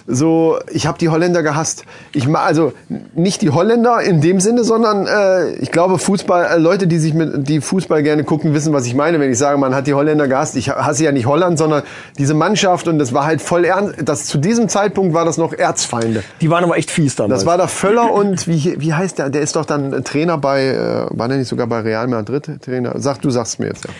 so, 0.09 0.57
ich 0.71 0.87
habe 0.87 0.97
die 0.97 1.09
Holländer 1.09 1.43
gehasst. 1.43 1.83
Ich 2.13 2.33
also 2.33 2.71
nicht 3.13 3.41
die 3.41 3.49
Holländer 3.49 4.01
in 4.01 4.21
dem 4.21 4.39
Sinne, 4.39 4.63
sondern 4.63 5.05
äh, 5.05 5.51
ich 5.55 5.69
glaube 5.69 5.99
Fußball, 5.99 6.45
äh, 6.45 6.57
Leute, 6.57 6.87
die 6.87 6.97
sich 6.97 7.13
mit, 7.13 7.49
die 7.49 7.59
Fußball 7.59 8.03
gerne 8.03 8.23
gucken, 8.23 8.53
wissen, 8.53 8.71
was 8.71 8.85
ich 8.85 8.95
meine, 8.95 9.19
wenn 9.19 9.29
ich 9.29 9.37
sage, 9.37 9.57
man 9.57 9.75
hat 9.75 9.85
die 9.85 9.93
Holländer 9.93 10.29
gehasst. 10.29 10.55
Ich 10.55 10.69
hasse 10.69 11.03
ja 11.03 11.11
nicht 11.11 11.25
Holland, 11.25 11.57
sondern 11.57 11.83
diese 12.17 12.33
Mannschaft 12.33 12.87
und 12.87 12.99
das 12.99 13.13
war 13.13 13.25
halt 13.25 13.41
voll 13.41 13.65
ernst. 13.65 13.95
Das 14.05 14.25
zu 14.25 14.37
diesem 14.37 14.69
Zeitpunkt 14.69 15.13
war 15.13 15.25
das 15.25 15.37
noch 15.37 15.51
Erzfeinde. 15.51 16.23
Die 16.39 16.49
waren 16.49 16.63
aber 16.63 16.77
echt 16.77 16.89
fies 16.89 17.17
damals. 17.17 17.41
Das 17.41 17.45
war 17.45 17.57
der 17.57 17.67
Völler 17.67 18.13
und 18.13 18.47
wie, 18.47 18.79
wie 18.79 18.93
heißt 18.93 19.19
der? 19.19 19.29
Der 19.29 19.41
ist 19.41 19.57
doch 19.57 19.65
dann 19.65 20.05
Trainer 20.05 20.37
bei, 20.37 20.67
äh, 20.67 21.05
war 21.09 21.27
der 21.27 21.37
nicht 21.37 21.49
sogar 21.49 21.67
bei 21.67 21.81
Real 21.81 22.07
Madrid 22.07 22.49
Trainer? 22.63 22.93
Sag, 22.95 23.21
du 23.21 23.29
sagst 23.29 23.59
mir 23.59 23.67
jetzt 23.67 23.83
ja. 23.83 23.91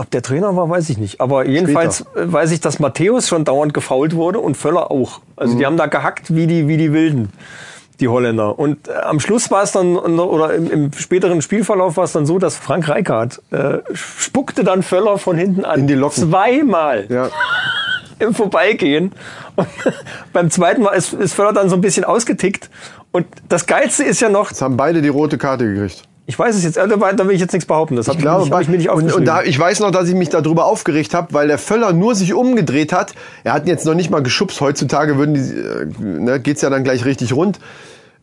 Ob 0.00 0.10
der 0.10 0.22
Trainer 0.22 0.56
war, 0.56 0.68
weiß 0.70 0.88
ich 0.88 0.96
nicht. 0.96 1.20
Aber 1.20 1.46
jedenfalls 1.46 2.00
äh, 2.00 2.04
weiß 2.32 2.52
ich, 2.52 2.60
dass 2.60 2.78
Matthäus 2.78 3.28
schon 3.28 3.44
dauernd 3.44 3.74
gefault 3.74 4.14
wurde 4.14 4.38
und 4.38 4.56
Völler 4.56 4.90
auch. 4.90 5.20
Also 5.36 5.54
Mhm. 5.54 5.58
die 5.58 5.66
haben 5.66 5.76
da 5.76 5.86
gehackt 5.86 6.34
wie 6.34 6.46
die, 6.46 6.68
wie 6.68 6.78
die 6.78 6.94
Wilden, 6.94 7.28
die 8.00 8.08
Holländer. 8.08 8.58
Und 8.58 8.88
äh, 8.88 8.92
am 8.94 9.20
Schluss 9.20 9.50
war 9.50 9.62
es 9.62 9.72
dann, 9.72 9.96
oder 9.98 10.54
im, 10.54 10.70
im 10.70 10.92
späteren 10.94 11.42
Spielverlauf 11.42 11.98
war 11.98 12.04
es 12.04 12.12
dann 12.12 12.24
so, 12.24 12.38
dass 12.38 12.56
Frank 12.56 12.88
Rijkaard 12.88 13.42
äh, 13.50 13.80
spuckte 13.92 14.64
dann 14.64 14.82
Völler 14.82 15.18
von 15.18 15.36
hinten 15.36 15.66
an. 15.66 15.80
In 15.80 15.86
die 15.86 15.94
Locken. 15.94 16.30
Zweimal 16.30 17.04
Ja. 17.10 17.28
im 18.20 18.34
Vorbeigehen. 18.34 19.12
Und 19.56 19.68
beim 20.32 20.50
zweiten 20.50 20.80
Mal 20.82 20.92
ist, 20.92 21.12
ist 21.12 21.34
Völler 21.34 21.52
dann 21.52 21.68
so 21.68 21.74
ein 21.76 21.82
bisschen 21.82 22.04
ausgetickt. 22.04 22.70
Und 23.12 23.26
das 23.50 23.66
Geilste 23.66 24.04
ist 24.04 24.20
ja 24.20 24.30
noch, 24.30 24.48
Jetzt 24.50 24.62
haben 24.62 24.76
beide 24.78 25.02
die 25.02 25.08
rote 25.08 25.36
Karte 25.36 25.66
gekriegt. 25.66 26.04
Ich 26.30 26.38
weiß 26.38 26.54
es 26.54 26.62
jetzt, 26.62 26.76
äh, 26.76 26.86
da 26.86 27.26
will 27.26 27.34
ich 27.34 27.40
jetzt 27.40 27.52
nichts 27.52 27.66
behaupten. 27.66 27.96
Das 27.96 28.06
hab 28.06 28.14
Ich 28.14 28.20
glaube, 28.20 28.46
ich, 28.46 28.52
hab 28.52 28.60
ich 28.60 28.68
mir 28.68 28.76
nicht 28.76 28.88
und, 28.88 28.94
aufgeschrieben. 28.94 29.18
und 29.18 29.24
da, 29.24 29.42
ich 29.42 29.58
weiß 29.58 29.80
noch, 29.80 29.90
dass 29.90 30.08
ich 30.08 30.14
mich 30.14 30.28
darüber 30.28 30.66
aufgeregt 30.66 31.12
habe, 31.12 31.34
weil 31.34 31.48
der 31.48 31.58
Völler 31.58 31.92
nur 31.92 32.14
sich 32.14 32.34
umgedreht 32.34 32.92
hat. 32.92 33.14
Er 33.42 33.52
hat 33.52 33.64
ihn 33.64 33.68
jetzt 33.68 33.84
noch 33.84 33.94
nicht 33.94 34.10
mal 34.10 34.22
geschubst. 34.22 34.60
Heutzutage 34.60 35.18
würden 35.18 35.34
die, 35.34 35.40
äh, 35.40 35.86
ne, 35.98 36.38
geht's 36.38 36.62
ja 36.62 36.70
dann 36.70 36.84
gleich 36.84 37.04
richtig 37.04 37.32
rund. 37.32 37.58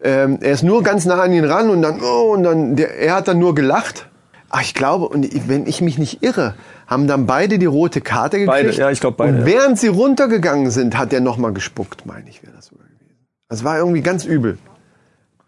Ähm, 0.01 0.37
er 0.39 0.53
ist 0.53 0.63
nur 0.63 0.83
ganz 0.83 1.03
nah 1.03 1.21
an 1.21 1.33
ihn 1.33 1.43
ran 1.43 1.69
und 1.69 1.81
dann, 1.81 1.99
oh, 2.01 2.33
und 2.33 2.43
dann, 2.43 2.77
der, 2.77 2.97
er 2.97 3.15
hat 3.15 3.27
dann 3.27 3.39
nur 3.39 3.53
gelacht. 3.55 4.07
Ach, 4.49 4.61
ich 4.61 4.73
glaube, 4.73 5.09
und 5.09 5.27
wenn 5.49 5.67
ich 5.67 5.81
mich 5.81 5.97
nicht 5.97 6.23
irre, 6.23 6.53
haben 6.87 7.07
dann 7.07 7.25
beide 7.25 7.59
die 7.59 7.65
rote 7.65 7.99
Karte 7.99 8.39
gekriegt. 8.39 8.67
Beide, 8.67 8.71
ja, 8.71 8.89
ich 8.89 9.01
glaub 9.01 9.17
beide, 9.17 9.33
Und 9.33 9.39
ja. 9.39 9.45
während 9.45 9.77
sie 9.77 9.89
runtergegangen 9.89 10.71
sind, 10.71 10.97
hat 10.97 11.11
er 11.11 11.19
noch 11.19 11.35
mal 11.35 11.51
gespuckt, 11.51 12.05
meine 12.05 12.29
ich, 12.29 12.41
wäre 12.41 12.53
das 12.55 12.67
sogar 12.67 12.85
gewesen. 12.85 13.17
Das 13.49 13.65
war 13.65 13.77
irgendwie 13.77 14.01
ganz 14.01 14.23
übel. 14.23 14.57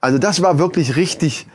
Also 0.01 0.18
das 0.18 0.41
war 0.41 0.60
wirklich 0.60 0.97
richtig. 0.97 1.47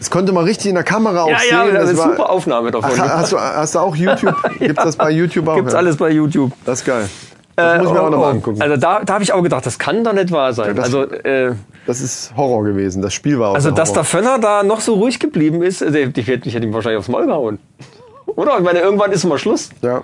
Das 0.00 0.10
konnte 0.10 0.32
man 0.32 0.44
richtig 0.44 0.70
in 0.70 0.74
der 0.74 0.82
Kamera 0.82 1.22
auch 1.24 1.28
ja, 1.30 1.38
sehen. 1.38 1.50
ja, 1.50 1.64
das 1.66 1.74
das 1.74 1.90
ist 1.90 1.98
war, 1.98 2.04
eine 2.06 2.14
super 2.16 2.30
Aufnahme 2.30 2.70
davon. 2.70 2.90
Ach, 2.98 2.98
hast, 3.18 3.32
du, 3.32 3.38
hast 3.38 3.74
du 3.74 3.78
auch 3.78 3.94
YouTube? 3.94 4.34
Gibt's 4.58 4.82
das 4.82 4.96
bei 4.96 5.10
YouTube 5.10 5.46
auch? 5.46 5.56
Gibt's 5.56 5.72
ja? 5.72 5.78
alles 5.78 5.96
bei 5.98 6.10
YouTube. 6.10 6.52
Das 6.64 6.80
ist 6.80 6.86
geil. 6.86 7.08
Das 7.54 7.78
muss 7.78 7.88
ich 7.88 7.92
mir 7.92 7.98
Äh, 7.98 8.02
auch 8.02 8.06
oh, 8.06 8.10
mal 8.10 8.18
oh. 8.18 8.24
angucken. 8.24 8.62
Also 8.62 8.76
da, 8.78 9.04
da 9.04 9.12
habe 9.12 9.22
ich 9.22 9.32
auch 9.34 9.42
gedacht, 9.42 9.66
das 9.66 9.78
kann 9.78 10.02
doch 10.02 10.14
nicht 10.14 10.32
wahr 10.32 10.54
sein. 10.54 10.74
das- 10.74 10.86
also, 10.86 11.02
äh, 11.04 11.52
Das 11.86 12.00
ist 12.00 12.32
Horror 12.34 12.64
gewesen. 12.64 13.02
Das 13.02 13.12
Spiel 13.12 13.38
war 13.38 13.50
auch 13.50 13.54
also 13.54 13.70
dass 13.70 13.92
der. 13.92 14.04
Völler 14.04 14.38
da 14.38 14.62
noch 14.62 14.80
so 14.80 14.94
ruhig 14.94 15.20
geblieben 15.20 15.60
ist, 15.62 15.82
äh, 15.82 16.10
ich 16.16 16.26
hätte, 16.26 16.48
ich 16.48 16.54
hätte 16.54 16.66
ihm 16.66 16.72
wahrscheinlich 16.72 16.98
aufs 16.98 17.08
Maul 17.08 17.26
gehauen. 17.26 17.58
Oder? 18.26 18.56
Ich 18.56 18.64
meine, 18.64 18.78
irgendwann 18.80 19.12
ist 19.12 19.24
mal 19.24 19.38
Schluss. 19.38 19.68
Ja. 19.82 20.02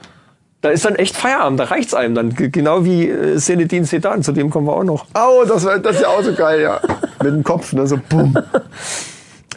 Da 0.60 0.70
ist 0.70 0.84
dann 0.84 0.96
echt 0.96 1.16
Feierabend, 1.16 1.58
da 1.60 1.64
reicht's 1.64 1.94
einem 1.94 2.14
dann. 2.14 2.34
Genau 2.34 2.84
wie 2.84 3.08
äh, 3.08 3.38
Sedan, 3.38 4.22
zu 4.22 4.32
dem 4.32 4.50
kommen 4.50 4.66
wir 4.66 4.74
auch 4.74 4.84
noch. 4.84 5.06
Au, 5.14 5.44
das, 5.46 5.64
war, 5.64 5.78
das 5.78 5.96
ist 5.96 6.02
ja 6.02 6.08
auch 6.08 6.22
so 6.22 6.34
geil, 6.34 6.60
ja. 6.60 6.80
Mit 7.22 7.32
dem 7.32 7.44
Kopf, 7.44 7.72
ne, 7.72 7.86
so 7.86 7.98
bumm. 8.08 8.36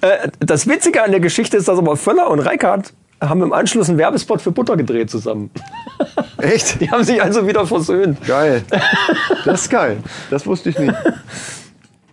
Äh, 0.02 0.30
das 0.40 0.68
Witzige 0.68 1.04
an 1.04 1.12
der 1.12 1.20
Geschichte 1.20 1.58
ist, 1.58 1.68
dass 1.68 1.78
aber 1.78 1.96
Völler 1.98 2.30
und 2.30 2.40
Reichardt 2.40 2.94
haben 3.22 3.42
im 3.42 3.52
Anschluss 3.52 3.90
einen 3.90 3.98
Werbespot 3.98 4.42
für 4.42 4.52
Butter 4.52 4.78
gedreht 4.78 5.10
zusammen. 5.10 5.52
Echt? 6.38 6.80
Die 6.80 6.90
haben 6.90 7.04
sich 7.04 7.22
also 7.22 7.46
wieder 7.48 7.66
versöhnt. 7.68 8.26
Geil. 8.26 8.64
Das 9.46 9.62
ist 9.62 9.70
geil. 9.70 9.98
Das 10.30 10.46
wusste 10.46 10.70
ich 10.70 10.80
nicht. 10.80 10.94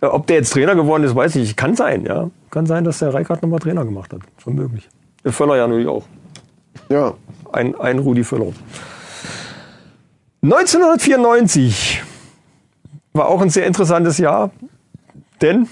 Äh, 0.01 0.05
Ob 0.05 0.27
der 0.27 0.37
jetzt 0.37 0.51
Trainer 0.51 0.75
geworden 0.75 1.03
ist, 1.03 1.15
weiß 1.15 1.35
ich 1.35 1.41
nicht. 1.43 1.57
Kann 1.57 1.75
sein, 1.75 2.05
ja. 2.05 2.29
Kann 2.51 2.65
sein, 2.65 2.83
dass 2.83 2.99
der 2.99 3.13
Reichardt 3.13 3.41
nochmal 3.41 3.59
Trainer 3.59 3.85
gemacht 3.85 4.11
hat. 4.13 4.21
Schon 4.43 4.55
möglich. 4.55 4.87
Der 5.23 5.31
Völler 5.31 5.55
ja 5.55 5.67
natürlich 5.67 5.87
auch. 5.87 6.03
Ja. 6.89 7.13
Ein, 7.51 7.75
ein 7.79 7.99
Rudi 7.99 8.23
Völler. 8.23 8.51
1994 10.43 12.03
war 13.13 13.27
auch 13.27 13.41
ein 13.41 13.49
sehr 13.49 13.65
interessantes 13.65 14.17
Jahr, 14.17 14.51
denn 15.41 15.67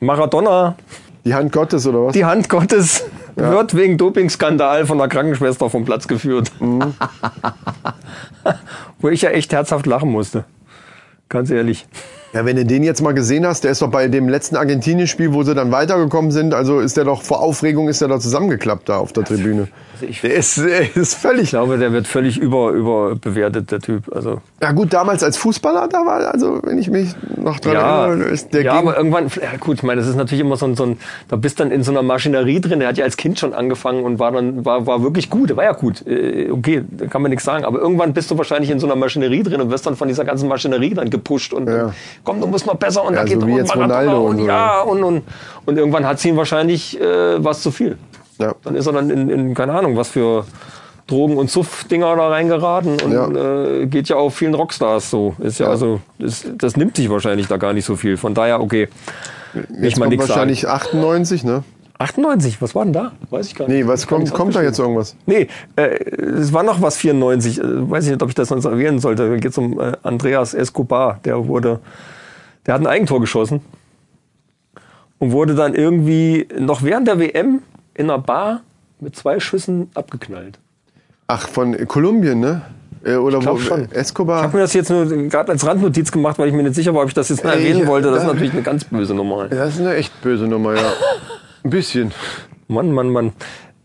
Maradona, 0.00 0.76
Die 1.24 1.34
Hand 1.34 1.52
Gottes 1.52 1.86
oder 1.86 2.04
was? 2.06 2.12
die 2.12 2.24
Hand 2.24 2.48
Gottes, 2.48 3.04
wird 3.36 3.74
wegen 3.74 3.96
Dopingskandal 3.96 4.86
von 4.86 4.98
der 4.98 5.08
Krankenschwester 5.08 5.70
vom 5.70 5.84
Platz 5.84 6.06
geführt. 6.06 6.52
Wo 9.00 9.08
ich 9.08 9.22
ja 9.22 9.30
echt 9.30 9.52
herzhaft 9.52 9.86
lachen 9.86 10.10
musste. 10.10 10.44
Ganz 11.28 11.50
ehrlich. 11.50 11.86
Ja, 12.34 12.44
wenn 12.44 12.56
du 12.56 12.64
den 12.64 12.82
jetzt 12.82 13.00
mal 13.00 13.14
gesehen 13.14 13.46
hast, 13.46 13.62
der 13.62 13.70
ist 13.70 13.80
doch 13.80 13.90
bei 13.90 14.08
dem 14.08 14.28
letzten 14.28 14.56
Argentinien-Spiel, 14.56 15.32
wo 15.32 15.44
sie 15.44 15.54
dann 15.54 15.70
weitergekommen 15.70 16.32
sind, 16.32 16.52
also 16.52 16.80
ist 16.80 16.96
der 16.96 17.04
doch 17.04 17.22
vor 17.22 17.40
Aufregung 17.40 17.88
ist 17.88 18.00
der 18.00 18.08
da 18.08 18.18
zusammengeklappt 18.18 18.88
da 18.88 18.98
auf 18.98 19.12
der 19.12 19.22
Tribüne. 19.24 19.68
ich- 20.00 20.20
der 20.20 20.34
ist, 20.34 20.58
der 20.58 20.96
ist 20.96 21.14
völlig. 21.14 21.44
Ich 21.44 21.50
glaube, 21.50 21.78
der 21.78 21.92
wird 21.92 22.08
völlig 22.08 22.36
über, 22.38 22.72
überbewertet, 22.72 23.70
der 23.70 23.78
Typ. 23.78 24.12
Also, 24.12 24.40
Ja 24.60 24.72
gut, 24.72 24.92
damals 24.92 25.22
als 25.22 25.36
Fußballer, 25.36 25.86
da 25.88 25.98
war, 26.04 26.32
also 26.32 26.58
wenn 26.64 26.76
ich 26.78 26.90
mich 26.90 27.14
noch 27.36 27.60
dran 27.60 27.74
ja, 27.74 28.06
erinnere, 28.08 28.28
ist 28.30 28.52
der 28.52 28.62
ja 28.64 28.72
aber 28.72 28.96
irgendwann, 28.96 29.28
ja 29.28 29.56
gut, 29.60 29.76
ich 29.76 29.82
meine, 29.84 30.00
das 30.00 30.10
ist 30.10 30.16
natürlich 30.16 30.40
immer 30.44 30.56
so 30.56 30.66
ein, 30.66 30.74
so 30.74 30.84
ein, 30.86 30.98
da 31.28 31.36
bist 31.36 31.60
dann 31.60 31.70
in 31.70 31.84
so 31.84 31.92
einer 31.92 32.02
Maschinerie 32.02 32.60
drin, 32.60 32.80
der 32.80 32.88
hat 32.88 32.98
ja 32.98 33.04
als 33.04 33.16
Kind 33.16 33.38
schon 33.38 33.54
angefangen 33.54 34.02
und 34.04 34.18
war 34.18 34.32
dann, 34.32 34.64
war, 34.64 34.86
war 34.88 35.02
wirklich 35.04 35.30
gut, 35.30 35.50
der 35.50 35.56
war 35.56 35.64
ja 35.64 35.72
gut, 35.72 36.04
Äh, 36.06 36.50
okay, 36.50 36.82
da 36.90 37.06
kann 37.06 37.22
man 37.22 37.30
nichts 37.30 37.44
sagen, 37.44 37.64
aber 37.64 37.78
irgendwann 37.78 38.12
bist 38.12 38.28
du 38.32 38.36
wahrscheinlich 38.38 38.70
in 38.70 38.80
so 38.80 38.86
einer 38.86 38.96
Maschinerie 38.96 39.44
drin 39.44 39.60
und 39.60 39.70
wirst 39.70 39.86
dann 39.86 39.94
von 39.94 40.08
dieser 40.08 40.24
ganzen 40.24 40.48
Maschinerie 40.48 40.94
dann 40.94 41.10
gepusht 41.10 41.52
und 41.52 41.68
Ja. 41.68 41.92
Komm, 42.24 42.40
du 42.40 42.46
musst 42.46 42.66
noch 42.66 42.76
besser 42.76 43.04
und 43.04 43.14
Ja, 43.14 43.20
da 43.20 43.24
geht 43.24 43.40
so 43.40 43.46
wie 43.46 43.60
und 43.60 43.76
Ronaldo 43.76 44.26
und, 44.26 44.40
und 44.40 44.46
ja, 44.46 44.80
und, 44.82 45.02
und, 45.04 45.22
und 45.66 45.76
irgendwann 45.78 46.06
hat 46.06 46.18
sie 46.18 46.30
ihm 46.30 46.36
wahrscheinlich 46.36 47.00
äh, 47.00 47.42
was 47.44 47.62
zu 47.62 47.70
viel. 47.70 47.96
Ja. 48.38 48.54
Dann 48.64 48.74
ist 48.74 48.86
er 48.86 48.92
dann 48.94 49.10
in, 49.10 49.28
in 49.28 49.54
keine 49.54 49.72
Ahnung, 49.74 49.96
was 49.96 50.08
für 50.08 50.44
Drogen- 51.06 51.36
und 51.36 51.50
Suff-Dinger 51.50 52.16
da 52.16 52.28
reingeraten 52.28 52.96
und 53.00 53.12
Ja. 53.12 53.28
äh, 53.28 53.86
geht 53.86 54.08
ja 54.08 54.16
auch 54.16 54.30
vielen 54.30 54.54
Rockstars 54.54 55.10
so. 55.10 55.34
Ist 55.38 55.60
ja, 55.60 55.66
Ja. 55.66 55.72
also, 55.72 56.00
das, 56.18 56.44
das 56.56 56.76
nimmt 56.76 56.96
sich 56.96 57.10
wahrscheinlich 57.10 57.46
da 57.46 57.58
gar 57.58 57.72
nicht 57.74 57.84
so 57.84 57.94
viel. 57.94 58.16
Von 58.16 58.34
daher, 58.34 58.60
okay. 58.60 58.88
jetzt 59.54 59.68
Ich 59.82 59.96
mal 59.96 60.06
kommt 60.06 60.10
nichts 60.16 60.26
sagen. 60.26 60.28
wahrscheinlich 60.40 60.66
98, 60.68 61.44
ne? 61.44 61.62
98, 61.98 62.60
was 62.60 62.74
war 62.74 62.84
denn 62.84 62.92
da? 62.92 63.12
Weiß 63.30 63.46
ich 63.46 63.54
gar 63.54 63.68
nicht. 63.68 63.76
Nee, 63.76 63.86
was 63.86 64.06
kommt, 64.06 64.32
kommt 64.32 64.54
da 64.54 64.62
jetzt 64.62 64.78
irgendwas? 64.78 65.16
Nee, 65.26 65.48
äh, 65.76 65.82
es 65.82 66.52
war 66.52 66.62
noch 66.62 66.82
was 66.82 66.96
94. 66.96 67.58
Äh, 67.58 67.90
weiß 67.90 68.04
ich 68.04 68.10
nicht, 68.10 68.22
ob 68.22 68.28
ich 68.28 68.34
das 68.34 68.48
sonst 68.48 68.64
erwähnen 68.64 68.98
sollte. 68.98 69.28
Da 69.28 69.36
geht 69.36 69.52
es 69.52 69.58
um 69.58 69.78
äh, 69.80 69.92
Andreas 70.02 70.54
Escobar. 70.54 71.20
Der 71.24 71.46
wurde, 71.46 71.80
der 72.66 72.74
hat 72.74 72.80
ein 72.80 72.86
Eigentor 72.86 73.20
geschossen 73.20 73.60
und 75.18 75.32
wurde 75.32 75.54
dann 75.54 75.74
irgendwie 75.74 76.48
noch 76.58 76.82
während 76.82 77.06
der 77.06 77.18
WM 77.18 77.62
in 77.94 78.10
einer 78.10 78.18
Bar 78.18 78.62
mit 79.00 79.14
zwei 79.14 79.38
Schüssen 79.38 79.90
abgeknallt. 79.94 80.58
Ach, 81.28 81.48
von 81.48 81.86
Kolumbien, 81.86 82.40
ne? 82.40 82.62
Äh, 83.04 83.16
Oder 83.16 83.38
glaub 83.38 83.56
wo? 83.56 83.60
schon. 83.60 83.84
Ich 83.84 83.92
Escobar? 83.92 84.42
habe 84.42 84.56
mir 84.56 84.62
das 84.62 84.72
jetzt 84.72 84.90
nur 84.90 85.06
gerade 85.06 85.52
als 85.52 85.64
Randnotiz 85.66 86.10
gemacht, 86.10 86.38
weil 86.38 86.48
ich 86.48 86.54
mir 86.54 86.62
nicht 86.62 86.74
sicher 86.74 86.94
war, 86.94 87.02
ob 87.02 87.08
ich 87.08 87.14
das 87.14 87.28
jetzt 87.28 87.44
Ey, 87.44 87.50
erwähnen 87.50 87.86
wollte. 87.86 88.10
Das 88.10 88.22
ist 88.22 88.26
natürlich 88.26 88.52
eine 88.52 88.62
ganz 88.62 88.84
böse 88.84 89.14
Nummer. 89.14 89.48
Das 89.48 89.74
ist 89.74 89.80
eine 89.80 89.94
echt 89.94 90.20
böse 90.22 90.46
Nummer, 90.46 90.74
ja. 90.74 90.82
Ein 91.64 91.70
bisschen. 91.70 92.12
Mann, 92.68 92.92
Mann, 92.92 93.10
Mann. 93.10 93.32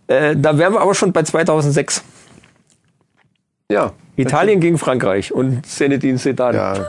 Äh, 0.07 0.35
da 0.35 0.57
wären 0.57 0.73
wir 0.73 0.81
aber 0.81 0.93
schon 0.95 1.13
bei 1.13 1.23
2006. 1.23 2.03
Ja. 3.71 3.93
Italien 4.15 4.59
gegen 4.59 4.77
Frankreich 4.77 5.31
und 5.31 5.65
Zinedine 5.65 6.17
Zidane. 6.17 6.57
Ja. 6.57 6.87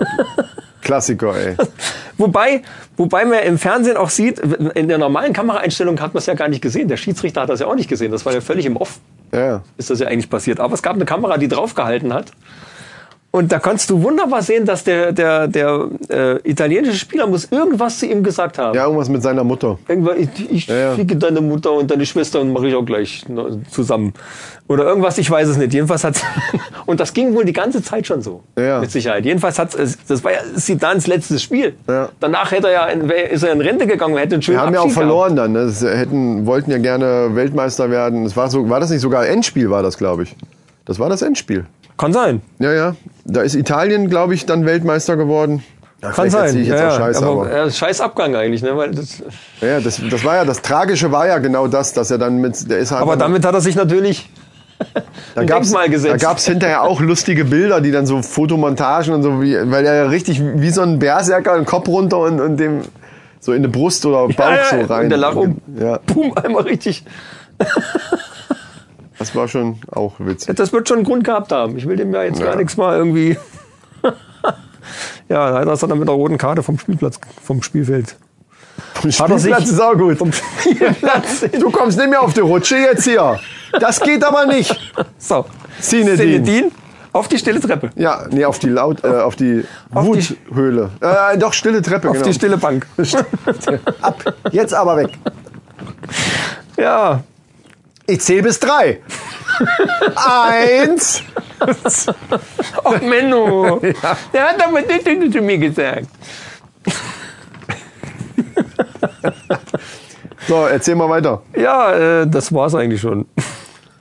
Klassiker, 0.83 1.35
ey. 1.37 1.57
Wobei, 2.19 2.63
wobei 2.99 3.25
man 3.25 3.39
im 3.41 3.57
Fernsehen 3.57 3.97
auch 3.97 4.11
sieht, 4.11 4.39
in 4.41 4.89
der 4.89 4.99
normalen 4.99 5.33
Kameraeinstellung 5.33 5.99
hat 6.01 6.13
man 6.13 6.19
es 6.19 6.27
ja 6.27 6.35
gar 6.35 6.49
nicht 6.49 6.61
gesehen. 6.61 6.87
Der 6.87 6.99
Schiedsrichter 6.99 7.43
hat 7.43 7.49
das 7.49 7.61
ja 7.61 7.67
auch 7.67 7.75
nicht 7.75 7.89
gesehen. 7.89 8.13
Das 8.13 8.27
war 8.27 8.35
ja 8.35 8.43
völlig 8.43 8.67
im 8.67 8.77
Off, 8.77 8.99
Ja. 9.33 9.63
ist 9.79 9.89
das 9.89 10.01
ja 10.01 10.07
eigentlich 10.09 10.29
passiert. 10.29 10.61
Aber 10.61 10.75
es 10.75 10.83
gab 10.83 10.97
eine 10.97 11.07
Kamera, 11.07 11.39
die 11.39 11.49
draufgehalten 11.49 12.13
hat. 12.13 12.33
Und 13.33 13.53
da 13.53 13.61
kannst 13.61 13.89
du 13.91 14.03
wunderbar 14.03 14.43
sehen, 14.43 14.67
dass 14.67 14.83
der, 14.83 15.13
der, 15.13 15.47
der 15.47 15.87
äh, 16.09 16.51
italienische 16.51 16.97
Spieler 16.97 17.29
muss 17.29 17.45
irgendwas 17.53 18.01
zu 18.01 18.07
ihm 18.07 18.25
gesagt 18.25 18.59
haben. 18.59 18.75
Ja, 18.75 18.85
irgendwas 18.85 19.09
mit 19.09 19.23
seiner 19.23 19.45
Mutter. 19.45 19.79
Irgendwann, 19.87 20.19
ich, 20.19 20.51
ich 20.51 20.67
ja. 20.67 20.95
ficke 20.95 21.15
deine 21.15 21.41
Mutter 21.41 21.73
und 21.73 21.93
deine 21.93 22.05
Schwester 22.07 22.41
und 22.41 22.53
mache 22.53 22.67
ich 22.67 22.75
auch 22.75 22.85
gleich 22.85 23.29
ne, 23.29 23.63
zusammen. 23.71 24.15
Oder 24.67 24.85
irgendwas, 24.85 25.17
ich 25.19 25.31
weiß 25.31 25.47
es 25.47 25.59
nicht. 25.59 25.73
Jedenfalls 25.73 26.03
hat 26.03 26.17
und 26.87 26.99
das 26.99 27.15
ging 27.15 27.33
wohl 27.37 27.45
die 27.45 27.53
ganze 27.53 27.85
Zeit 27.85 28.09
schon 28.09 28.21
so. 28.21 28.43
Ja. 28.59 28.81
Mit 28.81 28.91
Sicherheit. 28.91 29.25
Jedenfalls 29.25 29.61
hat 29.61 29.77
es, 29.77 29.97
das 30.09 30.25
war 30.25 30.33
ja 30.33 30.41
Zidans 30.57 31.07
letztes 31.07 31.41
Spiel. 31.41 31.75
Ja. 31.87 32.09
Danach 32.19 32.51
hätte 32.51 32.67
er 32.67 32.73
ja 32.73 32.87
in, 32.87 33.09
ist 33.09 33.45
er 33.45 33.53
in 33.53 33.61
Rente 33.61 33.87
gegangen, 33.87 34.17
hätte 34.17 34.35
einen 34.35 34.43
schönen 34.43 34.59
Wir 34.59 34.67
haben 34.67 34.75
ja 34.75 34.81
auch 34.81 34.87
Abschied 34.87 34.99
verloren 34.99 35.37
dann. 35.37 35.53
Ne? 35.53 35.67
Das 35.67 35.83
hätten, 35.83 36.47
wollten 36.47 36.73
ja 36.73 36.79
gerne 36.79 37.31
Weltmeister 37.37 37.93
werden. 37.93 38.25
Es 38.25 38.37
war, 38.37 38.51
so, 38.51 38.69
war 38.69 38.81
das 38.81 38.91
nicht 38.91 39.03
sogar 39.03 39.29
Endspiel, 39.29 39.71
war 39.71 39.85
das, 39.85 39.99
glaube 39.99 40.25
ich. 40.25 40.35
Das 40.85 40.99
war 40.99 41.09
das 41.09 41.23
Endspiel. 41.23 41.67
Kann 42.01 42.15
sein. 42.15 42.41
Ja, 42.59 42.73
ja. 42.73 42.97
Da 43.27 43.43
ist 43.43 43.55
Italien, 43.55 44.09
glaube 44.09 44.33
ich, 44.33 44.47
dann 44.47 44.65
Weltmeister 44.65 45.19
geworden. 45.19 45.63
Ja, 46.01 46.13
Kann 46.13 46.31
sein. 46.31 46.57
Ich 46.57 46.67
jetzt 46.67 46.81
ja, 46.81 46.89
auch 46.89 46.93
ja. 46.93 46.97
Scheiße, 46.97 47.27
aber, 47.27 47.43
aber, 47.43 47.53
äh, 47.53 47.71
scheiß 47.71 48.01
Abgang 48.01 48.35
eigentlich, 48.35 48.63
ne? 48.63 48.75
Weil 48.75 48.93
das, 48.93 49.23
ja, 49.61 49.81
das, 49.81 50.01
das 50.11 50.25
war 50.25 50.37
ja 50.37 50.47
das 50.47 50.63
Tragische 50.63 51.13
war 51.13 51.27
ja 51.27 51.37
genau 51.37 51.67
das, 51.67 51.93
dass 51.93 52.11
er 52.11 52.17
dann 52.17 52.39
mit 52.39 52.71
der 52.71 52.79
ist 52.79 52.91
halt 52.91 53.03
aber 53.03 53.19
damit 53.19 53.45
hat 53.45 53.53
er 53.53 53.61
sich 53.61 53.75
natürlich 53.75 54.31
da 55.35 55.45
gab's, 55.45 55.67
Denkmal 55.67 55.89
da 55.89 55.93
gesetzt. 55.93 56.23
gab's 56.25 56.47
hinterher 56.47 56.85
auch 56.85 57.03
lustige 57.03 57.45
Bilder, 57.45 57.83
die 57.83 57.91
dann 57.91 58.07
so 58.07 58.23
Fotomontagen 58.23 59.13
und 59.13 59.23
so, 59.23 59.43
wie, 59.43 59.55
weil 59.71 59.85
er 59.85 59.95
ja 59.95 60.07
richtig 60.07 60.41
wie 60.43 60.71
so 60.71 60.81
ein 60.81 60.99
Berserker 60.99 61.55
den 61.55 61.67
Kopf 61.67 61.87
runter 61.87 62.17
und, 62.21 62.41
und 62.41 62.57
dem 62.57 62.81
so 63.41 63.53
in 63.53 63.63
die 63.63 63.69
Brust 63.69 64.07
oder 64.07 64.27
Bauch 64.27 64.39
Ja, 64.39 64.57
ja, 64.57 64.65
so 64.71 64.77
ja, 64.77 64.87
rein. 64.87 65.05
und 65.05 65.11
der 65.11 65.19
lag 65.19 65.35
um. 65.35 65.59
Ja, 65.79 65.99
Pum, 65.99 66.33
einmal 66.35 66.63
richtig. 66.63 67.05
das 69.21 69.37
war 69.37 69.47
schon 69.47 69.79
auch 69.93 70.15
witzig. 70.19 70.57
Das 70.57 70.73
wird 70.73 70.89
schon 70.89 70.97
einen 70.99 71.07
Grund 71.07 71.23
gehabt 71.23 71.53
haben. 71.53 71.77
Ich 71.77 71.87
will 71.87 71.97
dem 71.97 72.13
ja 72.13 72.25
jetzt 72.25 72.41
Ja. 72.41 72.47
gar 72.47 72.57
nichts 72.57 72.77
mal 72.77 72.97
irgendwie. 72.97 73.39
ja, 75.29 75.51
leider 75.51 75.73
ist 75.73 75.83
er 75.83 75.89
dann 75.89 75.99
mit 75.99 76.09
der 76.09 76.15
roten 76.15 76.39
Karte 76.39 76.63
vom 76.65 76.79
Spielplatz, 76.79 77.21
vom 77.43 77.63
Spielfeld. 77.63 78.17
Vom 78.95 79.13
Spielplatz 79.13 79.71
ist 79.71 79.81
auch 79.81 79.95
gut. 79.97 80.19
Vom 80.19 80.33
Spielplatz. 80.33 81.45
Du 81.61 81.71
kommst 81.71 81.99
nicht 81.99 82.11
mehr 82.11 82.23
auf 82.23 82.35
die 82.35 82.41
Rutsche 82.41 82.77
jetzt 82.77 83.05
hier. 83.05 83.39
Das 83.79 84.01
geht 84.01 84.25
aber 84.25 84.47
nicht. 84.47 84.75
so. 85.19 85.45
Zinedine. 85.81 86.17
Zinedine 86.17 86.71
auf 87.13 87.29
die 87.29 87.39
stille 87.39 87.61
Treppe. 87.61 87.91
Ja, 87.97 88.27
nee, 88.31 88.45
auf 88.45 88.59
die 88.59 88.69
laut, 88.69 89.03
äh, 89.05 89.09
auf 89.09 89.37
die 89.37 89.65
Auf 89.93 90.05
die- 90.17 90.37
Wuthöhle. 90.49 90.91
Äh, 91.01 91.37
doch, 91.39 91.53
stille 91.53 91.83
Treppe, 91.83 92.09
Auf 92.09 92.15
genau. 92.15 92.27
die 92.27 92.35
stille 92.35 92.57
Bank. 92.57 92.87
Ab. 94.01 94.35
Jetzt 94.53 94.73
aber 94.75 94.97
weg. 94.97 95.11
Ja. 96.77 97.23
Ich 98.11 98.21
zähle 98.21 98.43
bis 98.43 98.59
drei. 98.59 99.01
Eins. 100.17 101.23
Oh, 102.85 102.97
Menno. 103.05 103.81
Der 104.33 104.49
hat 104.49 104.67
aber 104.67 104.83
das 104.83 105.05
zu 105.05 105.41
mir 105.41 105.59
gesagt. 105.59 106.09
So, 110.49 110.67
erzähl 110.67 110.97
mal 110.97 111.09
weiter. 111.09 111.43
Ja, 111.55 112.23
äh, 112.23 112.27
das 112.27 112.53
war's 112.53 112.75
eigentlich 112.75 113.01
schon. 113.01 113.27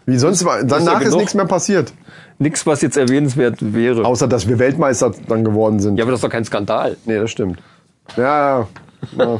Wie 0.07 0.17
sonst 0.17 0.43
war, 0.43 0.63
danach 0.63 1.01
ist, 1.01 1.05
genug. 1.05 1.19
nichts 1.19 1.35
mehr 1.35 1.45
passiert. 1.45 1.93
Nichts, 2.39 2.65
was 2.65 2.81
jetzt 2.81 2.97
erwähnenswert 2.97 3.57
wäre. 3.59 4.05
Außer, 4.05 4.27
dass 4.27 4.47
wir 4.47 4.57
Weltmeister 4.57 5.11
dann 5.27 5.43
geworden 5.43 5.79
sind. 5.79 5.97
Ja, 5.97 6.05
aber 6.05 6.11
das 6.11 6.19
ist 6.19 6.23
doch 6.23 6.31
kein 6.31 6.45
Skandal. 6.45 6.97
Nee, 7.05 7.19
das 7.19 7.29
stimmt. 7.29 7.61
Ja, 8.17 8.67
ja. 9.17 9.39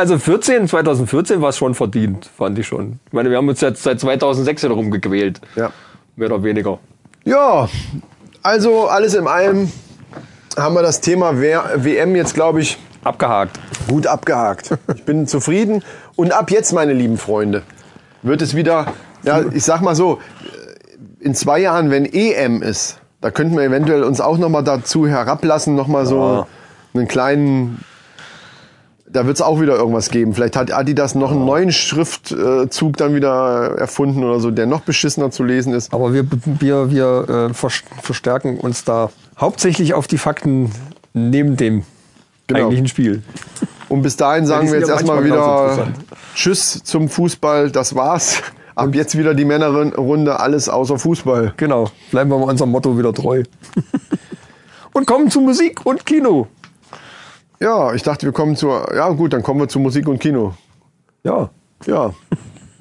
Also 0.00 0.18
14, 0.18 0.66
2014 0.66 1.42
war 1.42 1.50
es 1.50 1.58
schon 1.58 1.74
verdient, 1.74 2.24
fand 2.34 2.58
ich 2.58 2.66
schon. 2.66 3.00
Ich 3.06 3.12
meine, 3.12 3.28
wir 3.28 3.36
haben 3.36 3.48
uns 3.50 3.60
jetzt 3.60 3.82
seit 3.82 4.00
2006 4.00 4.62
darum 4.62 4.90
gequält. 4.90 5.42
ja. 5.56 5.70
Mehr 6.16 6.32
oder 6.32 6.42
weniger. 6.42 6.78
Ja, 7.26 7.68
also 8.42 8.86
alles 8.88 9.12
in 9.14 9.26
allem 9.26 9.70
haben 10.56 10.74
wir 10.74 10.80
das 10.82 11.02
Thema 11.02 11.38
WM 11.38 12.16
jetzt, 12.16 12.32
glaube 12.32 12.62
ich, 12.62 12.78
Abgehakt. 13.04 13.60
gut 13.88 14.06
abgehakt. 14.06 14.70
Ich 14.94 15.04
bin 15.04 15.26
zufrieden. 15.34 15.82
Und 16.16 16.32
ab 16.32 16.50
jetzt, 16.50 16.72
meine 16.72 16.94
lieben 16.94 17.18
Freunde, 17.18 17.62
wird 18.22 18.40
es 18.40 18.56
wieder, 18.56 18.86
ja, 19.22 19.42
ich 19.52 19.64
sag 19.64 19.82
mal 19.82 19.94
so, 19.94 20.18
in 21.20 21.34
zwei 21.34 21.58
Jahren, 21.60 21.90
wenn 21.90 22.06
EM 22.06 22.62
ist, 22.62 23.00
da 23.20 23.30
könnten 23.30 23.54
wir 23.56 23.64
eventuell 23.64 24.02
uns 24.04 24.20
auch 24.22 24.38
noch 24.38 24.48
mal 24.48 24.62
dazu 24.62 25.06
herablassen, 25.06 25.74
noch 25.74 25.88
mal 25.88 26.06
so 26.06 26.16
Ja. 26.16 26.46
einen 26.94 27.06
kleinen, 27.06 27.84
da 29.12 29.26
wird 29.26 29.36
es 29.36 29.42
auch 29.42 29.60
wieder 29.60 29.76
irgendwas 29.76 30.10
geben. 30.10 30.34
Vielleicht 30.34 30.56
hat 30.56 30.72
Adidas 30.72 31.14
noch 31.14 31.30
einen 31.32 31.44
neuen 31.44 31.72
Schriftzug 31.72 32.96
dann 32.96 33.14
wieder 33.14 33.74
erfunden 33.78 34.22
oder 34.24 34.40
so, 34.40 34.50
der 34.50 34.66
noch 34.66 34.80
beschissener 34.82 35.30
zu 35.30 35.42
lesen 35.44 35.72
ist. 35.74 35.92
Aber 35.92 36.12
wir, 36.14 36.24
wir, 36.44 36.90
wir 36.90 37.28
äh, 37.50 37.54
vers- 37.54 37.82
verstärken 38.02 38.58
uns 38.58 38.84
da 38.84 39.10
hauptsächlich 39.38 39.94
auf 39.94 40.06
die 40.06 40.18
Fakten 40.18 40.70
neben 41.12 41.56
dem 41.56 41.82
Genau. 42.46 42.60
eigentlichen 42.62 42.88
Spiel. 42.88 43.22
Und 43.88 44.02
bis 44.02 44.16
dahin 44.16 44.44
sagen 44.46 44.66
die 44.66 44.72
wir 44.72 44.78
jetzt 44.80 44.88
ja 44.88 44.94
erstmal 44.94 45.24
wieder. 45.24 45.88
Tschüss 46.34 46.82
zum 46.82 47.08
Fußball, 47.08 47.70
das 47.70 47.94
war's. 47.94 48.42
Ab 48.74 48.94
jetzt 48.94 49.16
wieder 49.18 49.34
die 49.34 49.44
Männerrunde, 49.44 50.40
alles 50.40 50.68
außer 50.68 50.98
Fußball. 50.98 51.54
Genau. 51.56 51.90
Bleiben 52.10 52.30
wir 52.30 52.38
mal 52.38 52.44
unserem 52.50 52.70
Motto 52.70 52.96
wieder 52.98 53.12
treu. 53.12 53.42
und 54.92 55.06
kommen 55.06 55.30
zu 55.30 55.40
Musik 55.40 55.84
und 55.84 56.06
Kino. 56.06 56.48
Ja, 57.62 57.92
ich 57.92 58.02
dachte, 58.02 58.24
wir 58.26 58.32
kommen 58.32 58.56
zur. 58.56 58.94
Ja, 58.94 59.10
gut, 59.10 59.34
dann 59.34 59.42
kommen 59.42 59.60
wir 59.60 59.68
zu 59.68 59.80
Musik 59.80 60.08
und 60.08 60.18
Kino. 60.18 60.54
Ja. 61.24 61.50
Ja. 61.86 62.14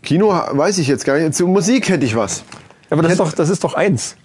Kino 0.03 0.29
weiß 0.29 0.77
ich 0.77 0.87
jetzt 0.87 1.03
gar 1.03 1.17
nicht. 1.17 1.35
Zu 1.35 1.47
Musik 1.47 1.89
hätte 1.89 2.05
ich 2.05 2.15
was. 2.15 2.43
Aber 2.89 3.01
das 3.01 3.11
ist, 3.11 3.19
doch, 3.19 3.33
das 3.33 3.49
ist 3.49 3.63
doch 3.65 3.73
eins. 3.73 4.15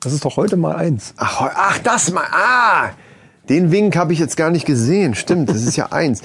Das 0.00 0.12
ist 0.12 0.24
doch 0.24 0.36
heute 0.36 0.56
mal 0.56 0.74
eins. 0.74 1.14
Ach, 1.16 1.48
ach 1.54 1.78
das 1.78 2.10
mal. 2.10 2.24
Ah! 2.32 2.90
Den 3.48 3.70
Wink 3.70 3.96
habe 3.96 4.12
ich 4.12 4.18
jetzt 4.18 4.36
gar 4.36 4.50
nicht 4.50 4.66
gesehen. 4.66 5.14
Stimmt, 5.14 5.48
das 5.48 5.62
ist 5.62 5.76
ja 5.76 5.86
eins. 5.92 6.22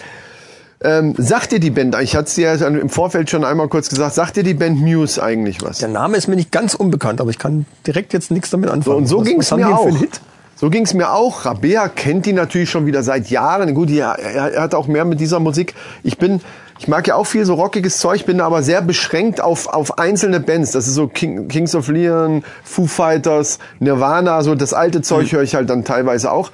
Ähm, 0.81 1.13
sagt 1.17 1.51
dir 1.51 1.59
die 1.59 1.69
Band, 1.69 1.95
ich 2.01 2.15
hatte 2.15 2.27
es 2.27 2.35
dir 2.35 2.55
ja 2.55 2.67
im 2.67 2.89
Vorfeld 2.89 3.29
schon 3.29 3.45
einmal 3.45 3.67
kurz 3.69 3.89
gesagt, 3.89 4.15
sagt 4.15 4.35
dir 4.35 4.43
die 4.43 4.53
Band 4.55 4.81
Muse 4.81 5.21
eigentlich 5.21 5.61
was? 5.61 5.77
Der 5.77 5.87
Name 5.89 6.17
ist 6.17 6.27
mir 6.27 6.35
nicht 6.35 6.51
ganz 6.51 6.73
unbekannt, 6.73 7.21
aber 7.21 7.29
ich 7.29 7.39
kann 7.39 7.65
direkt 7.85 8.13
jetzt 8.13 8.31
nichts 8.31 8.49
damit 8.49 8.69
anfangen. 8.69 9.05
So, 9.07 9.19
und 9.19 9.25
so 9.25 9.29
ging 9.29 9.39
es 9.39 9.51
mir 9.51 9.67
auch. 9.67 9.83
für 9.83 9.89
einen 9.89 9.97
Hit? 9.97 10.21
So 10.55 10.69
ging's 10.69 10.93
mir 10.93 11.11
auch. 11.11 11.45
Rabea 11.45 11.89
kennt 11.89 12.25
die 12.25 12.33
natürlich 12.33 12.69
schon 12.69 12.85
wieder 12.85 13.03
seit 13.03 13.29
Jahren. 13.29 13.73
Gut, 13.73 13.89
die, 13.89 13.99
er, 13.99 14.17
er 14.17 14.61
hat 14.61 14.73
auch 14.73 14.87
mehr 14.87 15.03
mit 15.03 15.19
dieser 15.19 15.41
Musik. 15.41 15.75
Ich 16.01 16.17
bin, 16.17 16.39
ich 16.79 16.87
mag 16.87 17.05
ja 17.07 17.15
auch 17.15 17.25
viel 17.25 17.45
so 17.45 17.55
rockiges 17.55 17.97
Zeug, 17.97 18.25
bin 18.25 18.39
aber 18.39 18.63
sehr 18.63 18.81
beschränkt 18.81 19.41
auf, 19.41 19.67
auf 19.67 19.97
einzelne 19.97 20.39
Bands. 20.39 20.71
Das 20.71 20.87
ist 20.87 20.95
so 20.95 21.07
King, 21.07 21.49
Kings 21.49 21.75
of 21.75 21.89
Leon, 21.89 22.43
Foo 22.63 22.85
Fighters, 22.85 23.59
Nirvana, 23.79 24.43
so 24.43 24.55
das 24.55 24.73
alte 24.73 25.01
Zeug 25.01 25.29
höre 25.31 25.43
ich 25.43 25.55
halt 25.55 25.69
dann 25.69 25.83
teilweise 25.83 26.31
auch. 26.31 26.51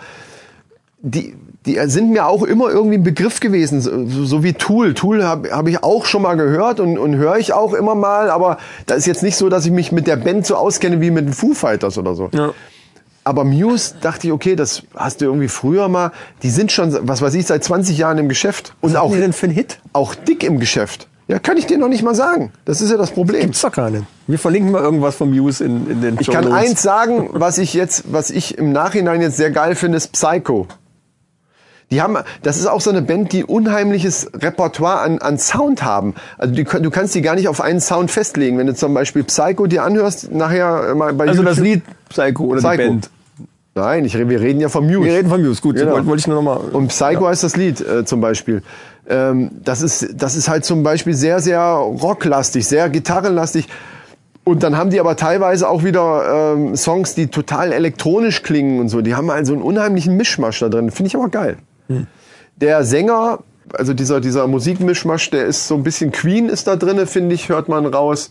Die, 1.03 1.35
die 1.67 1.79
sind 1.85 2.09
mir 2.09 2.25
auch 2.25 2.41
immer 2.41 2.69
irgendwie 2.69 2.97
ein 2.97 3.03
Begriff 3.03 3.39
gewesen, 3.39 3.81
so, 3.81 4.25
so 4.25 4.43
wie 4.43 4.53
Tool. 4.53 4.95
Tool 4.95 5.23
habe 5.23 5.51
hab 5.51 5.67
ich 5.67 5.83
auch 5.83 6.05
schon 6.05 6.23
mal 6.23 6.35
gehört 6.35 6.79
und, 6.79 6.97
und 6.97 7.15
höre 7.17 7.37
ich 7.37 7.53
auch 7.53 7.73
immer 7.73 7.93
mal, 7.93 8.31
aber 8.31 8.57
da 8.87 8.95
ist 8.95 9.05
jetzt 9.05 9.21
nicht 9.21 9.37
so, 9.37 9.47
dass 9.47 9.65
ich 9.65 9.71
mich 9.71 9.91
mit 9.91 10.07
der 10.07 10.15
Band 10.15 10.47
so 10.47 10.55
auskenne 10.55 11.01
wie 11.01 11.11
mit 11.11 11.25
den 11.27 11.33
Foo 11.33 11.53
Fighters 11.53 11.99
oder 11.99 12.15
so. 12.15 12.29
Ja. 12.33 12.51
Aber 13.23 13.43
Muse 13.43 13.95
dachte 14.01 14.27
ich, 14.27 14.33
okay, 14.33 14.55
das 14.55 14.83
hast 14.95 15.21
du 15.21 15.25
irgendwie 15.25 15.47
früher 15.47 15.87
mal. 15.87 16.11
Die 16.41 16.49
sind 16.49 16.71
schon, 16.71 17.07
was 17.07 17.21
weiß 17.21 17.33
ich, 17.35 17.45
seit 17.45 17.63
20 17.63 17.97
Jahren 17.97 18.17
im 18.17 18.29
Geschäft. 18.29 18.73
Und 18.81 18.93
Was 18.93 18.99
auch, 18.99 19.11
die 19.11 19.19
denn 19.19 19.33
für 19.33 19.45
einen 19.45 19.55
Hit? 19.55 19.79
auch 19.93 20.15
dick 20.15 20.43
im 20.43 20.59
Geschäft. 20.59 21.07
Ja, 21.27 21.39
kann 21.39 21.55
ich 21.55 21.65
dir 21.65 21.77
noch 21.77 21.87
nicht 21.87 22.03
mal 22.03 22.15
sagen. 22.15 22.51
Das 22.65 22.81
ist 22.81 22.89
ja 22.91 22.97
das 22.97 23.11
Problem. 23.11 23.41
Gibt's 23.41 23.61
doch 23.61 23.71
gar 23.71 23.89
nicht. 23.89 24.03
Wir 24.27 24.39
verlinken 24.39 24.71
mal 24.71 24.81
irgendwas 24.81 25.15
vom 25.15 25.29
Muse 25.29 25.63
in, 25.63 25.89
in 25.89 26.01
den 26.01 26.17
Ich 26.19 26.25
Show 26.25 26.33
kann 26.33 26.43
Notes. 26.45 26.57
eins 26.69 26.81
sagen, 26.81 27.29
was 27.31 27.57
ich 27.57 27.73
jetzt, 27.73 28.11
was 28.11 28.31
ich 28.31 28.57
im 28.57 28.71
Nachhinein 28.73 29.21
jetzt 29.21 29.37
sehr 29.37 29.51
geil 29.51 29.75
finde, 29.75 29.97
ist 29.97 30.11
Psycho. 30.11 30.67
Die 31.91 32.01
haben, 32.01 32.17
das 32.41 32.57
ist 32.57 32.67
auch 32.67 32.79
so 32.81 32.89
eine 32.89 33.01
Band, 33.01 33.33
die 33.33 33.43
unheimliches 33.43 34.31
Repertoire 34.33 35.01
an, 35.01 35.19
an 35.19 35.37
Sound 35.37 35.83
haben. 35.83 36.15
Also 36.37 36.53
die, 36.53 36.63
du 36.63 36.89
kannst 36.89 37.13
die 37.15 37.21
gar 37.21 37.35
nicht 37.35 37.47
auf 37.49 37.59
einen 37.59 37.81
Sound 37.81 38.09
festlegen. 38.11 38.57
Wenn 38.57 38.67
du 38.67 38.73
zum 38.73 38.93
Beispiel 38.93 39.23
Psycho 39.25 39.67
dir 39.67 39.83
anhörst, 39.83 40.31
nachher 40.31 40.95
mal 40.95 41.13
bei 41.13 41.27
Also 41.27 41.43
das 41.43 41.57
YouTube- 41.57 41.65
Lied 41.65 41.81
Psycho 42.09 42.43
oder 42.45 42.59
Psycho. 42.61 42.71
die 42.81 42.87
Band. 42.87 43.09
Nein, 43.75 44.03
ich, 44.05 44.17
wir 44.17 44.41
reden 44.41 44.59
ja 44.59 44.67
von 44.69 44.85
Muse. 44.85 45.03
Wir 45.03 45.13
reden 45.13 45.29
von 45.29 45.41
Muse, 45.41 45.61
gut. 45.61 45.75
Genau. 45.75 46.05
Wollte, 46.05 46.19
ich 46.19 46.27
nur 46.27 46.41
noch 46.41 46.43
mal. 46.43 46.57
Und 46.57 46.87
Psycho 46.89 47.27
heißt 47.27 47.43
das 47.43 47.55
Lied 47.55 47.79
äh, 47.79 48.03
zum 48.05 48.19
Beispiel. 48.19 48.63
Ähm, 49.07 49.51
das, 49.63 49.81
ist, 49.81 50.07
das 50.15 50.35
ist 50.35 50.49
halt 50.49 50.65
zum 50.65 50.83
Beispiel 50.83 51.13
sehr, 51.13 51.39
sehr 51.39 51.61
rocklastig, 51.61 52.67
sehr 52.67 52.89
gitarrenlastig. 52.89 53.67
Und 54.43 54.63
dann 54.63 54.75
haben 54.77 54.89
die 54.89 54.99
aber 54.99 55.15
teilweise 55.15 55.69
auch 55.69 55.83
wieder 55.83 56.53
ähm, 56.55 56.75
Songs, 56.75 57.15
die 57.15 57.27
total 57.27 57.71
elektronisch 57.71 58.43
klingen 58.43 58.79
und 58.79 58.89
so. 58.89 59.01
Die 59.01 59.15
haben 59.15 59.29
also 59.29 59.53
einen 59.53 59.61
unheimlichen 59.61 60.17
Mischmasch 60.17 60.59
da 60.59 60.67
drin. 60.69 60.91
Finde 60.91 61.07
ich 61.07 61.15
aber 61.15 61.29
geil. 61.29 61.57
Der 62.55 62.83
Sänger, 62.83 63.39
also 63.73 63.93
dieser, 63.93 64.21
dieser 64.21 64.47
Musikmischmasch, 64.47 65.29
der 65.29 65.45
ist 65.45 65.67
so 65.67 65.75
ein 65.75 65.83
bisschen 65.83 66.11
Queen 66.11 66.49
ist 66.49 66.67
da 66.67 66.75
drinne, 66.75 67.07
finde 67.07 67.35
ich, 67.35 67.49
hört 67.49 67.69
man 67.69 67.85
raus. 67.85 68.29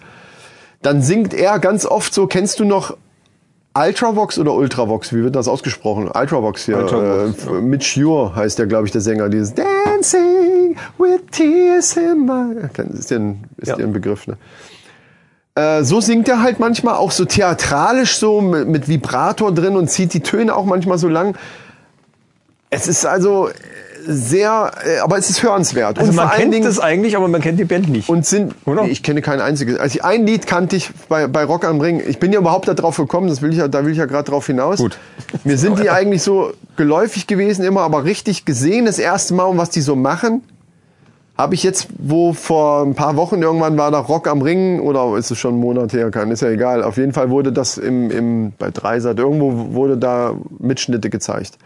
Dann 0.83 1.03
singt 1.03 1.35
er 1.35 1.59
ganz 1.59 1.85
oft 1.85 2.15
so, 2.15 2.27
kennst 2.27 2.61
du 2.61 2.65
noch 2.65 2.97
Ultravox 3.75 4.39
oder 4.39 4.55
Ultravox? 4.55 5.13
Wie 5.13 5.23
wird 5.23 5.37
das 5.37 5.47
ausgesprochen? 5.47 6.11
Ultravox 6.13 6.65
hier. 6.65 6.79
Ultravox, 6.79 7.47
äh, 7.47 7.61
Mitch 7.61 8.01
Ure 8.03 8.35
heißt 8.35 8.59
der, 8.59 8.67
glaube 8.67 8.87
ich, 8.87 8.93
der 8.93 9.01
Sänger. 9.01 9.29
Dieses 9.29 9.55
Dancing 9.55 10.77
with 10.99 11.21
Tears 11.31 11.97
in 11.97 12.27
my... 12.27 12.69
Ist 12.95 13.11
dir 13.11 13.17
ein, 13.17 13.45
ist 13.59 13.69
Ja. 13.69 13.77
dir 13.77 13.85
ein 13.85 13.93
Begriff, 13.93 14.27
ne? 14.27 14.37
Äh, 15.55 15.85
so 15.85 16.01
singt 16.01 16.29
er 16.29 16.43
halt 16.43 16.59
manchmal 16.59 16.95
auch 16.95 17.11
so 17.11 17.25
theatralisch 17.25 18.17
so 18.17 18.41
mit, 18.41 18.69
mit 18.69 18.89
Vibrator 18.89 19.53
drin 19.53 19.77
und 19.77 19.91
zieht 19.91 20.15
die 20.15 20.21
Töne 20.21 20.55
auch 20.55 20.65
manchmal 20.65 20.99
so 20.99 21.09
lang. 21.09 21.37
Es 22.71 22.87
ist 22.87 23.05
also 23.05 23.49
äh, 23.49 23.53
sehr, 24.07 24.73
äh, 24.85 24.99
aber 25.01 25.19
es 25.19 25.29
ist 25.29 25.43
hörenswert. 25.43 25.99
Also 25.99 26.11
und 26.11 26.17
man 26.17 26.31
kennt 26.31 26.55
Dingen, 26.55 26.67
es 26.67 26.79
eigentlich, 26.79 27.17
aber 27.17 27.29
man 27.29 27.41
kennt 27.41 27.59
die 27.59 27.65
Band 27.65 27.89
nicht. 27.89 28.09
und 28.09 28.25
sind, 28.25 28.55
Oder? 28.65 28.85
Nee, 28.85 28.91
ich 28.91 29.03
kenne 29.03 29.23
kein 29.23 29.41
einziges. 29.41 29.79
Also 29.79 30.01
ein 30.03 30.27
Lied 30.27 30.47
kannte 30.47 30.77
ich 30.77 30.91
bei, 31.09 31.27
bei 31.27 31.45
Rock 31.45 31.65
am 31.65 31.81
Ring. 31.81 32.03
Ich 32.07 32.19
bin 32.19 32.33
ja 32.33 32.39
überhaupt 32.39 32.69
da 32.69 32.75
drauf 32.75 32.97
gekommen, 32.97 33.29
das 33.29 33.43
will 33.43 33.51
ich 33.51 33.59
ja, 33.59 33.69
da 33.69 33.85
will 33.85 33.93
ich 33.93 33.99
ja 33.99 34.07
gerade 34.07 34.31
drauf 34.31 34.47
hinaus. 34.47 34.79
Gut. 34.79 34.99
Mir 35.45 35.59
sind 35.59 35.79
die 35.79 35.91
eigentlich 35.91 36.23
so 36.23 36.53
geläufig 36.77 37.27
gewesen 37.27 37.65
immer, 37.65 37.83
aber 37.83 38.05
richtig 38.05 38.45
gesehen 38.45 38.87
das 38.87 38.99
erste 38.99 39.35
Mal, 39.35 39.45
und 39.45 39.59
was 39.59 39.71
die 39.71 39.81
so 39.81 39.97
machen, 39.97 40.43
habe 41.37 41.55
ich 41.55 41.63
jetzt, 41.63 41.89
wo 41.99 42.35
vor 42.35 42.83
ein 42.83 42.95
paar 42.95 43.17
Wochen 43.17 43.43
irgendwann 43.43 43.77
war 43.79 43.91
da 43.91 43.99
Rock 43.99 44.29
am 44.29 44.43
Ring 44.43 44.81
oder 44.81 45.17
ist 45.17 45.31
es 45.31 45.39
schon 45.39 45.55
ein 45.55 45.61
Monat 45.61 45.93
her, 45.93 46.11
kann, 46.11 46.31
ist 46.31 46.43
ja 46.43 46.51
egal. 46.51 46.83
Auf 46.83 46.99
jeden 46.99 47.13
Fall 47.13 47.31
wurde 47.31 47.51
das 47.51 47.79
im, 47.79 48.11
im, 48.11 48.53
bei 48.59 48.71
Dreisat, 48.71 49.19
irgendwo 49.19 49.75
wurde 49.75 49.97
da 49.97 50.35
Mitschnitte 50.59 51.09
gezeigt. 51.11 51.57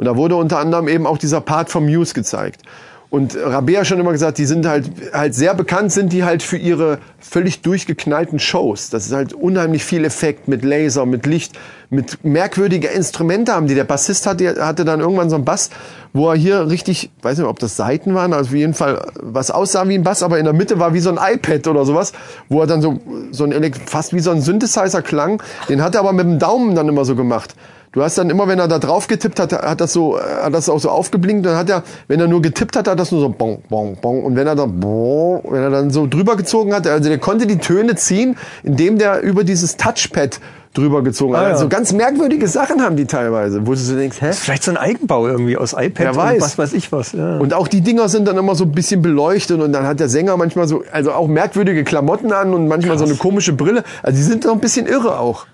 Und 0.00 0.06
da 0.06 0.16
wurde 0.16 0.34
unter 0.36 0.58
anderem 0.58 0.88
eben 0.88 1.06
auch 1.06 1.18
dieser 1.18 1.42
Part 1.42 1.68
vom 1.68 1.84
Muse 1.84 2.14
gezeigt. 2.14 2.62
Und 3.10 3.36
Rabea 3.36 3.84
schon 3.84 4.00
immer 4.00 4.12
gesagt, 4.12 4.38
die 4.38 4.46
sind 4.46 4.64
halt, 4.64 4.90
halt 5.12 5.34
sehr 5.34 5.52
bekannt, 5.52 5.92
sind 5.92 6.10
die 6.14 6.24
halt 6.24 6.42
für 6.42 6.56
ihre 6.56 7.00
völlig 7.20 7.62
durchgeknallten 7.62 8.38
Shows. 8.38 8.90
Das 8.90 9.06
ist 9.06 9.12
halt 9.12 9.32
unheimlich 9.32 9.84
viel 9.84 10.04
Effekt 10.04 10.48
mit 10.48 10.64
Laser, 10.64 11.06
mit 11.06 11.26
Licht, 11.26 11.58
mit 11.90 12.24
merkwürdige 12.24 12.88
Instrumente 12.88 13.52
haben 13.52 13.66
die. 13.66 13.74
Der 13.74 13.84
Bassist 13.84 14.26
hatte, 14.26 14.64
hatte 14.64 14.84
dann 14.84 15.00
irgendwann 15.00 15.28
so 15.28 15.36
einen 15.36 15.44
Bass, 15.44 15.70
wo 16.12 16.30
er 16.30 16.36
hier 16.36 16.68
richtig, 16.68 17.10
weiß 17.22 17.38
nicht, 17.38 17.46
ob 17.46 17.58
das 17.58 17.76
Saiten 17.76 18.14
waren, 18.14 18.32
also 18.32 18.50
auf 18.50 18.54
jeden 18.54 18.74
Fall 18.74 19.06
was 19.20 19.50
aussah 19.50 19.86
wie 19.88 19.94
ein 19.94 20.02
Bass, 20.02 20.22
aber 20.22 20.38
in 20.38 20.44
der 20.44 20.54
Mitte 20.54 20.78
war 20.78 20.94
wie 20.94 21.00
so 21.00 21.10
ein 21.10 21.18
iPad 21.34 21.68
oder 21.68 21.84
sowas, 21.84 22.12
wo 22.48 22.60
er 22.60 22.66
dann 22.66 22.82
so, 22.82 22.98
so 23.30 23.44
ein 23.44 23.52
Elekt 23.52 23.88
fast 23.88 24.12
wie 24.14 24.20
so 24.20 24.30
ein 24.30 24.40
Synthesizer 24.40 25.02
klang. 25.02 25.42
Den 25.68 25.82
hat 25.82 25.94
er 25.94 26.00
aber 26.00 26.12
mit 26.12 26.26
dem 26.26 26.38
Daumen 26.38 26.74
dann 26.74 26.88
immer 26.88 27.04
so 27.04 27.14
gemacht. 27.14 27.54
Du 27.92 28.04
hast 28.04 28.16
dann 28.18 28.30
immer, 28.30 28.46
wenn 28.46 28.60
er 28.60 28.68
da 28.68 28.78
drauf 28.78 29.08
getippt 29.08 29.40
hat, 29.40 29.52
hat 29.52 29.80
das 29.80 29.92
so, 29.92 30.16
hat 30.16 30.54
das 30.54 30.68
auch 30.68 30.78
so 30.78 30.90
aufgeblinkt. 30.90 31.44
Dann 31.44 31.56
hat 31.56 31.68
er, 31.68 31.82
wenn 32.06 32.20
er 32.20 32.28
nur 32.28 32.40
getippt 32.40 32.76
hat, 32.76 32.86
hat 32.86 33.00
das 33.00 33.10
nur 33.10 33.20
so 33.20 33.28
bong, 33.28 33.62
bong, 33.68 33.96
bong. 34.00 34.22
Und 34.22 34.36
wenn 34.36 34.46
er 34.46 34.54
dann, 34.54 34.78
bong, 34.78 35.42
wenn 35.48 35.60
er 35.60 35.70
dann 35.70 35.90
so 35.90 36.06
drüber 36.06 36.36
gezogen 36.36 36.72
hat, 36.72 36.86
also 36.86 37.09
der 37.10 37.18
konnte 37.18 37.46
die 37.46 37.58
Töne 37.58 37.96
ziehen, 37.96 38.36
indem 38.62 38.98
der 38.98 39.20
über 39.22 39.44
dieses 39.44 39.76
Touchpad 39.76 40.40
drüber 40.72 41.02
gezogen 41.02 41.34
hat. 41.34 41.42
Ah, 41.42 41.48
ja. 41.48 41.52
Also 41.54 41.68
ganz 41.68 41.92
merkwürdige 41.92 42.46
Sachen 42.46 42.80
haben 42.80 42.96
die 42.96 43.06
teilweise, 43.06 43.66
wo 43.66 43.72
du 43.72 43.76
so 43.76 43.96
denkst, 43.96 44.20
hä? 44.20 44.32
Vielleicht 44.32 44.62
so 44.62 44.70
ein 44.70 44.76
Eigenbau 44.76 45.26
irgendwie 45.26 45.56
aus 45.56 45.72
iPad 45.72 45.98
Wer 45.98 46.10
und 46.10 46.16
weiß. 46.16 46.42
was 46.42 46.58
weiß 46.58 46.72
ich 46.74 46.92
was. 46.92 47.12
Ja. 47.12 47.38
Und 47.38 47.54
auch 47.54 47.66
die 47.66 47.80
Dinger 47.80 48.08
sind 48.08 48.28
dann 48.28 48.36
immer 48.36 48.54
so 48.54 48.64
ein 48.64 48.72
bisschen 48.72 49.02
beleuchtet 49.02 49.60
und 49.60 49.72
dann 49.72 49.86
hat 49.86 49.98
der 49.98 50.08
Sänger 50.08 50.36
manchmal 50.36 50.68
so, 50.68 50.84
also 50.92 51.12
auch 51.12 51.26
merkwürdige 51.26 51.82
Klamotten 51.82 52.32
an 52.32 52.54
und 52.54 52.68
manchmal 52.68 52.98
so 52.98 53.04
eine 53.04 53.14
komische 53.16 53.52
Brille. 53.52 53.82
Also 54.02 54.16
die 54.16 54.22
sind 54.22 54.44
doch 54.44 54.52
ein 54.52 54.60
bisschen 54.60 54.86
irre 54.86 55.18
auch. 55.18 55.46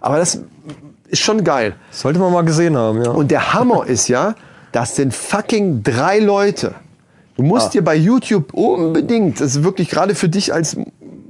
Aber 0.00 0.18
das 0.18 0.40
ist 1.06 1.20
schon 1.20 1.44
geil. 1.44 1.76
Sollte 1.92 2.18
man 2.18 2.32
mal 2.32 2.44
gesehen 2.44 2.76
haben, 2.76 3.02
ja. 3.02 3.10
Und 3.10 3.30
der 3.30 3.54
Hammer 3.54 3.86
ist 3.86 4.08
ja, 4.08 4.34
das 4.72 4.96
sind 4.96 5.14
fucking 5.14 5.84
drei 5.84 6.18
Leute. 6.18 6.74
Du 7.36 7.42
musst 7.42 7.74
dir 7.74 7.82
bei 7.82 7.96
YouTube 7.96 8.54
unbedingt, 8.54 9.40
das 9.40 9.56
ist 9.56 9.64
wirklich 9.64 9.88
gerade 9.88 10.14
für 10.14 10.28
dich 10.28 10.52
als 10.54 10.76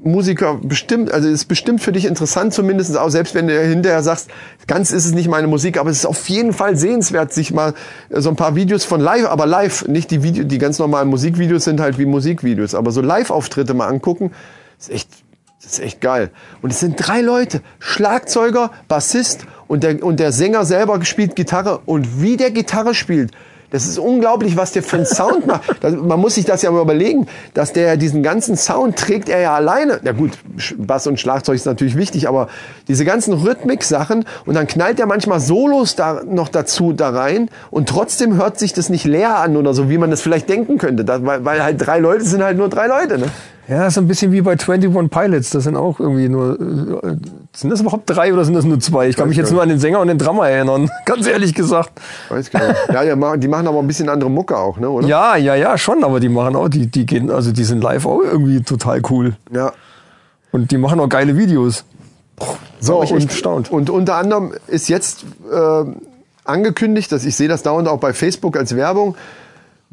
Musiker 0.05 0.61
bestimmt, 0.63 1.11
also 1.13 1.29
ist 1.29 1.47
bestimmt 1.47 1.83
für 1.83 1.91
dich 1.91 2.05
interessant, 2.05 2.53
zumindest 2.53 2.97
auch 2.97 3.09
selbst 3.09 3.35
wenn 3.35 3.49
du 3.49 3.59
hinterher 3.59 4.03
sagst, 4.03 4.31
ganz 4.67 4.93
ist 4.93 5.07
es 5.07 5.13
nicht 5.13 5.29
meine 5.29 5.47
Musik, 5.47 5.79
aber 5.79 5.91
es 5.91 5.99
ist 5.99 6.07
auf 6.07 6.29
jeden 6.29 6.53
Fall 6.53 6.77
sehenswert, 6.77 7.33
sich 7.33 7.53
mal 7.53 7.75
äh, 8.11 8.21
so 8.21 8.29
ein 8.29 8.37
paar 8.37 8.55
Videos 8.55 8.85
von 8.85 9.01
live, 9.01 9.27
aber 9.27 9.47
live, 9.47 9.89
nicht 9.89 10.11
die 10.11 10.23
Video, 10.23 10.45
die 10.45 10.59
ganz 10.59 10.79
normalen 10.79 11.09
Musikvideos 11.09 11.65
sind 11.65 11.81
halt 11.81 11.99
wie 11.99 12.05
Musikvideos, 12.05 12.75
aber 12.75 12.91
so 12.91 13.01
Live-Auftritte 13.01 13.73
mal 13.73 13.89
angucken, 13.89 14.33
ist 14.79 14.91
echt, 14.91 15.09
ist 15.65 15.81
echt 15.81 16.01
geil. 16.03 16.31
Und 16.61 16.71
es 16.71 16.81
sind 16.81 16.97
drei 16.99 17.23
Leute, 17.23 17.63
Schlagzeuger, 17.79 18.73
Bassist 18.89 19.47
und 19.69 19.83
der, 19.83 20.05
und 20.05 20.21
der 20.21 20.33
Sänger 20.33 20.67
selber 20.67 20.99
gespielt 20.99 21.35
Gitarre 21.35 21.81
und 21.87 22.21
wie 22.21 22.37
der 22.37 22.51
Gitarre 22.51 22.95
spielt, 22.95 23.33
das 23.75 23.87
ist 23.87 23.99
unglaublich, 23.99 24.57
was 24.57 24.71
der 24.71 24.85
für 24.85 24.99
einen 24.99 25.07
Sound 25.07 25.49
macht. 25.49 25.65
Das, 25.81 25.95
man 25.95 26.21
muss 26.21 26.37
sich 26.37 26.45
das 26.45 26.63
ja 26.63 26.71
mal 26.71 26.81
überlegen, 26.81 27.27
dass 27.53 27.73
der 27.73 27.97
diesen 27.97 28.23
ganzen 28.23 28.57
Sound 28.57 28.97
trägt 28.97 29.29
er 29.29 29.41
ja 29.41 29.55
alleine. 29.55 30.01
Ja 30.05 30.13
gut, 30.13 30.39
Bass 30.79 31.09
und 31.09 31.19
Schlagzeug 31.19 31.57
ist 31.57 31.67
natürlich 31.67 31.97
wichtig, 31.97 32.29
aber 32.29 32.49
diese 32.87 33.05
ganzen 33.05 33.35
Rhythmik-Sachen 33.35 34.25
und 34.47 34.55
dann 34.55 34.69
knallt 34.69 35.01
er 35.01 35.07
manchmal 35.07 35.41
Solos 35.41 35.97
da 35.97 36.23
noch 36.25 36.49
dazu 36.49 36.93
da 36.93 37.11
rein 37.11 37.51
und 37.73 37.89
trotzdem 37.89 38.37
hört 38.37 38.59
sich 38.61 38.73
das 38.73 38.89
nicht 38.89 39.05
leer 39.05 39.39
an 39.39 39.57
oder 39.57 39.75
so, 39.75 39.91
wie 39.91 39.99
man 39.99 40.11
das 40.11 40.23
vielleicht 40.23 40.49
denken 40.49 40.79
könnte, 40.79 41.05
da, 41.05 41.27
weil, 41.27 41.45
weil 41.45 41.63
halt 41.63 41.85
drei 41.85 41.99
Leute 41.99 42.25
sind 42.25 42.45
halt 42.45 42.57
nur 42.57 42.69
drei 42.69 42.87
Leute. 42.87 43.19
Ne? 43.19 43.27
Ja, 43.67 43.91
so 43.91 44.01
ein 44.01 44.07
bisschen 44.07 44.31
wie 44.33 44.43
bei 44.43 44.53
21 44.53 45.11
Pilots. 45.11 45.51
Das 45.51 45.65
sind 45.65 45.77
auch 45.77 45.99
irgendwie 45.99 46.29
nur. 46.29 46.61
äh, 46.61 47.17
Sind 47.55 47.71
das 47.71 47.81
überhaupt 47.81 48.11
drei 48.11 48.33
oder 48.33 48.45
sind 48.45 48.55
das 48.55 48.65
nur 48.65 48.79
zwei? 48.81 49.09
Ich 49.09 49.17
kann 49.17 49.29
mich 49.29 49.39
jetzt 49.39 49.53
nur 49.53 49.63
an 49.63 49.71
den 49.71 49.79
Sänger 49.79 50.01
und 50.01 50.09
den 50.09 50.19
Drummer 50.19 50.49
erinnern. 50.49 50.91
Ganz 51.07 51.27
ehrlich 51.27 51.55
gesagt. 51.55 51.93
Weiß 52.29 52.51
gar 52.51 52.69
nicht. 52.69 52.79
Ja, 52.93 53.05
die 53.05 53.17
machen, 53.17 53.41
die 53.41 53.49
machen 53.49 53.67
aber 53.67 53.79
ein 53.79 53.87
bisschen 53.87 54.09
andere 54.11 54.31
Mucke 54.31 54.57
auch, 54.57 54.79
ne, 54.79 54.91
oder? 54.91 55.07
Ja, 55.07 55.37
ja, 55.37 55.55
ja, 55.55 55.79
schon. 55.79 56.05
Aber 56.05 56.21
die 56.21 56.29
machen 56.29 56.57
auch, 56.57 56.69
die, 56.69 56.89
die 56.89 57.07
gehen, 57.07 57.31
also 57.31 57.53
die 57.53 57.65
sind 57.65 57.83
live 57.83 58.05
auch 58.07 58.21
irgendwie 58.21 58.63
total 58.63 59.01
cool. 59.11 59.37
ja. 59.51 59.73
Und 60.53 60.71
die 60.71 60.79
machen 60.79 61.01
auch 61.01 61.09
geile 61.09 61.37
Videos. 61.37 61.85
So, 62.79 63.03
ich 63.03 63.13
und, 63.13 63.25
erstaunt. 63.25 63.73
und 63.73 63.91
unter 63.91 64.15
anderem 64.15 64.53
ist 64.69 64.89
jetzt 64.89 65.25
äh, 65.53 65.85
angekündigt, 66.45 67.11
dass 67.11 67.25
ich 67.25 67.35
sehe 67.35 67.49
das 67.49 67.63
dauernd 67.65 67.89
auch 67.89 67.99
bei 67.99 68.13
Facebook 68.13 68.57
als 68.57 68.77
Werbung, 68.77 69.17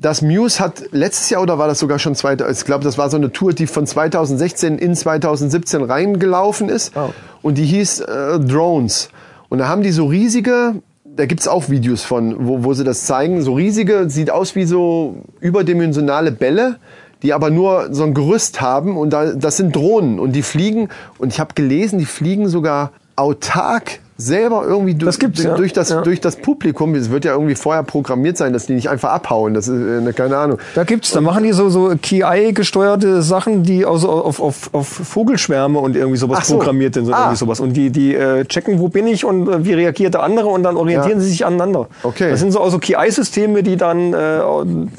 dass 0.01 0.21
Muse 0.23 0.59
hat 0.59 0.83
letztes 0.91 1.29
Jahr 1.29 1.41
oder 1.43 1.59
war 1.59 1.67
das 1.67 1.79
sogar 1.79 1.99
schon 1.99 2.15
zweite, 2.15 2.47
ich 2.51 2.65
glaube, 2.65 2.83
das 2.83 2.97
war 2.97 3.09
so 3.09 3.17
eine 3.17 3.31
Tour, 3.31 3.53
die 3.53 3.67
von 3.67 3.85
2016 3.85 4.79
in 4.79 4.95
2017 4.95 5.83
reingelaufen 5.83 6.69
ist 6.69 6.91
Oh. 6.95 7.09
und 7.41 7.57
die 7.57 7.65
hieß 7.65 8.01
äh, 8.01 8.39
Drones. 8.39 9.09
Und 9.49 9.59
da 9.59 9.67
haben 9.67 9.83
die 9.83 9.91
so 9.91 10.07
riesige, 10.07 10.75
da 11.05 11.25
gibt's 11.25 11.47
auch 11.47 11.69
Videos 11.69 12.03
von, 12.03 12.47
wo, 12.47 12.63
wo 12.63 12.73
sie 12.73 12.83
das 12.83 13.05
zeigen, 13.05 13.41
so 13.43 13.53
riesige, 13.53 14.09
sieht 14.09 14.31
aus 14.31 14.55
wie 14.55 14.65
so 14.65 15.17
überdimensionale 15.39 16.31
Bälle, 16.31 16.77
die 17.21 17.33
aber 17.33 17.51
nur 17.51 17.89
so 17.93 18.03
ein 18.03 18.15
Gerüst 18.15 18.61
haben 18.61 18.97
und 18.97 19.11
da, 19.11 19.33
das 19.33 19.57
sind 19.57 19.75
Drohnen 19.75 20.19
und 20.19 20.31
die 20.31 20.41
fliegen 20.41 20.89
und 21.19 21.31
ich 21.31 21.39
habe 21.39 21.53
gelesen, 21.53 21.99
die 21.99 22.05
fliegen 22.05 22.47
sogar 22.47 22.91
autark 23.15 23.99
selber 24.25 24.63
irgendwie 24.65 24.95
du- 24.95 25.05
Das 25.05 25.19
gibt's, 25.19 25.37
durch, 25.41 25.49
ja. 25.49 25.55
durch, 25.55 25.73
das, 25.73 25.89
Ja. 25.89 26.01
durch 26.01 26.21
das 26.21 26.35
Publikum, 26.37 26.95
es 26.95 27.09
wird 27.11 27.25
ja 27.25 27.33
irgendwie 27.33 27.55
vorher 27.55 27.83
programmiert 27.83 28.37
sein, 28.37 28.53
dass 28.53 28.65
die 28.67 28.73
nicht 28.73 28.89
einfach 28.89 29.09
abhauen. 29.11 29.53
Das 29.53 29.67
ist 29.67 29.73
äh, 29.75 30.01
ne, 30.01 30.13
keine 30.13 30.37
Ahnung. 30.37 30.57
Da 30.75 30.83
gibt's, 30.83 31.11
da 31.11 31.21
machen 31.21 31.43
die 31.43 31.51
so, 31.53 31.69
so 31.69 31.93
KI-gesteuerte 32.01 33.21
Sachen, 33.21 33.63
die 33.63 33.85
also 33.85 34.09
auf, 34.09 34.39
auf, 34.41 34.69
auf 34.73 34.87
Vogelschwärme 34.87 35.79
und 35.79 35.95
irgendwie 35.95 36.17
sowas 36.17 36.47
so. 36.47 36.55
programmiert 36.57 36.93
sind. 36.93 37.05
So 37.05 37.13
Ah. 37.13 37.19
irgendwie 37.21 37.37
sowas. 37.37 37.59
Und 37.59 37.73
die, 37.73 37.89
die 37.89 38.15
äh, 38.15 38.45
checken, 38.45 38.79
wo 38.79 38.87
bin 38.87 39.07
ich 39.07 39.25
und 39.25 39.47
äh, 39.47 39.65
wie 39.65 39.73
reagiert 39.73 40.13
der 40.13 40.23
andere 40.23 40.47
und 40.49 40.63
dann 40.63 40.77
orientieren 40.77 41.17
Ja. 41.17 41.23
sie 41.23 41.29
sich 41.29 41.45
aneinander. 41.45 41.87
Okay. 42.03 42.29
Das 42.29 42.39
sind 42.39 42.51
so 42.51 42.61
also 42.61 42.79
KI-Systeme, 42.79 43.63
die 43.63 43.77
dann 43.77 44.13
äh, 44.13 44.39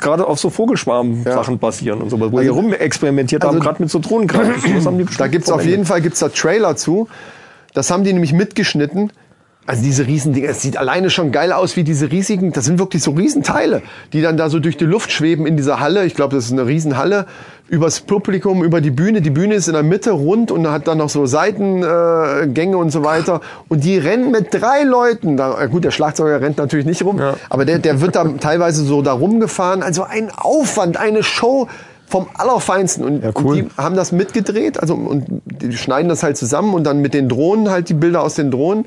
gerade 0.00 0.26
auf 0.26 0.38
so 0.38 0.50
Vogelschwarm-Sachen 0.50 1.58
basieren 1.58 2.00
und 2.00 2.10
sowas, 2.10 2.30
wo 2.32 2.40
die 2.40 2.48
rumexperimentiert 2.48 3.42
haben, 3.44 3.56
also- 3.56 3.64
gerade 3.64 3.82
mit 3.82 3.90
so 3.90 4.00
haben 4.02 4.98
die 4.98 5.06
Da 5.16 5.26
gibt's 5.28 5.50
auf 5.50 5.64
jeden 5.64 5.84
Fall 5.86 6.00
gibt's 6.00 6.20
da 6.20 6.28
Trailer 6.28 6.76
zu. 6.76 7.08
Das 7.74 7.90
haben 7.90 8.04
die 8.04 8.12
nämlich 8.12 8.32
mitgeschnitten. 8.32 9.12
Also 9.64 9.84
diese 9.84 10.08
Riesendinger, 10.08 10.48
es 10.48 10.60
sieht 10.60 10.76
alleine 10.76 11.08
schon 11.08 11.30
geil 11.30 11.52
aus 11.52 11.76
wie 11.76 11.84
diese 11.84 12.10
riesigen, 12.10 12.52
das 12.52 12.64
sind 12.64 12.80
wirklich 12.80 13.00
so 13.00 13.12
Riesenteile, 13.12 13.82
die 14.12 14.20
dann 14.20 14.36
da 14.36 14.50
so 14.50 14.58
durch 14.58 14.76
die 14.76 14.84
Luft 14.86 15.12
schweben 15.12 15.46
in 15.46 15.56
dieser 15.56 15.78
Halle. 15.78 16.04
Ich 16.04 16.14
glaube, 16.16 16.34
das 16.34 16.46
ist 16.46 16.52
eine 16.52 16.66
Riesenhalle. 16.66 17.26
Übers 17.68 18.00
Publikum, 18.00 18.64
über 18.64 18.80
die 18.80 18.90
Bühne. 18.90 19.20
Die 19.20 19.30
Bühne 19.30 19.54
ist 19.54 19.68
in 19.68 19.74
der 19.74 19.84
Mitte 19.84 20.10
rund 20.10 20.50
und 20.50 20.68
hat 20.68 20.88
dann 20.88 20.98
noch 20.98 21.08
so 21.10 21.26
Seitengänge 21.26 22.48
Gänge 22.52 22.76
und 22.76 22.90
so 22.90 23.04
weiter. 23.04 23.40
Und 23.68 23.84
die 23.84 23.96
rennen 23.98 24.32
mit 24.32 24.48
drei 24.52 24.82
Leuten. 24.82 25.36
Da, 25.36 25.62
äh, 25.62 25.68
gut, 25.68 25.84
der 25.84 25.92
Schlagzeuger 25.92 26.40
rennt 26.40 26.58
natürlich 26.58 26.84
nicht 26.84 27.04
rum, 27.04 27.20
Ja. 27.20 27.34
aber 27.48 27.64
der, 27.64 27.78
der 27.78 28.00
wird 28.00 28.16
da 28.16 28.24
teilweise 28.40 28.84
so 28.84 29.00
da 29.00 29.12
rumgefahren. 29.12 29.84
Also 29.84 30.02
ein 30.02 30.30
Aufwand, 30.36 30.96
eine 30.96 31.22
Show 31.22 31.68
vom 32.12 32.26
Allerfeinsten. 32.34 33.04
Und, 33.04 33.24
Ja, 33.24 33.30
cool. 33.36 33.44
und 33.44 33.56
die 33.56 33.68
haben 33.78 33.96
das 33.96 34.12
mitgedreht, 34.12 34.78
also 34.78 34.94
und 34.94 35.24
die 35.46 35.74
schneiden 35.76 36.10
das 36.10 36.22
halt 36.22 36.36
zusammen 36.36 36.74
und 36.74 36.84
dann 36.84 37.00
mit 37.00 37.14
den 37.14 37.30
Drohnen 37.30 37.70
halt 37.70 37.88
die 37.88 37.94
Bilder 37.94 38.22
aus 38.22 38.34
den 38.34 38.50
Drohnen. 38.50 38.84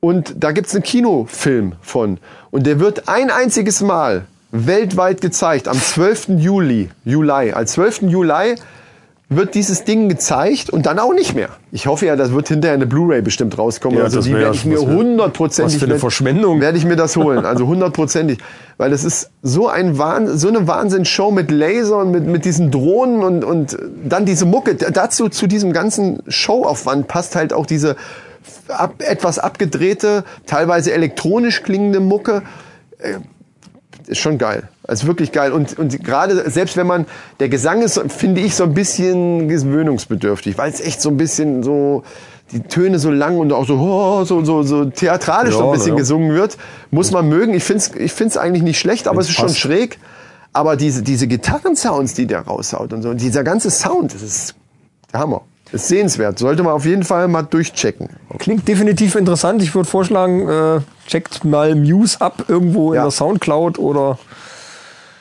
Und 0.00 0.34
da 0.38 0.52
gibt's 0.52 0.74
einen 0.74 0.82
Kinofilm 0.84 1.74
von. 1.82 2.18
Und 2.50 2.66
der 2.66 2.80
wird 2.80 3.08
ein 3.08 3.30
einziges 3.30 3.82
Mal 3.82 4.24
weltweit 4.52 5.20
gezeigt, 5.20 5.68
am 5.68 5.78
12. 5.78 6.28
Juli. 6.38 6.88
Juli. 7.04 7.52
Als 7.52 7.72
12. 7.72 8.02
Juli 8.02 8.54
wird 9.30 9.54
dieses 9.54 9.84
Ding 9.84 10.08
gezeigt 10.08 10.68
und 10.68 10.84
dann 10.84 10.98
auch 10.98 11.14
nicht 11.14 11.34
mehr. 11.34 11.48
Ich 11.72 11.86
hoffe 11.86 12.06
ja, 12.06 12.14
das 12.14 12.32
wird 12.32 12.48
hinterher 12.48 12.74
eine 12.74 12.86
Blu-ray 12.86 13.22
bestimmt 13.22 13.56
rauskommen. 13.56 13.98
Ja, 13.98 14.04
also 14.04 14.20
die 14.20 14.34
werde 14.34 14.54
ich 14.54 14.66
mir 14.66 14.78
hundertprozentig 14.78 15.76
was 15.76 15.80
für 15.80 15.90
eine 15.90 15.98
Verschwendung. 15.98 16.60
werde 16.60 16.76
ich 16.76 16.84
mir 16.84 16.96
das 16.96 17.16
holen. 17.16 17.46
Also 17.46 17.66
hundertprozentig. 17.66 18.38
Weil 18.76 18.90
das 18.90 19.02
ist 19.02 19.30
so 19.42 19.68
ein 19.68 19.96
Wahnsinn, 19.96 20.38
so 20.38 20.48
eine 20.48 20.66
Wahnsinnsshow 20.66 21.30
mit 21.30 21.50
Lasern, 21.50 22.10
mit, 22.10 22.26
mit 22.26 22.44
diesen 22.44 22.70
Drohnen 22.70 23.22
und, 23.22 23.44
und 23.44 23.78
dann 24.04 24.26
diese 24.26 24.44
Mucke. 24.44 24.74
Dazu, 24.74 25.28
zu 25.30 25.46
diesem 25.46 25.72
ganzen 25.72 26.22
Showaufwand 26.28 27.08
passt 27.08 27.34
halt 27.34 27.54
auch 27.54 27.66
diese 27.66 27.96
ab, 28.68 28.96
etwas 28.98 29.38
abgedrehte, 29.38 30.24
teilweise 30.46 30.92
elektronisch 30.92 31.62
klingende 31.62 32.00
Mucke. 32.00 32.42
Äh, 32.98 33.14
Ist 34.06 34.18
schon 34.18 34.36
geil. 34.36 34.68
Ist 34.86 35.06
wirklich 35.06 35.32
geil. 35.32 35.52
Und, 35.52 35.78
und 35.78 36.02
gerade, 36.04 36.50
selbst 36.50 36.76
wenn 36.76 36.86
man, 36.86 37.06
der 37.40 37.48
Gesang 37.48 37.80
ist, 37.80 37.98
finde 38.08 38.42
ich, 38.42 38.54
so 38.54 38.64
ein 38.64 38.74
bisschen 38.74 39.48
gewöhnungsbedürftig, 39.48 40.58
weil 40.58 40.70
es 40.70 40.80
echt 40.80 41.00
so 41.00 41.08
ein 41.08 41.16
bisschen 41.16 41.62
so, 41.62 42.02
die 42.52 42.60
Töne 42.60 42.98
so 42.98 43.10
lang 43.10 43.38
und 43.38 43.52
auch 43.52 43.66
so, 43.66 43.76
oh, 43.78 44.24
so, 44.24 44.44
so, 44.44 44.62
so 44.62 44.84
theatralisch 44.84 45.54
Ja, 45.54 45.58
so 45.60 45.66
ein 45.70 45.72
bisschen 45.72 45.92
ja. 45.92 45.96
gesungen 45.96 46.34
wird. 46.34 46.58
Muss 46.90 47.10
man 47.12 47.28
mögen. 47.28 47.54
Ich 47.54 47.64
finde 47.64 47.78
es 47.82 47.94
ich 47.94 48.12
find's 48.12 48.36
eigentlich 48.36 48.62
nicht 48.62 48.78
schlecht, 48.78 49.08
aber 49.08 49.20
es 49.20 49.28
ist 49.28 49.34
schon 49.34 49.46
passt. 49.46 49.58
schräg. 49.58 49.98
Aber 50.52 50.76
diese, 50.76 51.02
diese 51.02 51.26
Gitarrensounds, 51.26 52.12
die 52.14 52.26
der 52.26 52.40
raushaut 52.42 52.92
und 52.92 53.02
so, 53.02 53.08
und 53.08 53.20
dieser 53.20 53.42
ganze 53.42 53.70
Sound, 53.70 54.14
das 54.14 54.22
ist 54.22 54.54
der 55.12 55.20
Hammer. 55.20 55.40
Ist 55.72 55.88
sehenswert. 55.88 56.38
Sollte 56.38 56.62
man 56.62 56.74
auf 56.74 56.84
jeden 56.84 57.02
Fall 57.02 57.26
mal 57.26 57.42
durchchecken. 57.42 58.10
Klingt 58.38 58.68
definitiv 58.68 59.14
interessant. 59.16 59.62
Ich 59.62 59.74
würde 59.74 59.88
vorschlagen, 59.88 60.46
äh, 60.48 60.80
checkt 61.08 61.44
mal 61.44 61.74
Muse 61.74 62.20
ab 62.20 62.44
irgendwo 62.48 62.92
in 62.92 62.96
Ja. 62.96 63.02
der 63.04 63.10
Soundcloud 63.10 63.78
oder 63.80 64.18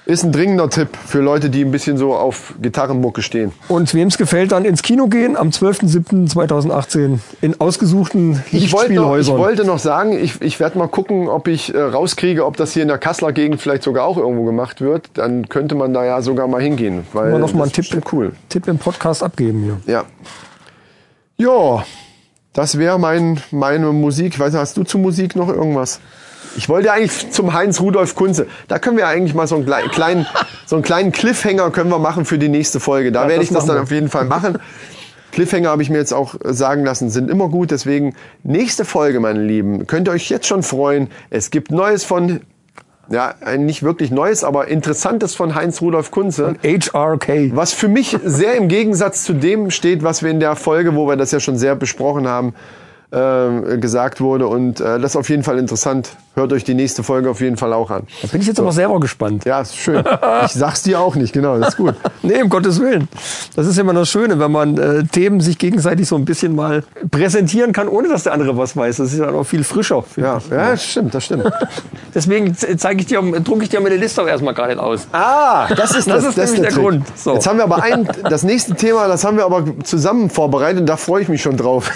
Ist 0.06 0.24
ein 0.24 0.34
dringender 0.34 0.70
Tipp 0.70 0.90
für 1.06 1.20
Leute, 1.22 1.50
die 1.50 1.64
ein 1.64 1.72
bisschen 1.72 1.98
so 1.98 2.14
auf 2.14 2.56
Gitarrenmucke 2.62 3.22
stehen. 3.22 3.54
und 3.70 3.94
wem 3.94 4.10
es 4.10 4.18
gefällt, 4.18 4.52
dann 4.52 4.66
ins 4.66 4.82
Kino 4.82 5.08
gehen 5.08 5.38
am 5.38 5.50
12.07.2018 5.50 7.20
in 7.42 7.62
ausgesuchten 7.62 8.44
Ich 8.52 8.74
wollte, 8.74 8.94
noch, 8.94 9.16
ich 9.16 9.30
wollte 9.30 9.64
noch 9.64 9.80
sagen, 9.80 10.12
ich, 10.12 10.42
ich 10.42 10.60
werde 10.60 10.78
mal 10.78 10.88
gucken, 10.88 11.30
ob 11.30 11.48
ich 11.48 11.74
äh, 11.74 11.80
rauskriege, 11.80 12.46
ob 12.46 12.58
das 12.58 12.74
hier 12.74 12.82
in 12.82 12.90
der 12.90 12.98
Kasseler 12.98 13.32
Gegend 13.32 13.62
vielleicht 13.62 13.84
sogar 13.84 14.06
auch 14.06 14.18
irgendwo 14.18 14.44
gemacht 14.44 14.82
wird. 14.82 15.10
Dann 15.14 15.48
könnte 15.48 15.76
man 15.76 15.94
da 15.94 16.04
ja 16.04 16.22
sogar 16.22 16.48
mal 16.48 16.62
hingehen. 16.62 17.06
Weil 17.14 17.32
Mal 17.32 17.40
noch 17.40 17.54
mal 17.54 17.64
einen 17.64 17.72
Tipp, 17.72 17.86
cool. 18.12 18.34
Tipp 18.50 18.68
im 18.68 18.78
Podcast 18.78 19.24
abgeben 19.24 19.64
hier. 19.64 19.94
Ja. 19.94 20.04
Ja, 21.38 21.84
das 22.54 22.78
wäre 22.78 23.00
mein, 23.00 23.42
meine 23.52 23.92
Musik. 23.92 24.34
Ich 24.34 24.40
weiß 24.40 24.52
nicht, 24.54 24.62
hast 24.62 24.78
du 24.78 24.84
zu 24.84 24.98
Musik 24.98 25.36
noch 25.36 25.50
irgendwas? 25.50 26.00
Ich 26.56 26.70
wollte 26.70 26.92
eigentlich 26.92 27.32
zum 27.32 27.54
Heinz 27.54 27.80
Rudolf 27.82 28.16
Kunze. 28.16 28.48
Da 28.68 28.80
können 28.80 28.98
wir 28.98 29.08
eigentlich 29.08 29.34
mal 29.34 29.48
so 29.48 29.56
einen 29.56 29.66
klei- 29.66 29.88
kleinen, 29.90 30.26
so 30.66 30.76
einen 30.76 30.84
kleinen 30.84 31.12
Cliffhanger 31.12 31.72
können 31.72 31.90
wir 31.90 32.00
machen 32.00 32.26
für 32.26 32.38
die 32.38 32.50
nächste 32.50 32.80
Folge. 32.80 33.12
Da 33.12 33.24
Ja, 33.24 33.30
werde 33.30 33.44
ich 33.44 33.50
das 33.50 33.66
dann 33.66 33.78
wir. 33.78 33.84
auf 33.84 33.92
jeden 33.92 34.10
Fall 34.10 34.26
machen. 34.26 34.60
Cliffhanger 35.32 35.70
habe 35.70 35.82
ich 35.82 35.90
mir 35.90 35.98
jetzt 35.98 36.14
auch 36.14 36.36
äh, 36.44 36.54
sagen 36.54 36.84
lassen, 36.86 37.10
sind 37.10 37.30
immer 37.32 37.50
gut. 37.50 37.72
Deswegen 37.72 38.16
nächste 38.44 38.86
Folge, 38.86 39.20
meine 39.20 39.42
Lieben, 39.44 39.88
könnt 39.88 40.08
ihr 40.08 40.12
euch 40.12 40.30
jetzt 40.30 40.46
schon 40.46 40.62
freuen. 40.62 41.10
Es 41.32 41.50
gibt 41.50 41.72
Neues 41.72 42.04
von, 42.04 42.42
ja, 43.10 43.34
ein 43.44 43.66
nicht 43.66 43.82
wirklich 43.82 44.12
Neues, 44.12 44.44
aber 44.44 44.68
Interessantes 44.68 45.34
von 45.34 45.56
Heinz 45.56 45.82
Rudolf 45.82 46.12
Kunze. 46.12 46.54
HRK. 46.62 47.50
Was 47.56 47.74
für 47.74 47.88
mich 47.88 48.16
sehr 48.24 48.54
im 48.56 48.68
Gegensatz 48.68 49.24
zu 49.24 49.34
dem 49.34 49.72
steht, 49.72 50.04
was 50.04 50.22
wir 50.22 50.30
in 50.30 50.40
der 50.40 50.56
Folge, 50.56 50.96
wo 50.96 51.08
wir 51.08 51.16
das 51.16 51.32
ja 51.32 51.40
schon 51.40 51.58
sehr 51.58 51.76
besprochen 51.76 52.28
haben, 52.28 52.54
äh, 53.14 53.78
gesagt 53.78 54.22
wurde. 54.22 54.48
Und 54.48 54.80
äh, 54.80 55.00
das 55.00 55.12
ist 55.12 55.16
auf 55.16 55.30
jeden 55.30 55.44
Fall 55.44 55.60
interessant. 55.60 56.10
Hört 56.36 56.52
euch 56.52 56.64
die 56.64 56.74
nächste 56.74 57.04
Folge 57.04 57.30
auf 57.30 57.42
jeden 57.42 57.58
Fall 57.58 57.74
auch 57.74 57.92
an. 57.92 58.08
Da 58.24 58.28
bin 58.30 58.42
ich 58.42 58.48
jetzt 58.48 58.60
aber 58.60 58.72
selber 58.72 59.00
gespannt. 59.00 59.46
Ja, 59.46 59.62
ist 59.62 59.76
schön. 59.76 60.04
Ich 60.46 60.54
sag's 60.54 60.82
dir 60.82 61.00
auch 61.00 61.16
nicht, 61.16 61.32
genau, 61.32 61.60
das 61.60 61.70
ist 61.70 61.78
gut. 61.78 61.96
Nee, 62.24 62.42
um 62.42 62.50
Gottes 62.50 62.80
Willen. 62.80 63.08
Das 63.56 63.68
ist 63.68 63.78
immer 63.78 63.94
das 63.94 64.10
Schöne, 64.10 64.40
wenn 64.40 64.52
man 64.52 64.78
äh, 64.78 65.04
Themen 65.04 65.42
sich 65.42 65.58
gegenseitig 65.58 66.08
so 66.08 66.16
ein 66.16 66.26
bisschen 66.26 66.56
mal 66.56 66.84
präsentieren 67.12 67.72
kann, 67.74 67.88
ohne 67.88 68.08
dass 68.08 68.24
der 68.24 68.34
andere 68.34 68.58
was 68.58 68.76
weiß. 68.76 68.98
Das 68.98 69.12
ist 69.12 69.20
dann 69.20 69.36
auch 69.36 69.44
viel 69.44 69.64
frischer. 69.64 70.04
Ja, 70.16 70.38
ich. 70.38 70.50
ja, 70.50 70.72
das 70.72 70.84
stimmt, 70.86 71.14
das 71.14 71.26
stimmt. 71.26 71.52
Deswegen 72.16 72.56
zeige 72.56 73.02
ich 73.02 73.08
dir, 73.08 73.22
drucke 73.42 73.64
ich 73.64 73.70
dir 73.70 73.82
meine 73.82 73.98
Liste 73.98 74.22
auch 74.22 74.28
erstmal 74.28 74.54
gar 74.54 74.68
nicht 74.68 74.80
aus. 74.80 75.08
Ah, 75.12 75.68
das 75.76 75.96
ist, 75.96 76.10
Das 76.10 76.24
ist 76.24 76.38
nämlich 76.38 76.62
der 76.62 76.70
Trick. 76.72 76.82
Grund. 76.82 77.06
So. 77.18 77.34
Jetzt 77.34 77.46
haben 77.48 77.58
wir 77.58 77.66
aber 77.66 77.84
ein, 77.84 78.08
das 78.30 78.44
nächste 78.44 78.74
Thema, 78.76 79.08
das 79.08 79.24
haben 79.26 79.38
wir 79.38 79.46
aber 79.46 79.66
zusammen 79.84 80.30
vorbereitet, 80.30 80.88
da 80.88 80.98
freue 80.98 81.22
ich 81.22 81.30
mich 81.30 81.42
schon 81.42 81.58
drauf. 81.58 81.92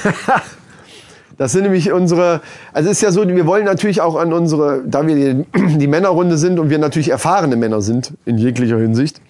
Das 1.37 1.51
sind 1.51 1.63
nämlich 1.63 1.91
unsere, 1.91 2.41
also 2.73 2.89
es 2.89 2.97
ist 2.97 3.01
ja 3.03 3.11
so, 3.11 3.27
wir 3.27 3.45
wollen 3.45 3.63
natürlich 3.65 4.01
auch 4.01 4.15
an 4.15 4.33
unsere, 4.33 4.81
da 4.85 5.05
wir 5.05 5.15
die, 5.15 5.45
die 5.77 5.87
Männerrunde 5.87 6.35
sind 6.37 6.57
und 6.59 6.69
wir 6.71 6.79
natürlich 6.79 7.09
erfahrene 7.09 7.55
Männer 7.55 7.81
sind, 7.81 8.13
in 8.25 8.37
jeglicher 8.39 8.77
Hinsicht. 8.77 9.21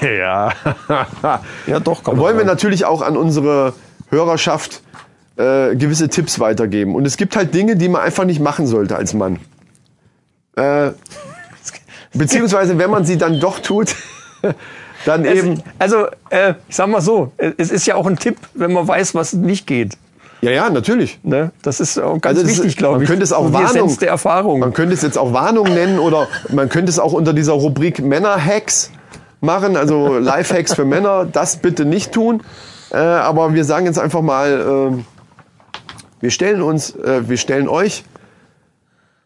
Ja. 0.00 0.52
Ja, 1.66 1.80
doch, 1.80 2.02
kann 2.02 2.14
man 2.14 2.22
wollen 2.22 2.38
wir 2.38 2.44
natürlich 2.46 2.84
auch 2.86 3.02
an 3.02 3.16
unsere 3.16 3.74
Hörerschaft 4.10 4.80
äh, 5.36 5.76
gewisse 5.76 6.08
Tipps 6.08 6.40
weitergeben. 6.40 6.94
Und 6.94 7.06
es 7.06 7.16
gibt 7.18 7.36
halt 7.36 7.52
Dinge, 7.54 7.76
die 7.76 7.88
man 7.90 8.00
einfach 8.00 8.24
nicht 8.24 8.40
machen 8.40 8.66
sollte 8.66 8.96
als 8.96 9.12
Mann. 9.12 9.38
Äh, 10.56 10.92
beziehungsweise, 12.14 12.78
wenn 12.78 12.90
man 12.90 13.04
sie 13.04 13.18
dann 13.18 13.38
doch 13.38 13.58
tut, 13.60 13.94
dann 15.04 15.24
Es- 15.26 15.38
eben. 15.44 15.62
Also, 15.78 16.06
äh, 16.30 16.54
ich 16.68 16.76
sag 16.76 16.88
mal 16.88 17.00
so, 17.02 17.32
es 17.36 17.70
ist 17.70 17.86
ja 17.86 17.94
auch 17.96 18.06
ein 18.06 18.16
Tipp, 18.16 18.36
wenn 18.54 18.72
man 18.72 18.88
weiß, 18.88 19.14
was 19.14 19.34
nicht 19.34 19.66
geht. 19.66 19.96
Ja, 20.40 20.50
ja, 20.52 20.70
natürlich. 20.70 21.18
Ne? 21.24 21.50
Das 21.62 21.80
ist 21.80 21.98
auch 21.98 22.20
ganz 22.20 22.38
Also 22.38 22.42
das 22.42 22.50
wichtig, 22.58 22.76
glaube 22.76 22.94
man 22.96 23.02
ich. 23.02 23.08
könnte 23.08 23.24
es 23.24 23.32
auch 23.32 23.52
Warnung- 23.52 23.98
der 23.98 24.08
Erfahrung. 24.08 24.60
Man 24.60 24.72
könnte 24.72 24.94
es 24.94 25.02
jetzt 25.02 25.18
auch 25.18 25.32
Warnung 25.32 25.66
nennen 25.66 25.98
oder 25.98 26.28
man 26.50 26.68
könnte 26.68 26.90
es 26.90 26.98
auch 27.00 27.12
unter 27.12 27.32
dieser 27.32 27.54
Rubrik 27.54 28.00
Männer-Hacks 28.00 28.92
machen, 29.40 29.76
also 29.76 30.18
Life-Hacks 30.18 30.74
für 30.74 30.84
Männer. 30.84 31.24
Das 31.26 31.56
bitte 31.56 31.84
nicht 31.84 32.12
tun. 32.12 32.42
Äh, 32.90 32.96
aber 32.98 33.52
wir 33.54 33.64
sagen 33.64 33.86
jetzt 33.86 33.98
einfach 33.98 34.22
mal, 34.22 34.92
äh, 34.96 35.02
wir 36.20 36.30
stellen 36.30 36.62
uns, 36.62 36.94
äh, 36.96 37.28
wir 37.28 37.36
stellen 37.36 37.68
euch 37.68 38.04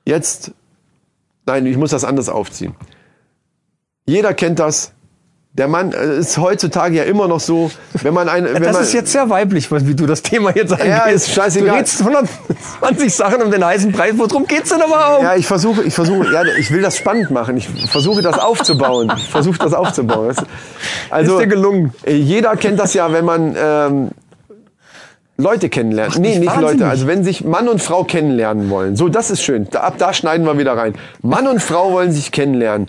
jetzt, 0.04 0.52
nein, 1.46 1.66
ich 1.66 1.76
muss 1.76 1.90
das 1.90 2.04
anders 2.04 2.28
aufziehen. 2.28 2.74
Jeder 4.06 4.34
kennt 4.34 4.58
das. 4.58 4.92
Der 5.54 5.68
Mann 5.68 5.92
äh, 5.92 6.16
ist 6.16 6.38
heutzutage 6.38 6.96
ja 6.96 7.02
immer 7.02 7.28
noch 7.28 7.40
so, 7.40 7.70
wenn 8.02 8.14
man 8.14 8.30
ein, 8.30 8.44
wenn 8.54 8.62
das 8.62 8.72
man, 8.72 8.82
ist 8.82 8.94
jetzt 8.94 9.12
sehr 9.12 9.28
weiblich, 9.28 9.70
wie 9.70 9.94
du 9.94 10.06
das 10.06 10.22
Thema 10.22 10.50
jetzt 10.56 10.72
angehst. 10.72 11.28
ist 11.28 11.34
scheißegal. 11.34 11.68
Du 11.68 11.74
redest 11.74 12.00
120 12.00 13.14
Sachen 13.14 13.42
um 13.42 13.50
den 13.50 13.62
heißen 13.62 13.92
Preis. 13.92 14.14
Worum 14.16 14.46
geht's 14.46 14.70
denn 14.70 14.80
aber 14.80 15.08
auch? 15.08 15.22
Ja, 15.22 15.36
ich 15.36 15.46
versuche, 15.46 15.82
ich 15.82 15.92
versuche, 15.92 16.32
ja, 16.32 16.42
ich 16.58 16.70
will 16.70 16.80
das 16.80 16.96
spannend 16.96 17.30
machen. 17.30 17.58
Ich 17.58 17.68
versuche 17.68 18.22
das 18.22 18.38
aufzubauen. 18.38 19.12
Ich 19.14 19.28
versuche 19.28 19.58
das 19.58 19.74
aufzubauen. 19.74 20.34
Also, 21.10 21.34
Ist 21.34 21.42
dir 21.42 21.48
gelungen? 21.48 21.92
Jeder 22.06 22.56
kennt 22.56 22.80
das 22.80 22.94
ja, 22.94 23.12
wenn 23.12 23.26
man 23.26 23.54
ähm, 23.54 24.10
Leute 25.42 25.68
kennenlernt. 25.68 26.18
Nee, 26.18 26.38
nicht 26.38 26.46
wahnsinnig. 26.46 26.80
Leute. 26.80 26.86
Also 26.88 27.06
wenn 27.06 27.24
sich 27.24 27.44
Mann 27.44 27.68
und 27.68 27.82
Frau 27.82 28.04
kennenlernen 28.04 28.70
wollen. 28.70 28.96
So, 28.96 29.08
das 29.08 29.30
ist 29.30 29.42
schön. 29.42 29.66
Da, 29.70 29.80
ab 29.80 29.94
da 29.98 30.12
schneiden 30.14 30.46
wir 30.46 30.56
wieder 30.58 30.76
rein. 30.76 30.94
Mann 31.20 31.46
und 31.46 31.60
Frau 31.60 31.92
wollen 31.92 32.12
sich 32.12 32.32
kennenlernen. 32.32 32.88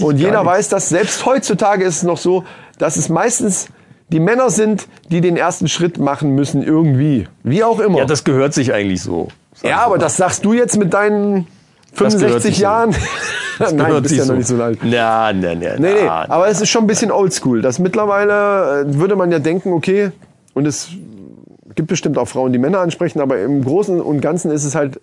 Und 0.00 0.18
jeder 0.18 0.44
weiß 0.46 0.68
das. 0.68 0.88
Selbst 0.88 1.26
heutzutage 1.26 1.84
ist 1.84 1.96
es 1.98 2.02
noch 2.04 2.18
so, 2.18 2.44
dass 2.78 2.96
es 2.96 3.08
meistens 3.08 3.66
die 4.10 4.20
Männer 4.20 4.48
sind, 4.48 4.86
die 5.10 5.20
den 5.20 5.36
ersten 5.36 5.68
Schritt 5.68 5.98
machen 5.98 6.34
müssen 6.34 6.62
irgendwie. 6.62 7.28
Wie 7.42 7.62
auch 7.62 7.78
immer. 7.80 7.98
Ja, 7.98 8.04
das 8.06 8.24
gehört 8.24 8.54
sich 8.54 8.72
eigentlich 8.72 9.02
so. 9.02 9.28
Ja, 9.62 9.80
aber 9.80 9.98
das 9.98 10.16
sagst 10.16 10.44
du 10.44 10.52
jetzt 10.54 10.78
mit 10.78 10.94
deinen 10.94 11.46
gehört 11.94 12.12
65 12.12 12.42
sich 12.42 12.56
so. 12.56 12.62
Jahren. 12.62 12.94
Nein, 13.58 13.76
du 13.76 13.84
Gehört 13.84 14.02
bist 14.02 14.10
sich 14.14 14.18
ja 14.20 14.24
noch 14.26 14.36
nicht 14.36 14.46
so 14.46 14.62
alt. 14.62 14.78
Na, 14.82 15.32
na, 15.32 15.54
na, 15.54 15.54
Nee, 15.54 15.76
nee, 15.78 15.88
na. 16.06 16.26
aber 16.28 16.46
es 16.48 16.60
ist 16.60 16.68
schon 16.68 16.84
ein 16.84 16.86
bisschen 16.86 17.10
oldschool. 17.10 17.60
Das 17.60 17.80
mittlerweile 17.80 18.82
äh, 18.88 18.94
würde 18.94 19.16
man 19.16 19.32
ja 19.32 19.40
denken, 19.40 19.72
okay, 19.72 20.12
und 20.54 20.64
es 20.66 20.90
gibt 21.74 21.88
bestimmt 21.88 22.18
auch 22.18 22.28
Frauen, 22.28 22.52
die 22.52 22.58
Männer 22.58 22.80
ansprechen, 22.80 23.20
aber 23.20 23.40
im 23.40 23.64
Großen 23.64 24.00
und 24.00 24.20
Ganzen 24.20 24.50
ist 24.50 24.64
es 24.64 24.74
halt 24.74 25.00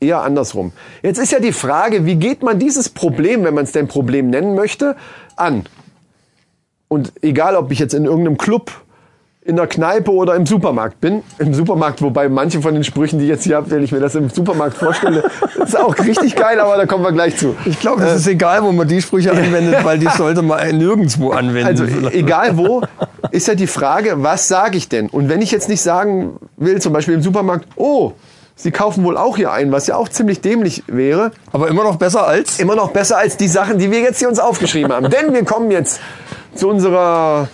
eher 0.00 0.22
andersrum. 0.22 0.72
Jetzt 1.02 1.18
ist 1.18 1.32
ja 1.32 1.40
die 1.40 1.52
Frage, 1.52 2.04
wie 2.04 2.16
geht 2.16 2.42
man 2.42 2.58
dieses 2.58 2.88
Problem, 2.88 3.44
wenn 3.44 3.54
man 3.54 3.64
es 3.64 3.72
denn 3.72 3.88
Problem 3.88 4.30
nennen 4.30 4.54
möchte, 4.54 4.96
an? 5.36 5.64
Und 6.88 7.12
egal, 7.22 7.56
ob 7.56 7.72
ich 7.72 7.78
jetzt 7.78 7.94
in 7.94 8.04
irgendeinem 8.04 8.38
Club, 8.38 8.83
in 9.44 9.56
der 9.56 9.66
Kneipe 9.66 10.10
oder 10.10 10.34
im 10.36 10.46
Supermarkt 10.46 11.00
bin, 11.02 11.22
im 11.38 11.52
Supermarkt, 11.52 12.00
wobei 12.00 12.30
manche 12.30 12.62
von 12.62 12.72
den 12.72 12.82
Sprüchen, 12.82 13.18
die 13.18 13.26
ich 13.26 13.30
jetzt 13.30 13.44
hier 13.44 13.56
habe, 13.56 13.70
wenn 13.70 13.82
ich 13.82 13.92
mir 13.92 14.00
das 14.00 14.14
im 14.14 14.30
Supermarkt 14.30 14.76
vorstelle, 14.76 15.22
ist 15.62 15.78
auch 15.78 15.98
richtig 15.98 16.34
geil, 16.34 16.58
aber 16.60 16.78
da 16.78 16.86
kommen 16.86 17.04
wir 17.04 17.12
gleich 17.12 17.36
zu. 17.36 17.54
Ich 17.66 17.78
glaube, 17.78 18.00
das 18.00 18.16
ist 18.16 18.26
egal, 18.26 18.62
wo 18.62 18.72
man 18.72 18.88
die 18.88 19.02
Sprüche 19.02 19.32
anwendet, 19.36 19.84
weil 19.84 19.98
die 19.98 20.08
sollte 20.08 20.40
man 20.40 20.76
nirgendwo 20.76 21.30
anwenden. 21.30 21.66
Also 21.66 21.84
egal 22.10 22.56
wo, 22.56 22.82
ist 23.32 23.46
ja 23.46 23.54
die 23.54 23.66
Frage, 23.66 24.14
was 24.16 24.48
sage 24.48 24.78
ich 24.78 24.88
denn? 24.88 25.10
Und 25.10 25.28
wenn 25.28 25.42
ich 25.42 25.50
jetzt 25.50 25.68
nicht 25.68 25.82
sagen 25.82 26.38
will, 26.56 26.80
zum 26.80 26.94
Beispiel 26.94 27.14
im 27.14 27.22
Supermarkt, 27.22 27.68
oh, 27.76 28.12
Sie 28.56 28.70
kaufen 28.70 29.02
wohl 29.02 29.16
auch 29.16 29.36
hier 29.36 29.50
ein, 29.50 29.72
was 29.72 29.88
ja 29.88 29.96
auch 29.96 30.08
ziemlich 30.08 30.40
dämlich 30.40 30.84
wäre, 30.86 31.32
aber 31.50 31.66
immer 31.66 31.82
noch 31.82 31.96
besser 31.96 32.24
als. 32.24 32.60
immer 32.60 32.76
noch 32.76 32.92
besser 32.92 33.18
als 33.18 33.36
die 33.36 33.48
Sachen, 33.48 33.78
die 33.78 33.90
wir 33.90 33.98
jetzt 33.98 34.20
hier 34.20 34.28
uns 34.28 34.38
aufgeschrieben 34.38 34.92
haben. 34.92 35.10
Denn 35.10 35.34
wir 35.34 35.44
kommen 35.44 35.72
jetzt 35.72 35.98
zu 36.54 36.68
unserer 36.68 37.48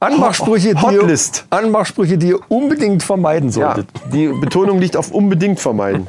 Anmachsprüche, 0.00 0.74
die 0.74 0.94
ihr, 0.94 1.18
Anmachsprüche, 1.50 2.18
die 2.18 2.28
ihr 2.28 2.38
unbedingt 2.48 3.02
vermeiden 3.02 3.50
Ja, 3.50 3.74
solltet. 3.74 3.88
die 4.12 4.28
Betonung 4.28 4.78
liegt 4.78 4.96
auf 4.96 5.10
unbedingt 5.10 5.58
vermeiden. 5.58 6.06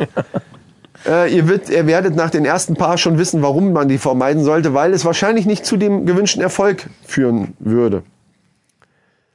äh, 1.07 1.33
ihr, 1.33 1.47
wird, 1.47 1.69
ihr 1.69 1.87
werdet 1.87 2.15
nach 2.15 2.29
den 2.29 2.45
ersten 2.45 2.75
paar 2.75 2.97
schon 2.97 3.17
wissen, 3.17 3.41
warum 3.41 3.73
man 3.73 3.87
die 3.87 3.97
vermeiden 3.97 4.43
sollte, 4.43 4.73
weil 4.73 4.93
es 4.93 5.05
wahrscheinlich 5.05 5.45
nicht 5.45 5.65
zu 5.65 5.77
dem 5.77 6.05
gewünschten 6.05 6.41
Erfolg 6.41 6.87
führen 7.03 7.55
würde. 7.59 8.03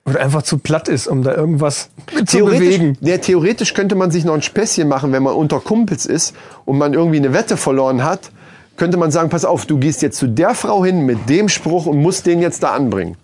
Oder 0.06 0.20
einfach 0.20 0.42
zu 0.42 0.58
platt 0.58 0.88
ist, 0.88 1.06
um 1.06 1.22
da 1.22 1.34
irgendwas 1.34 1.88
zu 2.26 2.44
bewegen. 2.44 2.98
ja, 3.00 3.16
theoretisch 3.16 3.72
könnte 3.72 3.94
man 3.94 4.10
sich 4.10 4.24
noch 4.24 4.34
ein 4.34 4.42
Späßchen 4.42 4.86
machen, 4.86 5.12
wenn 5.12 5.22
man 5.22 5.34
unter 5.34 5.60
Kumpels 5.60 6.04
ist 6.04 6.34
und 6.66 6.76
man 6.76 6.92
irgendwie 6.92 7.16
eine 7.16 7.32
Wette 7.32 7.56
verloren 7.56 8.04
hat, 8.04 8.30
könnte 8.76 8.98
man 8.98 9.10
sagen, 9.10 9.30
pass 9.30 9.44
auf, 9.46 9.64
du 9.66 9.78
gehst 9.78 10.02
jetzt 10.02 10.18
zu 10.18 10.26
der 10.26 10.54
Frau 10.54 10.84
hin 10.84 11.06
mit 11.06 11.30
dem 11.30 11.48
Spruch 11.48 11.86
und 11.86 11.98
musst 12.02 12.26
den 12.26 12.40
jetzt 12.40 12.62
da 12.62 12.72
anbringen. 12.72 13.16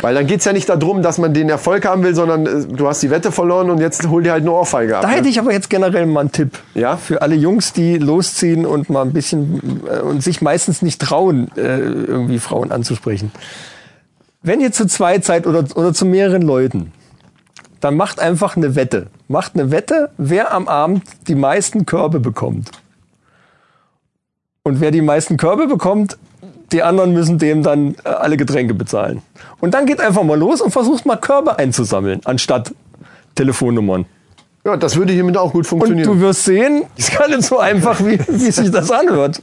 Weil 0.00 0.14
dann 0.14 0.26
geht's 0.26 0.44
ja 0.44 0.52
nicht 0.52 0.68
darum, 0.68 1.02
dass 1.02 1.18
man 1.18 1.34
den 1.34 1.48
Erfolg 1.48 1.84
haben 1.84 2.02
will, 2.02 2.14
sondern 2.14 2.46
äh, 2.46 2.66
du 2.66 2.88
hast 2.88 3.02
die 3.02 3.10
Wette 3.10 3.30
verloren 3.30 3.70
und 3.70 3.78
jetzt 3.78 4.08
hol 4.08 4.22
dir 4.22 4.32
halt 4.32 4.42
eine 4.42 4.52
Ohrfeige 4.52 4.96
ab. 4.96 5.02
Da 5.02 5.08
ne? 5.08 5.14
hätte 5.14 5.28
ich 5.28 5.38
aber 5.38 5.52
jetzt 5.52 5.70
generell 5.70 6.06
mal 6.06 6.20
einen 6.20 6.32
Tipp. 6.32 6.58
Ja? 6.74 6.96
Für 6.96 7.22
alle 7.22 7.34
Jungs, 7.34 7.72
die 7.72 7.98
losziehen 7.98 8.66
und 8.66 8.90
mal 8.90 9.02
ein 9.02 9.12
bisschen 9.12 9.82
äh, 9.86 10.00
und 10.00 10.22
sich 10.22 10.40
meistens 10.40 10.82
nicht 10.82 11.00
trauen, 11.00 11.50
äh, 11.56 11.78
irgendwie 11.78 12.38
Frauen 12.38 12.72
anzusprechen. 12.72 13.30
Wenn 14.42 14.60
ihr 14.60 14.72
zu 14.72 14.86
zweit 14.86 15.24
seid 15.24 15.46
oder, 15.46 15.64
oder 15.76 15.92
zu 15.92 16.04
mehreren 16.04 16.42
Leuten, 16.42 16.92
dann 17.80 17.96
macht 17.96 18.18
einfach 18.18 18.56
eine 18.56 18.74
Wette. 18.74 19.08
Macht 19.28 19.54
eine 19.54 19.70
Wette, 19.70 20.10
wer 20.16 20.52
am 20.52 20.68
Abend 20.68 21.04
die 21.28 21.34
meisten 21.34 21.86
Körbe 21.86 22.18
bekommt. 22.18 22.70
Und 24.64 24.80
wer 24.80 24.90
die 24.90 25.00
meisten 25.00 25.36
Körbe 25.36 25.66
bekommt, 25.66 26.16
die 26.72 26.82
anderen 26.82 27.12
müssen 27.12 27.38
dem 27.38 27.62
dann 27.62 27.94
äh, 28.04 28.08
alle 28.08 28.36
Getränke 28.36 28.74
bezahlen. 28.74 29.22
Und 29.60 29.74
dann 29.74 29.86
geht 29.86 30.00
einfach 30.00 30.22
mal 30.22 30.38
los 30.38 30.60
und 30.60 30.70
versucht 30.70 31.06
mal 31.06 31.16
Körbe 31.16 31.58
einzusammeln, 31.58 32.20
anstatt 32.24 32.74
Telefonnummern. 33.34 34.06
Ja, 34.64 34.76
das 34.76 34.96
würde 34.96 35.12
hiermit 35.12 35.36
auch 35.36 35.52
gut 35.52 35.64
Und 35.64 35.66
funktionieren. 35.66 36.08
du 36.08 36.20
wirst 36.20 36.44
sehen, 36.44 36.84
es 36.96 37.08
ist 37.08 37.18
gar 37.18 37.28
nicht 37.28 37.42
so 37.42 37.58
einfach, 37.58 38.00
wie, 38.00 38.18
wie 38.28 38.50
sich 38.50 38.70
das 38.70 38.90
anhört. 38.90 39.42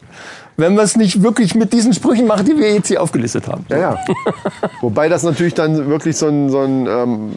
Wenn 0.57 0.75
wir 0.75 0.83
es 0.83 0.97
nicht 0.97 1.23
wirklich 1.23 1.55
mit 1.55 1.71
diesen 1.71 1.93
Sprüchen 1.93 2.27
machen, 2.27 2.45
die 2.45 2.57
wir 2.57 2.73
jetzt 2.73 2.87
hier 2.87 3.01
aufgelistet 3.01 3.47
haben. 3.47 3.65
ja, 3.69 3.77
ja. 3.77 3.97
Wobei 4.81 5.07
das 5.07 5.23
natürlich 5.23 5.53
dann 5.53 5.89
wirklich 5.89 6.17
so 6.17 6.27
ein, 6.27 6.49
so 6.49 6.59
ein 6.59 6.85
ähm, 6.87 7.31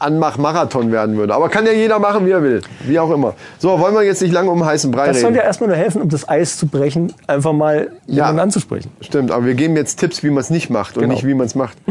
Anmach-Marathon 0.00 0.90
werden 0.92 1.16
würde. 1.16 1.34
Aber 1.34 1.48
kann 1.48 1.66
ja 1.66 1.72
jeder 1.72 1.98
machen, 1.98 2.26
wie 2.26 2.30
er 2.30 2.42
will. 2.42 2.62
Wie 2.84 2.98
auch 2.98 3.10
immer. 3.10 3.34
So, 3.58 3.78
wollen 3.78 3.94
wir 3.94 4.02
jetzt 4.02 4.22
nicht 4.22 4.32
lange 4.32 4.50
um 4.50 4.64
heißen 4.64 4.90
Brei 4.90 5.08
Das 5.08 5.20
soll 5.20 5.28
reden. 5.28 5.38
ja 5.38 5.44
erstmal 5.44 5.68
nur 5.68 5.76
helfen, 5.76 6.02
um 6.02 6.08
das 6.08 6.28
Eis 6.28 6.56
zu 6.56 6.66
brechen, 6.66 7.12
einfach 7.26 7.52
mal 7.52 7.90
jemanden 8.06 8.40
anzusprechen. 8.40 8.90
Stimmt, 9.00 9.30
aber 9.30 9.44
wir 9.46 9.54
geben 9.54 9.76
jetzt 9.76 9.98
Tipps, 10.00 10.22
wie 10.22 10.30
man 10.30 10.38
es 10.40 10.50
nicht 10.50 10.70
macht 10.70 10.96
und 10.96 11.02
Genau. 11.02 11.14
nicht, 11.14 11.26
wie 11.26 11.34
man 11.34 11.46
es 11.46 11.54
macht. 11.54 11.76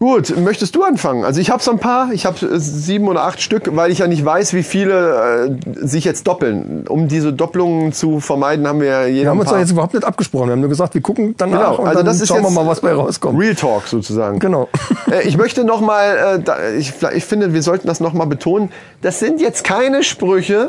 Gut, 0.00 0.36
möchtest 0.36 0.74
du 0.74 0.82
anfangen? 0.82 1.24
Also 1.24 1.40
ich 1.40 1.50
habe 1.50 1.62
so 1.62 1.70
ein 1.70 1.78
paar, 1.78 2.12
ich 2.12 2.26
habe 2.26 2.36
äh, 2.44 2.58
sieben 2.58 3.08
oder 3.08 3.22
acht 3.22 3.40
Stück, 3.40 3.74
weil 3.76 3.90
ich 3.90 3.98
ja 3.98 4.06
nicht 4.06 4.24
weiß, 4.24 4.52
wie 4.52 4.62
viele 4.62 5.46
äh, 5.64 5.86
sich 5.86 6.04
jetzt 6.04 6.26
doppeln. 6.26 6.84
Um 6.88 7.08
diese 7.08 7.32
Doppelungen 7.32 7.92
zu 7.92 8.20
vermeiden, 8.20 8.66
haben 8.66 8.80
wir 8.80 8.88
ja 8.88 9.06
jeder 9.06 9.22
Wir 9.22 9.30
haben 9.30 9.40
uns 9.40 9.50
doch 9.50 9.58
jetzt 9.58 9.70
überhaupt 9.70 9.94
nicht 9.94 10.04
abgesprochen. 10.04 10.48
Wir 10.48 10.52
haben 10.52 10.60
nur 10.60 10.68
gesagt, 10.68 10.94
wir 10.94 11.00
gucken 11.00 11.34
danach 11.38 11.70
Genau, 11.70 11.76
und 11.82 11.86
also 11.86 11.98
dann 11.98 12.06
das 12.06 12.20
ist 12.20 12.28
schauen 12.28 12.42
wir 12.42 12.50
mal, 12.50 12.66
was 12.66 12.80
bei 12.80 12.92
rauskommt. 12.92 13.40
Real 13.40 13.54
Talk 13.54 13.86
sozusagen. 13.86 14.38
Genau. 14.40 14.68
Äh, 15.10 15.28
Ich 15.28 15.36
möchte 15.36 15.64
noch 15.64 15.80
mal, 15.80 16.16
äh, 16.38 16.40
da- 16.42 16.70
ich, 16.76 16.92
ich 17.14 17.24
finde, 17.24 17.52
wir 17.52 17.62
sollten 17.62 17.86
das 17.86 18.00
noch 18.00 18.14
mal 18.14 18.24
betonen. 18.26 18.70
Das 19.02 19.18
sind 19.20 19.40
jetzt 19.40 19.62
keine 19.64 20.02
Sprüche, 20.02 20.66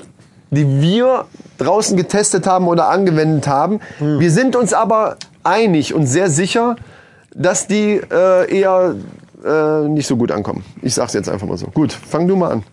die 0.51 0.81
wir 0.81 1.25
draußen 1.57 1.95
getestet 1.97 2.45
haben 2.45 2.67
oder 2.67 2.89
angewendet 2.89 3.47
haben. 3.47 3.79
Hm. 3.99 4.19
Wir 4.19 4.29
sind 4.31 4.55
uns 4.55 4.73
aber 4.73 5.15
einig 5.43 5.93
und 5.93 6.05
sehr 6.05 6.29
sicher, 6.29 6.75
dass 7.35 7.67
die 7.67 8.01
äh, 8.11 8.59
eher 8.59 8.95
äh, 9.45 9.87
nicht 9.87 10.07
so 10.07 10.17
gut 10.17 10.31
ankommen. 10.31 10.63
Ich 10.81 10.93
sag's 10.95 11.13
jetzt 11.13 11.29
einfach 11.29 11.45
mal 11.47 11.57
so. 11.57 11.67
Gut, 11.67 11.91
fang 11.93 12.27
du 12.27 12.35
mal 12.35 12.51
an. 12.51 12.63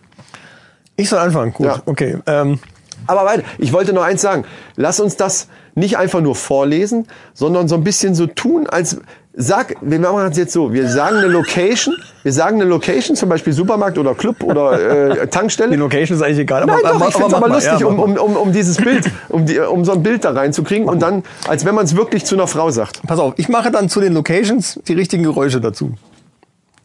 Ich 0.95 1.09
soll 1.09 1.19
anfangen. 1.19 1.53
Gut, 1.53 1.67
Ja. 1.67 1.81
okay. 1.85 2.17
Ähm, 2.25 2.59
Aber 3.05 3.25
weiter. 3.25 3.43
Ich 3.57 3.73
wollte 3.73 3.93
noch 3.93 4.03
eins 4.03 4.21
sagen. 4.21 4.45
Lass 4.75 4.99
uns 4.99 5.15
das 5.17 5.47
nicht 5.75 5.97
einfach 5.97 6.21
nur 6.21 6.35
vorlesen, 6.35 7.07
sondern 7.33 7.67
so 7.67 7.75
ein 7.75 7.83
bisschen 7.83 8.15
so 8.15 8.25
tun, 8.27 8.67
als 8.67 9.01
sag, 9.35 9.75
wir 9.81 9.99
machen 9.99 10.27
es 10.31 10.37
jetzt 10.37 10.53
so. 10.53 10.71
Wir 10.71 10.87
sagen 10.89 11.17
eine 11.17 11.27
Location. 11.27 11.95
Wir 12.23 12.31
sagen 12.31 12.61
eine 12.61 12.69
Location, 12.69 13.15
zum 13.17 13.27
Beispiel 13.29 13.51
Supermarkt 13.51 13.97
oder 13.97 14.13
Club 14.15 14.43
oder 14.43 14.79
äh, 15.19 15.27
Tankstelle. 15.29 15.71
die 15.71 15.75
Location 15.77 16.15
ist 16.17 16.23
eigentlich 16.23 16.39
egal. 16.39 16.65
Nein, 16.65 16.79
doch, 16.83 16.97
mach- 16.99 17.07
ich 17.09 17.13
finde 17.15 17.27
es 17.29 17.33
aber 17.33 17.47
mal. 17.49 17.55
lustig, 17.55 17.79
Ja, 17.79 17.87
um, 17.87 17.99
um, 17.99 18.15
um, 18.17 18.35
um 18.37 18.51
dieses 18.53 18.77
Bild, 18.77 19.05
um, 19.29 19.45
die, 19.45 19.59
um 19.59 19.83
so 19.83 19.91
ein 19.91 20.03
Bild 20.03 20.23
da 20.23 20.31
reinzukriegen 20.31 20.87
und 20.87 21.01
dann, 21.01 21.23
als 21.47 21.65
wenn 21.65 21.75
man 21.75 21.83
es 21.85 21.95
wirklich 21.97 22.23
zu 22.25 22.35
einer 22.35 22.47
Frau 22.47 22.69
sagt. 22.71 23.01
Pass 23.05 23.19
auf, 23.19 23.33
ich 23.37 23.49
mache 23.49 23.71
dann 23.71 23.89
zu 23.89 23.99
den 23.99 24.13
Locations 24.13 24.79
die 24.87 24.93
richtigen 24.93 25.23
Geräusche 25.23 25.59
dazu. 25.59 25.91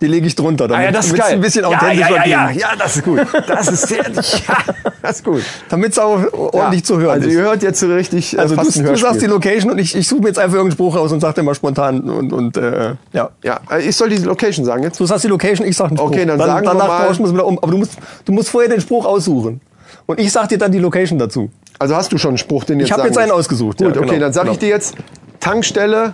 Die 0.00 0.06
lege 0.06 0.28
ich 0.28 0.36
drunter, 0.36 0.68
damit 0.68 0.94
Ah, 0.94 0.98
es 1.00 1.12
ein 1.20 1.40
bisschen 1.40 1.62
ja, 1.62 1.68
authentischer 1.68 2.10
ja, 2.10 2.16
ja, 2.16 2.24
ja, 2.26 2.46
klingt. 2.46 2.60
ja, 2.62 2.68
das 2.78 2.96
ist 2.96 3.04
gut. 3.04 3.20
Das 3.48 3.66
ist 3.68 3.88
sehr, 3.88 4.04
ja, 4.14 4.56
das 5.02 5.16
ist 5.16 5.24
gut. 5.24 5.42
Damit 5.68 5.90
es 5.90 5.98
auch 5.98 6.20
ordentlich 6.32 6.82
ja. 6.82 6.84
zu 6.84 6.98
hören 7.00 7.10
Also 7.14 7.26
ist. 7.28 7.34
ihr 7.34 7.40
hört 7.40 7.62
jetzt 7.64 7.80
so 7.80 7.92
richtig 7.92 8.36
äh, 8.36 8.38
Also 8.40 8.54
du, 8.54 8.62
fast 8.62 8.76
du 8.76 8.82
Hörspiel. 8.84 8.98
sagst 9.08 9.22
die 9.22 9.26
Location 9.26 9.72
und 9.72 9.78
ich, 9.78 9.96
ich 9.96 10.06
suche 10.06 10.20
mir 10.20 10.28
jetzt 10.28 10.38
einfach 10.38 10.54
irgendeinen 10.54 10.76
Spruch 10.76 10.94
raus 10.94 11.10
und 11.10 11.18
sag 11.18 11.34
dir 11.34 11.42
mal 11.42 11.56
spontan 11.56 12.02
und, 12.02 12.32
und 12.32 12.56
äh, 12.56 12.94
ja. 13.12 13.30
ja, 13.42 13.58
äh, 13.72 13.82
ich 13.82 13.96
soll 13.96 14.08
die 14.10 14.18
Location 14.18 14.64
sagen 14.64 14.84
jetzt. 14.84 15.00
Du 15.00 15.04
sagst 15.06 15.24
die 15.24 15.28
Location, 15.28 15.66
ich 15.66 15.76
sag 15.76 15.88
einen 15.88 15.96
Spruch. 15.96 16.10
Okay, 16.10 16.24
dann 16.24 16.38
sagen 16.38 16.64
wir 16.64 16.70
danach 16.70 16.86
mal- 16.86 17.06
tauschen 17.08 17.24
wir 17.26 17.32
wieder 17.32 17.46
um. 17.46 17.58
Aber 17.58 17.72
du 17.72 17.78
musst, 17.78 17.94
du 18.24 18.32
musst 18.32 18.50
vorher 18.50 18.70
den 18.70 18.80
Spruch 18.80 19.04
aussuchen. 19.04 19.60
Und 20.06 20.20
ich 20.20 20.30
sag 20.30 20.48
dir 20.48 20.58
dann 20.58 20.70
die 20.70 20.78
Location 20.78 21.18
dazu. 21.18 21.50
Also 21.80 21.96
hast 21.96 22.12
du 22.12 22.18
schon 22.18 22.30
einen 22.30 22.38
Spruch, 22.38 22.62
den 22.62 22.78
jetzt 22.78 22.86
Ich 22.86 22.92
habe 22.92 23.02
sagen 23.02 23.14
jetzt 23.14 23.18
einen 23.18 23.32
ausgesucht. 23.32 23.78
Gut, 23.78 23.96
ja, 23.96 24.00
okay, 24.00 24.10
genau, 24.10 24.20
dann 24.20 24.32
sage 24.32 24.50
ich 24.52 24.60
genau. 24.60 24.68
dir 24.68 24.74
jetzt 24.76 24.94
Tankstelle 25.40 26.12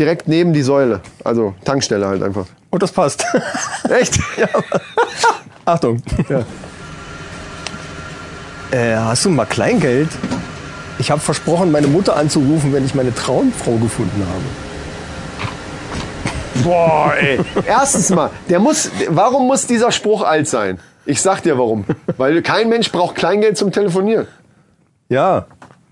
direkt 0.00 0.28
neben 0.28 0.52
die 0.54 0.62
Säule. 0.62 1.00
Also 1.24 1.54
Tankstelle 1.64 2.06
halt 2.06 2.22
einfach. 2.22 2.46
Und 2.76 2.82
das 2.82 2.92
passt. 2.92 3.24
Echt? 3.88 4.18
ja. 4.36 4.48
Achtung. 5.64 6.02
Ja. 6.28 6.44
Äh, 8.70 8.96
hast 8.96 9.24
du 9.24 9.30
mal 9.30 9.46
Kleingeld? 9.46 10.10
Ich 10.98 11.10
habe 11.10 11.22
versprochen, 11.22 11.72
meine 11.72 11.86
Mutter 11.86 12.18
anzurufen, 12.18 12.74
wenn 12.74 12.84
ich 12.84 12.94
meine 12.94 13.14
Traumfrau 13.14 13.78
gefunden 13.78 14.26
habe. 14.28 14.42
Boah, 16.64 17.14
ey. 17.18 17.40
Erstens 17.66 18.10
mal, 18.10 18.28
der 18.50 18.58
muss, 18.58 18.90
warum 19.08 19.46
muss 19.46 19.66
dieser 19.66 19.90
Spruch 19.90 20.20
alt 20.20 20.46
sein? 20.46 20.78
Ich 21.06 21.22
sag 21.22 21.44
dir 21.44 21.56
warum. 21.56 21.86
Weil 22.18 22.42
kein 22.42 22.68
Mensch 22.68 22.92
braucht 22.92 23.16
Kleingeld 23.16 23.56
zum 23.56 23.72
Telefonieren. 23.72 24.26
Ja. 25.08 25.46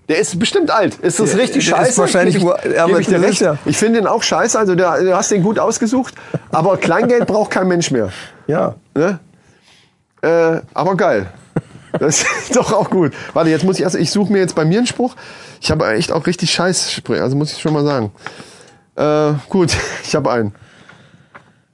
Der 0.07 0.19
ist 0.19 0.37
bestimmt 0.39 0.69
alt. 0.71 0.95
Ist 0.99 1.19
das 1.19 1.31
Der- 1.31 1.39
richtig 1.39 1.65
der 1.65 1.75
scheiße? 1.77 1.89
ist 1.91 1.97
wahrscheinlich 1.97 2.35
Geb 2.35 2.43
wo- 2.43 2.53
ich, 2.63 2.79
aber 2.79 2.99
ich 2.99 3.09
recht. 3.09 3.43
Ich 3.65 3.77
finde 3.77 3.99
den 3.99 4.07
auch 4.07 4.21
scheiße. 4.21 4.57
Also 4.57 4.75
der, 4.75 5.01
du 5.01 5.15
hast 5.15 5.31
den 5.31 5.41
gut 5.41 5.57
ausgesucht. 5.57 6.13
Aber 6.51 6.77
Kleingeld 6.77 7.25
braucht 7.27 7.49
kein 7.51 7.67
Mensch 7.67 7.89
mehr. 7.91 8.11
Ja. 8.47 8.75
Ne? 8.93 9.19
Äh, 10.21 10.61
aber 10.73 10.95
geil. 10.95 11.27
Das 11.99 12.21
ist 12.23 12.55
doch 12.55 12.71
auch 12.73 12.89
gut. 12.89 13.13
Warte, 13.33 13.49
jetzt 13.49 13.63
muss 13.63 13.77
ich 13.77 13.83
erst, 13.83 13.95
ich 13.95 14.11
suche 14.11 14.31
mir 14.31 14.39
jetzt 14.39 14.53
bei 14.55 14.65
mir 14.65 14.77
einen 14.79 14.87
Spruch. 14.87 15.15
Ich 15.61 15.71
habe 15.71 15.87
echt 15.93 16.11
auch 16.11 16.27
richtig 16.27 16.51
scheiß 16.51 16.91
Sprüche, 16.91 17.23
also 17.23 17.35
muss 17.35 17.53
ich 17.53 17.61
schon 17.61 17.73
mal 17.73 17.83
sagen. 17.83 18.11
Äh, 18.95 19.33
gut, 19.49 19.75
ich 20.03 20.13
habe 20.15 20.31
einen. 20.31 20.53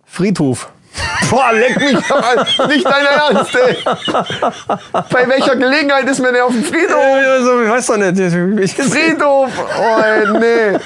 Friedhof. 0.06 0.72
Boah, 1.30 1.52
leck 1.54 1.80
mich 1.80 1.98
doch 2.08 2.22
an. 2.22 2.68
Nicht 2.70 2.86
dein 2.86 3.06
Ernst, 3.06 3.56
ey. 3.56 3.78
Bei 5.12 5.28
welcher 5.30 5.56
Gelegenheit 5.56 6.10
ist 6.10 6.20
mir 6.20 6.32
der 6.34 6.46
auf 6.46 6.52
dem 6.52 6.64
Friedhof? 6.64 6.98
Also, 6.98 7.62
ich 7.62 7.70
weiß 7.70 7.86
doch 7.88 7.98
nicht. 7.98 8.20
Ich, 8.64 8.74
Friedhof! 8.76 9.50
Oh, 9.80 10.38
nee. 10.40 10.78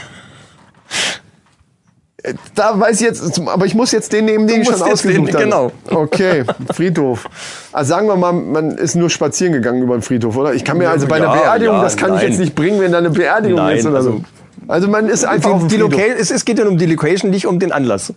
Da 2.55 2.79
weiß 2.79 3.01
ich 3.01 3.07
jetzt, 3.07 3.39
aber 3.47 3.65
ich 3.67 3.75
muss 3.75 3.91
jetzt 3.91 4.11
den 4.11 4.25
nehmen, 4.25 4.47
den 4.47 4.61
ich 4.61 4.67
schon 4.67 4.81
ausgesucht 4.81 5.33
habe. 5.33 5.43
genau. 5.43 5.71
Okay, 5.91 6.43
Friedhof. 6.73 7.25
Also 7.71 7.89
sagen 7.89 8.07
wir 8.07 8.15
mal, 8.15 8.33
man 8.33 8.71
ist 8.77 8.95
nur 8.95 9.11
spazieren 9.11 9.53
gegangen 9.53 9.83
über 9.83 9.95
den 9.95 10.01
Friedhof, 10.01 10.35
oder? 10.35 10.53
Ich 10.53 10.63
kann 10.63 10.77
mir 10.79 10.89
also 10.89 11.05
bei 11.07 11.17
einer 11.17 11.25
ja, 11.27 11.33
Beerdigung, 11.41 11.75
ja, 11.75 11.83
das 11.83 11.97
kann 11.97 12.15
ich 12.15 12.21
nein. 12.21 12.29
jetzt 12.31 12.39
nicht 12.39 12.55
bringen, 12.55 12.79
wenn 12.79 12.91
da 12.91 12.97
eine 12.97 13.11
Beerdigung 13.11 13.57
Nein, 13.59 13.77
ist 13.77 13.85
oder 13.85 14.01
so. 14.01 14.09
also- 14.09 14.23
Also 14.67 14.87
man 14.87 15.07
ist 15.07 15.23
einfach 15.23 15.51
auf 15.51 15.67
dem 15.67 15.89
Die, 15.89 16.01
es, 16.17 16.31
es 16.31 16.45
geht 16.45 16.57
ja 16.57 16.65
um 16.65 16.77
die 16.79 16.87
Location, 16.87 17.29
nicht 17.29 17.45
um 17.45 17.59
den 17.59 17.71
Anlass. 17.71 18.11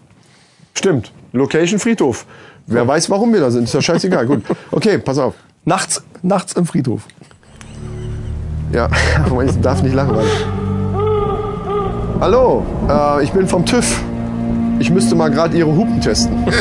Stimmt. 0.79 1.11
Location 1.33 1.81
Friedhof. 1.81 2.25
Wer 2.69 2.87
weiß, 2.87 3.11
warum 3.11 3.33
wir 3.33 3.41
da 3.41 3.51
sind, 3.51 3.65
ist 3.65 3.75
ja 3.75 3.83
scheißegal. 3.83 4.27
Gut. 4.27 4.45
Okay, 4.71 4.99
pass 4.99 5.19
auf. 5.19 5.35
Nachts, 5.65 6.05
nachts 6.23 6.53
im 6.53 6.67
Friedhof. 6.67 7.03
Ja, 8.73 8.89
aber 9.25 9.45
ich 9.45 9.61
darf 9.61 9.83
nicht 9.83 9.97
lachen. 9.97 10.15
Warte. 10.15 10.31
Hallo, 12.21 12.65
äh, 12.89 13.25
ich 13.25 13.33
bin 13.33 13.49
vom 13.49 13.67
TÜV. 13.67 14.01
Ich 14.79 14.91
müsste 14.91 15.17
mal 15.17 15.33
gerade 15.33 15.59
Ihre 15.59 15.75
Hupen 15.75 16.01
testen. 16.01 16.47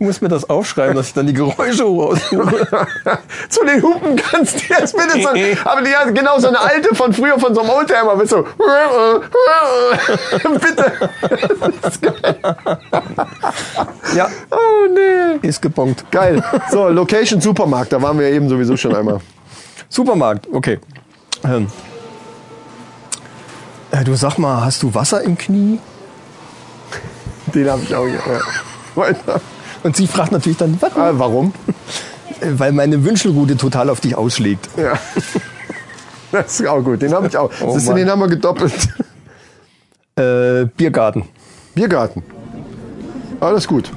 Ich 0.00 0.06
muss 0.06 0.20
mir 0.22 0.28
das 0.28 0.48
aufschreiben, 0.48 0.96
dass 0.96 1.08
ich 1.08 1.12
dann 1.12 1.26
die 1.26 1.34
Geräusche 1.34 1.84
raussuche. 1.84 2.66
Zu 3.50 3.64
den 3.66 3.82
Hupen 3.82 4.16
kannst 4.16 4.54
du 4.54 4.72
jetzt 4.72 4.96
bitte 4.96 5.20
so, 5.20 5.28
aber 5.68 5.82
die 5.82 5.94
hat 5.94 6.14
genau 6.14 6.38
so 6.38 6.48
eine 6.48 6.58
alte 6.58 6.94
von 6.94 7.12
früher 7.12 7.38
von 7.38 7.54
so 7.54 7.60
einem 7.60 7.68
Oldtimer 7.68 8.16
mit 8.16 8.26
so 8.26 8.42
bitte. 10.58 11.10
Ja, 14.16 14.26
Oh 14.50 14.86
nee. 14.90 15.46
ist 15.46 15.60
gebongt. 15.60 16.10
Geil. 16.10 16.42
So, 16.70 16.88
Location 16.88 17.42
Supermarkt, 17.42 17.92
da 17.92 18.00
waren 18.00 18.18
wir 18.18 18.26
eben 18.28 18.48
sowieso 18.48 18.78
schon 18.78 18.96
einmal. 18.96 19.20
Supermarkt, 19.90 20.48
okay. 20.50 20.78
Ähm. 21.44 21.66
Äh, 23.90 24.02
du 24.04 24.14
sag 24.14 24.38
mal, 24.38 24.64
hast 24.64 24.82
du 24.82 24.94
Wasser 24.94 25.20
im 25.20 25.36
Knie? 25.36 25.78
Den 27.54 27.70
habe 27.70 27.82
ich 27.82 27.94
auch 27.94 28.06
hier. 28.06 28.14
Ja. 28.14 28.40
Weiter. 28.94 29.42
Und 29.82 29.96
sie 29.96 30.06
fragt 30.06 30.32
natürlich 30.32 30.58
dann, 30.58 30.76
was? 30.80 30.94
Ah, 30.96 31.12
warum? 31.14 31.52
Äh, 32.40 32.46
Weil 32.58 32.72
meine 32.72 33.04
Wünschelrute 33.04 33.56
total 33.56 33.90
auf 33.90 34.00
dich 34.00 34.14
ausschlägt. 34.14 34.68
Ja. 34.76 34.94
Das 36.32 36.60
ist 36.60 36.66
auch 36.66 36.82
gut. 36.82 37.02
Den 37.02 37.12
habe 37.12 37.26
ich 37.26 37.36
auch. 37.36 37.50
Oh 37.60 37.76
du, 37.76 37.94
den 37.94 38.08
haben 38.08 38.20
wir 38.20 38.28
gedoppelt. 38.28 38.72
Äh, 40.16 40.66
Biergarten. 40.76 41.24
Biergarten. 41.74 42.22
Alles 43.40 43.66
gut. 43.66 43.90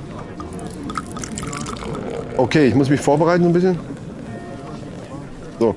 Okay, 2.38 2.68
ich 2.68 2.76
muss 2.76 2.90
mich 2.90 3.02
vorbereiten 3.02 3.46
ein 3.46 3.54
bisschen. 3.54 3.78
So. 5.60 5.76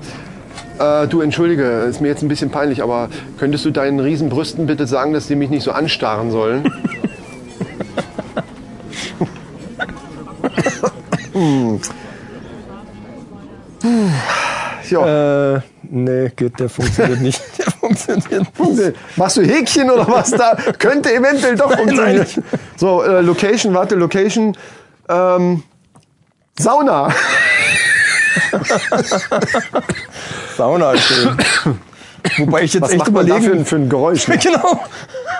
Äh, 0.79 1.07
du, 1.07 1.21
entschuldige, 1.21 1.63
ist 1.63 2.01
mir 2.01 2.07
jetzt 2.07 2.21
ein 2.21 2.27
bisschen 2.27 2.49
peinlich, 2.49 2.81
aber 2.81 3.09
könntest 3.37 3.65
du 3.65 3.71
deinen 3.71 3.99
Riesenbrüsten 3.99 4.65
bitte 4.67 4.87
sagen, 4.87 5.13
dass 5.13 5.27
die 5.27 5.35
mich 5.35 5.49
nicht 5.49 5.63
so 5.63 5.71
anstarren 5.71 6.31
sollen? 6.31 6.71
Hm. 11.37 11.79
Puh. 13.79 14.09
Ja. 14.89 15.55
Äh, 15.55 15.61
nee, 15.83 16.31
geht, 16.35 16.59
der 16.59 16.69
funktioniert 16.69 17.21
nicht. 17.21 17.41
Der 17.57 17.71
funktioniert 17.73 18.59
nicht. 18.59 18.95
Machst 19.17 19.37
du 19.37 19.41
Häkchen 19.43 19.89
oder 19.91 20.07
was 20.07 20.31
da? 20.31 20.55
Könnte 20.79 21.13
eventuell 21.13 21.55
doch 21.55 21.71
funktionieren. 21.75 22.25
So, 22.77 23.03
äh, 23.03 23.21
Location, 23.21 23.73
warte, 23.73 23.95
Location. 23.95 24.55
Ähm, 25.09 25.63
Sauna. 26.57 27.09
Sauna 30.57 30.91
ist 30.93 31.03
schön. 31.03 31.37
Wobei 32.37 32.63
ich 32.63 32.73
jetzt 32.73 32.83
Was 32.83 32.89
echt 32.91 32.99
macht 32.99 33.07
für, 33.07 33.11
überlegen. 33.11 33.51
ein- 33.59 33.65
für 33.65 33.75
ein 33.77 33.89
Geräusch? 33.89 34.27
Ne? 34.27 34.37
genau. 34.37 34.79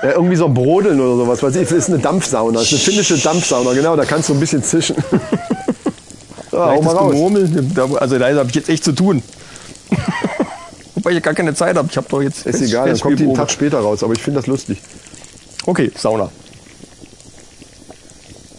Ja, 0.04 0.12
irgendwie 0.12 0.36
so 0.36 0.46
ein 0.46 0.54
Brodeln 0.54 1.00
oder 1.00 1.16
sowas. 1.26 1.42
Weiß 1.44 1.56
ich, 1.56 1.64
das 1.68 1.72
ist 1.78 1.90
eine 1.90 2.00
Dampfsauna. 2.00 2.60
Das 2.60 2.72
ist 2.72 2.74
eine 2.74 2.82
finnische 2.82 3.18
Dampfsauna. 3.18 3.74
Genau, 3.74 3.96
da 3.96 4.06
kannst 4.06 4.30
du 4.30 4.34
ein 4.34 4.40
bisschen 4.40 4.64
zischen. 4.64 4.96
Mal 6.58 6.76
Leichtes. 6.76 7.12
Gemurmel. 7.12 7.98
Also 8.00 8.20
da 8.20 8.36
habe 8.36 8.50
ich 8.50 8.56
jetzt 8.56 8.70
echt 8.70 8.84
zu 8.84 8.92
tun. 8.92 9.24
Wobei 10.96 11.12
ich 11.12 11.24
gar 11.24 11.34
keine 11.34 11.54
Zeit 11.54 11.78
habe. 11.78 11.88
Ich 11.90 11.98
habe 11.98 12.08
doch 12.10 12.22
jetzt. 12.22 12.46
Ist 12.46 12.62
egal, 12.62 12.90
dann 12.90 13.00
kommt 13.00 13.20
die 13.20 13.24
einen. 13.24 13.36
Tag 13.36 13.52
später 13.52 13.80
raus. 13.80 14.04
Aber 14.04 14.14
ich 14.14 14.22
finde 14.22 14.40
das 14.40 14.48
lustig. 14.48 14.82
Okay, 15.66 15.92
Sauna. 15.96 16.32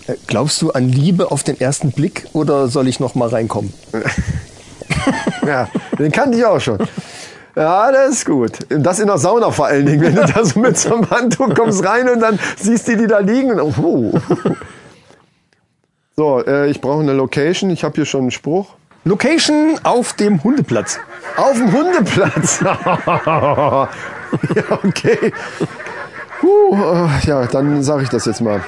Äh, 0.06 0.14
Glaubst 0.26 0.62
du 0.62 0.70
an 0.70 0.88
Liebe 0.88 1.30
auf 1.30 1.42
den 1.42 1.60
ersten 1.60 1.92
Blick 1.92 2.26
oder 2.32 2.68
soll 2.68 2.88
ich 2.88 3.00
noch 3.00 3.14
mal 3.14 3.28
reinkommen? 3.28 3.72
Ja, 5.46 5.68
den 5.98 6.12
kannte 6.12 6.36
ich 6.36 6.44
auch 6.44 6.60
schon. 6.60 6.78
Ja, 7.56 7.90
das 7.90 8.10
ist 8.10 8.26
gut. 8.26 8.52
Das 8.68 9.00
in 9.00 9.06
der 9.06 9.18
Sauna 9.18 9.50
vor 9.50 9.66
allen 9.66 9.86
Dingen, 9.86 10.00
wenn 10.02 10.14
du 10.14 10.24
da 10.24 10.44
so 10.44 10.60
mit 10.60 10.78
so 10.78 10.94
einem 10.94 11.10
Handtuch 11.10 11.54
kommst 11.54 11.84
rein 11.84 12.08
und 12.08 12.20
dann 12.20 12.38
siehst 12.56 12.86
du 12.86 12.96
die 12.96 13.06
da 13.06 13.18
liegen. 13.18 13.58
Und, 13.58 13.78
oh. 13.78 14.12
So, 16.18 16.44
äh, 16.44 16.68
ich 16.68 16.80
brauche 16.80 16.98
eine 16.98 17.12
Location. 17.12 17.70
Ich 17.70 17.84
habe 17.84 17.94
hier 17.94 18.04
schon 18.04 18.22
einen 18.22 18.30
Spruch. 18.32 18.70
Location 19.04 19.78
auf 19.84 20.14
dem 20.14 20.42
Hundeplatz. 20.42 20.98
Auf 21.36 21.52
dem 21.52 21.72
Hundeplatz. 21.72 22.58
ja, 22.60 23.88
okay. 24.82 25.32
Puh, 26.40 26.74
äh, 26.74 27.24
ja, 27.24 27.46
dann 27.46 27.84
sage 27.84 28.02
ich 28.02 28.08
das 28.08 28.24
jetzt 28.24 28.40
mal. 28.40 28.64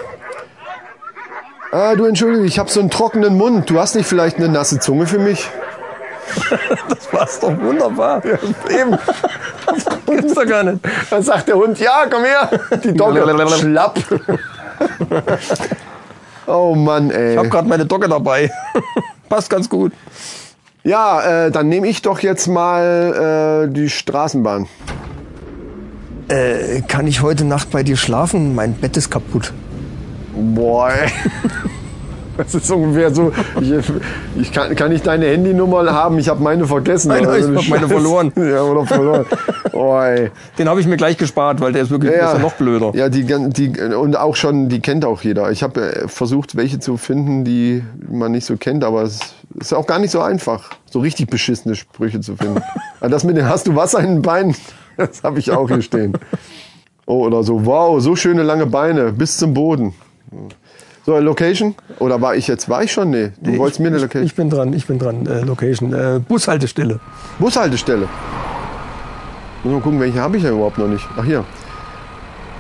Ah, 1.73 1.97
du 1.97 2.05
entschuldige, 2.05 2.45
ich 2.45 2.61
habe 2.61 2.71
so 2.71 2.79
einen 2.79 2.91
trockenen 2.91 3.37
Mund. 3.37 3.69
Du 3.69 3.81
hast 3.81 3.97
nicht 3.97 4.07
vielleicht 4.07 4.37
eine 4.37 4.49
nasse 4.49 4.79
Zunge 4.79 5.09
für 5.09 5.19
mich? 5.19 5.49
Das 6.89 7.13
war's 7.13 7.41
doch 7.41 7.61
wunderbar. 7.61 8.23
Eben. 8.25 8.97
Gibt's 10.07 10.35
doch 10.35 10.47
gar 10.47 10.63
nicht. 10.63 10.79
Dann 11.11 11.25
sagt 11.25 11.49
der 11.49 11.57
Hund, 11.57 11.81
ja, 11.81 12.07
komm 12.09 12.23
her. 12.23 12.49
Die 12.85 12.95
Dogge, 12.95 13.27
schlapp. 13.59 13.99
Oh 16.47 16.75
Mann, 16.75 17.11
ey. 17.11 17.33
Ich 17.33 17.39
habe 17.39 17.49
gerade 17.49 17.69
meine 17.69 17.87
Dogge 17.87 18.09
dabei. 18.09 18.51
Passt 19.29 19.51
ganz 19.51 19.69
gut. 19.69 19.93
Ja, 20.83 21.47
äh, 21.47 21.51
dann 21.51 21.69
nehme 21.69 21.89
ich 21.89 22.03
doch 22.03 22.21
jetzt 22.21 22.47
mal 22.47 23.69
äh, 23.69 23.73
die 23.73 23.91
Straßenbahn. 23.91 24.67
Äh, 26.29 26.83
kann 26.83 27.07
ich 27.07 27.23
heute 27.23 27.45
Nacht 27.45 27.71
bei 27.71 27.83
dir 27.83 27.97
schlafen? 27.97 28.55
Mein 28.55 28.75
Bett 28.75 28.97
ist 28.97 29.11
kaputt. 29.11 29.53
Boah. 30.35 30.93
Das 32.45 32.55
ist 32.55 32.71
ungefähr 32.71 33.15
so, 33.15 33.33
ich, 33.61 33.73
ich 34.37 34.53
kann, 34.53 34.75
kann 34.75 34.93
ich 34.93 35.03
deine 35.03 35.27
Handynummer 35.27 35.93
haben? 35.93 36.19
Ich 36.19 36.29
habe 36.29 36.43
meine 36.43 36.67
vergessen. 36.67 37.09
Nein, 37.09 37.29
ich 37.39 37.45
so 37.45 37.57
hab 37.57 37.69
meine 37.69 37.89
verloren. 37.89 38.33
Ja, 38.41 38.63
oder 38.63 38.87
verloren. 38.87 39.27
Oh, 39.73 39.99
ey. 39.99 40.31
Den 40.59 40.69
habe 40.69 40.81
ich 40.81 40.87
mir 40.87 40.97
gleich 40.97 41.17
gespart, 41.19 41.61
weil 41.61 41.73
der 41.73 41.83
ist 41.83 41.91
wirklich 41.91 42.13
ist 42.13 42.19
ja 42.19 42.39
noch 42.39 42.55
blöder. 42.55 42.93
Ja, 42.95 43.09
die, 43.09 43.25
die, 43.25 43.69
und 43.95 44.17
auch 44.17 44.35
schon, 44.35 44.69
die 44.69 44.81
kennt 44.81 45.05
auch 45.05 45.23
jeder. 45.23 45.51
Ich 45.51 45.63
habe 45.63 45.81
äh, 45.81 46.09
versucht, 46.09 46.57
welche 46.57 46.79
zu 46.79 46.97
finden, 46.97 47.45
die 47.45 47.85
man 48.09 48.33
nicht 48.33 48.47
so 48.47 48.57
kennt, 48.57 48.83
aber 48.83 49.03
es 49.03 49.21
ist 49.59 49.75
auch 49.75 49.87
gar 49.87 49.99
nicht 49.99 50.11
so 50.11 50.21
einfach, 50.21 50.71
so 50.91 51.01
richtig 51.01 51.29
beschissene 51.29 51.75
Sprüche 51.75 52.21
zu 52.21 52.37
finden. 52.37 52.63
Aber 53.01 53.11
das 53.11 53.25
mit 53.25 53.37
dem 53.37 53.47
Hast 53.47 53.67
du 53.67 53.77
Wasser 53.77 54.01
in 54.01 54.17
den 54.17 54.23
Beinen, 54.23 54.57
das 54.97 55.23
habe 55.23 55.39
ich 55.39 55.51
auch 55.51 55.69
hier 55.69 55.83
stehen. 55.83 56.15
Oh, 57.07 57.27
oder 57.27 57.43
so, 57.43 57.67
wow, 57.67 58.01
so 58.01 58.17
schöne 58.17 58.43
lange 58.43 58.67
Beine, 58.67 59.13
bis 59.13 59.37
zum 59.37 59.55
Boden. 59.55 59.95
So, 61.11 61.19
Location? 61.19 61.75
Oder 61.99 62.21
war 62.21 62.37
ich 62.37 62.47
jetzt, 62.47 62.69
war 62.69 62.85
ich 62.85 62.93
schon? 62.93 63.11
Nee, 63.11 63.33
du 63.41 63.59
wolltest 63.59 63.81
mir 63.81 63.89
eine 63.89 63.97
ich, 63.97 64.03
Location. 64.03 64.27
ich 64.27 64.37
bin 64.37 64.49
dran, 64.49 64.73
ich 64.73 64.87
bin 64.87 65.01
dran. 65.01 65.27
Äh, 65.27 65.41
Location. 65.41 65.93
Äh, 65.93 66.21
Bushaltestelle. 66.21 67.01
Bushaltestelle. 67.41 68.09
Muss 69.65 69.73
mal 69.73 69.81
gucken, 69.81 69.99
welche 69.99 70.21
habe 70.21 70.37
ich 70.37 70.45
ja 70.45 70.51
überhaupt 70.51 70.79
noch 70.79 70.87
nicht. 70.87 71.05
Ach 71.19 71.25
hier. 71.25 71.45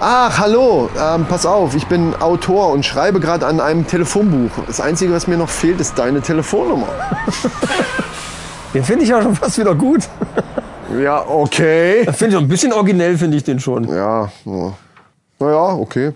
Ach, 0.01 0.36
hallo, 0.36 0.90
ähm, 1.01 1.27
pass 1.28 1.47
auf, 1.47 1.77
ich 1.77 1.86
bin 1.86 2.12
Autor 2.16 2.72
und 2.72 2.85
schreibe 2.85 3.20
gerade 3.20 3.47
an 3.47 3.60
einem 3.60 3.86
Telefonbuch. 3.86 4.51
Das 4.66 4.81
Einzige, 4.81 5.12
was 5.12 5.28
mir 5.28 5.36
noch 5.36 5.48
fehlt, 5.48 5.81
ist 5.81 5.97
deine 5.97 6.20
Telefonnummer. 6.20 6.89
Den 8.74 8.82
finde 8.82 9.05
ich 9.05 9.10
ja 9.10 9.22
schon 9.22 9.36
fast 9.36 9.59
wieder 9.59 9.77
gut. 9.77 10.09
Ja, 11.01 11.24
okay. 11.24 12.05
Finde 12.14 12.35
ich 12.35 12.43
ein 12.43 12.48
bisschen 12.48 12.72
originell, 12.72 13.16
finde 13.16 13.36
ich 13.36 13.44
den 13.44 13.60
schon. 13.60 13.85
Ja, 13.85 14.28
ja. 14.44 14.72
naja, 15.39 15.74
okay. 15.74 16.14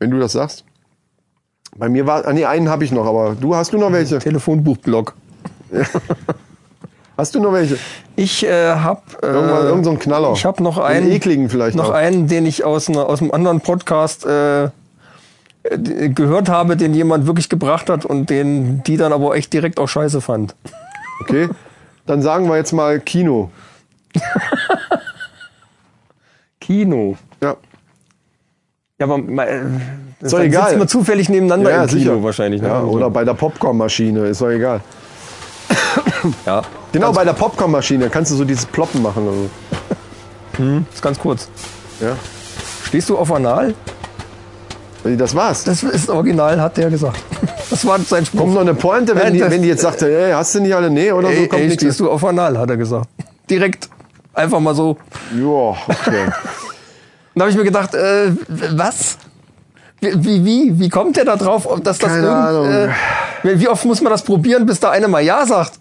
Wenn 0.00 0.10
du 0.10 0.18
das 0.18 0.32
sagst. 0.32 0.64
Bei 1.78 1.88
mir 1.88 2.06
war, 2.06 2.26
ah, 2.26 2.32
nee, 2.32 2.44
einen 2.44 2.68
habe 2.68 2.84
ich 2.84 2.92
noch, 2.92 3.06
aber 3.06 3.36
du, 3.38 3.54
hast 3.54 3.72
du 3.72 3.78
noch 3.78 3.92
welche? 3.92 4.18
Telefonbuchblog. 4.18 5.14
Hast 7.16 7.34
du 7.34 7.40
noch 7.40 7.52
welche? 7.52 7.78
Ich 8.14 8.44
äh, 8.44 8.74
habe 8.74 9.00
äh, 9.22 9.26
irgend 9.26 9.84
so 9.84 9.94
Knaller. 9.94 10.32
ich 10.32 10.44
habe 10.44 10.62
noch 10.62 10.76
Einen 10.78 11.04
einen 11.04 11.12
ekligen 11.12 11.48
vielleicht 11.48 11.76
noch 11.76 11.90
auch. 11.90 11.94
einen, 11.94 12.28
den 12.28 12.44
ich 12.44 12.64
aus, 12.64 12.88
einer, 12.88 13.08
aus 13.08 13.22
einem 13.22 13.30
anderen 13.30 13.62
Podcast 13.62 14.26
äh, 14.26 14.68
gehört 15.70 16.48
habe, 16.48 16.76
den 16.76 16.94
jemand 16.94 17.26
wirklich 17.26 17.48
gebracht 17.48 17.88
hat 17.88 18.04
und 18.04 18.28
den 18.28 18.82
die 18.84 18.96
dann 18.96 19.12
aber 19.12 19.34
echt 19.34 19.52
direkt 19.52 19.80
auch 19.80 19.88
scheiße 19.88 20.20
fand. 20.20 20.54
Okay. 21.22 21.48
Dann 22.04 22.22
sagen 22.22 22.48
wir 22.48 22.56
jetzt 22.56 22.72
mal 22.72 23.00
Kino. 23.00 23.50
Kino. 26.60 27.16
Ja. 27.42 27.56
Ja, 28.98 29.06
aber 29.06 29.18
äh, 29.48 29.62
Ist 30.20 30.32
doch 30.32 30.38
dann 30.38 30.46
egal. 30.46 30.64
sitzen 30.68 30.78
wir 30.80 30.86
zufällig 30.86 31.28
nebeneinander 31.28 31.82
im 31.82 31.88
Kino 31.88 32.22
wahrscheinlich. 32.22 32.62
Ne? 32.62 32.68
Ja, 32.68 32.76
Also, 32.76 32.88
oder 32.88 33.10
bei 33.10 33.24
der 33.24 33.34
Popcornmaschine, 33.34 34.20
ist 34.26 34.40
doch 34.40 34.48
egal. 34.50 34.80
ja. 36.46 36.62
Genau, 36.92 37.12
bei 37.12 37.24
der 37.24 37.34
Popcornmaschine 37.34 38.08
kannst 38.08 38.30
du 38.32 38.36
so 38.36 38.44
dieses 38.44 38.64
Ploppen 38.66 39.02
machen. 39.02 39.28
Also. 39.28 40.74
Ist 40.92 41.02
ganz 41.02 41.18
kurz. 41.18 41.48
Ja. 42.00 42.16
Stehst 42.84 43.08
du 43.10 43.18
auf 43.18 43.30
Anal? 43.32 43.74
Das 45.04 45.34
war's. 45.34 45.64
Das 45.64 45.82
ist 45.82 46.08
original, 46.08 46.60
hat 46.60 46.76
der 46.78 46.90
gesagt. 46.90 47.18
Das 47.70 47.86
war 47.86 47.98
sein 48.00 48.24
Spruch. 48.26 48.40
Kommt 48.40 48.54
noch 48.54 48.60
eine 48.62 48.74
Pointe, 48.74 49.14
wenn, 49.14 49.34
die, 49.34 49.40
wenn 49.40 49.62
die 49.62 49.68
jetzt 49.68 49.82
sagt, 49.82 50.02
ey, 50.02 50.32
hast 50.32 50.54
du 50.54 50.60
nicht 50.60 50.74
alle? 50.74 50.90
Nee, 50.90 51.12
oder 51.12 51.28
so 51.28 51.34
ey, 51.34 51.46
kommt 51.48 51.60
ey, 51.62 51.68
nichts. 51.68 51.82
stehst 51.82 52.00
du 52.00 52.10
auf 52.10 52.24
Anal, 52.24 52.58
hat 52.58 52.70
er 52.70 52.76
gesagt. 52.76 53.08
Direkt. 53.50 53.88
Einfach 54.34 54.60
mal 54.60 54.74
so. 54.74 54.96
Ja, 55.36 55.44
okay. 55.88 56.26
Da 57.34 57.42
habe 57.42 57.50
ich 57.50 57.56
mir 57.58 57.64
gedacht, 57.64 57.94
äh, 57.94 58.32
was? 58.48 59.18
Wie, 60.00 60.44
wie, 60.44 60.78
wie, 60.78 60.88
kommt 60.88 61.16
der 61.16 61.24
da 61.24 61.36
drauf, 61.36 61.66
ob 61.66 61.82
das 61.82 61.98
das 61.98 62.10
Keine 62.10 62.30
Ahnung. 62.30 62.66
Äh, 62.66 62.90
wie 63.42 63.68
oft 63.68 63.84
muss 63.84 64.02
man 64.02 64.10
das 64.10 64.22
probieren, 64.22 64.66
bis 64.66 64.78
da 64.78 64.90
einer 64.90 65.08
mal 65.08 65.22
Ja 65.22 65.46
sagt? 65.46 65.80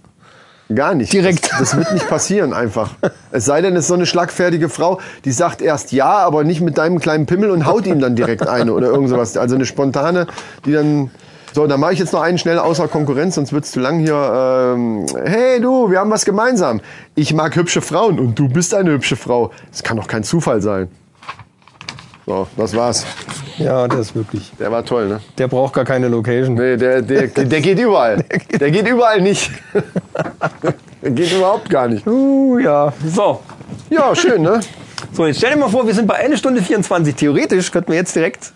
Gar 0.74 0.96
nicht. 0.96 1.14
Direkt. 1.14 1.52
Das, 1.52 1.60
das 1.60 1.78
wird 1.78 1.94
nicht 1.94 2.08
passieren 2.08 2.54
einfach. 2.54 2.92
Es 3.32 3.46
sei 3.46 3.62
denn, 3.62 3.76
es 3.76 3.82
ist 3.82 3.88
so 3.90 3.94
eine 3.94 4.06
schlagfertige 4.06 4.70
Frau, 4.70 5.00
die 5.26 5.32
sagt 5.32 5.62
erst 5.62 5.92
ja, 5.92 6.08
aber 6.08 6.44
nicht 6.44 6.62
mit 6.62 6.78
deinem 6.78 7.00
kleinen 7.00 7.26
Pimmel 7.26 7.52
und 7.52 7.66
haut 7.66 7.86
ihm 7.86 8.00
dann 8.00 8.16
direkt 8.16 8.48
eine 8.48 8.74
oder 8.74 8.88
irgend 8.88 9.10
sowas. 9.10 9.38
Also 9.38 9.56
eine 9.56 9.66
spontane, 9.66 10.28
die 10.66 10.72
dann. 10.72 11.12
So, 11.54 11.68
dann 11.68 11.80
mache 11.80 11.94
ich 11.94 12.00
jetzt 12.00 12.12
noch 12.12 12.22
einen 12.22 12.38
schnell 12.38 12.60
außer 12.60 12.90
Konkurrenz, 12.90 13.36
sonst 13.36 13.54
wird's 13.54 13.72
zu 13.72 13.80
lang 13.80 14.00
hier. 14.00 14.16
Ähm, 14.16 15.06
hey 15.24 15.62
du, 15.62 15.90
wir 15.90 16.00
haben 16.00 16.12
was 16.12 16.26
gemeinsam. 16.26 16.82
Ich 17.14 17.34
mag 17.34 17.56
hübsche 17.56 17.80
Frauen 17.80 18.20
und 18.20 18.38
du 18.38 18.50
bist 18.50 18.74
eine 18.74 18.92
hübsche 18.92 19.16
Frau. 19.16 19.52
Das 19.72 19.82
kann 19.84 19.96
doch 19.96 20.08
kein 20.08 20.24
Zufall 20.24 20.62
sein. 20.62 20.90
So, 22.26 22.47
das 22.57 22.76
war's. 22.76 23.06
Ja, 23.60 23.88
der 23.88 23.99
ist 23.99 24.15
wirklich. 24.15 24.52
Der 24.60 24.72
war 24.72 24.84
toll, 24.84 25.07
ne? 25.07 25.19
Der 25.38 25.47
braucht 25.47 25.73
gar 25.73 25.85
keine 25.85 26.07
Location. 26.07 26.56
Nee, 26.56 26.76
der, 26.76 27.02
der, 27.02 27.27
der 27.27 27.61
geht 27.61 27.80
überall. 27.80 28.23
Der 28.60 28.72
geht 28.72 28.88
überall 28.88 29.22
nicht. 29.22 29.52
Der 31.02 31.11
geht 31.11 31.31
überhaupt 31.34 31.69
gar 31.69 31.88
nicht. 31.88 32.07
Uh, 32.07 32.57
ja. 32.57 32.91
So. 33.06 33.39
Ja, 33.91 34.15
schön, 34.15 34.41
ne? 34.41 34.60
So, 35.14 35.27
jetzt 35.27 35.38
stell 35.38 35.52
dir 35.53 35.57
mal 35.60 35.69
vor, 35.69 35.85
wir 35.85 35.93
sind 35.93 36.07
bei 36.07 36.15
1 36.15 36.39
Stunde 36.39 36.64
24. 36.64 37.14
Theoretisch 37.14 37.69
könnten 37.72 37.91
wir 37.91 37.99
jetzt 37.99 38.15
direkt 38.15 38.53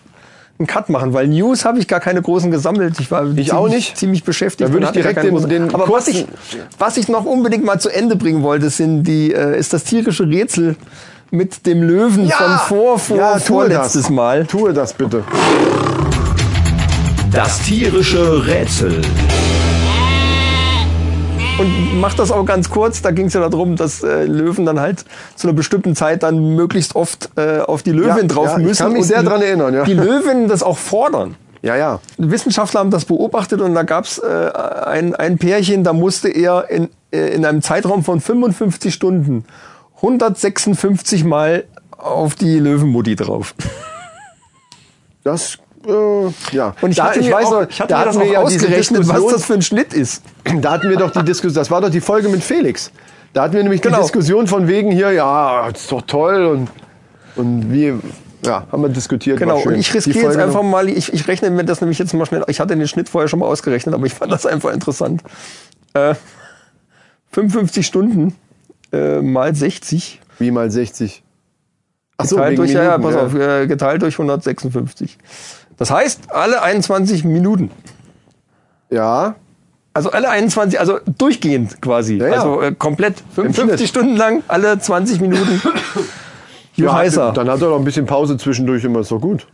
einen 0.58 0.66
Cut 0.66 0.88
machen, 0.88 1.12
weil 1.12 1.28
News 1.28 1.64
habe 1.64 1.78
ich 1.78 1.86
gar 1.86 2.00
keine 2.00 2.20
großen 2.20 2.50
gesammelt. 2.50 2.98
Ich 2.98 3.08
war 3.12 3.24
ziemlich, 3.24 3.52
auch 3.52 3.68
nicht. 3.68 3.96
ziemlich 3.96 4.24
beschäftigt. 4.24 4.68
Da 4.68 4.72
würde 4.72 4.86
ich 4.86 4.92
direkt 4.92 5.22
den- 5.22 5.48
den 5.48 5.72
Aber 5.72 5.88
was 5.88 6.08
ich, 6.08 6.26
was 6.76 6.96
ich 6.96 7.06
noch 7.08 7.24
unbedingt 7.24 7.64
mal 7.64 7.78
zu 7.78 7.88
Ende 7.88 8.16
bringen 8.16 8.42
wollte, 8.42 8.68
sind 8.68 9.04
die, 9.04 9.32
äh, 9.32 9.56
ist 9.56 9.72
das 9.72 9.84
tierische 9.84 10.24
Rätsel 10.26 10.74
mit 11.30 11.66
dem 11.66 11.82
Löwen 11.82 12.28
von 12.30 12.58
vor, 12.66 12.98
vor, 12.98 13.16
ja, 13.16 13.38
vorletztes 13.38 14.02
das. 14.02 14.10
Mal. 14.10 14.46
Tue 14.46 14.72
das 14.72 14.92
bitte. 14.92 15.22
Das 17.32 17.60
tierische 17.60 18.46
Rätsel. 18.46 19.00
Und 21.58 22.00
mach 22.00 22.14
das 22.14 22.32
auch 22.32 22.44
ganz 22.44 22.70
kurz. 22.70 23.02
Da 23.02 23.10
ging 23.10 23.26
es 23.26 23.34
ja 23.34 23.46
darum, 23.48 23.76
dass 23.76 24.02
äh, 24.02 24.24
Löwen 24.24 24.64
dann 24.64 24.80
halt 24.80 25.04
zu 25.36 25.46
einer 25.46 25.54
bestimmten 25.54 25.94
Zeit 25.94 26.22
dann 26.22 26.56
möglichst 26.56 26.96
oft 26.96 27.30
äh, 27.36 27.60
auf 27.60 27.82
die 27.82 27.92
Löwin 27.92 28.16
Ja, 28.16 28.22
drauf 28.24 28.46
ja, 28.46 28.58
ich 28.58 28.64
müssen. 28.64 28.82
kann 28.82 28.92
mich 28.92 29.02
und 29.02 29.08
sehr 29.08 29.20
die, 29.20 29.26
dran 29.26 29.42
erinnern, 29.42 29.74
ja. 29.74 29.84
Die 29.84 29.94
Löwinnen 29.94 30.48
das 30.48 30.62
auch 30.62 30.78
fordern. 30.78 31.36
Ja, 31.62 31.76
ja. 31.76 32.00
Wissenschaftler 32.16 32.80
haben 32.80 32.90
das 32.90 33.04
beobachtet 33.04 33.60
und 33.60 33.74
da 33.74 33.82
gab 33.82 34.04
es 34.04 34.18
äh, 34.18 34.50
ein, 34.86 35.14
ein 35.14 35.36
Pärchen, 35.36 35.84
da 35.84 35.92
musste 35.92 36.28
er 36.30 36.70
in, 36.70 36.88
äh, 37.12 37.34
in 37.34 37.44
einem 37.44 37.60
Zeitraum 37.60 38.02
von 38.02 38.20
55 38.20 38.94
Stunden 38.94 39.44
156 40.02 41.24
Mal 41.24 41.64
auf 41.96 42.34
die 42.34 42.58
Löwenmutti 42.58 43.16
drauf. 43.16 43.54
Das, 45.22 45.58
äh, 45.86 45.92
ja. 46.56 46.74
Und 46.80 46.90
ich 46.90 46.96
da, 46.96 47.04
hatte 47.04 47.20
mir 47.20 47.32
weiß 47.32 47.46
auch, 47.46 47.60
noch, 47.62 47.68
ich 47.68 47.80
hatte 47.80 47.92
da 47.92 48.00
hatten 48.00 48.18
wir 48.20 48.26
ja 48.26 48.40
ausgerechnet, 48.40 49.06
was 49.06 49.26
das 49.26 49.44
für 49.44 49.54
ein 49.54 49.62
Schnitt 49.62 49.92
ist. 49.92 50.22
Da 50.60 50.72
hatten 50.72 50.88
wir 50.88 50.96
doch 50.96 51.10
die 51.10 51.22
Diskussion, 51.24 51.54
das 51.54 51.70
war 51.70 51.80
doch 51.80 51.90
die 51.90 52.00
Folge 52.00 52.28
mit 52.28 52.42
Felix. 52.42 52.90
Da 53.32 53.42
hatten 53.42 53.54
wir 53.54 53.62
nämlich 53.62 53.82
Genau. 53.82 53.96
die 53.98 54.02
Diskussion 54.02 54.46
von 54.46 54.66
wegen 54.66 54.90
hier, 54.90 55.12
ja, 55.12 55.68
ist 55.68 55.92
doch 55.92 56.02
toll 56.02 56.46
und, 56.46 56.70
und 57.36 57.70
wie, 57.72 57.94
ja, 58.44 58.66
haben 58.72 58.82
wir 58.82 58.88
diskutiert. 58.88 59.38
Genau, 59.38 59.60
und 59.60 59.74
ich 59.74 59.92
riskiere 59.92 60.26
jetzt 60.26 60.38
einfach 60.38 60.62
mal, 60.62 60.88
ich, 60.88 61.12
ich 61.12 61.28
rechne 61.28 61.50
mir 61.50 61.64
das 61.64 61.80
nämlich 61.80 61.98
jetzt 61.98 62.12
mal 62.14 62.26
schnell, 62.26 62.42
ich 62.48 62.58
hatte 62.58 62.74
den 62.76 62.88
Schnitt 62.88 63.08
vorher 63.08 63.28
schon 63.28 63.38
mal 63.38 63.46
ausgerechnet, 63.46 63.94
aber 63.94 64.06
ich 64.06 64.14
fand 64.14 64.32
das 64.32 64.46
einfach 64.46 64.72
interessant. 64.72 65.22
Äh, 65.92 66.14
55 67.32 67.86
Stunden 67.86 68.34
äh, 68.92 69.20
mal 69.20 69.54
60 69.54 70.20
Wie 70.38 70.50
mal 70.50 70.70
60. 70.70 71.22
Ach 72.16 72.24
so, 72.26 72.36
geteilt 72.36 72.58
durch, 72.58 72.72
ja, 72.72 72.82
ja, 72.82 72.98
Minuten, 72.98 73.14
pass 73.14 73.24
auf, 73.24 73.34
äh, 73.34 73.66
geteilt 73.66 74.02
durch 74.02 74.14
156. 74.14 75.18
Das 75.76 75.90
heißt, 75.90 76.32
alle 76.32 76.62
21 76.62 77.24
Minuten. 77.24 77.70
Ja, 78.90 79.36
Also 79.94 80.10
alle 80.10 80.28
21, 80.28 80.78
also 80.78 80.98
durchgehend 81.18 81.80
quasi. 81.80 82.16
Ja, 82.16 82.28
ja. 82.28 82.34
Also 82.34 82.60
äh, 82.60 82.74
komplett. 82.74 83.18
Schnitt. 83.34 83.54
55 83.54 83.88
Stunden 83.88 84.16
lang, 84.16 84.42
alle 84.48 84.78
20 84.78 85.20
Minuten. 85.20 85.62
ja 86.76 86.92
heißer. 86.92 87.32
dann 87.32 87.48
hat 87.48 87.62
er 87.62 87.68
doch 87.68 87.78
ein 87.78 87.84
bisschen 87.84 88.06
Pause 88.06 88.36
zwischendurch 88.36 88.84
immer, 88.84 89.00
ist 89.00 89.10
doch 89.10 89.20
gut. 89.20 89.46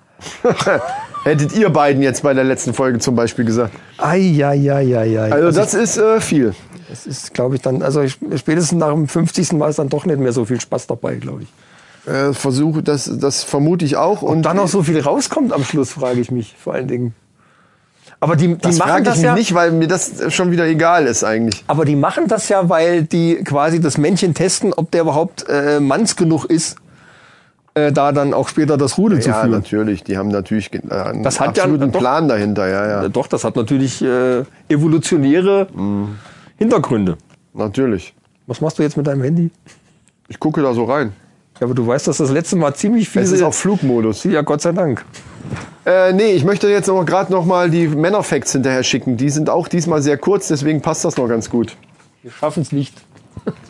Hättet 1.25 1.55
ihr 1.55 1.71
beiden 1.71 2.03
jetzt 2.03 2.23
bei 2.23 2.35
der 2.35 2.45
letzten 2.45 2.73
Folge 2.73 2.99
zum 2.99 3.17
Beispiel 3.17 3.45
gesagt. 3.45 3.75
Eieieiei. 3.99 5.33
Also 5.33 5.59
das 5.59 5.75
ist 5.75 5.97
äh, 5.97 6.21
viel. 6.21 6.55
Das 6.89 7.07
ist, 7.07 7.35
glaube 7.35 7.57
ich, 7.57 7.63
dann, 7.63 7.83
also 7.83 8.01
ich, 8.01 8.19
spätestens 8.37 8.79
nach 8.79 8.93
dem 8.93 9.09
50. 9.09 9.53
Mal 9.55 9.69
ist 9.69 9.79
dann 9.79 9.89
doch 9.89 10.07
nicht 10.07 10.21
mehr 10.21 10.33
so 10.33 10.45
viel 10.45 10.61
Spaß 10.61 10.87
dabei, 10.87 11.17
glaube 11.17 11.43
ich. 11.43 12.13
Äh, 12.13 12.33
versuche, 12.33 12.83
das, 12.83 13.11
das 13.19 13.43
vermute 13.43 13.85
ich 13.85 13.97
auch. 13.97 14.23
Und 14.23 14.37
Und 14.37 14.43
dann 14.43 14.57
noch 14.57 14.69
so 14.69 14.85
viel 14.85 15.01
rauskommt 15.01 15.53
am 15.53 15.65
Schluss, 15.65 15.91
frage 15.91 16.21
ich 16.21 16.31
mich 16.31 16.55
vor 16.57 16.75
allen 16.75 16.87
Dingen. 16.87 17.15
Aber 18.21 18.37
die, 18.37 18.49
die 18.49 18.59
das 18.59 18.79
machen 18.79 19.03
ich 19.03 19.09
das 19.09 19.21
ja. 19.21 19.35
nicht, 19.35 19.53
weil 19.55 19.73
mir 19.73 19.89
das 19.89 20.33
schon 20.33 20.51
wieder 20.51 20.67
egal 20.67 21.07
ist 21.07 21.25
eigentlich. 21.25 21.65
Aber 21.67 21.85
die 21.85 21.97
machen 21.97 22.29
das 22.29 22.49
ja, 22.49 22.69
weil 22.69 23.03
die 23.03 23.37
quasi 23.45 23.81
das 23.81 23.99
Männchen 23.99 24.33
testen, 24.33 24.73
ob 24.73 24.91
der 24.91 25.03
überhaupt 25.03 25.47
äh, 25.49 25.81
manns 25.81 26.17
genug 26.17 26.45
ist, 26.47 26.77
äh, 27.77 27.93
da 27.93 28.11
dann 28.13 28.33
auch 28.35 28.49
später 28.49 28.77
das 28.77 28.97
Rudel 28.99 29.21
zu 29.21 29.29
Ja, 29.29 29.41
führen. 29.43 29.51
natürlich. 29.53 30.03
Die 30.03 30.17
haben 30.17 30.29
natürlich 30.29 30.73
äh, 30.73 30.79
einen 30.93 31.23
Das 31.23 31.39
hat 31.41 31.57
ja- 31.57 31.65
absoluten 31.65 31.93
doch. 31.93 32.01
Plan 32.01 32.27
dahinter. 32.27 32.67
Ja, 32.69 32.87
ja, 32.89 33.05
Äh, 33.05 33.11
Doch, 33.11 33.27
das 33.27 33.45
hat 33.45 33.55
natürlich 33.55 34.03
äh, 34.03 34.43
evolutionäre 34.69 35.69
Mhm. 35.75 36.17
Hintergründe. 36.57 37.17
natürlich. 37.55 38.15
Was 38.47 38.61
machst 38.61 38.79
du 38.79 38.83
jetzt 38.83 38.97
mit 38.97 39.07
deinem 39.07 39.23
Handy? 39.23 39.51
Ich 40.29 40.39
gucke 40.41 40.63
da 40.63 40.73
so 40.73 40.85
rein. 40.85 41.13
Ja, 41.61 41.67
aber 41.67 41.75
du 41.75 41.87
weißt, 41.87 42.07
dass 42.09 42.19
das 42.19 42.31
letzte 42.31 42.57
Mal 42.57 42.75
ziemlich 42.75 43.09
viel 43.09 43.23
Es 43.23 43.33
ist 43.33 43.43
auf 43.43 43.57
Flugmodus. 43.57 44.25
Ja, 44.25 44.43
Gott 44.43 44.61
sei 44.61 44.73
Dank. 44.73 45.05
Äh, 45.85 46.13
nee, 46.13 46.33
ich 46.33 46.45
möchte 46.45 46.69
jetzt 46.69 46.87
noch 46.87 47.05
gerade 47.05 47.33
noch 47.33 47.45
mal 47.45 47.71
die 47.71 47.89
Männerfacts 47.89 48.53
hinterher 48.53 48.83
schicken. 48.83 49.17
Die 49.17 49.31
sind 49.31 49.49
auch 49.51 49.69
diesmal 49.69 50.01
sehr 50.03 50.17
kurz, 50.19 50.49
deswegen 50.49 50.81
passt 50.83 51.05
das 51.05 51.17
noch 51.17 51.29
ganz 51.29 51.49
gut. 51.51 51.77
Wir 52.23 52.31
schaffen 52.31 52.63
es 52.63 52.73
nicht. 52.73 52.95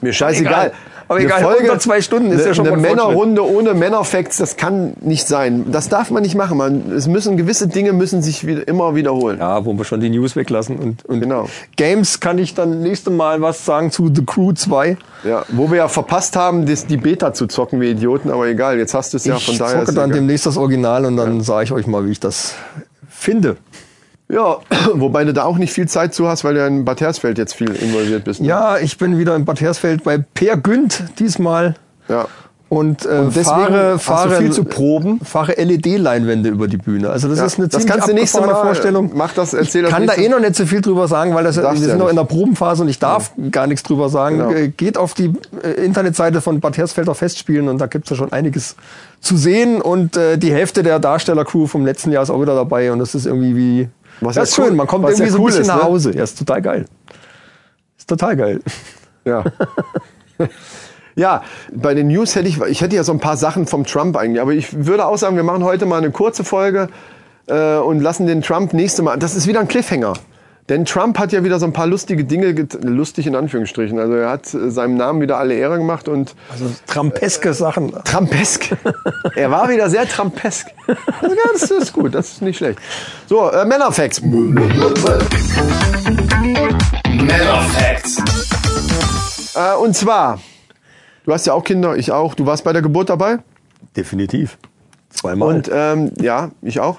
Mir 0.01 0.13
scheißegal. 0.13 0.73
Aber 1.09 1.21
egal, 1.21 1.45
unter 1.61 1.79
zwei 1.79 2.01
Stunden 2.01 2.31
ist 2.31 2.41
eine, 2.41 2.49
ja 2.49 2.55
schon 2.55 2.67
Eine. 2.67 2.77
Männerrunde 2.79 3.45
ohne 3.49 3.75
Männerfacts, 3.75 4.39
das 4.39 4.57
kann 4.57 4.95
nicht 5.01 5.29
sein. 5.29 5.67
Das 5.71 5.89
darf 5.89 6.11
man 6.11 6.23
nicht 6.23 6.35
machen. 6.35 6.59
Man, 6.59 6.91
es 6.93 7.07
müssen 7.07 7.37
gewisse 7.37 7.69
Dinge 7.69 7.93
müssen 7.93 8.23
sich 8.23 8.47
wieder, 8.47 8.67
immer 8.67 8.95
wiederholen. 8.95 9.39
Ja, 9.39 9.65
wo 9.65 9.73
wir 9.75 9.85
schon 9.85 10.01
die 10.01 10.11
News 10.11 10.35
weglassen. 10.37 10.77
Und, 10.79 11.05
und 11.05 11.21
Genau. 11.21 11.49
Games 11.77 12.21
kann 12.21 12.39
ich 12.39 12.55
dann 12.55 12.81
nächste 12.83 13.11
Mal 13.11 13.41
was 13.41 13.65
sagen 13.65 13.91
zu 13.91 14.11
The 14.15 14.25
Crew 14.25 14.53
2. 14.53 14.97
Ja, 15.25 15.45
wo 15.49 15.71
wir 15.71 15.79
ja 15.79 15.89
verpasst 15.89 16.37
haben, 16.37 16.67
das, 16.67 16.87
die 16.87 16.97
Beta 16.97 17.33
zu 17.33 17.47
zocken 17.47 17.81
wie 17.81 17.91
Idioten, 17.91 18.31
aber 18.31 18.47
egal, 18.47 18.79
jetzt 18.79 18.95
hast 18.95 19.13
du 19.13 19.17
es 19.17 19.25
ja, 19.25 19.39
von 19.39 19.55
ich 19.55 19.59
daher. 19.59 19.73
zocke 19.75 19.89
ist 19.91 19.97
dann 19.97 20.11
egal. 20.11 20.19
demnächst 20.21 20.47
das 20.47 20.57
Original 20.57 21.05
und 21.05 21.17
dann 21.17 21.41
sage 21.41 21.65
ich 21.65 21.73
euch 21.73 21.87
mal, 21.87 22.07
wie 22.07 22.13
ich 22.13 22.21
das 22.21 22.55
finde. 23.09 23.57
Ja, 24.29 24.57
wobei 24.95 25.25
du 25.25 25.33
da 25.33 25.45
auch 25.45 25.57
nicht 25.59 25.73
viel 25.73 25.87
Zeit 25.89 26.15
zu 26.15 26.27
hast, 26.29 26.43
weil 26.45 26.55
du 26.55 26.61
ja 26.61 26.67
in 26.67 26.85
Bad 26.85 27.01
Hersfeld 27.01 27.39
jetzt 27.39 27.55
viel 27.55 27.71
involviert 27.71 28.25
bist. 28.25 28.41
ne? 28.41 28.49
Ja, 28.49 28.79
ich 28.79 28.99
bin 28.99 29.19
wieder 29.19 29.37
in 29.37 29.45
Bad 29.45 29.61
Hersfeld 29.61 30.03
bei 30.05 30.19
Per 30.19 30.57
Günd 30.57 31.05
diesmal 31.21 31.77
ja. 32.09 32.27
und, 32.69 33.07
äh, 33.07 33.27
deswegen 33.27 33.45
fahre, 33.45 33.99
fahre, 34.01 34.37
viel 34.39 34.51
zu 34.51 34.65
proben? 34.65 35.21
fahre 35.23 35.53
LED-Leinwände 35.53 36.49
über 36.49 36.67
die 36.67 36.77
Bühne. 36.77 37.11
Also 37.11 37.29
das 37.29 37.39
Ja, 37.39 37.45
ist 37.47 37.59
eine 37.59 37.69
das 37.69 37.83
ziemlich 37.83 37.93
kannst 37.93 38.09
du 38.09 38.15
nächstes 38.15 38.41
abgefahrene 38.41 38.65
Mal- 38.65 38.75
Vorstellung. 38.75 39.11
mach 39.15 39.33
das, 39.33 39.55
erzähl 39.55 39.83
ich 39.85 39.91
das 39.91 39.97
kann 39.97 40.09
da 40.09 40.15
eh 40.15 40.29
noch 40.29 40.41
nicht 40.41 40.57
so 40.57 40.67
viel 40.67 40.81
drüber 40.81 41.07
sagen, 41.07 41.33
weil 41.37 41.45
das, 41.45 41.57
wir 41.57 41.63
sind 41.77 41.89
ja 41.89 41.95
noch 41.95 42.07
nicht. 42.07 42.11
in 42.11 42.17
der 42.17 42.25
Probenphase 42.25 42.83
und 42.83 42.89
ich 42.89 42.99
darf 42.99 43.31
gar 43.53 43.69
nichts 43.69 43.85
drüber 43.85 44.09
sagen. 44.09 44.39
Genau. 44.39 44.51
Äh, 44.51 44.69
Geht 44.71 44.99
auf 44.99 45.15
die 45.15 45.33
äh, 45.63 45.85
Internetseite 45.85 46.41
von 46.41 46.59
Bad 46.59 46.77
Hersfelder 46.79 47.15
Festspielen 47.15 47.69
und 47.69 47.79
da 47.79 47.87
gibt's 47.87 48.11
ja 48.11 48.17
schon 48.17 48.33
einiges 48.33 48.75
zu 49.21 49.37
sehen 49.37 49.81
und 49.81 50.17
äh, 50.17 50.37
die 50.37 50.53
Hälfte 50.53 50.83
der 50.83 50.99
Darstellercrew 50.99 51.69
vom 51.69 51.87
letzten 51.87 52.11
Jahr 52.11 52.25
ist 52.25 52.31
auch 52.31 52.41
wieder 52.43 52.57
dabei 52.57 52.91
und 52.91 52.99
das 52.99 53.15
ist 53.15 53.27
irgendwie 53.27 53.55
wie 53.57 53.89
Was 54.21 54.35
das 54.35 54.37
ja 54.37 54.43
ist 54.45 54.55
schön, 54.55 54.65
cool- 54.67 54.73
man 54.77 54.87
kommt 54.87 55.05
was 55.05 55.13
irgendwie 55.13 55.25
ja 55.27 55.31
so 55.33 55.39
ein 55.39 55.41
cool 55.43 55.47
bisschen 55.47 55.63
ist, 55.63 55.69
nach 55.69 55.77
ne? 55.77 55.83
Hause. 55.85 56.17
Ja, 56.17 56.25
ist 56.25 56.39
total 56.39 56.63
geil. 56.63 56.85
Ist 57.99 58.09
total 58.09 58.37
geil. 58.37 58.61
Ja. 59.25 59.45
ja, 61.17 61.43
bei 61.73 61.95
den 61.95 62.09
News 62.09 62.35
hätte 62.35 62.49
ich, 62.49 62.61
ich 62.61 62.81
hätte 62.81 62.97
ja 62.97 63.05
so 63.05 63.13
ein 63.13 63.21
paar 63.21 63.37
Sachen 63.37 63.67
vom 63.67 63.85
Trump 63.85 64.17
eigentlich, 64.17 64.41
aber 64.41 64.53
ich 64.53 64.87
würde 64.87 65.07
auch 65.07 65.17
sagen, 65.19 65.37
wir 65.37 65.43
machen 65.43 65.65
heute 65.65 65.87
mal 65.87 65.99
eine 65.99 66.11
kurze 66.11 66.45
Folge 66.45 66.89
äh, 67.47 67.77
und 67.77 68.01
lassen 68.01 68.27
den 68.27 68.43
Trump 68.43 68.73
nächste 68.73 69.03
Mal. 69.03 69.19
Das 69.19 69.35
ist 69.35 69.47
wieder 69.47 69.61
ein 69.61 69.69
Cliffhanger. 69.69 70.15
Denn 70.69 70.85
Trump 70.85 71.17
hat 71.21 71.31
ja 71.33 71.45
wieder 71.45 71.61
so 71.61 71.67
ein 71.67 71.73
paar 71.73 71.87
lustige 71.87 72.25
Dinge, 72.25 72.53
get- 72.53 72.83
lustig 72.83 73.29
in 73.29 73.37
Anführungsstrichen. 73.37 74.01
Also 74.01 74.15
er 74.15 74.29
hat 74.31 74.53
äh, 74.53 74.69
seinem 74.71 74.97
Namen 74.97 75.21
wieder 75.21 75.39
alle 75.39 75.55
Ehre 75.55 75.77
gemacht 75.79 76.09
und 76.09 76.35
Also 76.51 76.69
trampeske 76.89 77.55
Sachen. 77.55 77.93
Trumpesk. 78.05 78.77
er 79.37 79.51
war 79.53 79.69
wieder 79.69 79.89
sehr 79.89 80.09
Trumpesk. 80.09 80.67
Also, 81.21 81.35
ja, 81.37 81.43
das 81.53 81.71
ist 81.71 81.93
gut, 81.93 82.15
das 82.17 82.33
ist 82.33 82.43
nicht 82.43 82.57
schlecht. 82.57 82.81
So, 83.29 83.49
äh, 83.51 83.65
Männerfacts. 83.65 84.21
Männerfacts. 87.05 88.19
Äh, 89.55 89.77
und 89.77 89.95
zwar, 89.97 90.41
du 91.25 91.33
hast 91.33 91.47
ja 91.47 91.53
auch 91.53 91.63
Kinder, 91.65 91.97
ich 91.97 92.11
auch. 92.13 92.35
Du 92.35 92.45
warst 92.47 92.65
bei 92.65 92.73
der 92.73 92.83
Geburt 92.83 93.09
dabei? 93.09 93.39
Definitiv. 93.97 94.59
Zweimal. 95.11 95.49
Und 95.57 95.71
ähm, 95.73 96.13
ja, 96.21 96.51
ich 96.63 96.81
auch. 96.81 96.99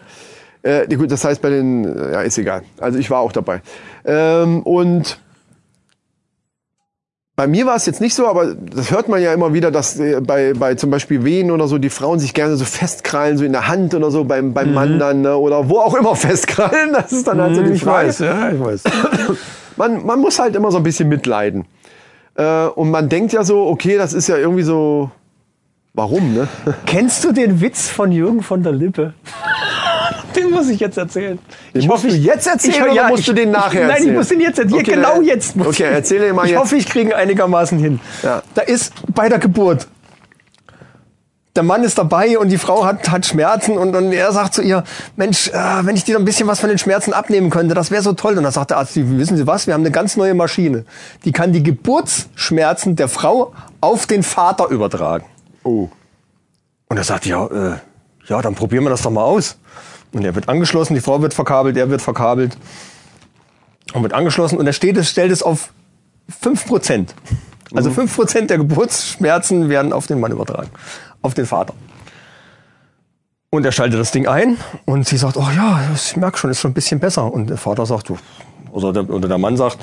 Äh, 0.64 0.88
gut, 0.96 1.12
das 1.12 1.24
heißt 1.24 1.42
bei 1.42 1.50
den, 1.50 1.86
äh, 1.86 2.12
ja, 2.14 2.22
ist 2.22 2.38
egal. 2.38 2.64
Also 2.80 3.00
ich 3.00 3.10
war 3.10 3.20
auch 3.20 3.32
dabei. 3.32 3.62
Ähm, 4.06 4.62
und 4.64 5.20
bei 7.36 7.46
mir 7.46 7.68
war 7.68 7.76
es 7.76 7.86
jetzt 7.86 8.02
nicht 8.02 8.16
so, 8.16 8.28
aber 8.28 8.56
das 8.56 8.90
hört 8.90 9.10
man 9.10 9.22
ja 9.22 9.32
immer 9.32 9.54
wieder, 9.54 9.70
dass 9.70 10.00
äh, 10.00 10.20
bei, 10.22 10.54
bei 10.54 10.74
zum 10.74 10.90
Beispiel 10.90 11.24
Wehen 11.24 11.52
oder 11.52 11.68
so 11.68 11.78
die 11.78 11.92
Frauen 11.92 12.18
sich 12.18 12.34
gerne 12.34 12.56
so 12.56 12.66
festkrallen, 12.66 13.38
so 13.38 13.46
in 13.46 13.52
der 13.52 13.68
Hand 13.68 13.94
oder 13.94 14.10
so 14.10 14.24
beim, 14.24 14.54
beim 14.54 14.74
Mann 14.74 14.98
dann, 14.98 15.22
ne? 15.22 15.38
oder 15.38 15.70
wo 15.70 15.78
auch 15.80 15.94
immer 15.94 16.16
festkrallen. 16.16 16.94
Das 16.94 17.12
ist 17.12 17.28
dann 17.28 17.40
halt 17.40 17.56
so 17.56 17.62
die 17.62 17.70
Mhm. 17.70 17.76
ich 17.76 17.84
Frage. 17.84 18.08
weiß, 18.08 18.20
ja, 18.20 18.50
ich 18.52 18.60
weiß. 18.60 18.84
Man, 19.78 20.04
man 20.08 20.20
muss 20.20 20.40
halt 20.40 20.56
immer 20.56 20.72
so 20.72 20.78
ein 20.78 20.84
bisschen 20.84 21.08
mitleiden. 21.08 21.66
Äh, 22.34 22.66
und 22.66 22.90
man 22.90 23.10
denkt 23.10 23.32
ja 23.34 23.44
so, 23.44 23.68
okay, 23.68 23.96
das 23.96 24.14
ist 24.14 24.28
ja 24.28 24.36
irgendwie 24.38 24.64
so, 24.64 25.12
warum, 25.94 26.34
ne? 26.34 26.48
Kennst 26.88 27.24
du 27.24 27.32
den 27.32 27.62
Witz 27.62 27.88
von 27.88 28.12
Jürgen 28.12 28.42
von 28.42 28.64
der 28.64 28.72
Lippe? 28.72 29.14
Den 30.38 30.52
muss 30.52 30.70
ich 30.70 30.80
jetzt 30.80 30.98
erzählen. 30.98 31.40
Den 31.74 31.88
musst 31.88 32.04
du 32.04 32.10
jetzt 32.10 32.48
erzählen 32.48 32.90
oder 32.90 33.08
musst 33.10 33.28
du 33.28 33.34
den 33.34 33.52
nachher 33.52 33.82
Nein, 33.82 33.90
erzählen? 33.90 34.10
ich 34.10 34.16
muss 34.16 34.28
den 34.28 34.40
jetzt 34.42 34.60
erzählen. 34.60 34.82
Okay, 34.82 34.92
genau 34.92 35.22
jetzt. 35.22 35.56
Muss 35.56 35.68
okay, 35.68 35.88
ich. 35.90 35.96
erzähl 35.96 36.20
den 36.20 36.36
mal 36.36 36.46
ich 36.46 36.52
jetzt. 36.52 36.60
hoffe, 36.60 36.76
ich 36.76 36.86
kriege 36.86 37.10
ihn 37.10 37.16
einigermaßen 37.16 37.80
hin. 37.80 38.00
Ja. 38.24 38.44
Da 38.54 38.62
ist 38.62 38.94
bei 39.14 39.30
der 39.30 39.40
Geburt. 39.40 39.88
Der 41.56 41.64
Mann 41.64 41.84
ist 41.84 41.98
dabei 41.98 42.38
und 42.38 42.50
die 42.50 42.60
Frau 42.60 42.86
hat, 42.86 43.10
hat 43.10 43.26
Schmerzen 43.26 43.80
und, 43.80 43.96
und 43.96 44.12
er 44.12 44.32
sagt 44.32 44.54
zu 44.54 44.62
ihr, 44.62 44.84
Mensch, 45.16 45.48
äh, 45.48 45.54
wenn 45.82 45.96
ich 45.96 46.04
dir 46.04 46.16
ein 46.20 46.24
bisschen 46.24 46.48
was 46.48 46.60
von 46.60 46.70
den 46.70 46.78
Schmerzen 46.78 47.14
abnehmen 47.14 47.50
könnte, 47.50 47.74
das 47.74 47.90
wäre 47.90 48.04
so 48.04 48.14
toll. 48.14 48.38
Und 48.38 48.44
dann 48.44 48.52
sagt 48.52 48.70
der 48.70 48.78
Arzt, 48.78 48.96
wissen 48.96 49.38
Sie 49.38 49.48
was, 49.48 49.66
wir 49.66 49.74
haben 49.74 49.82
eine 49.82 49.90
ganz 49.90 50.18
neue 50.18 50.36
Maschine. 50.36 50.86
Die 51.26 51.32
kann 51.32 51.54
die 51.54 51.64
Geburtsschmerzen 51.64 52.96
der 52.96 53.08
Frau 53.08 53.54
auf 53.82 54.06
den 54.06 54.22
Vater 54.22 54.68
übertragen. 54.68 55.26
Oh. 55.64 55.90
Und 56.90 56.98
er 56.98 57.04
sagt, 57.04 57.26
ja, 57.26 57.48
äh, 57.48 57.78
ja, 58.28 58.42
dann 58.42 58.54
probieren 58.54 58.84
wir 58.84 58.92
das 58.92 59.02
doch 59.02 59.10
mal 59.10 59.24
aus. 59.24 59.58
Und 60.14 60.24
er 60.24 60.36
wird 60.36 60.50
angeschlossen, 60.50 60.94
die 60.96 61.02
Frau 61.02 61.22
wird 61.22 61.34
verkabelt, 61.34 61.78
er 61.78 61.90
wird 61.90 62.02
verkabelt 62.02 62.58
und 63.94 64.04
wird 64.04 64.14
angeschlossen 64.14 64.58
und 64.58 64.66
er 64.66 64.74
steht, 64.74 64.98
es 64.98 65.10
stellt 65.10 65.32
es 65.32 65.44
auf 65.44 65.72
5%. 66.44 67.08
Also 67.74 67.90
5% 67.90 68.48
der 68.48 68.58
Geburtsschmerzen 68.58 69.70
werden 69.70 69.92
auf 69.92 70.08
den 70.08 70.20
Mann 70.20 70.32
übertragen, 70.32 70.70
auf 71.22 71.34
den 71.34 71.46
Vater. 71.46 71.74
Und 73.50 73.66
er 73.66 73.72
schaltet 73.72 74.00
das 74.00 74.12
Ding 74.12 74.28
ein 74.28 74.58
und 74.86 75.08
sie 75.08 75.18
sagt, 75.18 75.38
oh 75.38 75.48
ja, 75.56 75.82
ich 75.94 76.16
merke 76.16 76.38
schon, 76.38 76.52
ist 76.52 76.60
schon 76.60 76.72
ein 76.72 76.74
bisschen 76.74 77.00
besser. 77.00 77.32
Und 77.32 77.50
der 77.50 77.58
Vater 77.58 77.86
sagt, 77.86 78.10
du, 78.10 78.18
oder 78.72 78.94
der, 78.94 79.10
oder 79.10 79.28
der 79.28 79.38
Mann 79.38 79.58
sagt, 79.58 79.78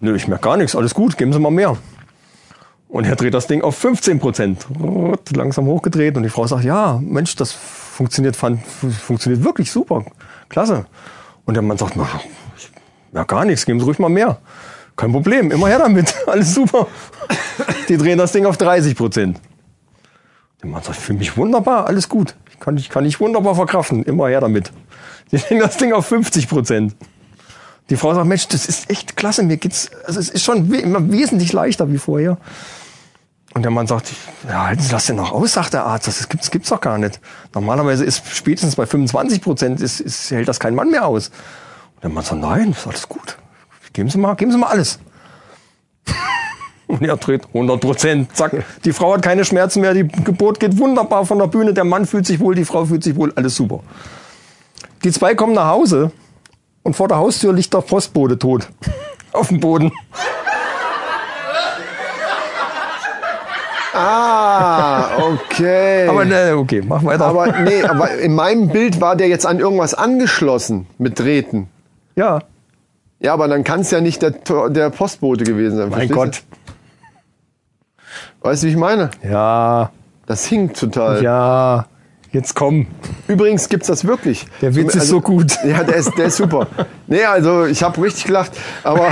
nö, 0.00 0.14
ich 0.14 0.28
merke 0.28 0.44
gar 0.44 0.56
nichts, 0.56 0.76
alles 0.76 0.94
gut, 0.94 1.16
geben 1.16 1.32
Sie 1.32 1.38
mal 1.38 1.50
mehr. 1.50 1.76
Und 2.88 3.06
er 3.06 3.16
dreht 3.16 3.34
das 3.34 3.48
Ding 3.48 3.62
auf 3.62 3.76
15 3.76 4.20
Prozent. 4.20 4.66
Langsam 5.34 5.66
hochgedreht. 5.66 6.16
Und 6.16 6.22
die 6.22 6.28
Frau 6.28 6.46
sagt, 6.46 6.62
ja, 6.62 7.00
Mensch, 7.02 7.34
das 7.34 7.56
funktioniert, 7.94 8.36
fun 8.36 8.58
funktioniert 8.58 9.44
wirklich 9.44 9.70
super. 9.70 10.04
Klasse. 10.48 10.86
Und 11.44 11.54
der 11.54 11.62
Mann 11.62 11.78
sagt, 11.78 11.96
na, 11.96 12.08
merke 13.12 13.34
gar 13.34 13.44
nichts, 13.44 13.64
geben 13.64 13.80
Sie 13.80 13.86
ruhig 13.86 13.98
mal 13.98 14.08
mehr. 14.08 14.38
Kein 14.96 15.12
Problem, 15.12 15.50
immer 15.50 15.68
her 15.68 15.78
damit. 15.78 16.14
Alles 16.26 16.54
super. 16.54 16.86
Die 17.88 17.96
drehen 17.96 18.18
das 18.18 18.32
Ding 18.32 18.46
auf 18.46 18.56
30 18.56 18.96
Prozent. 18.96 19.40
Der 20.62 20.70
Mann 20.70 20.82
sagt, 20.82 20.98
für 20.98 21.14
mich 21.14 21.36
wunderbar, 21.36 21.86
alles 21.86 22.08
gut. 22.08 22.34
Ich 22.50 22.58
kann, 22.58 22.76
ich 22.76 22.88
kann 22.88 23.04
ich 23.04 23.20
wunderbar 23.20 23.54
verkraften. 23.54 24.02
Immer 24.04 24.28
her 24.28 24.40
damit. 24.40 24.72
Die 25.30 25.36
drehen 25.36 25.58
das 25.58 25.76
Ding 25.76 25.92
auf 25.92 26.06
50 26.06 26.48
Prozent. 26.48 26.96
Die 27.90 27.96
Frau 27.96 28.14
sagt, 28.14 28.26
Mensch, 28.26 28.48
das 28.48 28.66
ist 28.66 28.88
echt 28.88 29.16
klasse, 29.16 29.42
mir 29.42 29.58
geht's, 29.58 29.90
also 30.06 30.18
es 30.18 30.30
ist 30.30 30.42
schon 30.42 30.70
we 30.70 30.82
wesentlich 31.12 31.52
leichter 31.52 31.92
wie 31.92 31.98
vorher. 31.98 32.38
Und 33.54 33.62
der 33.62 33.70
Mann 33.70 33.86
sagt, 33.86 34.10
ja, 34.48 34.66
halten 34.66 34.82
Sie 34.82 34.90
das 34.90 35.06
denn 35.06 35.14
noch 35.16 35.30
aus, 35.30 35.52
sagt 35.52 35.74
der 35.74 35.86
Arzt, 35.86 36.08
das 36.08 36.28
gibt's, 36.28 36.50
gibt's 36.50 36.70
doch 36.70 36.80
gar 36.80 36.98
nicht. 36.98 37.20
Normalerweise 37.54 38.04
ist 38.04 38.26
spätestens 38.34 38.74
bei 38.74 38.84
25 38.84 39.40
Prozent 39.40 39.80
ist, 39.80 40.00
ist, 40.00 40.30
hält 40.32 40.48
das 40.48 40.58
kein 40.58 40.74
Mann 40.74 40.90
mehr 40.90 41.06
aus. 41.06 41.28
Und 41.94 42.02
der 42.02 42.10
Mann 42.10 42.24
sagt, 42.24 42.40
nein, 42.40 42.72
ist 42.72 42.86
alles 42.86 43.08
gut. 43.08 43.36
Geben 43.92 44.10
Sie 44.10 44.18
mal, 44.18 44.34
geben 44.34 44.50
Sie 44.50 44.58
mal 44.58 44.66
alles. 44.66 44.98
Und 46.88 47.02
er 47.02 47.16
dreht 47.16 47.46
100 47.46 47.80
Prozent, 47.80 48.36
zack. 48.36 48.64
Die 48.84 48.92
Frau 48.92 49.14
hat 49.14 49.22
keine 49.22 49.44
Schmerzen 49.44 49.80
mehr, 49.80 49.94
die 49.94 50.08
Geburt 50.08 50.58
geht 50.58 50.76
wunderbar 50.76 51.24
von 51.24 51.38
der 51.38 51.46
Bühne, 51.46 51.72
der 51.72 51.84
Mann 51.84 52.06
fühlt 52.06 52.26
sich 52.26 52.40
wohl, 52.40 52.56
die 52.56 52.64
Frau 52.64 52.84
fühlt 52.84 53.04
sich 53.04 53.14
wohl, 53.14 53.32
alles 53.36 53.54
super. 53.54 53.80
Die 55.04 55.12
zwei 55.12 55.36
kommen 55.36 55.54
nach 55.54 55.68
Hause 55.68 56.10
und 56.82 56.96
vor 56.96 57.06
der 57.06 57.18
Haustür 57.18 57.52
liegt 57.52 57.72
der 57.72 57.82
Postbote 57.82 58.36
tot. 58.36 58.68
Auf 59.32 59.48
dem 59.48 59.60
Boden. 59.60 59.92
Ah, 63.94 65.18
okay. 65.18 66.08
Aber 66.08 66.24
ne, 66.24 66.54
okay, 66.56 66.82
mach 66.86 67.04
weiter. 67.04 67.26
Aber 67.26 67.46
nee, 67.60 67.82
aber 67.82 68.10
in 68.18 68.34
meinem 68.34 68.68
Bild 68.68 69.00
war 69.00 69.16
der 69.16 69.28
jetzt 69.28 69.46
an 69.46 69.58
irgendwas 69.60 69.94
angeschlossen 69.94 70.86
mit 70.98 71.18
Drähten. 71.18 71.68
ja, 72.16 72.40
Ja, 73.20 73.32
aber 73.32 73.48
dann 73.48 73.64
kann 73.64 73.80
es 73.80 73.90
ja 73.90 74.00
nicht 74.00 74.20
der, 74.22 74.32
der 74.68 74.90
Postbote 74.90 75.44
gewesen 75.44 75.76
sein. 75.78 75.88
mein 75.90 76.08
Gott. 76.08 76.42
Du? 78.40 78.48
Weißt 78.48 78.62
du, 78.62 78.66
wie 78.66 78.70
ich 78.72 78.76
meine? 78.76 79.10
Ja, 79.22 79.90
Das 80.26 80.44
hinkt 80.46 80.78
total. 80.78 81.22
ja. 81.22 81.86
Jetzt 82.32 82.56
komm. 82.56 82.88
Übrigens 83.28 83.68
gibt's 83.68 83.86
das 83.86 84.04
wirklich. 84.04 84.46
Der 84.60 84.74
Witz 84.74 84.96
ist 84.96 85.06
so 85.06 85.20
gut. 85.20 85.56
Ja, 85.64 85.84
der 85.84 85.94
ist, 85.94 86.18
der 86.18 86.26
ist 86.26 86.36
super. 86.38 86.66
Nee, 87.06 87.22
also 87.22 87.64
ich 87.64 87.84
habe 87.84 88.02
richtig 88.02 88.24
gelacht. 88.24 88.50
Aber, 88.82 89.06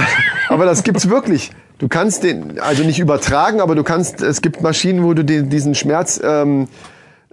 aber 0.49 0.65
das 0.65 0.83
gibt's 0.83 1.09
wirklich. 1.09 1.53
Du 1.83 1.89
kannst 1.89 2.23
den, 2.23 2.61
also 2.61 2.85
nicht 2.85 3.01
übertragen, 3.01 3.61
aber 3.61 3.75
du 3.75 3.83
kannst, 3.83 4.23
es 4.23 4.41
gibt 4.41 4.63
Maschinen, 4.63 5.03
wo 5.03 5.15
du 5.15 5.25
den, 5.25 5.51
diesen 5.51 5.75
Schmerz 5.75 6.21
ähm, 6.23 6.69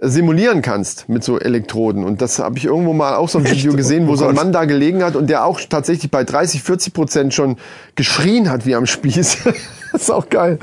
simulieren 0.00 0.60
kannst 0.60 1.08
mit 1.08 1.22
so 1.22 1.38
Elektroden. 1.38 2.02
Und 2.02 2.20
das 2.20 2.40
habe 2.40 2.58
ich 2.58 2.64
irgendwo 2.64 2.92
mal 2.92 3.14
auch 3.14 3.28
so 3.28 3.38
ein 3.38 3.48
Video 3.48 3.74
gesehen, 3.74 4.08
wo 4.08 4.14
Oh 4.14 4.16
so 4.16 4.26
ein. 4.26 4.34
Mann 4.34 4.50
da 4.50 4.64
gelegen 4.64 5.04
hat 5.04 5.14
und 5.14 5.30
der 5.30 5.44
auch 5.44 5.60
tatsächlich 5.60 6.10
bei 6.10 6.24
30, 6.24 6.64
40 6.64 6.92
Prozent 6.92 7.32
schon 7.32 7.58
geschrien 7.94 8.50
hat 8.50 8.66
wie 8.66 8.74
am 8.74 8.86
Spieß. 8.86 9.44
das 9.44 9.54
ist 10.02 10.10
auch 10.10 10.28
geil. 10.28 10.58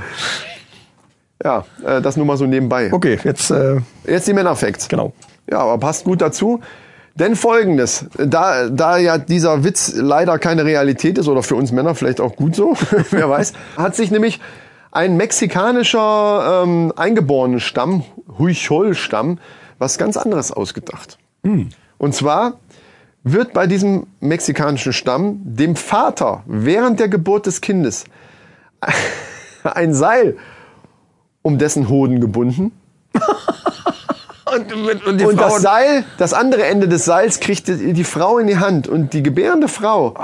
Ja, 1.42 1.64
äh, 1.86 2.02
das 2.02 2.18
nur 2.18 2.26
mal 2.26 2.36
so 2.36 2.46
nebenbei. 2.46 2.92
Okay, 2.92 3.18
jetzt, 3.24 3.52
äh, 3.52 3.78
Jetzt 4.06 4.28
die 4.28 4.34
Männerfacts. 4.34 4.90
genau. 4.90 5.14
Ja, 5.50 5.60
aber 5.60 5.78
passt 5.78 6.04
gut 6.04 6.20
dazu. 6.20 6.60
Denn 7.20 7.36
folgendes, 7.36 8.06
da, 8.16 8.70
da 8.70 8.98
ja 8.98 9.18
dieser 9.18 9.64
Witz 9.64 9.94
leider 9.96 10.38
keine 10.38 10.66
Realität 10.66 11.18
ist, 11.18 11.28
oder 11.28 11.42
für 11.42 11.56
uns 11.56 11.72
Männer 11.72 11.96
vielleicht 11.96 12.22
auch 12.22 12.36
gut 12.36 12.56
so, 12.56 12.76
wer 13.10 13.28
weiß, 13.28 13.54
hat 13.76 13.96
sich 13.96 14.12
nämlich 14.12 14.40
ein 14.92 15.18
mexikanischer 15.18 16.64
ähm, 16.64 16.94
Eingeborenenstamm, 16.96 18.04
Huichol-Stamm, 18.38 19.40
was 19.80 19.98
ganz 19.98 20.16
anderes 20.16 20.52
ausgedacht. 20.52 21.18
Und 21.98 22.14
zwar 22.14 22.60
wird 23.24 23.52
bei 23.54 23.66
diesem 23.66 24.08
mexikanischen 24.20 24.94
Stamm 24.94 25.40
dem 25.44 25.76
Vater 25.76 26.44
während 26.46 27.00
der 27.00 27.10
Geburt 27.10 27.48
des 27.48 27.62
Kindes 27.62 28.06
ein 29.64 29.94
Seil 29.94 30.38
um 31.42 31.58
dessen 31.58 31.90
Hoden 31.90 32.22
gebunden. 32.22 32.72
Und, 34.66 35.06
und 35.06 35.18
die 35.20 35.26
Und 35.26 35.40
das 35.40 35.62
Seil, 35.62 36.04
das 36.18 36.34
andere 36.34 36.66
Ende 36.66 36.88
des 36.88 37.06
Seils 37.06 37.40
kriegt 37.40 37.68
die, 37.68 37.94
die 37.94 38.04
Frau 38.04 38.38
in 38.38 38.48
die 38.48 38.58
Hand. 38.58 38.88
Und 38.88 39.14
die 39.14 39.24
gebärende 39.24 39.68
Frau 39.68 40.16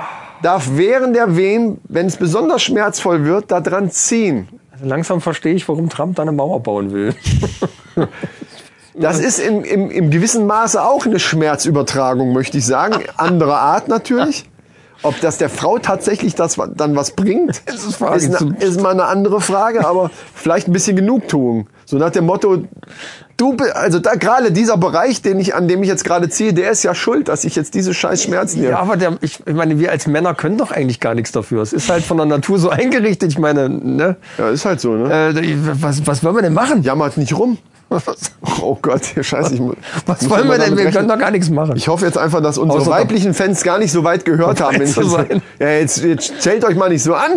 darf 0.42 0.70
während 0.74 1.16
der 1.16 1.36
Wehen, 1.36 1.80
wenn 1.86 2.08
es 2.08 2.18
besonders 2.18 2.62
schmerzvoll 2.64 3.26
wird, 3.26 3.52
da 3.52 3.62
dran 3.62 3.92
ziehen. 3.92 4.48
also 4.72 4.86
langsam 4.86 5.22
verstehe 5.22 5.54
ich, 5.54 5.68
warum 5.68 5.90
Trump 5.90 6.16
da 6.16 6.22
eine 6.24 6.32
Mauer 6.32 6.62
bauen 6.62 6.92
will. 6.92 7.16
Das 8.96 9.20
ist 9.20 9.40
in, 9.40 9.64
im, 9.64 9.90
im 9.90 10.12
gewissen 10.12 10.46
Maße 10.46 10.84
auch 10.84 11.06
eine 11.06 11.20
Schmerzübertragung, 11.20 12.32
möchte 12.32 12.60
ich 12.60 12.66
sagen. 12.66 13.04
Anderer 13.18 13.58
Art 13.58 13.88
natürlich. 13.88 14.46
Ob 15.02 15.20
das 15.20 15.38
der 15.38 15.50
Frau 15.50 15.80
tatsächlich 15.80 16.36
das 16.36 16.58
dann 16.76 16.96
was 16.96 17.12
bringt, 17.12 17.62
ist 17.66 18.02
eine, 18.02 18.56
ist 18.60 18.82
mal 18.82 18.92
eine 18.92 19.06
andere 19.06 19.42
Frage, 19.42 19.86
aber 19.86 20.12
vielleicht 20.34 20.68
ein 20.68 20.74
bisschen 20.74 20.96
Genugtuung. 20.96 21.68
So 21.94 22.00
nach 22.00 22.10
dem 22.10 22.26
Motto, 22.26 22.64
du, 23.38 23.56
also 23.76 24.00
da 24.00 24.16
gerade 24.16 24.52
dieser 24.52 24.78
Bereich, 24.78 25.22
den 25.22 25.38
ich, 25.40 25.54
an 25.54 25.68
dem 25.68 25.84
ich 25.84 25.90
jetzt 25.90 26.04
gerade 26.04 26.28
ziehe, 26.28 26.52
der 26.52 26.72
ist 26.72 26.82
ja 26.82 26.96
schuld, 26.96 27.28
dass 27.28 27.44
ich 27.44 27.56
jetzt 27.56 27.76
diese 27.76 27.94
scheiß 27.94 28.24
Schmerzen 28.24 28.62
hier. 28.62 28.72
Ja, 28.72 28.80
aber 28.80 28.98
der, 28.98 29.16
ich, 29.22 29.40
ich 29.46 29.54
meine, 29.54 29.78
wir 29.78 29.92
als 29.92 30.08
Männer 30.08 30.34
können 30.34 30.58
doch 30.58 30.72
eigentlich 30.72 31.00
gar 31.00 31.14
nichts 31.14 31.32
dafür. 31.32 31.62
Es 31.62 31.72
ist 31.72 31.88
halt 31.92 32.04
von 32.04 32.18
der 32.18 32.26
Natur 32.26 32.58
so 32.58 32.70
eingerichtet. 32.72 33.30
Ich 33.32 33.38
meine, 33.38 33.70
ne? 33.70 34.16
Ja, 34.40 34.50
ist 34.50 34.66
halt 34.66 34.82
so, 34.82 34.94
ne? 34.96 35.34
Äh, 35.36 35.56
was, 35.80 36.08
was 36.08 36.24
wollen 36.24 36.36
wir 36.36 36.42
denn 36.42 36.54
machen? 36.56 36.82
Jammert 36.82 37.16
nicht 37.18 37.38
rum. 37.38 37.60
Oh 38.60 38.76
Gott, 38.82 39.02
scheiße. 39.22 39.54
Ich, 39.54 39.60
mu- 39.60 39.74
Was 40.08 40.24
muss 40.24 40.32
wollen 40.32 40.48
wir 40.50 40.58
denn? 40.58 40.72
Wir 40.76 40.86
rechnen. 40.86 40.94
können 40.94 41.10
doch 41.10 41.20
gar 41.20 41.30
nichts 41.30 41.52
machen. 41.52 41.74
Ich 41.76 41.88
hoffe 41.88 42.08
jetzt 42.08 42.18
einfach, 42.18 42.42
dass 42.42 42.58
unsere 42.58 42.82
Außer- 42.82 42.90
weiblichen 42.90 43.36
Fans 43.36 43.62
gar 43.62 43.78
nicht 43.78 43.92
so 43.92 44.04
weit 44.04 44.26
gehört 44.26 44.62
haben. 44.62 44.80
Wenn 44.80 44.88
ich 44.90 44.96
jetzt, 44.96 45.16
ja, 45.60 45.68
jetzt, 45.70 46.04
jetzt 46.04 46.34
stellt 46.40 46.66
euch 46.66 46.76
mal 46.76 46.90
nicht 46.90 47.04
so 47.04 47.14
an. 47.14 47.34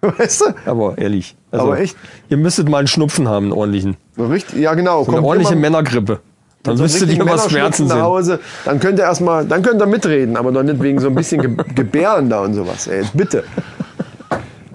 Weißt 0.00 0.40
du? 0.42 0.70
aber 0.70 0.98
ehrlich. 0.98 1.36
Also, 1.50 1.66
Aber 1.66 1.78
echt? 1.80 1.96
Ihr 2.28 2.36
müsstet 2.36 2.68
mal 2.68 2.78
einen 2.78 2.86
Schnupfen 2.86 3.28
haben, 3.28 3.46
einen 3.46 3.52
ordentlichen. 3.52 3.96
Richtig, 4.18 4.58
ja 4.60 4.74
genau. 4.74 5.04
Eine 5.06 5.22
ordentliche 5.22 5.52
immer 5.54 5.62
Männergrippe. 5.62 6.20
Dann 6.62 6.76
so 6.76 6.82
einen 6.82 6.92
wüsstet 6.92 7.10
ihr, 7.10 7.26
was 7.26 7.50
Schmerzen 7.50 7.86
nach. 7.86 8.00
Hause. 8.00 8.40
Dann 8.64 8.80
könnt 8.80 8.98
ihr 8.98 9.04
erstmal, 9.04 9.46
dann 9.46 9.62
könnt 9.62 9.80
ihr 9.80 9.86
mitreden, 9.86 10.36
aber 10.36 10.52
doch 10.52 10.62
nicht 10.62 10.82
wegen 10.82 10.98
so 11.00 11.08
ein 11.08 11.14
bisschen 11.14 11.40
Ge 11.40 11.64
Gebären 11.74 12.28
da 12.28 12.40
und 12.40 12.54
sowas. 12.54 12.86
Ey, 12.88 13.04
bitte. 13.14 13.44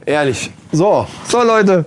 Ehrlich. 0.05 0.51
So, 0.71 1.05
So, 1.27 1.43
Leute. 1.43 1.85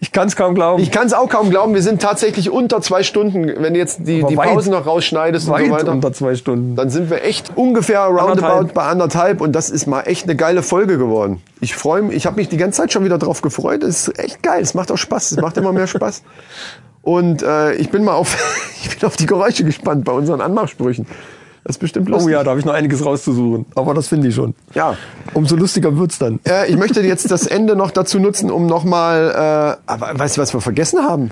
Ich 0.00 0.12
kann 0.12 0.28
es 0.28 0.36
kaum 0.36 0.54
glauben. 0.54 0.80
Ich 0.82 0.90
kann 0.92 1.06
es 1.06 1.12
auch 1.12 1.28
kaum 1.28 1.50
glauben, 1.50 1.74
wir 1.74 1.82
sind 1.82 2.00
tatsächlich 2.00 2.50
unter 2.50 2.80
zwei 2.80 3.02
Stunden, 3.02 3.46
wenn 3.62 3.74
du 3.74 3.78
jetzt 3.80 4.00
die, 4.06 4.20
Aber 4.20 4.30
die 4.30 4.36
weit- 4.36 4.48
Pausen 4.54 4.70
noch 4.72 4.86
rausschneidest 4.86 5.48
und 5.48 5.54
weit 5.54 5.66
so 5.66 5.72
weiter. 5.72 5.90
unter 5.92 6.12
zwei 6.12 6.34
Stunden. 6.36 6.76
Dann 6.76 6.88
sind 6.90 7.10
wir 7.10 7.24
echt 7.24 7.50
ungefähr 7.56 8.02
roundabout 8.02 8.30
Anderthalb. 8.30 8.74
bei 8.74 8.82
anderthalb 8.84 9.40
und 9.40 9.52
das 9.52 9.70
ist 9.70 9.86
mal 9.86 10.02
echt 10.02 10.24
eine 10.24 10.36
geile 10.36 10.62
Folge 10.62 10.98
geworden. 10.98 11.42
Ich 11.60 11.74
freue 11.74 12.02
mich, 12.02 12.16
ich 12.16 12.26
habe 12.26 12.36
mich 12.36 12.48
die 12.48 12.56
ganze 12.58 12.80
Zeit 12.82 12.92
schon 12.92 13.04
wieder 13.04 13.18
drauf 13.18 13.42
gefreut. 13.42 13.82
Es 13.82 14.08
ist 14.08 14.18
echt 14.18 14.42
geil, 14.42 14.62
es 14.62 14.74
macht 14.74 14.92
auch 14.92 14.98
Spaß, 14.98 15.32
es 15.32 15.38
macht 15.40 15.56
immer 15.56 15.72
mehr 15.72 15.86
Spaß. 15.88 16.22
Und 17.02 17.42
äh, 17.42 17.72
ich 17.74 17.90
bin 17.90 18.04
mal 18.04 18.12
auf, 18.14 18.36
ich 18.82 18.98
bin 18.98 19.06
auf 19.06 19.16
die 19.16 19.26
Geräusche 19.26 19.64
gespannt 19.64 20.04
bei 20.04 20.12
unseren 20.12 20.40
Anmachsprüchen. 20.40 21.06
Das 21.68 21.76
ist 21.76 21.80
bestimmt 21.80 22.08
lustig. 22.08 22.28
Oh 22.28 22.30
ja, 22.30 22.42
da 22.42 22.50
habe 22.50 22.60
ich 22.60 22.64
noch 22.66 22.72
einiges 22.72 23.04
rauszusuchen. 23.04 23.66
Aber 23.74 23.92
das 23.92 24.08
finde 24.08 24.28
ich 24.28 24.34
schon. 24.34 24.54
Ja. 24.74 24.96
Umso 25.34 25.54
lustiger 25.54 25.96
wird's 25.98 26.18
dann. 26.18 26.40
Äh, 26.48 26.70
ich 26.70 26.78
möchte 26.78 27.02
jetzt 27.02 27.30
das 27.30 27.46
Ende 27.46 27.76
noch 27.76 27.90
dazu 27.90 28.18
nutzen, 28.18 28.50
um 28.50 28.64
nochmal, 28.66 29.76
äh, 29.86 29.90
aber 29.92 30.18
weißt 30.18 30.38
du, 30.38 30.40
was 30.40 30.54
wir 30.54 30.62
vergessen 30.62 31.00
haben? 31.06 31.30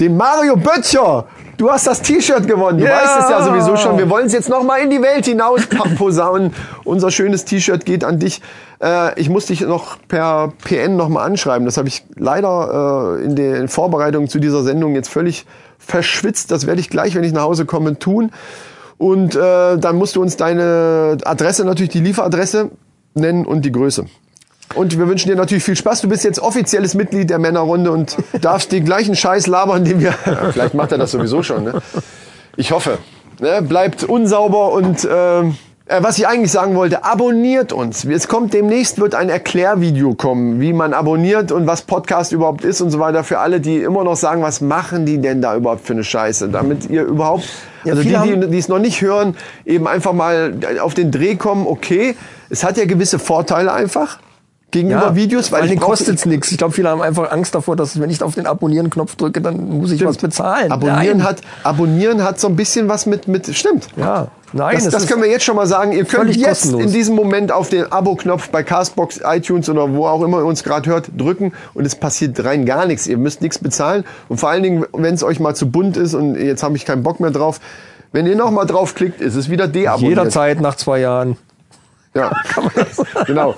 Den 0.00 0.16
Mario 0.16 0.56
Böttcher! 0.56 1.26
Du 1.56 1.70
hast 1.70 1.86
das 1.86 2.02
T-Shirt 2.02 2.48
gewonnen. 2.48 2.78
Du 2.78 2.84
Ja. 2.84 2.96
weißt 2.96 3.20
es 3.20 3.30
ja 3.30 3.42
sowieso 3.44 3.76
schon. 3.76 3.96
Wir 3.96 4.10
wollen 4.10 4.26
es 4.26 4.32
jetzt 4.32 4.48
nochmal 4.48 4.80
in 4.80 4.90
die 4.90 5.00
Welt 5.00 5.24
hinaus 5.24 5.62
posaunen. 5.96 6.52
Unser 6.84 7.12
schönes 7.12 7.44
T-Shirt 7.44 7.84
geht 7.86 8.02
an 8.02 8.18
dich. 8.18 8.42
Äh, 8.82 9.18
ich 9.20 9.30
muss 9.30 9.46
dich 9.46 9.60
noch 9.60 9.98
per 10.08 10.52
PN 10.64 10.96
nochmal 10.96 11.24
anschreiben. 11.26 11.64
Das 11.64 11.76
habe 11.76 11.86
ich 11.86 12.04
leider 12.16 13.18
äh, 13.20 13.24
in 13.24 13.36
den 13.36 13.68
Vorbereitungen 13.68 14.28
zu 14.28 14.40
dieser 14.40 14.64
Sendung 14.64 14.96
jetzt 14.96 15.08
völlig 15.08 15.46
verschwitzt. 15.78 16.50
Das 16.50 16.66
werde 16.66 16.80
ich 16.80 16.90
gleich, 16.90 17.14
wenn 17.14 17.22
ich 17.22 17.32
nach 17.32 17.42
Hause 17.44 17.64
komme, 17.66 17.98
tun. 18.00 18.32
Und 18.98 19.34
äh, 19.34 19.76
dann 19.76 19.96
musst 19.96 20.16
du 20.16 20.22
uns 20.22 20.36
deine 20.36 21.18
Adresse, 21.24 21.64
natürlich 21.64 21.90
die 21.90 22.00
Lieferadresse 22.00 22.70
nennen 23.14 23.44
und 23.44 23.62
die 23.64 23.72
Größe. 23.72 24.06
Und 24.74 24.98
wir 24.98 25.06
wünschen 25.08 25.28
dir 25.28 25.36
natürlich 25.36 25.64
viel 25.64 25.76
Spaß. 25.76 26.00
Du 26.00 26.08
bist 26.08 26.24
jetzt 26.24 26.38
offizielles 26.40 26.94
Mitglied 26.94 27.30
der 27.30 27.38
Männerrunde 27.38 27.90
und 27.90 28.16
darfst 28.40 28.72
den 28.72 28.84
gleichen 28.84 29.14
Scheiß 29.14 29.46
labern, 29.46 29.84
den 29.84 30.00
wir. 30.00 30.12
Vielleicht 30.52 30.74
macht 30.74 30.92
er 30.92 30.98
das 30.98 31.12
sowieso 31.12 31.42
schon. 31.42 31.64
Ne? 31.64 31.82
Ich 32.56 32.72
hoffe. 32.72 32.98
Ne? 33.40 33.62
Bleibt 33.62 34.04
unsauber 34.04 34.72
und 34.72 35.04
äh, 35.04 35.42
äh, 35.86 36.02
was 36.02 36.18
ich 36.18 36.26
eigentlich 36.26 36.50
sagen 36.50 36.74
wollte, 36.74 37.04
abonniert 37.04 37.72
uns. 37.72 38.04
Es 38.04 38.26
kommt 38.26 38.52
demnächst 38.52 39.00
wird 39.00 39.14
ein 39.14 39.28
Erklärvideo 39.28 40.14
kommen, 40.14 40.60
wie 40.60 40.72
man 40.72 40.92
abonniert 40.92 41.52
und 41.52 41.66
was 41.66 41.82
Podcast 41.82 42.32
überhaupt 42.32 42.64
ist 42.64 42.80
und 42.80 42.90
so 42.90 42.98
weiter. 42.98 43.22
Für 43.22 43.38
alle, 43.38 43.60
die 43.60 43.78
immer 43.78 44.02
noch 44.02 44.16
sagen, 44.16 44.42
was 44.42 44.60
machen 44.60 45.06
die 45.06 45.18
denn 45.18 45.40
da 45.40 45.54
überhaupt 45.54 45.86
für 45.86 45.92
eine 45.92 46.04
Scheiße, 46.04 46.48
damit 46.48 46.90
ihr 46.90 47.04
überhaupt, 47.04 47.48
also 47.84 48.02
die, 48.02 48.16
die, 48.16 48.50
die 48.50 48.58
es 48.58 48.68
noch 48.68 48.80
nicht 48.80 49.00
hören, 49.00 49.36
eben 49.64 49.86
einfach 49.86 50.12
mal 50.12 50.54
auf 50.80 50.94
den 50.94 51.12
Dreh 51.12 51.36
kommen. 51.36 51.66
Okay, 51.66 52.16
es 52.50 52.64
hat 52.64 52.76
ja 52.76 52.84
gewisse 52.84 53.18
Vorteile 53.18 53.72
einfach 53.72 54.18
gegenüber 54.72 55.14
Videos, 55.14 55.52
weil 55.52 55.68
den 55.68 55.78
brauch- 55.78 55.86
kostet's 55.90 56.26
nichts. 56.26 56.50
Ich 56.50 56.58
glaube, 56.58 56.74
viele 56.74 56.88
haben 56.90 57.00
einfach 57.00 57.30
Angst 57.30 57.54
davor, 57.54 57.76
dass 57.76 57.98
wenn 58.00 58.10
ich 58.10 58.22
auf 58.22 58.34
den 58.34 58.46
Abonnieren-Knopf 58.46 59.14
drücke, 59.16 59.40
dann 59.40 59.78
muss 59.78 59.92
ich 59.92 60.04
was 60.04 60.16
bezahlen. 60.18 60.72
Abonnieren 60.72 61.18
Nein. 61.18 61.24
hat, 61.24 61.40
abonnieren 61.62 62.22
hat 62.24 62.40
so 62.40 62.48
ein 62.48 62.56
bisschen 62.56 62.88
was 62.88 63.06
mit, 63.06 63.28
mit 63.28 63.54
stimmt. 63.56 63.86
Ja, 63.96 64.28
nein, 64.52 64.74
Das, 64.74 64.86
es 64.86 64.92
das 64.92 65.06
können 65.06 65.22
wir 65.22 65.30
jetzt 65.30 65.44
schon 65.44 65.56
mal 65.56 65.66
sagen. 65.66 65.92
Ihr 65.92 66.04
könnt 66.04 66.34
jetzt 66.36 66.62
kostenlos. 66.62 66.82
in 66.82 66.92
diesem 66.92 67.14
Moment 67.14 67.52
auf 67.52 67.68
den 67.68 67.90
Abo-Knopf 67.90 68.50
bei 68.50 68.62
Castbox, 68.64 69.20
iTunes 69.24 69.68
oder 69.70 69.92
wo 69.94 70.06
auch 70.08 70.22
immer 70.22 70.38
ihr 70.40 70.44
uns 70.46 70.62
gerade 70.64 70.90
hört, 70.90 71.10
drücken 71.16 71.52
und 71.74 71.86
es 71.86 71.94
passiert 71.94 72.44
rein 72.44 72.66
gar 72.66 72.86
nichts. 72.86 73.06
Ihr 73.06 73.18
müsst 73.18 73.40
nichts 73.42 73.58
bezahlen 73.58 74.04
und 74.28 74.38
vor 74.38 74.50
allen 74.50 74.62
Dingen, 74.64 74.84
wenn 74.92 75.14
es 75.14 75.22
euch 75.22 75.38
mal 75.40 75.54
zu 75.54 75.70
bunt 75.70 75.96
ist 75.96 76.12
und 76.14 76.34
jetzt 76.34 76.62
habe 76.62 76.76
ich 76.76 76.84
keinen 76.84 77.02
Bock 77.04 77.20
mehr 77.20 77.30
drauf, 77.30 77.60
wenn 78.12 78.26
ihr 78.26 78.36
noch 78.36 78.50
mal 78.50 78.64
draufklickt, 78.64 79.20
ist 79.20 79.36
es 79.36 79.48
wieder 79.48 79.68
deabonniert. 79.68 80.10
jederzeit 80.18 80.60
nach 80.60 80.74
zwei 80.76 81.00
Jahren. 81.00 81.36
Ja, 82.16 82.32
genau. 83.26 83.54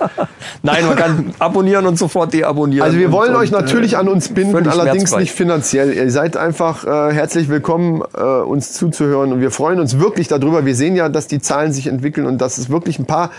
Nein, 0.63 0.85
man 0.85 0.95
kann 0.97 1.33
abonnieren 1.39 1.85
und 1.85 1.97
sofort 1.97 2.33
deabonnieren. 2.33 2.85
Also 2.85 2.97
wir 2.97 3.11
wollen 3.13 3.33
und, 3.33 3.41
euch 3.41 3.51
natürlich 3.51 3.93
äh, 3.93 3.97
an 3.97 4.09
uns 4.09 4.29
binden, 4.29 4.67
allerdings 4.67 5.15
nicht 5.15 5.31
finanziell. 5.31 5.93
Ihr 5.93 6.11
seid 6.11 6.35
einfach 6.35 6.83
äh, 6.83 7.13
herzlich 7.13 7.47
willkommen, 7.47 8.03
äh, 8.17 8.21
uns 8.21 8.73
zuzuhören 8.73 9.31
und 9.31 9.39
wir 9.39 9.51
freuen 9.51 9.79
uns 9.79 9.97
wirklich 9.99 10.27
darüber. 10.27 10.65
Wir 10.65 10.75
sehen 10.75 10.97
ja, 10.97 11.07
dass 11.07 11.27
die 11.27 11.39
Zahlen 11.39 11.71
sich 11.71 11.87
entwickeln 11.87 12.27
und 12.27 12.39
dass 12.39 12.57
es 12.57 12.69
wirklich 12.69 12.99
ein 12.99 13.05
paar 13.05 13.31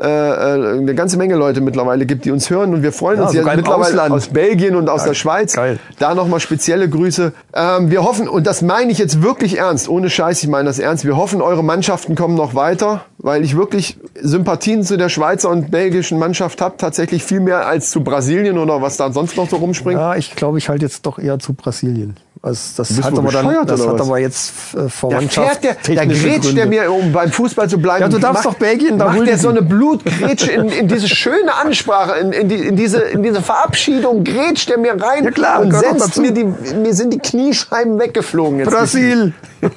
äh, 0.00 0.04
äh, 0.06 0.78
eine 0.78 0.94
ganze 0.94 1.16
Menge 1.16 1.36
Leute 1.36 1.60
mittlerweile 1.60 2.04
gibt, 2.06 2.24
die 2.24 2.30
uns 2.30 2.50
hören 2.50 2.74
und 2.74 2.82
wir 2.82 2.92
freuen 2.92 3.18
Ja, 3.18 3.24
uns 3.26 3.34
jetzt 3.34 3.46
mittlerweile 3.46 3.84
Ausland. 3.86 4.12
aus 4.12 4.28
Belgien 4.28 4.76
und 4.76 4.88
aus 4.88 5.04
der 5.04 5.14
Schweiz. 5.14 5.54
geil. 5.54 5.78
Da 5.98 6.14
nochmal 6.14 6.40
spezielle 6.40 6.88
Grüße. 6.88 7.32
Ähm, 7.54 7.90
wir 7.90 8.02
hoffen, 8.04 8.28
und 8.28 8.46
das 8.46 8.62
meine 8.62 8.92
ich 8.92 8.98
jetzt 8.98 9.22
wirklich 9.22 9.58
ernst, 9.58 9.88
ohne 9.88 10.10
Scheiß, 10.10 10.42
ich 10.42 10.48
meine 10.48 10.64
das 10.68 10.78
ernst, 10.78 11.04
wir 11.04 11.16
hoffen, 11.16 11.40
eure 11.40 11.64
Mannschaften 11.64 12.14
kommen 12.14 12.34
noch 12.34 12.54
weiter, 12.54 13.04
weil 13.18 13.42
ich 13.44 13.56
wirklich 13.56 13.98
Sympathien 14.20 14.82
zu 14.82 14.96
der 14.98 15.08
Schweizer 15.08 15.48
und 15.50 15.70
belgischen 15.70 16.18
Mannschaft 16.18 16.60
habe, 16.60 16.76
tatsächlich 16.76 17.24
viel 17.24 17.40
mehr 17.40 17.66
als 17.66 17.90
zu 17.90 18.02
Brasilien 18.02 18.58
oder 18.58 18.82
was 18.82 18.96
da 18.96 19.10
sonst 19.12 19.36
noch 19.36 19.48
so 19.48 19.56
rumspringt. 19.56 19.98
Ja, 20.00 20.14
ich 20.16 20.34
glaube, 20.36 20.58
ich 20.58 20.68
halte 20.68 20.84
jetzt 20.84 21.06
doch 21.06 21.18
eher 21.18 21.38
zu 21.38 21.54
Brasilien. 21.54 22.16
Also 22.42 22.60
das 22.76 22.88
bist 22.88 23.02
hat 23.02 23.18
aber 23.18 23.32
dann, 23.32 23.66
das 23.66 23.84
hat 23.86 24.00
aber 24.00 24.18
jetzt 24.18 24.52
äh, 24.74 24.76
Da 24.82 24.88
Verwandtschaft. 24.88 25.62
fährt 25.62 25.78
der, 25.88 25.94
da 25.96 26.04
grätscht 26.04 26.56
der 26.56 26.66
mir, 26.66 26.92
um 26.92 27.10
beim 27.10 27.32
Fußball 27.32 27.68
zu 27.68 27.78
bleiben. 27.78 28.02
Ja, 28.02 28.08
du 28.08 28.18
darfst 28.18 28.44
doch 28.44 28.54
Belgien 28.54 28.98
da 28.98 29.06
Macht 29.06 29.26
der 29.26 29.38
so 29.38 29.48
eine 29.48 29.62
Blutgrätsche 29.86 30.52
in, 30.52 30.68
in 30.68 30.88
diese 30.88 31.08
schöne 31.08 31.54
Ansprache, 31.54 32.18
in, 32.18 32.32
in, 32.32 32.48
die, 32.48 32.56
in, 32.56 32.76
diese, 32.76 32.98
in 33.00 33.22
diese 33.22 33.40
Verabschiedung, 33.42 34.24
grätscht 34.24 34.68
der 34.68 34.78
mir 34.78 34.92
rein 35.00 35.24
Ja, 35.24 35.30
klar, 35.30 35.60
und 35.60 35.72
setzt 35.72 36.18
mir 36.18 36.32
die, 36.32 36.44
mir 36.44 36.94
sind 36.94 37.12
die 37.12 37.18
Kniescheiben 37.18 37.98
weggeflogen. 37.98 38.58
Jetzt 38.60 38.70
Brasil. 38.70 39.32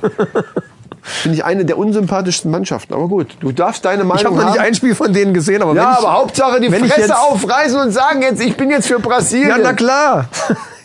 Finde 1.02 1.38
ich 1.38 1.45
eine 1.45 1.65
der 1.65 1.77
unsympathischsten 1.77 2.52
Mannschaften. 2.52 2.94
Aber 2.94 3.07
gut, 3.07 3.38
du 3.40 3.52
darfst 3.52 3.86
deine 3.86 4.03
Meinung 4.03 4.18
Ich 4.19 4.26
habe 4.26 4.36
noch 4.36 4.44
haben. 4.44 4.52
nicht 4.52 4.61
ein 4.61 4.76
Spiel 4.76 4.94
von 4.95 5.11
denen 5.14 5.34
gesehen, 5.34 5.61
aber 5.61 5.73
ja, 5.73 5.84
wenn 5.86 5.91
ich, 5.94 5.98
aber 5.99 6.14
Hauptsache 6.14 6.60
die 6.60 6.68
ich 6.68 6.76
Fresse 6.76 7.02
jetzt- 7.02 7.15
aufreißen 7.15 7.80
und 7.80 7.91
sagen 7.91 8.22
jetzt, 8.22 8.41
ich 8.41 8.56
bin 8.57 8.69
jetzt 8.69 8.88
für 8.88 8.99
Brasilien. 8.99 9.49
Ja, 9.49 9.57
na 9.61 9.73
klar. 9.73 10.26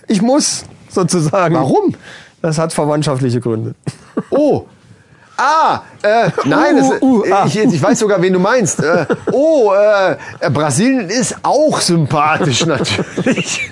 Ich 0.07 0.21
muss 0.21 0.65
sozusagen. 0.91 1.55
Warum? 1.55 1.95
Das 2.43 2.59
hat 2.59 2.75
verwandtschaftliche 2.75 3.41
Gründe. 3.41 3.75
Oh. 4.29 4.67
Ah, 5.37 5.83
äh, 6.03 6.31
nein, 6.45 6.77
Uh, 6.77 6.91
das, 6.91 7.03
uh, 7.03 7.25
ah. 7.33 7.45
ich, 7.47 7.57
ich 7.57 7.83
weiß 7.83 7.99
sogar, 7.99 8.23
wen 8.23 8.33
du 8.33 8.39
meinst. 8.39 8.81
Äh, 8.81 9.07
oh, 9.33 9.73
äh, 9.73 10.51
Brasilien 10.51 11.11
ist 11.11 11.37
auch 11.43 11.81
sympathisch 11.81 12.65
natürlich. 12.67 13.71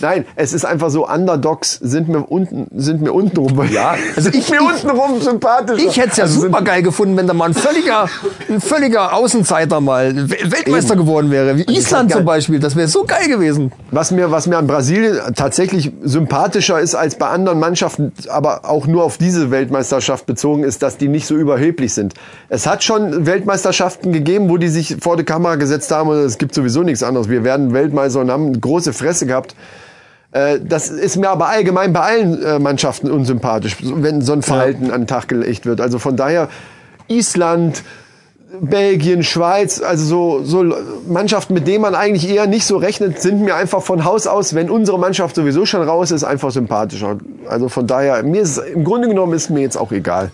Nein, 0.00 0.24
es 0.36 0.52
ist 0.52 0.64
einfach 0.64 0.90
so, 0.90 1.06
Underdogs 1.08 1.74
sind 1.74 2.08
mir 2.08 2.20
unten, 2.20 2.66
sind 2.74 3.02
mir 3.02 3.12
untenrum. 3.12 3.50
Ja, 3.70 3.94
also 4.16 4.30
ich 4.30 4.50
mir 4.50 4.62
untenrum 4.62 5.20
sympathisch. 5.20 5.82
Ich 5.82 5.96
hätte 5.96 6.10
es 6.10 6.16
ja 6.16 6.24
also 6.24 6.40
super 6.40 6.62
geil 6.62 6.82
gefunden, 6.82 7.16
wenn 7.16 7.26
da 7.26 7.34
mal 7.34 7.46
ein 7.46 7.54
völliger, 7.54 8.08
ein 8.48 8.60
völliger 8.60 9.12
Außenseiter 9.14 9.80
mal 9.80 10.10
Wel- 10.12 10.50
Weltmeister 10.50 10.94
Eben. 10.94 11.02
geworden 11.04 11.30
wäre. 11.30 11.56
Wie 11.56 11.62
Island 11.64 12.08
geil. 12.10 12.18
zum 12.18 12.26
Beispiel. 12.26 12.58
Das 12.58 12.74
wäre 12.76 12.88
so 12.88 13.04
geil 13.04 13.28
gewesen. 13.28 13.72
Was 13.90 14.10
mir, 14.10 14.30
was 14.30 14.46
mir 14.46 14.56
an 14.58 14.66
Brasilien 14.66 15.18
tatsächlich 15.36 15.92
sympathischer 16.02 16.80
ist 16.80 16.94
als 16.94 17.16
bei 17.16 17.28
anderen 17.28 17.60
Mannschaften, 17.60 18.12
aber 18.28 18.64
auch 18.64 18.86
nur 18.86 19.04
auf 19.04 19.18
diese 19.18 19.50
Weltmeisterschaft 19.50 20.26
bezogen 20.26 20.64
ist, 20.64 20.82
dass 20.82 20.96
die 20.96 21.08
nicht 21.08 21.26
so 21.26 21.36
überheblich 21.36 21.92
sind. 21.94 22.14
Es 22.48 22.66
hat 22.66 22.82
schon 22.82 23.26
Weltmeisterschaften 23.26 24.12
gegeben, 24.12 24.48
wo 24.48 24.56
die 24.56 24.68
sich 24.68 24.96
vor 25.00 25.16
die 25.16 25.24
Kamera 25.24 25.56
gesetzt 25.56 25.90
haben 25.90 26.08
und 26.08 26.18
es 26.18 26.38
gibt 26.38 26.54
sowieso 26.54 26.82
nichts 26.82 27.02
anderes. 27.02 27.28
Wir 27.28 27.44
werden 27.44 27.72
Weltmeister 27.72 28.20
und 28.20 28.30
haben 28.30 28.46
eine 28.48 28.58
große 28.58 28.92
Fresse 28.92 29.26
gehabt. 29.26 29.49
Äh, 30.32 30.60
Das 30.60 30.88
ist 30.88 31.16
mir 31.16 31.28
aber 31.28 31.48
allgemein 31.48 31.92
bei 31.92 32.00
allen 32.00 32.42
äh, 32.42 32.58
Mannschaften 32.58 33.10
unsympathisch, 33.10 33.76
wenn 33.82 34.22
so 34.22 34.32
ein 34.32 34.42
Verhalten 34.42 34.90
an 34.90 35.02
den 35.02 35.06
Tag 35.06 35.28
gelegt 35.28 35.66
wird. 35.66 35.80
Also 35.80 35.98
von 35.98 36.16
daher 36.16 36.48
Island, 37.08 37.82
Belgien, 38.60 39.22
Schweiz, 39.22 39.80
also 39.80 40.04
so, 40.04 40.44
so 40.44 40.74
Mannschaften, 41.08 41.54
mit 41.54 41.66
denen 41.66 41.82
man 41.82 41.94
eigentlich 41.94 42.28
eher 42.28 42.46
nicht 42.46 42.64
so 42.64 42.76
rechnet, 42.76 43.20
sind 43.20 43.42
mir 43.42 43.54
einfach 43.54 43.82
von 43.82 44.04
Haus 44.04 44.26
aus, 44.26 44.54
wenn 44.54 44.70
unsere 44.70 44.98
Mannschaft 44.98 45.36
sowieso 45.36 45.66
schon 45.66 45.82
raus 45.82 46.10
ist, 46.10 46.24
einfach 46.24 46.50
sympathischer. 46.50 47.18
Also 47.48 47.68
von 47.68 47.86
daher, 47.86 48.22
mir 48.22 48.42
ist 48.42 48.58
im 48.58 48.84
Grunde 48.84 49.08
genommen 49.08 49.34
ist 49.34 49.50
mir 49.50 49.60
jetzt 49.60 49.76
auch 49.76 49.92
egal. 49.92 50.30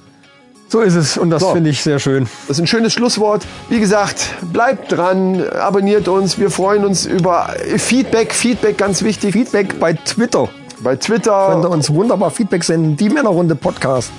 So 0.69 0.81
ist 0.81 0.95
es 0.97 1.17
und 1.17 1.31
das 1.31 1.43
So. 1.43 1.53
finde 1.53 1.71
ich 1.71 1.83
sehr 1.83 1.99
schön. 2.01 2.29
Das 2.49 2.57
ist 2.59 2.63
ein 2.65 2.67
schönes 2.67 2.93
Schlusswort. 2.93 3.47
Wie 3.69 3.79
gesagt, 3.79 4.31
bleibt 4.53 4.91
dran, 4.93 5.45
abonniert 5.49 6.09
uns. 6.09 6.39
Wir 6.39 6.51
freuen 6.51 6.85
uns 6.85 7.07
über 7.07 7.51
Feedback. 7.77 8.33
Feedback 8.35 8.77
ganz 8.77 9.03
wichtig. 9.03 9.33
Feedback 9.33 9.79
bei 9.79 9.93
Twitter. 9.93 10.49
Bei 10.81 10.97
Könnt 10.97 11.09
ihr 11.09 11.15
Twitter. 11.17 11.71
uns 11.71 11.89
wunderbar 11.93 12.31
Feedback 12.31 12.65
senden. 12.65 12.97
Die 12.97 13.09
Männerrunde 13.09 13.55
Podcast 13.55 14.11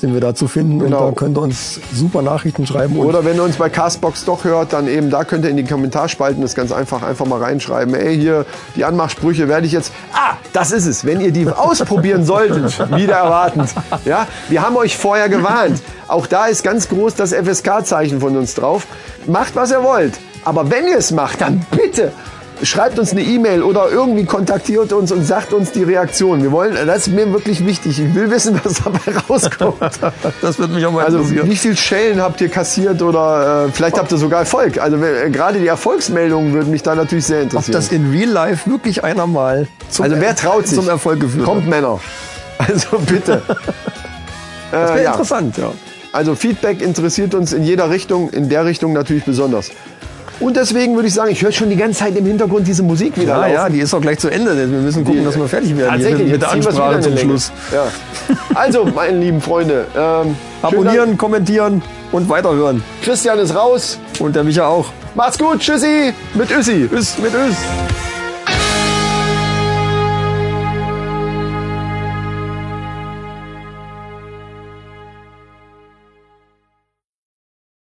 sind 0.00 0.14
wir 0.14 0.20
da 0.20 0.34
zu 0.34 0.46
finden. 0.46 0.78
Genau. 0.78 1.08
Und 1.08 1.14
da 1.16 1.20
könnt 1.20 1.36
ihr 1.36 1.42
uns 1.42 1.80
super 1.92 2.22
Nachrichten 2.22 2.66
schreiben. 2.66 2.96
Oder 2.98 3.24
wenn 3.24 3.36
ihr 3.36 3.42
uns 3.42 3.56
bei 3.56 3.68
Castbox 3.68 4.24
doch 4.24 4.44
hört, 4.44 4.72
dann 4.72 4.86
eben 4.86 5.10
da 5.10 5.24
könnt 5.24 5.44
ihr 5.44 5.50
in 5.50 5.56
die 5.56 5.64
Kommentarspalten 5.64 6.40
das 6.40 6.54
ganz 6.54 6.70
einfach 6.72 7.02
einfach 7.02 7.26
mal 7.26 7.42
reinschreiben. 7.42 7.94
Ey, 7.94 8.16
hier 8.16 8.46
die 8.76 8.84
Anmachsprüche 8.84 9.48
werde 9.48 9.66
ich 9.66 9.72
jetzt. 9.72 9.92
Ah, 10.12 10.36
das 10.52 10.70
ist 10.70 10.86
es. 10.86 11.04
Wenn 11.04 11.20
ihr 11.20 11.32
die 11.32 11.48
ausprobieren 11.48 12.24
solltet, 12.24 12.78
wieder 12.96 13.16
erwartend. 13.16 13.70
Ja, 14.04 14.26
wir 14.48 14.62
haben 14.62 14.76
euch 14.76 14.96
vorher 14.96 15.28
gewarnt. 15.28 15.82
Auch 16.06 16.26
da 16.26 16.46
ist 16.46 16.62
ganz 16.62 16.88
groß 16.88 17.14
das 17.14 17.32
FSK-Zeichen 17.34 18.20
von 18.20 18.36
uns 18.36 18.54
drauf. 18.54 18.86
Macht 19.26 19.56
was 19.56 19.70
ihr 19.72 19.82
wollt. 19.82 20.14
Aber 20.44 20.70
wenn 20.70 20.86
ihr 20.86 20.98
es 20.98 21.10
macht, 21.10 21.40
dann 21.40 21.66
bitte 21.70 22.12
schreibt 22.62 22.98
uns 22.98 23.12
eine 23.12 23.22
E-Mail 23.22 23.62
oder 23.62 23.88
irgendwie 23.90 24.24
kontaktiert 24.24 24.92
uns 24.92 25.12
und 25.12 25.24
sagt 25.24 25.52
uns 25.52 25.72
die 25.72 25.82
Reaktion. 25.82 26.42
Wir 26.42 26.52
wollen, 26.52 26.74
das 26.86 27.06
ist 27.06 27.14
mir 27.14 27.32
wirklich 27.32 27.64
wichtig. 27.66 27.98
Ich 28.00 28.14
will 28.14 28.30
wissen, 28.30 28.58
was 28.64 28.82
dabei 28.82 28.98
rauskommt. 29.28 29.76
Das 30.40 30.58
wird 30.58 30.70
mich 30.70 30.84
auch 30.86 30.92
mal 30.92 31.04
Also 31.04 31.18
interessieren. 31.18 31.50
wie 31.50 31.56
viel 31.56 31.76
Schellen 31.76 32.20
habt 32.20 32.40
ihr 32.40 32.48
kassiert 32.48 33.00
oder 33.02 33.66
äh, 33.66 33.72
vielleicht 33.72 33.98
habt 33.98 34.10
ihr 34.12 34.18
sogar 34.18 34.40
Erfolg. 34.40 34.78
Also 34.80 34.96
äh, 34.96 35.30
gerade 35.30 35.58
die 35.60 35.66
Erfolgsmeldungen 35.66 36.52
würden 36.52 36.70
mich 36.70 36.82
da 36.82 36.94
natürlich 36.94 37.26
sehr 37.26 37.38
Ob 37.38 37.44
interessieren. 37.44 37.72
das 37.74 37.92
in 37.92 38.10
Real 38.10 38.28
Life 38.30 38.70
wirklich 38.70 39.04
einer 39.04 39.26
mal 39.26 39.66
zum, 39.90 40.04
also 40.04 40.16
wer 40.18 40.34
traut 40.36 40.66
sich? 40.66 40.78
zum 40.78 40.88
Erfolg 40.88 41.20
geführt 41.20 41.44
Kommt 41.44 41.62
hat. 41.62 41.68
Männer. 41.70 42.00
Also 42.58 42.98
bitte. 43.06 43.42
Das 44.70 44.90
äh, 44.90 44.94
wäre 44.94 45.04
ja. 45.04 45.10
interessant, 45.12 45.56
ja. 45.58 45.72
Also 46.12 46.34
Feedback 46.34 46.80
interessiert 46.80 47.34
uns 47.34 47.52
in 47.52 47.62
jeder 47.64 47.90
Richtung, 47.90 48.30
in 48.30 48.48
der 48.48 48.64
Richtung 48.64 48.92
natürlich 48.94 49.24
besonders. 49.24 49.70
Und 50.40 50.56
deswegen 50.56 50.94
würde 50.94 51.08
ich 51.08 51.14
sagen, 51.14 51.30
ich 51.32 51.42
höre 51.42 51.50
schon 51.52 51.68
die 51.68 51.76
ganze 51.76 51.98
Zeit 52.00 52.16
im 52.16 52.24
Hintergrund 52.24 52.66
diese 52.66 52.82
Musik 52.84 53.16
wieder 53.16 53.28
Ja, 53.34 53.36
laufen. 53.40 53.52
ja, 53.54 53.68
die 53.68 53.80
ist 53.80 53.92
auch 53.92 54.00
gleich 54.00 54.18
zu 54.20 54.28
Ende. 54.28 54.56
Wir 54.56 54.66
müssen 54.66 55.04
gucken, 55.04 55.20
Die- 55.20 55.24
dass 55.26 55.36
wir 55.36 55.48
fertig 55.48 55.76
werden 55.76 55.90
Tatsächlich, 55.90 56.22
mit, 56.22 56.32
mit 56.32 56.42
der 56.42 56.50
Ansprache 56.52 57.00
zum. 57.00 57.16
Schluss. 57.18 57.50
Ja. 57.72 57.86
Also, 58.54 58.84
meine 58.84 59.18
lieben 59.18 59.40
Freunde, 59.40 59.86
ähm, 59.96 60.36
Abonnieren, 60.62 61.18
kommentieren 61.18 61.82
und 62.12 62.28
weiterhören. 62.28 62.76
Dank. 62.76 63.02
Christian 63.02 63.38
ist 63.40 63.54
raus. 63.54 63.98
Und 64.20 64.36
der 64.36 64.44
Micha 64.44 64.66
auch. 64.66 64.86
Macht's 65.14 65.38
gut, 65.38 65.58
tschüssi 65.60 66.12
mit 66.34 66.50
Üssi. 66.50 66.88
Tschüss 66.88 67.18
mit 67.18 67.32
Ös. 67.34 67.56